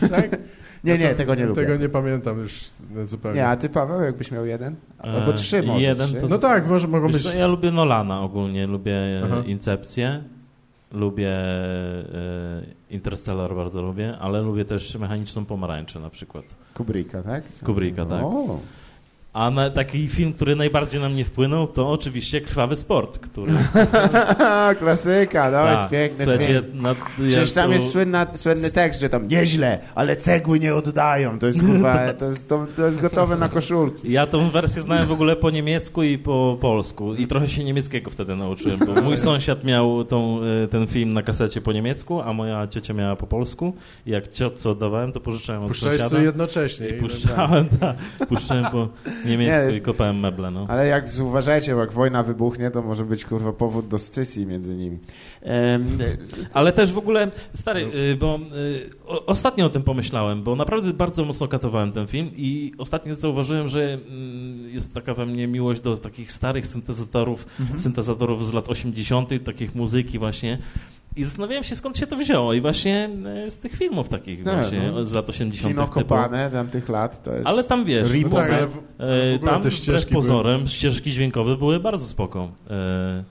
Tak? 0.10 0.30
nie, 0.84 0.98
nie, 0.98 1.08
to- 1.08 1.14
tego 1.16 1.34
nie 1.34 1.46
lubię. 1.46 1.62
Tego 1.62 1.76
nie 1.76 1.88
pamiętam 1.88 2.38
już 2.38 2.60
zupełnie. 3.04 3.36
Nie, 3.40 3.48
a 3.48 3.56
ty 3.56 3.68
Paweł, 3.68 4.00
jakbyś 4.02 4.30
miał 4.30 4.46
jeden? 4.46 4.74
Albo 4.98 5.30
E, 5.30 5.34
trzy 5.34 5.62
może. 5.62 5.80
jeden 5.80 6.08
trzy. 6.08 6.20
to- 6.20 6.26
No 6.28 6.38
tak, 6.38 6.66
może, 6.66 6.88
mogą 6.88 7.08
być... 7.08 7.22
co, 7.22 7.34
ja 7.34 7.46
lubię 7.46 7.70
Nolana 7.70 8.20
ogólnie, 8.20 8.66
lubię 8.66 8.96
Aha. 9.24 9.42
Incepcję, 9.46 10.22
lubię 10.94 11.32
e, 11.32 12.64
Interstellar 12.90 13.54
bardzo 13.54 13.82
lubię, 13.82 14.18
ale 14.18 14.42
lubię 14.42 14.64
też 14.64 14.96
Mechaniczną 14.96 15.44
Pomarańczę 15.44 16.00
na 16.00 16.10
przykład. 16.10 16.44
Kubricka, 16.74 17.22
tak? 17.22 17.44
Kubricka, 17.64 18.06
tak. 18.06 18.22
O, 18.24 18.58
A 19.34 19.50
na 19.50 19.70
taki 19.70 20.08
film, 20.08 20.32
który 20.32 20.56
najbardziej 20.56 21.00
na 21.00 21.08
mnie 21.08 21.24
wpłynął, 21.24 21.66
to 21.66 21.90
oczywiście 21.90 22.40
Krwawy 22.40 22.76
Sport, 22.76 23.18
który... 23.18 23.52
klasyka, 24.78 25.50
no 25.50 25.66
jest 25.66 25.76
Tak, 25.82 25.90
piękny 25.90 26.24
Słuchajcie, 26.24 26.46
film. 26.46 26.64
no, 26.82 26.94
Przecież 27.28 27.52
tam 27.52 27.72
jest 27.72 27.92
słynna, 27.92 28.26
słynny 28.34 28.70
tekst, 28.70 29.00
że 29.00 29.08
tam 29.08 29.28
nieźle, 29.28 29.78
ale 29.94 30.16
cegły 30.16 30.58
nie 30.58 30.74
oddają. 30.74 31.38
To 31.38 31.46
jest 31.46 31.60
kurwa, 31.60 31.98
to 32.18 32.26
jest, 32.26 32.48
to, 32.48 32.66
to 32.76 32.86
jest 32.86 33.00
gotowe 33.00 33.36
na 33.36 33.48
koszulki. 33.48 34.12
Ja 34.12 34.26
tą 34.26 34.50
wersję 34.50 34.82
znałem 34.82 35.06
w 35.06 35.12
ogóle 35.12 35.36
po 35.36 35.50
niemiecku 35.50 36.02
i 36.02 36.18
po 36.18 36.58
polsku 36.60 37.14
i 37.14 37.26
trochę 37.26 37.48
się 37.48 37.64
niemieckiego 37.64 38.10
wtedy 38.10 38.36
nauczyłem, 38.36 38.78
bo 38.78 39.02
mój 39.02 39.18
sąsiad 39.28 39.64
miał 39.64 40.04
tą, 40.04 40.38
e, 40.64 40.68
ten 40.68 40.86
film 40.86 41.12
na 41.12 41.22
kasecie 41.22 41.60
po 41.60 41.72
niemiecku, 41.72 42.20
a 42.22 42.32
moja 42.32 42.66
ciocia 42.66 42.94
miała 42.94 43.16
po 43.16 43.26
polsku 43.26 43.74
i 44.06 44.10
jak 44.10 44.28
ciotce 44.28 44.70
oddawałem, 44.70 45.12
to 45.12 45.20
pożyczałem 45.20 45.62
od 45.62 45.68
Puszczałeś 45.68 45.94
sąsiada 45.96 46.10
sobie 46.10 46.22
jednocześnie. 46.22 46.88
i 46.88 46.96
i- 46.96 47.00
puszczałem, 47.00 47.68
tak, 47.80 47.96
puszczałem 48.28 48.64
po 48.64 48.88
niemiecku 49.24 49.70
Nie, 49.70 49.76
i 49.76 49.80
kopałem 49.80 50.20
meble, 50.20 50.50
no. 50.50 50.66
Ale 50.68 50.86
jak 50.86 51.04
uważajcie, 51.22 51.72
jak 51.72 51.92
wojna 51.92 52.22
wybuchnie, 52.22 52.70
to 52.70 52.82
może 52.82 53.04
być 53.04 53.24
kurwa 53.24 53.52
powód 53.52 53.88
do 53.88 53.98
scysji 53.98 54.46
między 54.46 54.74
nimi. 54.74 54.98
Em, 55.42 55.86
Ale 56.52 56.72
też 56.72 56.92
w 56.92 56.98
ogóle, 56.98 57.30
stary, 57.54 57.80
y, 58.12 58.16
bo 58.16 58.38
y, 58.56 58.90
o, 59.06 59.26
ostatnio 59.26 59.66
o 59.66 59.68
tym 59.68 59.82
pomyślałem, 59.82 60.42
bo 60.42 60.56
naprawdę 60.56 60.92
bardzo 60.92 61.24
mocno 61.24 61.48
katowałem 61.48 61.92
ten 61.92 62.06
film 62.06 62.30
i 62.36 62.72
ostatnio 62.78 63.14
zauważyłem, 63.14 63.68
że 63.68 63.82
mm, 63.92 64.68
jest 64.70 64.94
taka 64.94 65.14
we 65.14 65.26
mnie 65.26 65.46
miłość 65.46 65.80
do 65.80 65.96
takich 65.96 66.32
starych 66.32 66.66
syntezatorów, 66.66 67.46
Mhm. 67.60 67.78
syntezatorów 67.78 68.46
z 68.46 68.52
lat 68.52 68.68
80., 68.68 69.44
takich 69.44 69.74
muzyki 69.74 70.18
właśnie. 70.18 70.58
I 71.16 71.24
zastanawiałem 71.24 71.64
się, 71.64 71.76
skąd 71.76 71.96
się 71.96 72.06
to 72.06 72.16
wzięło. 72.16 72.52
I 72.54 72.60
właśnie 72.60 73.10
y, 73.46 73.50
z 73.50 73.58
tych 73.58 73.76
filmów 73.76 74.08
takich 74.08 74.42
Tak, 74.44 74.54
właśnie 74.60 74.90
no. 74.92 75.04
z 75.04 75.12
lat 75.12 75.28
80. 75.28 75.74
kino 75.74 75.82
typu. 75.86 75.94
kopane 75.94 76.50
tamtych 76.50 76.88
lat, 76.88 77.22
to 77.22 77.32
jest... 77.32 77.46
Ale 77.46 77.64
tam 77.64 77.84
wiesz, 77.84 78.08
No 78.14 78.22
tak, 78.22 78.30
Poza- 78.30 78.54
ale 78.56 78.66
w, 78.66 78.76
e, 78.76 79.32
w 79.32 79.34
ogóle 79.36 79.52
tam 79.52 79.62
te 79.62 79.68
wbrew 79.68 79.74
ścieżki 79.74 80.10
były- 80.12 80.22
pozorem 80.22 80.68
ścieżki 80.68 81.12
dźwiękowe 81.12 81.56
były 81.56 81.80
bardzo 81.80 82.06
spoko. 82.06 82.48
E, 82.70 83.24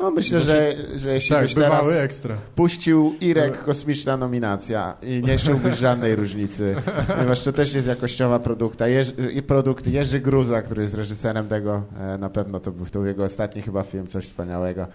No 0.00 0.10
myślę, 0.10 0.40
że, 0.40 0.74
że 0.96 1.12
jeśli 1.14 1.30
Tak, 1.30 1.42
byś 1.42 1.54
teraz 1.54 1.88
ekstra. 1.88 2.36
puścił 2.54 3.14
Irek 3.20 3.64
kosmiczna 3.64 4.16
nominacja 4.16 4.94
i 5.02 5.22
nie 5.22 5.38
czułbyś 5.38 5.78
żadnej 5.78 6.16
różnicy, 6.16 6.76
ponieważ 7.16 7.42
to 7.42 7.52
też 7.52 7.74
jest 7.74 7.88
jakościowa 7.88 8.38
produkta. 8.38 8.88
Jerzy, 8.88 9.12
i 9.34 9.42
produkt 9.42 9.86
Jerzy 9.86 10.20
Gruza, 10.20 10.62
który 10.62 10.82
jest 10.82 10.94
reżyserem 10.94 11.48
tego, 11.48 11.82
e, 12.00 12.18
na 12.18 12.30
pewno 12.30 12.60
to 12.60 12.70
był, 12.72 12.86
to 12.86 12.92
był 12.92 13.06
jego 13.06 13.24
ostatni 13.24 13.62
chyba 13.62 13.82
film, 13.82 14.06
coś 14.06 14.24
wspaniałego. 14.24 14.86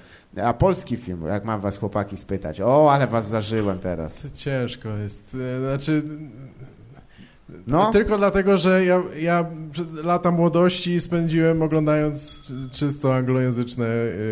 A 0.43 0.53
polski 0.53 0.97
film, 0.97 1.25
jak 1.27 1.45
mam 1.45 1.61
was 1.61 1.77
chłopaki 1.77 2.17
spytać, 2.17 2.61
o, 2.61 2.91
ale 2.93 3.07
was 3.07 3.27
zażyłem 3.29 3.79
teraz. 3.79 4.27
Ciężko 4.33 4.89
jest. 4.89 5.37
E, 5.57 5.59
Znaczy, 5.59 6.01
No, 7.67 7.91
tylko 7.91 8.17
dlatego, 8.17 8.57
że 8.57 8.85
ja, 8.85 9.03
ja 9.19 9.45
lata 10.03 10.31
młodości 10.31 10.99
spędziłem 10.99 11.61
oglądając 11.61 12.41
czy- 12.41 12.53
czysto 12.71 13.15
anglojęzyczne 13.15 13.85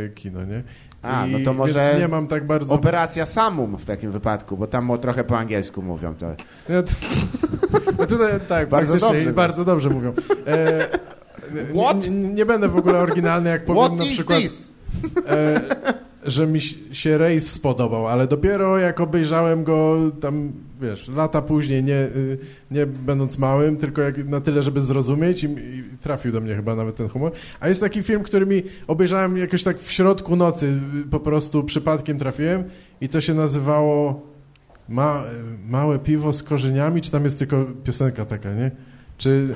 e, 0.05 0.09
kino, 0.09 0.45
nie? 0.45 0.63
A, 1.01 1.25
I, 1.27 1.31
no 1.31 1.39
to 1.45 1.53
może 1.53 1.95
nie 1.99 2.07
mam 2.07 2.27
tak 2.27 2.47
bardzo... 2.47 2.73
operacja 2.75 3.25
Samum 3.25 3.77
w 3.77 3.85
takim 3.85 4.11
wypadku, 4.11 4.57
bo 4.57 4.67
tam 4.67 4.91
trochę 5.01 5.23
po 5.23 5.37
angielsku 5.37 5.81
mówią. 5.81 6.15
To. 6.15 6.25
Ja 6.73 6.83
t- 6.83 6.93
no 7.99 8.05
tutaj, 8.05 8.31
tak, 8.47 8.69
Bardzo 8.69 8.97
dobrze. 8.97 9.33
bardzo 9.33 9.65
dobrze 9.65 9.89
mówią. 9.89 10.13
E, 10.47 10.87
What? 11.81 12.09
Nie, 12.09 12.09
nie, 12.29 12.45
będę 12.45 12.67
w 12.67 12.75
ogóle 12.75 12.99
oryginalny, 12.99 13.49
jak 13.49 13.65
powiem 13.65 13.83
What 13.83 13.97
na 13.97 14.05
przykład... 14.05 14.39
e, 15.27 15.61
że 16.23 16.47
mi 16.47 16.61
się 16.91 17.17
rejs 17.17 17.51
spodobał, 17.51 18.07
ale 18.07 18.27
dopiero 18.27 18.77
jak 18.77 18.99
obejrzałem 18.99 19.63
go 19.63 19.97
tam, 20.21 20.51
wiesz, 20.81 21.07
lata 21.07 21.41
później, 21.41 21.83
nie, 21.83 21.95
y, 21.95 22.37
nie 22.71 22.85
będąc 22.85 23.37
małym, 23.37 23.77
tylko 23.77 24.01
jak, 24.01 24.27
na 24.27 24.41
tyle, 24.41 24.63
żeby 24.63 24.81
zrozumieć 24.81 25.43
i, 25.43 25.47
i 25.47 25.83
trafił 26.01 26.31
do 26.31 26.41
mnie 26.41 26.55
chyba 26.55 26.75
nawet 26.75 26.95
ten 26.95 27.09
humor. 27.09 27.31
A 27.59 27.67
jest 27.67 27.81
taki 27.81 28.03
film, 28.03 28.23
który 28.23 28.45
mi 28.45 28.63
obejrzałem 28.87 29.37
jakoś 29.37 29.63
tak 29.63 29.79
w 29.79 29.91
środku 29.91 30.35
nocy, 30.35 30.79
y, 31.05 31.09
po 31.09 31.19
prostu 31.19 31.63
przypadkiem 31.63 32.17
trafiłem 32.17 32.63
i 33.01 33.09
to 33.09 33.21
się 33.21 33.33
nazywało 33.33 34.29
Ma, 34.89 35.23
Małe 35.69 35.99
piwo 35.99 36.33
z 36.33 36.43
korzeniami, 36.43 37.01
czy 37.01 37.11
tam 37.11 37.23
jest 37.23 37.39
tylko 37.39 37.65
piosenka 37.83 38.25
taka, 38.25 38.53
nie? 38.53 38.71
Czy, 39.17 39.47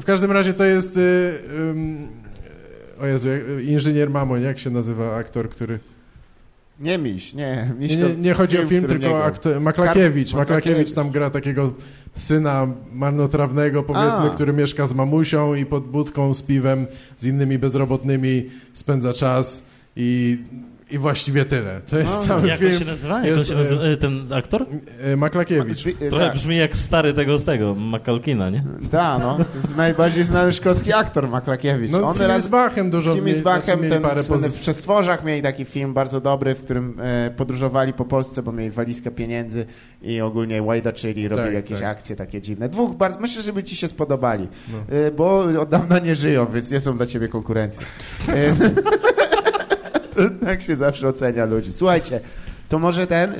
w 0.00 0.04
każdym 0.04 0.32
razie 0.32 0.52
to 0.54 0.64
jest... 0.64 0.96
Y, 0.96 1.32
ym, 1.70 2.08
o 3.00 3.06
Jezu, 3.06 3.28
jak- 3.28 3.42
inżynier 3.64 4.10
Mamoń, 4.10 4.42
jak 4.42 4.58
się 4.58 4.70
nazywa 4.70 5.16
aktor, 5.16 5.50
który... 5.50 5.78
Nie 6.82 6.98
miś, 6.98 7.34
nie. 7.34 7.70
Miś 7.78 7.96
Nie, 7.96 8.16
nie, 8.16 8.34
chodzi 8.34 8.58
o 8.58 8.66
film, 8.66 8.80
w 8.80 8.84
którym 8.84 9.02
tylko 9.02 9.16
o 9.16 9.24
aktor, 9.24 9.60
Maklakiewicz. 9.60 10.34
Maklakiewicz 10.34 10.92
tam 10.92 11.10
gra 11.10 11.30
takiego 11.30 11.74
syna 12.16 12.66
marnotrawnego, 12.92 13.82
powiedzmy, 13.82 14.30
A. 14.30 14.34
który 14.34 14.52
mieszka 14.52 14.86
z 14.86 14.94
mamusią 14.94 15.54
i 15.54 15.66
pod 15.66 15.86
budką 15.86 16.34
z 16.34 16.42
piwem, 16.42 16.86
z 17.16 17.26
innymi 17.26 17.58
bezrobotnymi 17.58 18.50
spędza 18.72 19.12
czas 19.12 19.62
i, 19.96 20.38
i 20.92 20.98
właściwie 20.98 21.44
tyle. 21.44 21.80
To 21.90 21.98
jest 21.98 22.16
No, 22.20 22.26
cały 22.26 22.48
jak 22.48 22.58
film. 22.58 22.72
on 22.72 22.78
się 22.78 22.84
nazywa? 22.84 23.26
Jak 23.26 23.36
jest, 23.36 23.48
się 23.48 23.54
nazywa? 23.54 23.82
E, 23.82 23.96
Ten 23.96 24.32
aktor? 24.32 24.66
E, 25.02 25.16
Maklakiewicz. 25.16 25.82
Trochę 26.10 26.26
tak. 26.26 26.34
brzmi 26.34 26.56
jak 26.56 26.76
stary 26.76 27.14
tego 27.14 27.38
z 27.38 27.44
tego, 27.44 27.74
Makalkina, 27.74 28.50
nie? 28.50 28.64
Tak, 28.90 29.20
no. 29.20 29.36
To 29.36 29.44
jest 29.56 29.76
najbardziej 29.76 30.24
znany 30.24 30.52
szkocki 30.52 30.92
aktor 30.92 31.28
Maklakiewicz. 31.28 31.90
No 31.90 32.02
On 32.02 32.14
z 32.14 32.20
raz 32.20 32.48
Bachem 32.48 32.90
dużo 32.90 33.12
z 33.12 33.16
Jimmy 33.16 33.34
z 33.34 33.40
Bachem, 33.40 33.78
mieli 33.78 33.90
ten 33.90 34.02
parę 34.02 34.22
słynny, 34.22 34.48
w. 34.48 34.60
Przestworzach 34.60 35.24
mieli 35.24 35.42
taki 35.42 35.64
film 35.64 35.94
bardzo 35.94 36.20
dobry, 36.20 36.54
w 36.54 36.64
którym 36.64 36.96
e, 37.00 37.30
podróżowali 37.36 37.92
po 37.92 38.04
Polsce, 38.04 38.42
bo 38.42 38.52
mieli 38.52 38.70
walizkę 38.70 39.10
pieniędzy 39.10 39.66
i 40.02 40.20
ogólnie 40.20 40.62
łajdaczyli, 40.62 41.28
robili 41.28 41.46
Tak, 41.46 41.54
jakieś 41.54 41.78
tak. 41.80 41.88
akcje 41.88 42.16
takie 42.16 42.40
dziwne. 42.40 42.68
Dwóch, 42.68 42.96
bar- 42.96 43.16
myślę, 43.20 43.42
żeby 43.42 43.62
ci 43.64 43.76
się 43.76 43.88
spodobali, 43.88 44.48
No. 44.72 44.96
e, 44.96 45.10
bo 45.10 45.38
od 45.60 45.68
dawna 45.68 45.98
nie 45.98 46.14
żyją, 46.14 46.46
więc 46.46 46.70
nie 46.70 46.80
są 46.80 46.96
dla 46.96 47.06
ciebie 47.06 47.28
konkurencją. 47.28 47.82
E, 48.28 48.34
to 50.14 50.20
tak 50.44 50.62
się 50.62 50.76
zawsze 50.76 51.08
ocenia 51.08 51.44
ludzi. 51.44 51.72
Słuchajcie, 51.72 52.20
to 52.72 52.78
może 52.78 53.06
ten, 53.06 53.32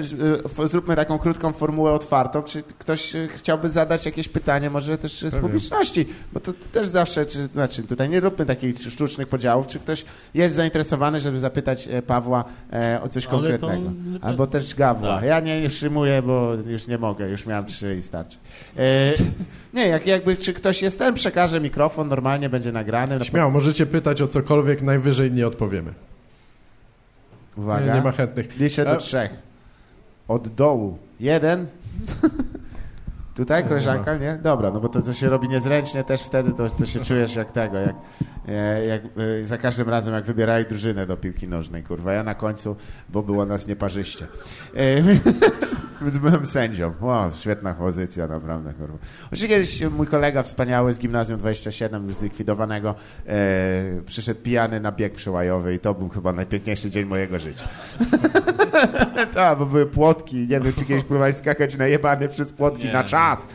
y, 0.65 0.69
zróbmy 0.69 0.97
taką 0.97 1.19
krótką 1.19 1.53
formułę 1.53 1.93
otwartą, 1.93 2.43
czy 2.43 2.63
ktoś 2.63 3.15
y, 3.15 3.29
chciałby 3.29 3.71
zadać 3.71 4.07
jakieś 4.07 4.29
pytanie, 4.29 4.71
może 4.71 4.99
też 4.99 5.21
z 5.21 5.37
publiczności, 5.37 6.07
bo 6.33 6.41
to 6.41 6.53
też 6.73 6.87
zawsze, 6.87 7.27
czy, 7.27 7.47
znaczy 7.47 7.83
tutaj 7.83 8.09
nie 8.09 8.21
róbmy 8.21 8.47
takich 8.47 8.79
sztucznych 8.79 9.29
podziałów, 9.29 9.67
czy 9.67 9.79
ktoś 9.79 10.05
jest 10.35 10.55
zainteresowany, 10.55 11.21
żeby 11.21 11.39
zapytać 11.39 11.89
e, 11.89 12.03
Pawła 12.03 12.45
e, 12.73 13.03
o 13.03 13.09
coś 13.09 13.27
Ale 13.27 13.33
to- 13.33 13.39
konkretnego. 13.39 13.91
Albo 14.21 14.47
też 14.47 14.75
Gawła. 14.75 15.15
Tak. 15.17 15.25
Ja 15.25 15.41
nie, 15.41 15.69
wstrzymuję, 15.69 16.23
bo 16.23 16.53
już 16.67 16.87
nie 16.87 16.99
mogę, 16.99 17.29
już 17.29 17.47
miałem 17.47 17.67
trzy 17.67 17.97
i 17.97 18.03
starczy. 18.03 18.39
E, 18.77 19.13
nie, 19.75 19.89
jak, 19.89 20.07
jakby, 20.07 20.37
czy 20.37 20.53
ktoś 20.53 20.83
jest 20.83 20.99
ten, 20.99 21.15
przekaże 21.15 21.61
mikrofon, 21.61 22.09
normalnie 22.09 22.49
będzie 22.49 22.73
nagrany. 22.73 23.25
Śmiało, 23.25 23.51
możecie 23.51 23.87
pytać 23.87 24.23
o 24.23 24.29
cokolwiek, 24.29 24.83
najwyżej 24.83 25.33
nie 25.33 25.47
odpowiemy. 25.47 25.95
Uwaga. 27.57 27.87
Nie, 27.87 27.93
nie 27.93 28.03
ma 28.03 28.13
chętnych. 28.13 28.57
Liczę 28.59 28.85
do 28.85 28.91
E, 28.93 28.97
trzech. 28.97 29.31
Od 30.29 30.49
dołu. 30.49 30.99
Jeden. 31.21 31.67
Tutaj 33.35 33.65
koleżanka, 33.69 34.17
nie? 34.17 34.39
Dobra, 34.43 34.71
no 34.71 34.81
bo 34.81 34.89
to, 34.89 35.03
to 35.03 35.13
się 35.13 35.29
robi 35.29 35.49
niezręcznie 35.49 36.05
też 36.05 36.23
wtedy, 36.23 36.53
to, 36.53 36.71
to 36.71 36.87
się 36.87 37.01
czujesz 37.01 37.35
jak 37.35 37.53
tego, 37.53 37.79
jak, 37.79 37.97
e, 38.49 38.87
jak 38.87 39.03
e, 39.05 39.45
za 39.45 39.59
każdym 39.59 39.89
razem 39.89 40.15
jak 40.15 40.25
wybierali 40.25 40.67
drużynę 40.67 41.07
do 41.07 41.17
piłki 41.17 41.49
nożnej, 41.49 41.83
kurwa. 41.83 42.13
Ja 42.13 42.23
na 42.23 42.35
końcu, 42.35 42.77
bo 43.09 43.23
było 43.23 43.47
nas 43.47 43.67
nieparzyście. 43.67 44.27
Więc 46.03 46.17
byłem 46.17 46.47
sędzią. 46.47 46.93
Wow, 47.01 47.31
świetna 47.35 47.75
pozycja, 47.75 48.27
naprawdę, 48.27 48.73
kurwa. 48.75 48.99
Oczywiście 49.25 49.49
kiedyś 49.49 49.83
mój 49.83 50.07
kolega 50.07 50.43
wspaniały 50.43 50.95
z 50.95 50.99
Gimnazjum 50.99 51.39
27, 51.39 52.07
już 52.07 52.15
zlikwidowanego, 52.15 52.95
e, 53.27 54.03
przyszedł 54.07 54.41
pijany 54.41 54.81
na 54.81 54.93
bieg 54.93 55.15
przełajowy 55.15 55.75
i 55.75 55.79
to 55.79 55.95
był 55.95 56.09
chyba 56.09 56.33
najpiękniejszy 56.33 56.91
dzień 56.91 57.07
mojego 57.07 57.39
życia. 57.39 57.69
tak, 59.35 59.59
bo 59.59 59.67
były 59.67 59.87
płotki. 59.87 60.37
Nie 60.37 60.61
wiem, 60.61 60.73
czy 60.73 60.85
kiedyś 60.85 61.05
próbowałeś 61.05 61.37
skakać 61.37 61.77
najebany 61.77 62.29
przez 62.29 62.53
płotki 62.53 62.87
Nie. 62.87 62.93
na 62.93 63.05
czas. 63.05 63.47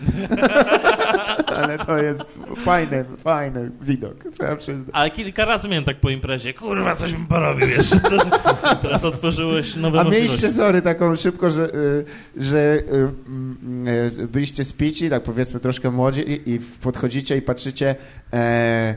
Ale 1.78 1.86
to 1.86 1.98
jest 1.98 2.40
fajny, 2.58 3.06
fajny 3.18 3.72
widok, 3.82 4.24
trzeba 4.32 4.56
przyznać. 4.56 4.88
Ale 4.94 5.10
kilka 5.10 5.45
razy 5.45 5.68
miałem 5.68 5.84
tak 5.86 5.99
po 5.99 6.10
imprezie, 6.10 6.54
kurwa, 6.54 6.95
coś 6.95 7.14
bym 7.14 7.26
porobił 7.26 7.68
jeszcze. 7.70 7.99
Teraz 8.82 9.06
otworzyłeś 9.06 9.76
nowe 9.76 9.99
A 9.99 10.04
możliwości. 10.04 10.32
mieliście, 10.32 10.52
sorry, 10.62 10.82
taką 10.82 11.16
szybko, 11.16 11.49
że, 11.49 11.76
y, 11.76 12.06
że 12.38 12.58
y, 12.58 12.84
mm, 13.28 13.88
y, 14.22 14.28
byliście 14.28 14.66
spici, 14.66 15.10
tak 15.10 15.24
powiedzmy 15.24 15.60
troszkę 15.60 15.91
młodzi 15.91 16.22
i, 16.22 16.54
i 16.54 16.60
podchodzicie 16.60 17.38
i 17.38 17.41
patrzycie 17.41 17.95
e, 18.34 18.95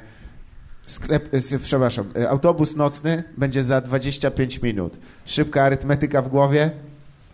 sklep, 0.82 1.34
e, 1.34 1.58
przepraszam, 1.58 2.04
e, 2.16 2.30
autobus 2.30 2.76
nocny 2.76 3.24
będzie 3.36 3.62
za 3.62 3.80
25 3.80 4.62
minut. 4.62 4.98
Szybka 5.26 5.62
arytmetyka 5.62 6.22
w 6.22 6.28
głowie, 6.28 6.70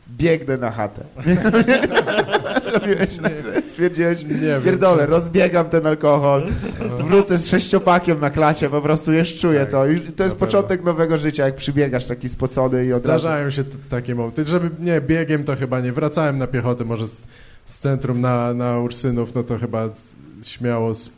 biegnę 0.08 0.56
na 0.56 0.70
chatę. 0.70 1.04
Robiłeś 2.72 3.16
tak, 3.22 3.32
że 3.42 3.62
Stwierdziłeś, 3.72 4.24
Nie 4.24 4.34
wiem, 4.34 4.62
pierdolę, 4.62 5.04
czy- 5.04 5.10
rozbiegam 5.10 5.68
ten 5.68 5.86
alkohol, 5.86 6.46
wrócę 7.08 7.38
z 7.38 7.48
sześciopakiem 7.48 8.20
na 8.20 8.30
klacie, 8.30 8.68
po 8.70 8.80
prostu 8.82 9.12
już 9.12 9.34
czuję 9.34 9.60
Tak, 9.60 9.70
to. 9.70 9.86
Już, 9.86 10.00
to 10.16 10.24
jest 10.24 10.36
początek 10.36 10.84
nowego 10.84 11.18
życia, 11.18 11.44
jak 11.44 11.56
przybiegasz 11.56 12.06
taki 12.06 12.28
spocony 12.28 12.86
i 12.86 12.92
od 12.92 13.06
razu... 13.06 13.20
Zdarzają 13.22 13.50
się 13.50 13.64
t- 13.64 13.76
takie 13.88 14.14
momenty, 14.14 14.44
żeby 14.44 14.70
nie, 14.80 15.00
biegiem 15.00 15.44
to 15.44 15.56
chyba 15.56 15.80
nie. 15.80 15.92
Wracałem 15.92 16.38
na 16.38 16.46
piechotę, 16.46 16.84
może 16.84 17.08
z, 17.08 17.22
z 17.66 17.78
centrum 17.78 18.20
na, 18.20 18.54
na 18.54 18.78
Ursynów, 18.78 19.34
no 19.34 19.42
to 19.42 19.58
chyba 19.58 19.88
śmiało 20.42 20.94
z, 20.94 21.10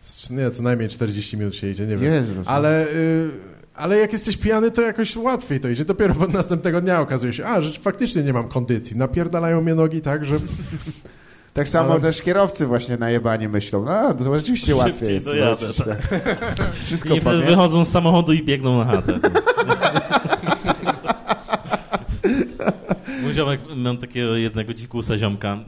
z, 0.00 0.30
nie, 0.30 0.50
co 0.50 0.62
najmniej 0.62 0.88
40 0.88 1.36
minut 1.36 1.56
się 1.56 1.70
idzie, 1.70 1.86
nie 1.86 1.96
wiem. 1.96 2.12
Jezus. 2.12 2.46
Ale, 2.48 2.86
y, 2.88 3.30
ale 3.78 3.98
jak 3.98 4.12
jesteś 4.12 4.36
pijany, 4.36 4.70
to 4.70 4.82
jakoś 4.82 5.16
łatwiej 5.16 5.60
to 5.60 5.68
idzie. 5.68 5.84
Dopiero 5.84 6.14
pod 6.14 6.32
następnego 6.32 6.80
dnia 6.80 7.00
okazuje 7.00 7.32
się, 7.32 7.46
a, 7.46 7.60
że 7.60 7.80
faktycznie 7.80 8.22
nie 8.22 8.32
mam 8.32 8.48
kondycji. 8.48 8.96
Napierdalają 8.96 9.60
mnie 9.60 9.74
nogi 9.74 10.00
tak, 10.00 10.24
że 10.24 10.36
Tak 11.54 11.68
samo 11.68 11.92
Ale- 11.92 12.00
też 12.00 12.22
kierowcy 12.22 12.66
właśnie 12.66 12.96
na 12.96 13.10
jebanie 13.10 13.48
myślą. 13.48 13.84
No, 13.84 14.14
to 14.14 14.38
rzeczywiście 14.38 14.66
Szybciej 14.66 14.84
łatwiej 14.92 15.14
jest. 15.14 15.26
dojadę, 15.26 15.56
wrócić, 15.56 15.84
tak. 15.84 16.08
tak. 16.56 16.74
Wszystko 16.86 17.14
I 17.14 17.20
wtedy 17.20 17.42
wychodzą 17.42 17.84
z 17.84 17.88
samochodu 17.88 18.32
i 18.32 18.42
biegną 18.42 18.78
na 18.78 18.84
chatę. 18.84 19.18
Mój 23.22 23.34
ziomek, 23.34 23.60
mam 23.76 23.98
takiego 23.98 24.36
jednego 24.36 24.74
dzikusa 24.74 25.18
ziomka, 25.18 25.58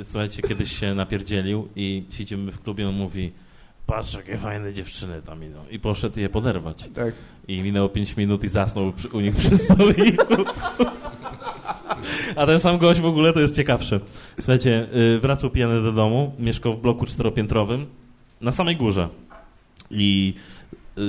y, 0.00 0.04
słuchajcie, 0.04 0.42
kiedyś 0.42 0.78
się 0.78 0.94
napierdzielił 0.94 1.68
i 1.76 2.04
siedzimy 2.10 2.52
w 2.52 2.62
klubie, 2.62 2.88
on 2.88 2.94
mówi 2.94 3.32
patrz, 3.88 4.14
jakie 4.14 4.38
fajne 4.38 4.72
dziewczyny 4.72 5.22
tam 5.22 5.44
idą. 5.44 5.58
I 5.70 5.78
poszedł 5.78 6.20
je 6.20 6.28
poderwać. 6.28 6.88
Tak. 6.94 7.14
I 7.48 7.62
minęło 7.62 7.88
5 7.88 8.16
minut 8.16 8.44
i 8.44 8.48
zasnął 8.48 8.92
przy, 8.92 9.08
u 9.08 9.20
nich 9.20 9.36
przy 9.36 9.58
stoliku. 9.58 10.34
A 12.36 12.46
ten 12.46 12.60
sam 12.60 12.78
gość 12.78 13.00
w 13.00 13.06
ogóle 13.06 13.32
to 13.32 13.40
jest 13.40 13.56
ciekawsze. 13.56 14.00
Słuchajcie, 14.40 14.88
y, 15.16 15.18
wracał 15.18 15.50
pijany 15.50 15.82
do 15.82 15.92
domu, 15.92 16.34
mieszkał 16.38 16.74
w 16.74 16.80
bloku 16.80 17.06
czteropiętrowym 17.06 17.86
na 18.40 18.52
samej 18.52 18.76
górze. 18.76 19.08
I 19.90 20.34
y, 20.98 21.00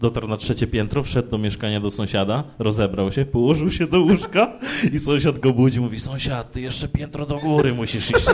dotarł 0.00 0.28
na 0.28 0.36
trzecie 0.36 0.66
piętro, 0.66 1.02
wszedł 1.02 1.30
do 1.30 1.38
mieszkania 1.38 1.80
do 1.80 1.90
sąsiada, 1.90 2.44
rozebrał 2.58 3.12
się, 3.12 3.24
położył 3.24 3.70
się 3.70 3.86
do 3.86 4.00
łóżka 4.00 4.52
i 4.92 4.98
sąsiad 4.98 5.38
go 5.38 5.52
budzi, 5.52 5.80
mówi, 5.80 6.00
sąsiad, 6.00 6.52
ty 6.52 6.60
jeszcze 6.60 6.88
piętro 6.88 7.26
do 7.26 7.36
góry 7.36 7.74
musisz 7.74 8.10
iść. 8.10 8.26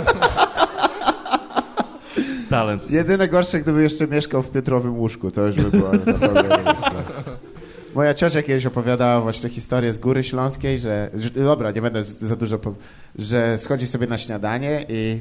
Talent. 2.51 2.90
Jedyne 2.90 3.28
gorsze, 3.28 3.60
gdyby 3.60 3.82
jeszcze 3.82 4.06
mieszkał 4.06 4.43
w 4.43 4.51
Piotrowym 4.51 4.98
łóżku, 4.98 5.31
to 5.31 5.47
już 5.47 5.56
by 5.56 5.70
było 5.70 5.93
naprawdę. 5.93 6.59
Moja 7.94 8.14
ciocia 8.14 8.43
kiedyś 8.43 8.66
opowiadała 8.66 9.20
właśnie 9.20 9.48
historię 9.48 9.93
z 9.93 9.98
Góry 9.98 10.24
Śląskiej, 10.24 10.78
że, 10.78 11.10
że 11.14 11.31
dobra, 11.31 11.70
nie 11.70 11.82
będę 11.82 12.02
za 12.05 12.36
dużo, 12.36 12.59
po, 12.59 12.74
że 13.18 13.59
schodzi 13.59 13.86
sobie 13.86 14.06
na 14.06 14.18
śniadanie 14.18 14.86
i, 14.89 15.20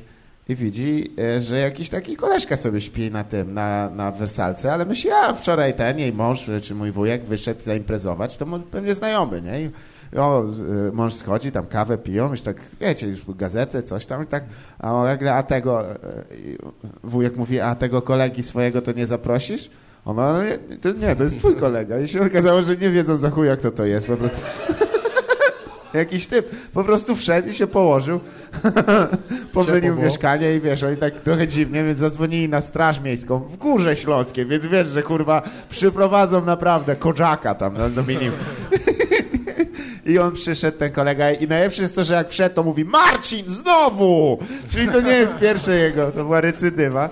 i 0.49 0.55
widzi, 0.55 1.11
e, 1.19 1.41
że 1.41 1.59
jakiś 1.59 1.89
taki 1.89 2.15
koleżka 2.15 2.57
sobie 2.57 2.81
śpi 2.81 3.11
na 3.11 3.23
tym, 3.23 3.53
na, 3.53 3.89
na 3.89 4.11
wersalce, 4.11 4.73
ale 4.73 4.85
myśli, 4.85 5.09
a 5.11 5.33
wczoraj 5.33 5.73
ten, 5.73 5.99
jej 5.99 6.13
mąż, 6.13 6.49
czy 6.61 6.75
mój 6.75 6.91
wujek 6.91 7.25
wyszedł 7.25 7.61
zaimprezować, 7.61 8.37
to 8.37 8.45
może 8.45 8.63
pewnie 8.63 8.93
znajomy, 8.93 9.41
nie? 9.41 9.69
O, 10.17 10.43
y, 10.87 10.91
mąż 10.91 11.13
schodzi, 11.13 11.51
tam 11.51 11.65
kawę 11.65 11.97
piją, 11.97 12.31
już 12.31 12.41
tak, 12.41 12.57
wiecie, 12.81 13.07
już 13.07 13.25
gazetę, 13.35 13.83
coś 13.83 14.05
tam 14.05 14.23
i 14.23 14.27
tak, 14.27 14.43
a 14.79 14.93
on 14.93 15.05
nagle, 15.05 15.33
a 15.33 15.43
tego, 15.43 15.91
e, 15.91 15.95
wujek 17.03 17.37
mówi, 17.37 17.59
a 17.59 17.75
tego 17.75 18.01
kolegi 18.01 18.43
swojego 18.43 18.81
to 18.81 18.91
nie 18.91 19.07
zaprosisz? 19.07 19.69
Ona, 20.05 20.33
no 20.33 20.43
nie, 20.43 20.77
to 20.77 20.91
nie, 20.91 21.15
to 21.15 21.23
jest 21.23 21.39
twój 21.39 21.55
kolega. 21.55 21.99
I 21.99 22.07
się 22.07 22.21
okazało, 22.21 22.61
że 22.61 22.75
nie 22.75 22.89
wiedzą 22.89 23.17
za 23.17 23.29
chuja, 23.29 23.55
kto 23.55 23.71
to 23.71 23.85
jest. 23.85 24.07
Po 24.07 24.17
prostu. 24.17 24.37
Jakiś 25.93 26.27
typ. 26.27 26.49
Po 26.73 26.83
prostu 26.83 27.15
wszedł 27.15 27.49
i 27.49 27.53
się 27.53 27.67
położył. 27.67 28.19
Pomylił 29.53 29.95
mieszkanie 29.95 30.55
i 30.55 30.59
wiesz, 30.59 30.83
oni 30.83 30.97
tak 30.97 31.13
trochę 31.13 31.47
dziwnie, 31.47 31.83
więc 31.83 31.97
zadzwonili 31.99 32.49
na 32.49 32.61
Straż 32.61 33.01
Miejską 33.01 33.39
w 33.39 33.57
Górze 33.57 33.95
Śląskiej, 33.95 34.45
więc 34.45 34.65
wiesz, 34.65 34.87
że 34.87 35.03
kurwa 35.03 35.41
przyprowadzą 35.69 36.45
naprawdę 36.45 36.95
kodzaka 36.95 37.55
tam 37.55 37.73
no, 37.77 37.89
do 37.89 38.03
minimum. 38.03 38.39
I 40.05 40.19
on 40.19 40.31
przyszedł, 40.31 40.77
ten 40.77 40.91
kolega, 40.91 41.31
i 41.31 41.47
najlepsze 41.47 41.81
jest 41.81 41.95
to, 41.95 42.03
że 42.03 42.13
jak 42.13 42.29
wszedł, 42.29 42.55
to 42.55 42.63
mówi 42.63 42.85
Marcin, 42.85 43.45
znowu! 43.47 44.39
Czyli 44.69 44.87
to 44.87 45.01
nie 45.01 45.11
jest 45.11 45.37
pierwsze 45.37 45.75
jego, 45.75 46.11
to 46.11 46.23
była 46.23 46.41
recydywa. 46.41 47.09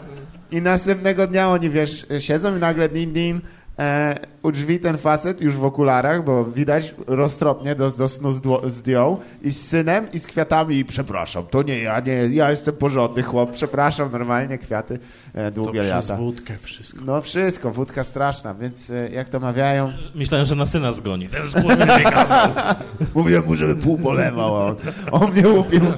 I 0.52 0.62
następnego 0.62 1.28
dnia 1.28 1.50
oni, 1.50 1.70
wiesz, 1.70 2.06
siedzą 2.20 2.58
i 2.58 2.60
nagle 2.60 2.90
din 2.90 3.14
din, 3.14 3.42
e, 3.80 4.16
u 4.44 4.52
drzwi 4.52 4.80
ten 4.80 4.98
facet 4.98 5.42
już 5.42 5.56
w 5.56 5.66
okularach, 5.66 6.24
bo 6.26 6.46
widać 6.46 6.96
roztropnie 7.08 7.76
do, 7.76 7.90
do 7.90 8.08
snu 8.08 8.30
zdło- 8.32 8.70
zdjął 8.70 9.20
i 9.42 9.52
z 9.52 9.68
synem 9.68 10.08
i 10.14 10.20
z 10.20 10.28
kwiatami 10.28 10.76
i 10.78 10.86
przepraszam, 10.86 11.44
to 11.50 11.64
nie 11.64 11.80
ja, 11.82 12.00
nie, 12.00 12.14
ja 12.14 12.50
jestem 12.50 12.76
porządny 12.76 13.24
chłop, 13.24 13.52
przepraszam, 13.52 14.12
normalnie 14.12 14.58
kwiaty, 14.58 15.00
e, 15.34 15.52
to 15.52 15.56
długie 15.56 15.82
przez 15.82 16.10
lata. 16.10 16.22
wódkę 16.22 16.54
wszystko. 16.62 17.02
No 17.06 17.22
wszystko, 17.22 17.72
wódka 17.72 18.04
straszna, 18.04 18.54
więc 18.54 18.90
e, 18.90 19.10
jak 19.10 19.30
to 19.30 19.40
mawiają, 19.40 19.94
Myślałem, 20.16 20.46
że 20.48 20.56
na 20.56 20.66
syna 20.66 20.92
zgoni. 20.92 21.28
Ten 21.28 21.48
skurwy 21.48 21.86
wykazał. 21.86 22.50
Mówiłem 23.16 23.46
mu, 23.46 23.56
żeby 23.56 23.76
pół 23.76 23.98
polewał, 23.98 24.56
a 24.58 24.66
on, 24.66 24.76
on 25.12 25.32
mnie 25.32 25.50
upił. 25.50 25.82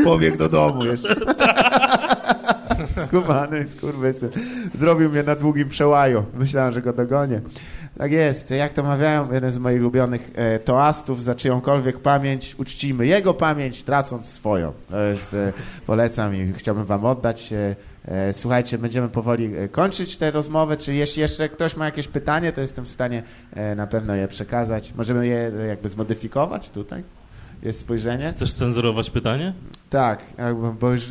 I 0.00 0.04
pobiegł 0.04 0.36
do 0.36 0.48
domu 0.48 0.84
jeszcze. 0.84 1.14
Skumany, 3.06 3.68
skurwysyn. 3.68 4.28
Zrobił 4.74 5.10
mnie 5.10 5.22
na 5.22 5.34
długim 5.34 5.68
przełaju. 5.68 6.24
Myślałem, 6.34 6.72
że 6.72 6.82
go 6.82 6.92
dogonię. 6.92 7.40
Tak 7.98 8.12
jest. 8.12 8.50
Jak 8.50 8.72
to 8.72 8.82
mawiają, 8.82 9.32
jeden 9.32 9.52
z 9.52 9.58
moich 9.58 9.80
ulubionych 9.80 10.30
e, 10.34 10.58
toastów 10.58 11.22
za 11.22 11.34
czyjąkolwiek 11.34 11.98
pamięć, 11.98 12.54
uczcimy 12.58 13.06
jego 13.06 13.34
pamięć, 13.34 13.82
tracąc 13.82 14.26
swoją. 14.26 14.72
To 14.90 15.00
jest, 15.00 15.34
e, 15.34 15.52
polecam 15.86 16.34
i 16.34 16.52
chciałbym 16.52 16.84
wam 16.84 17.04
oddać. 17.04 17.52
E, 17.52 17.76
e, 18.04 18.32
słuchajcie, 18.32 18.78
będziemy 18.78 19.08
powoli 19.08 19.56
e, 19.56 19.68
kończyć 19.68 20.16
tę 20.16 20.30
rozmowę. 20.30 20.76
Czy 20.76 20.94
jeśli 20.94 21.22
jeszcze 21.22 21.48
ktoś 21.48 21.76
ma 21.76 21.84
jakieś 21.84 22.08
pytanie, 22.08 22.52
to 22.52 22.60
jestem 22.60 22.84
w 22.84 22.88
stanie 22.88 23.22
e, 23.52 23.74
na 23.74 23.86
pewno 23.86 24.14
je 24.14 24.28
przekazać. 24.28 24.94
Możemy 24.94 25.26
je 25.26 25.52
jakby 25.68 25.88
zmodyfikować 25.88 26.70
tutaj? 26.70 27.04
Jest 27.62 27.80
spojrzenie? 27.80 28.32
Chcesz 28.32 28.52
cenzurować 28.52 29.10
pytanie? 29.10 29.54
Tak, 29.90 30.24
bo 30.80 30.90
już 30.90 31.06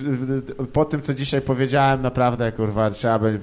po 0.73 0.85
tym, 0.85 1.01
co 1.01 1.13
dzisiaj 1.13 1.41
powiedziałem, 1.41 2.01
naprawdę, 2.01 2.51
kurwa, 2.51 2.89
trzeba 2.91 3.19
by... 3.19 3.39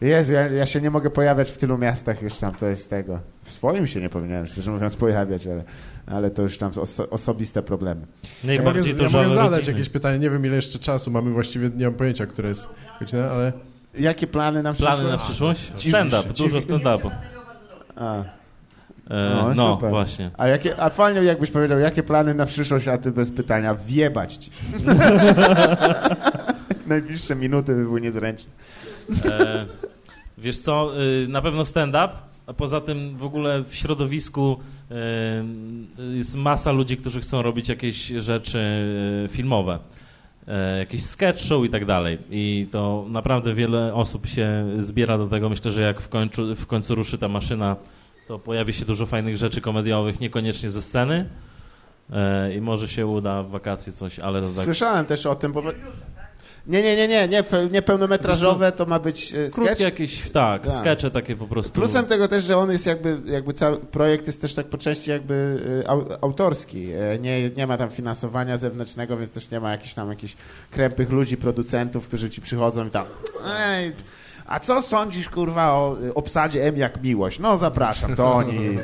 Jezu, 0.00 0.32
ja, 0.32 0.48
ja 0.48 0.66
się 0.66 0.80
nie 0.80 0.90
mogę 0.90 1.10
pojawiać 1.10 1.50
w 1.50 1.58
tylu 1.58 1.78
miastach 1.78 2.22
już 2.22 2.34
tam, 2.38 2.54
to 2.54 2.66
jest 2.66 2.90
tego. 2.90 3.20
W 3.44 3.50
swoim 3.52 3.86
się 3.86 4.00
nie 4.00 4.08
powinienem, 4.08 4.46
szczerze 4.46 4.70
mówiąc, 4.70 4.96
pojawiać, 4.96 5.46
ale, 5.46 5.64
ale 6.06 6.30
to 6.30 6.42
już 6.42 6.58
tam 6.58 6.70
oso, 6.80 7.10
osobiste 7.10 7.62
problemy. 7.62 8.00
Ja 8.00 8.50
mogę, 8.50 8.64
Najbardziej 8.64 8.94
to 8.94 9.02
ja 9.02 9.08
mogę 9.10 9.28
zadać 9.28 9.50
rodziny. 9.50 9.72
jakieś 9.72 9.88
pytanie, 9.88 10.18
nie 10.18 10.30
wiem 10.30 10.46
ile 10.46 10.56
jeszcze 10.56 10.78
czasu 10.78 11.10
mamy, 11.10 11.30
właściwie 11.30 11.70
nie 11.76 11.84
mam 11.84 11.94
pojęcia, 11.94 12.26
które 12.26 12.48
jest 12.48 12.68
godzina, 13.00 13.30
ale... 13.30 13.52
Jakie 13.98 14.26
plany 14.26 14.62
na 14.62 14.72
przyszłość? 14.72 14.96
Plany 14.96 15.10
na 15.12 15.18
przyszłość? 15.18 15.88
Stand-up, 15.88 16.28
dużo 16.38 16.58
stand-upu. 16.58 17.10
E, 19.10 19.52
No, 19.56 19.74
super. 19.74 19.90
właśnie. 19.90 20.30
a, 20.38 20.46
jakie, 20.48 20.80
a 20.82 20.90
fajnie 20.90 21.22
jakbyś 21.22 21.50
powiedział, 21.50 21.78
jakie 21.78 22.02
plany 22.02 22.34
na 22.34 22.46
przyszłość, 22.46 22.88
a 22.88 22.98
ty 22.98 23.10
bez 23.12 23.30
pytania, 23.30 23.74
wjebać 23.74 24.34
ci. 24.34 24.50
Najbliższe 26.86 27.34
minuty 27.34 27.74
by 27.74 27.84
były 27.84 28.00
niezręczne. 28.00 28.50
E, 29.24 29.66
wiesz 30.38 30.58
co, 30.58 31.02
y, 31.24 31.28
na 31.28 31.42
pewno 31.42 31.64
stand-up, 31.64 32.08
a 32.46 32.52
poza 32.52 32.80
tym 32.80 33.16
w 33.16 33.24
ogóle 33.24 33.62
w 33.68 33.74
środowisku 33.74 34.58
y, 34.90 34.94
jest 36.16 36.36
masa 36.36 36.72
ludzi, 36.72 36.96
którzy 36.96 37.20
chcą 37.20 37.42
robić 37.42 37.68
jakieś 37.68 38.06
rzeczy 38.06 38.58
y, 39.24 39.28
filmowe. 39.28 39.78
E, 40.48 40.78
jakieś 40.78 41.02
sketch 41.02 41.40
show 41.40 41.64
i 41.64 41.68
tak 41.68 41.84
dalej. 41.84 42.18
I 42.30 42.66
to 42.70 43.06
naprawdę 43.08 43.54
wiele 43.54 43.94
osób 43.94 44.26
się 44.26 44.66
zbiera 44.78 45.18
do 45.18 45.26
tego. 45.26 45.48
Myślę, 45.48 45.70
że 45.70 45.82
jak 45.82 46.00
w 46.00 46.08
końcu, 46.08 46.56
w 46.56 46.66
końcu 46.66 46.94
ruszy 46.94 47.18
ta 47.18 47.28
maszyna, 47.28 47.76
to 48.26 48.38
pojawi 48.38 48.72
się 48.72 48.84
dużo 48.84 49.06
fajnych 49.06 49.36
rzeczy 49.36 49.60
komediowych, 49.60 50.20
niekoniecznie 50.20 50.70
ze 50.70 50.82
sceny. 50.82 51.28
E, 52.12 52.54
I 52.54 52.60
może 52.60 52.88
się 52.88 53.06
uda 53.06 53.42
w 53.42 53.50
wakacje 53.50 53.92
coś, 53.92 54.18
ale 54.18 54.40
tak 54.40 54.50
Słyszałem 54.50 55.06
też 55.06 55.26
o 55.26 55.34
tym, 55.34 55.52
bo... 55.52 55.62
Nie, 56.66 56.82
nie, 56.82 56.96
nie, 56.96 57.08
nie, 57.08 57.28
nie, 57.28 57.44
nie 57.72 57.82
pełnometrażowe 57.82 58.72
to 58.72 58.86
ma 58.86 58.98
być 58.98 59.34
e, 59.34 59.50
sketch. 59.50 59.54
krótkie 59.54 59.84
jakieś, 59.84 60.30
tak, 60.30 60.66
Tak. 60.66 60.74
skecze 60.74 61.10
takie 61.10 61.36
po 61.36 61.46
prostu. 61.46 61.72
Plusem 61.72 62.06
tego 62.06 62.28
też, 62.28 62.44
że 62.44 62.56
on 62.56 62.70
jest 62.70 62.86
jakby, 62.86 63.20
jakby 63.24 63.52
cały 63.52 63.76
projekt 63.76 64.26
jest 64.26 64.40
też 64.40 64.54
tak 64.54 64.66
po 64.66 64.78
części 64.78 65.10
jakby 65.10 65.60
e, 65.84 65.88
au, 65.88 66.04
autorski. 66.20 66.88
Nie, 67.20 67.50
nie 67.50 67.66
ma 67.66 67.78
tam 67.78 67.90
finansowania 67.90 68.56
zewnętrznego, 68.56 69.16
więc 69.16 69.30
też 69.30 69.50
nie 69.50 69.60
ma 69.60 69.70
jakichś 69.70 69.94
tam 69.94 70.08
jakichś 70.10 70.36
krępych 70.70 71.10
ludzi, 71.10 71.36
producentów, 71.36 72.08
którzy 72.08 72.30
ci 72.30 72.40
przychodzą 72.40 72.86
i 72.86 72.90
tam 72.90 73.04
Ej, 73.58 73.92
a 74.46 74.60
co 74.60 74.82
sądzisz, 74.82 75.28
kurwa, 75.28 75.72
o 75.72 75.96
e, 76.08 76.14
obsadzie 76.14 76.64
M 76.66 76.76
jak 76.76 77.02
miłość? 77.02 77.38
No 77.38 77.58
zapraszam, 77.58 78.16
to 78.16 78.32
oni. 78.34 78.78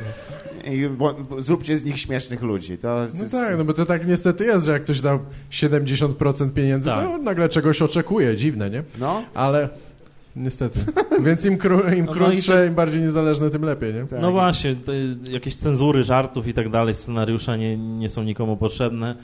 I, 0.65 0.87
bo, 0.89 1.15
zróbcie 1.39 1.79
z 1.79 1.85
nich 1.85 1.99
śmiesznych 1.99 2.43
ludzi. 2.43 2.79
To, 2.79 2.89
No 3.15 3.21
jest- 3.21 3.33
tak, 3.33 3.59
no 3.59 3.65
bo 3.65 3.75
to 3.75 3.87
tak 3.87 4.07
niestety 4.07 4.45
jest, 4.45 4.67
że 4.67 4.73
jak 4.73 4.83
ktoś 4.85 5.01
dał 5.01 5.19
70% 5.51 6.51
pieniędzy, 6.53 6.89
Tak. 6.91 7.05
to 7.05 7.19
nagle 7.19 7.49
czegoś 7.49 7.83
oczekuje, 7.83 8.37
dziwne, 8.37 8.71
nie? 8.71 8.83
No, 8.99 9.23
Ale 9.35 9.69
niestety. 10.37 10.81
Więc 11.25 11.45
im, 11.45 11.59
kró, 11.59 11.81
im 11.95 12.05
No, 12.05 12.07
no 12.07 12.13
krótsze, 12.13 12.39
i 12.39 12.43
to- 12.43 12.65
im 12.65 12.75
bardziej 12.75 13.03
niezależne, 13.03 13.51
tym 13.51 13.63
lepiej, 13.63 13.95
nie? 13.95 14.05
tak. 14.05 14.21
No 14.23 14.33
właśnie, 14.33 14.77
jakieś 15.31 15.55
cenzury 15.55 16.03
żartów 16.03 16.49
i 16.49 16.55
tak 16.55 16.69
dalej, 16.69 16.95
scenariusze 16.95 17.59
nie, 17.59 17.77
nie 17.77 18.09
są 18.09 18.23
nikomu 18.23 18.57
potrzebne, 18.57 19.15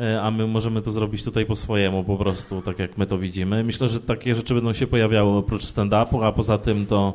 e, 0.00 0.22
a 0.22 0.30
my 0.30 0.46
możemy 0.46 0.82
to 0.82 0.90
zrobić 0.90 1.24
tutaj 1.24 1.46
po 1.46 1.56
swojemu, 1.56 2.04
po 2.04 2.16
prostu, 2.16 2.62
tak 2.62 2.78
jak 2.78 2.98
my 2.98 3.06
to 3.06 3.18
widzimy. 3.18 3.64
Myślę, 3.64 3.88
że 3.88 4.00
takie 4.00 4.34
rzeczy 4.34 4.54
będą 4.54 4.72
się 4.72 4.86
pojawiały 4.86 5.36
oprócz 5.36 5.62
stand-upu, 5.64 6.24
a 6.24 6.32
poza 6.32 6.58
tym 6.58 6.86
to 6.86 7.14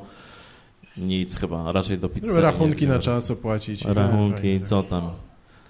nic 0.97 1.35
chyba, 1.35 1.71
raczej 1.71 1.97
do 1.97 2.09
pizzy. 2.09 2.29
Żeby 2.29 2.41
rachunki 2.41 2.87
na 2.87 2.99
czas 2.99 3.31
opłacić. 3.31 3.85
Rachunki, 3.85 4.59
Tak, 4.59 4.67
co 4.69 4.83
tam? 4.83 5.09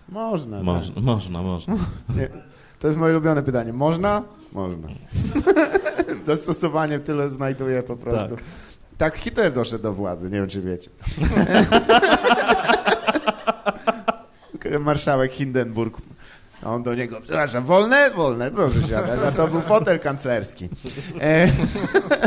można. 0.10 0.58
tak. 0.58 0.66
Można, 0.66 1.02
można, 1.02 1.41
można. 1.41 1.76
Nie, 2.18 2.30
to 2.80 2.88
jest 2.88 2.99
moje 2.99 3.14
ulubione 3.14 3.44
pytanie. 3.44 3.74
Można? 3.74 4.24
Można. 4.52 4.88
Dostosowanie 6.26 6.99
tyle 6.99 7.30
znajduje 7.30 7.84
po 7.84 7.98
prostu. 7.98 8.36
Tak. 8.36 8.45
Tak. 8.98 9.18
Hitler 9.18 9.53
doszedł 9.53 9.84
do 9.84 9.94
władzy, 9.94 10.30
nie 10.30 10.38
wiem 10.38 10.48
czy 10.48 10.61
wiecie. 10.61 10.90
Marszałek 14.80 15.32
Hindenburg. 15.32 15.98
A 16.63 16.69
on 16.69 16.83
do 16.83 16.95
niego, 16.95 17.21
przepraszam, 17.21 17.63
wolne? 17.63 18.11
Wolne, 18.11 18.51
proszę 18.51 18.81
siadać. 18.89 19.19
A 19.27 19.31
to 19.31 19.47
był 19.47 19.61
fotel 19.61 19.99
kanclerski. 19.99 20.69
E, 21.21 21.47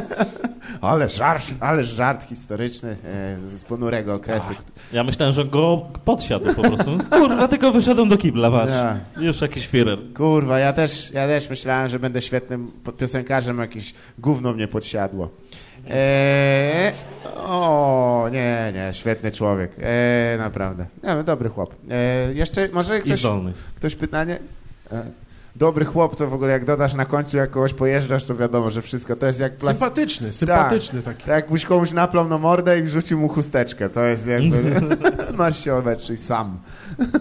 ale 0.81 1.09
żart, 1.09 1.44
ale 1.61 1.85
żart 1.85 2.28
historyczny 2.28 2.97
e, 3.05 3.39
z 3.39 3.65
ponurego 3.65 4.12
okresu. 4.12 4.55
Ja 4.93 5.05
myślałem, 5.05 5.35
że 5.35 5.44
go 5.44 5.86
podsiadł 6.05 6.55
po 6.55 6.62
prostu. 6.62 6.98
Kurwa, 7.11 7.48
tylko 7.48 7.73
wyszedłem 7.73 8.09
do 8.09 8.16
kibla, 8.16 8.51
patrz. 8.51 8.73
Ja. 8.73 8.98
Już 9.16 9.40
jakiś 9.40 9.69
Führer. 9.69 10.12
Kurwa, 10.12 10.59
ja 10.59 10.73
też, 10.73 11.11
ja 11.11 11.27
też 11.27 11.51
myślałem, 11.51 11.89
że 11.89 11.98
będę 11.98 12.23
świetnym 12.23 12.70
piosenkarzem, 12.98 13.59
jakieś 13.59 13.94
gówno 14.19 14.52
mnie 14.52 14.69
podsiadło. 14.69 15.31
Eee, 15.90 16.93
o, 17.36 18.28
nie, 18.32 18.73
nie, 18.74 18.94
świetny 18.94 19.32
człowiek. 19.32 19.70
Eee, 19.82 20.39
naprawdę. 20.39 20.86
Nie, 21.02 21.24
dobry 21.24 21.48
chłop. 21.48 21.74
Eee, 21.90 22.36
jeszcze, 22.36 22.69
może 22.73 23.01
ktoś, 23.01 23.23
ktoś 23.77 23.94
pytanie? 23.94 24.39
Eee, 24.93 24.98
dobry 25.56 25.85
chłop 25.85 26.16
to 26.16 26.27
w 26.27 26.35
ogóle 26.35 26.52
jak 26.52 26.65
dodasz 26.65 26.94
na 26.94 27.05
końcu, 27.05 27.36
jak 27.36 27.51
kogoś 27.51 27.74
pojeżdżasz, 27.74 28.24
to 28.24 28.36
wiadomo, 28.36 28.70
że 28.70 28.82
wszystko 28.82 29.16
to 29.16 29.27
jest 29.27 29.40
jak 29.40 29.56
plas... 29.56 29.78
Sympatyczny, 29.78 30.32
sympatyczny 30.32 31.02
taki. 31.02 31.19
Tak 31.19 31.28
jakbyś 31.28 31.65
komuś 31.65 31.93
naplał 31.93 32.28
na 32.28 32.39
mordę 32.39 32.78
i 32.78 32.82
wrzucił 32.82 33.19
mu 33.19 33.28
chusteczkę. 33.28 33.89
To 33.89 34.05
jest 34.05 34.27
jakby... 34.27 34.81
Masz 35.39 35.65
się 35.65 35.74
obetrzyj 35.74 36.16
sam. 36.16 36.59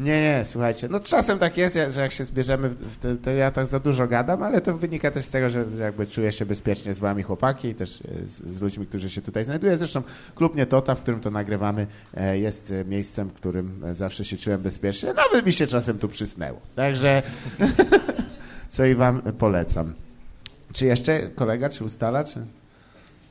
Nie, 0.00 0.22
nie, 0.22 0.42
słuchajcie. 0.44 0.88
No 0.88 1.00
czasem 1.00 1.38
tak 1.38 1.56
jest, 1.56 1.78
że 1.88 2.00
jak 2.00 2.12
się 2.12 2.24
zbierzemy, 2.24 2.70
to, 3.00 3.08
to 3.24 3.30
ja 3.30 3.50
tak 3.50 3.66
za 3.66 3.80
dużo 3.80 4.06
gadam, 4.06 4.42
ale 4.42 4.60
to 4.60 4.78
wynika 4.78 5.10
też 5.10 5.24
z 5.24 5.30
tego, 5.30 5.50
że 5.50 5.64
jakby 5.78 6.06
czuję 6.06 6.32
się 6.32 6.46
bezpiecznie 6.46 6.94
z 6.94 6.98
wami 6.98 7.22
chłopaki 7.22 7.68
i 7.68 7.74
też 7.74 8.00
e, 8.00 8.26
z, 8.26 8.56
z 8.56 8.62
ludźmi, 8.62 8.86
którzy 8.86 9.10
się 9.10 9.22
tutaj 9.22 9.44
znajdują. 9.44 9.76
Zresztą 9.76 10.02
klub 10.34 10.56
Nietota, 10.56 10.94
w 10.94 11.00
którym 11.00 11.20
to 11.20 11.30
nagrywamy, 11.30 11.86
e, 12.14 12.38
jest 12.38 12.72
e, 12.72 12.84
miejscem, 12.84 13.28
w 13.28 13.32
którym 13.32 13.82
zawsze 13.92 14.24
się 14.24 14.36
czułem 14.36 14.62
bezpiecznie. 14.62 15.12
Nawet 15.12 15.46
mi 15.46 15.52
się 15.52 15.66
czasem 15.66 15.98
tu 15.98 16.08
przysnęło. 16.08 16.60
Także 16.76 17.22
co 18.68 18.84
i 18.84 18.94
wam 18.94 19.22
polecam. 19.22 19.94
Czy 20.72 20.86
jeszcze 20.86 21.20
kolega, 21.20 21.68
czy 21.68 21.84
ustala, 21.84 22.24
czy... 22.24 22.40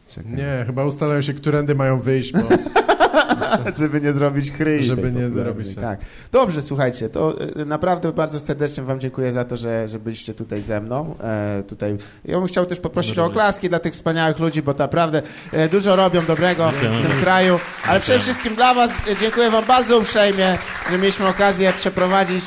Czekaj. 0.08 0.32
Nie, 0.32 0.64
chyba 0.66 0.86
ustalają 0.86 1.22
się, 1.22 1.34
którędy 1.34 1.76
mają 1.76 2.00
wyjść, 2.00 2.34
bo 2.34 2.40
żeby 3.80 4.02
nie 4.02 4.14
zrobić 4.14 4.52
chryi. 4.52 4.86
Żeby 4.86 5.12
nie 5.12 5.22
popularnej. 5.22 5.44
robić 5.44 5.76
tak. 5.76 5.84
tak. 5.84 6.00
Dobrze, 6.32 6.62
słuchajcie, 6.62 7.10
to 7.10 7.36
e, 7.42 7.66
naprawdę 7.66 8.12
bardzo 8.12 8.40
serdecznie 8.40 8.84
wam 8.84 9.00
dziękuję 9.00 9.32
za 9.32 9.46
to, 9.46 9.58
że, 9.58 9.88
że 9.88 10.00
byliście 10.00 10.34
tutaj 10.34 10.62
ze 10.62 10.82
mną. 10.82 11.16
E, 11.24 11.64
tutaj. 11.68 11.98
Ja 12.26 12.38
bym 12.38 12.48
chciał 12.48 12.66
też 12.66 12.80
poprosić 12.80 13.20
o 13.20 13.26
oklaski 13.26 13.70
dla 13.70 13.80
tych 13.80 13.94
wspaniałych 13.94 14.40
ludzi, 14.40 14.62
bo 14.62 14.74
naprawdę 14.74 15.22
e, 15.52 15.70
dużo 15.70 15.96
robią 15.96 16.26
dobrego 16.26 16.72
w 16.72 17.08
tym 17.08 17.22
kraju. 17.22 17.60
Ale 17.88 18.00
przede 18.00 18.20
wszystkim 18.20 18.56
dla 18.56 18.74
was 18.74 18.92
e, 19.08 19.16
dziękuję 19.16 19.52
wam 19.52 19.66
bardzo 19.66 19.98
uprzejmie, 20.00 20.58
że 20.92 20.98
mieliśmy 20.98 21.28
okazję 21.28 21.74
przeprowadzić 21.74 22.44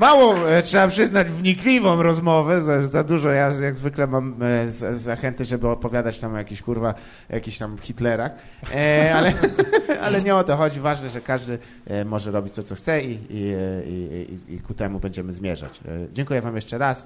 Mało, 0.00 0.50
e, 0.50 0.62
trzeba 0.62 0.88
przyznać, 0.88 1.28
wnikliwą 1.28 2.02
rozmowę. 2.02 2.62
Za, 2.62 2.88
za 2.88 3.04
dużo 3.04 3.30
ja 3.30 3.52
jak 3.62 3.76
zwykle 3.76 4.06
mam 4.06 4.34
e, 4.42 4.68
z, 4.68 5.00
zachęty, 5.00 5.44
żeby 5.44 5.68
opowiadać 5.68 6.18
tam 6.18 6.34
o 6.34 6.38
jakichś 6.38 6.62
kurwa, 6.62 6.94
jakichś 7.28 7.58
tam 7.58 7.78
Hitlerach. 7.78 8.32
E, 8.74 9.14
ale, 9.14 9.32
ale 10.04 10.22
nie 10.22 10.34
o 10.36 10.44
to 10.44 10.56
chodzi. 10.56 10.80
Ważne, 10.80 11.10
że 11.10 11.20
każdy 11.20 11.58
e, 11.86 12.04
może 12.04 12.30
robić 12.30 12.54
to, 12.54 12.62
co 12.62 12.74
chce 12.74 13.02
i, 13.02 13.18
i, 13.30 13.54
i, 13.86 14.28
i, 14.50 14.54
i 14.54 14.60
ku 14.60 14.74
temu 14.74 15.00
będziemy 15.00 15.32
zmierzać. 15.32 15.80
Dziękuję 16.12 16.40
wam 16.42 16.56
jeszcze 16.56 16.78
raz. 16.78 17.04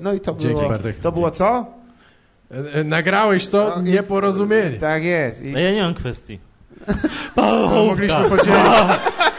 No 0.00 0.12
i 0.12 0.20
to 0.20 0.34
Dzięki, 0.34 0.56
było, 0.56 0.68
Bartek. 0.68 0.98
to 0.98 1.12
było 1.12 1.30
co? 1.30 1.66
Nagrałeś 2.84 3.48
to 3.48 3.72
No, 3.76 3.82
nieporozumienie. 3.82 4.78
Tak 4.78 5.04
jest. 5.04 5.42
I, 5.42 5.56
A 5.56 5.60
ja 5.60 5.72
nie 5.72 5.82
mam 5.82 5.94
kwestii. 5.94 6.38
No, 7.36 7.84
mogliśmy 7.86 8.28
podzielić, 8.28 8.50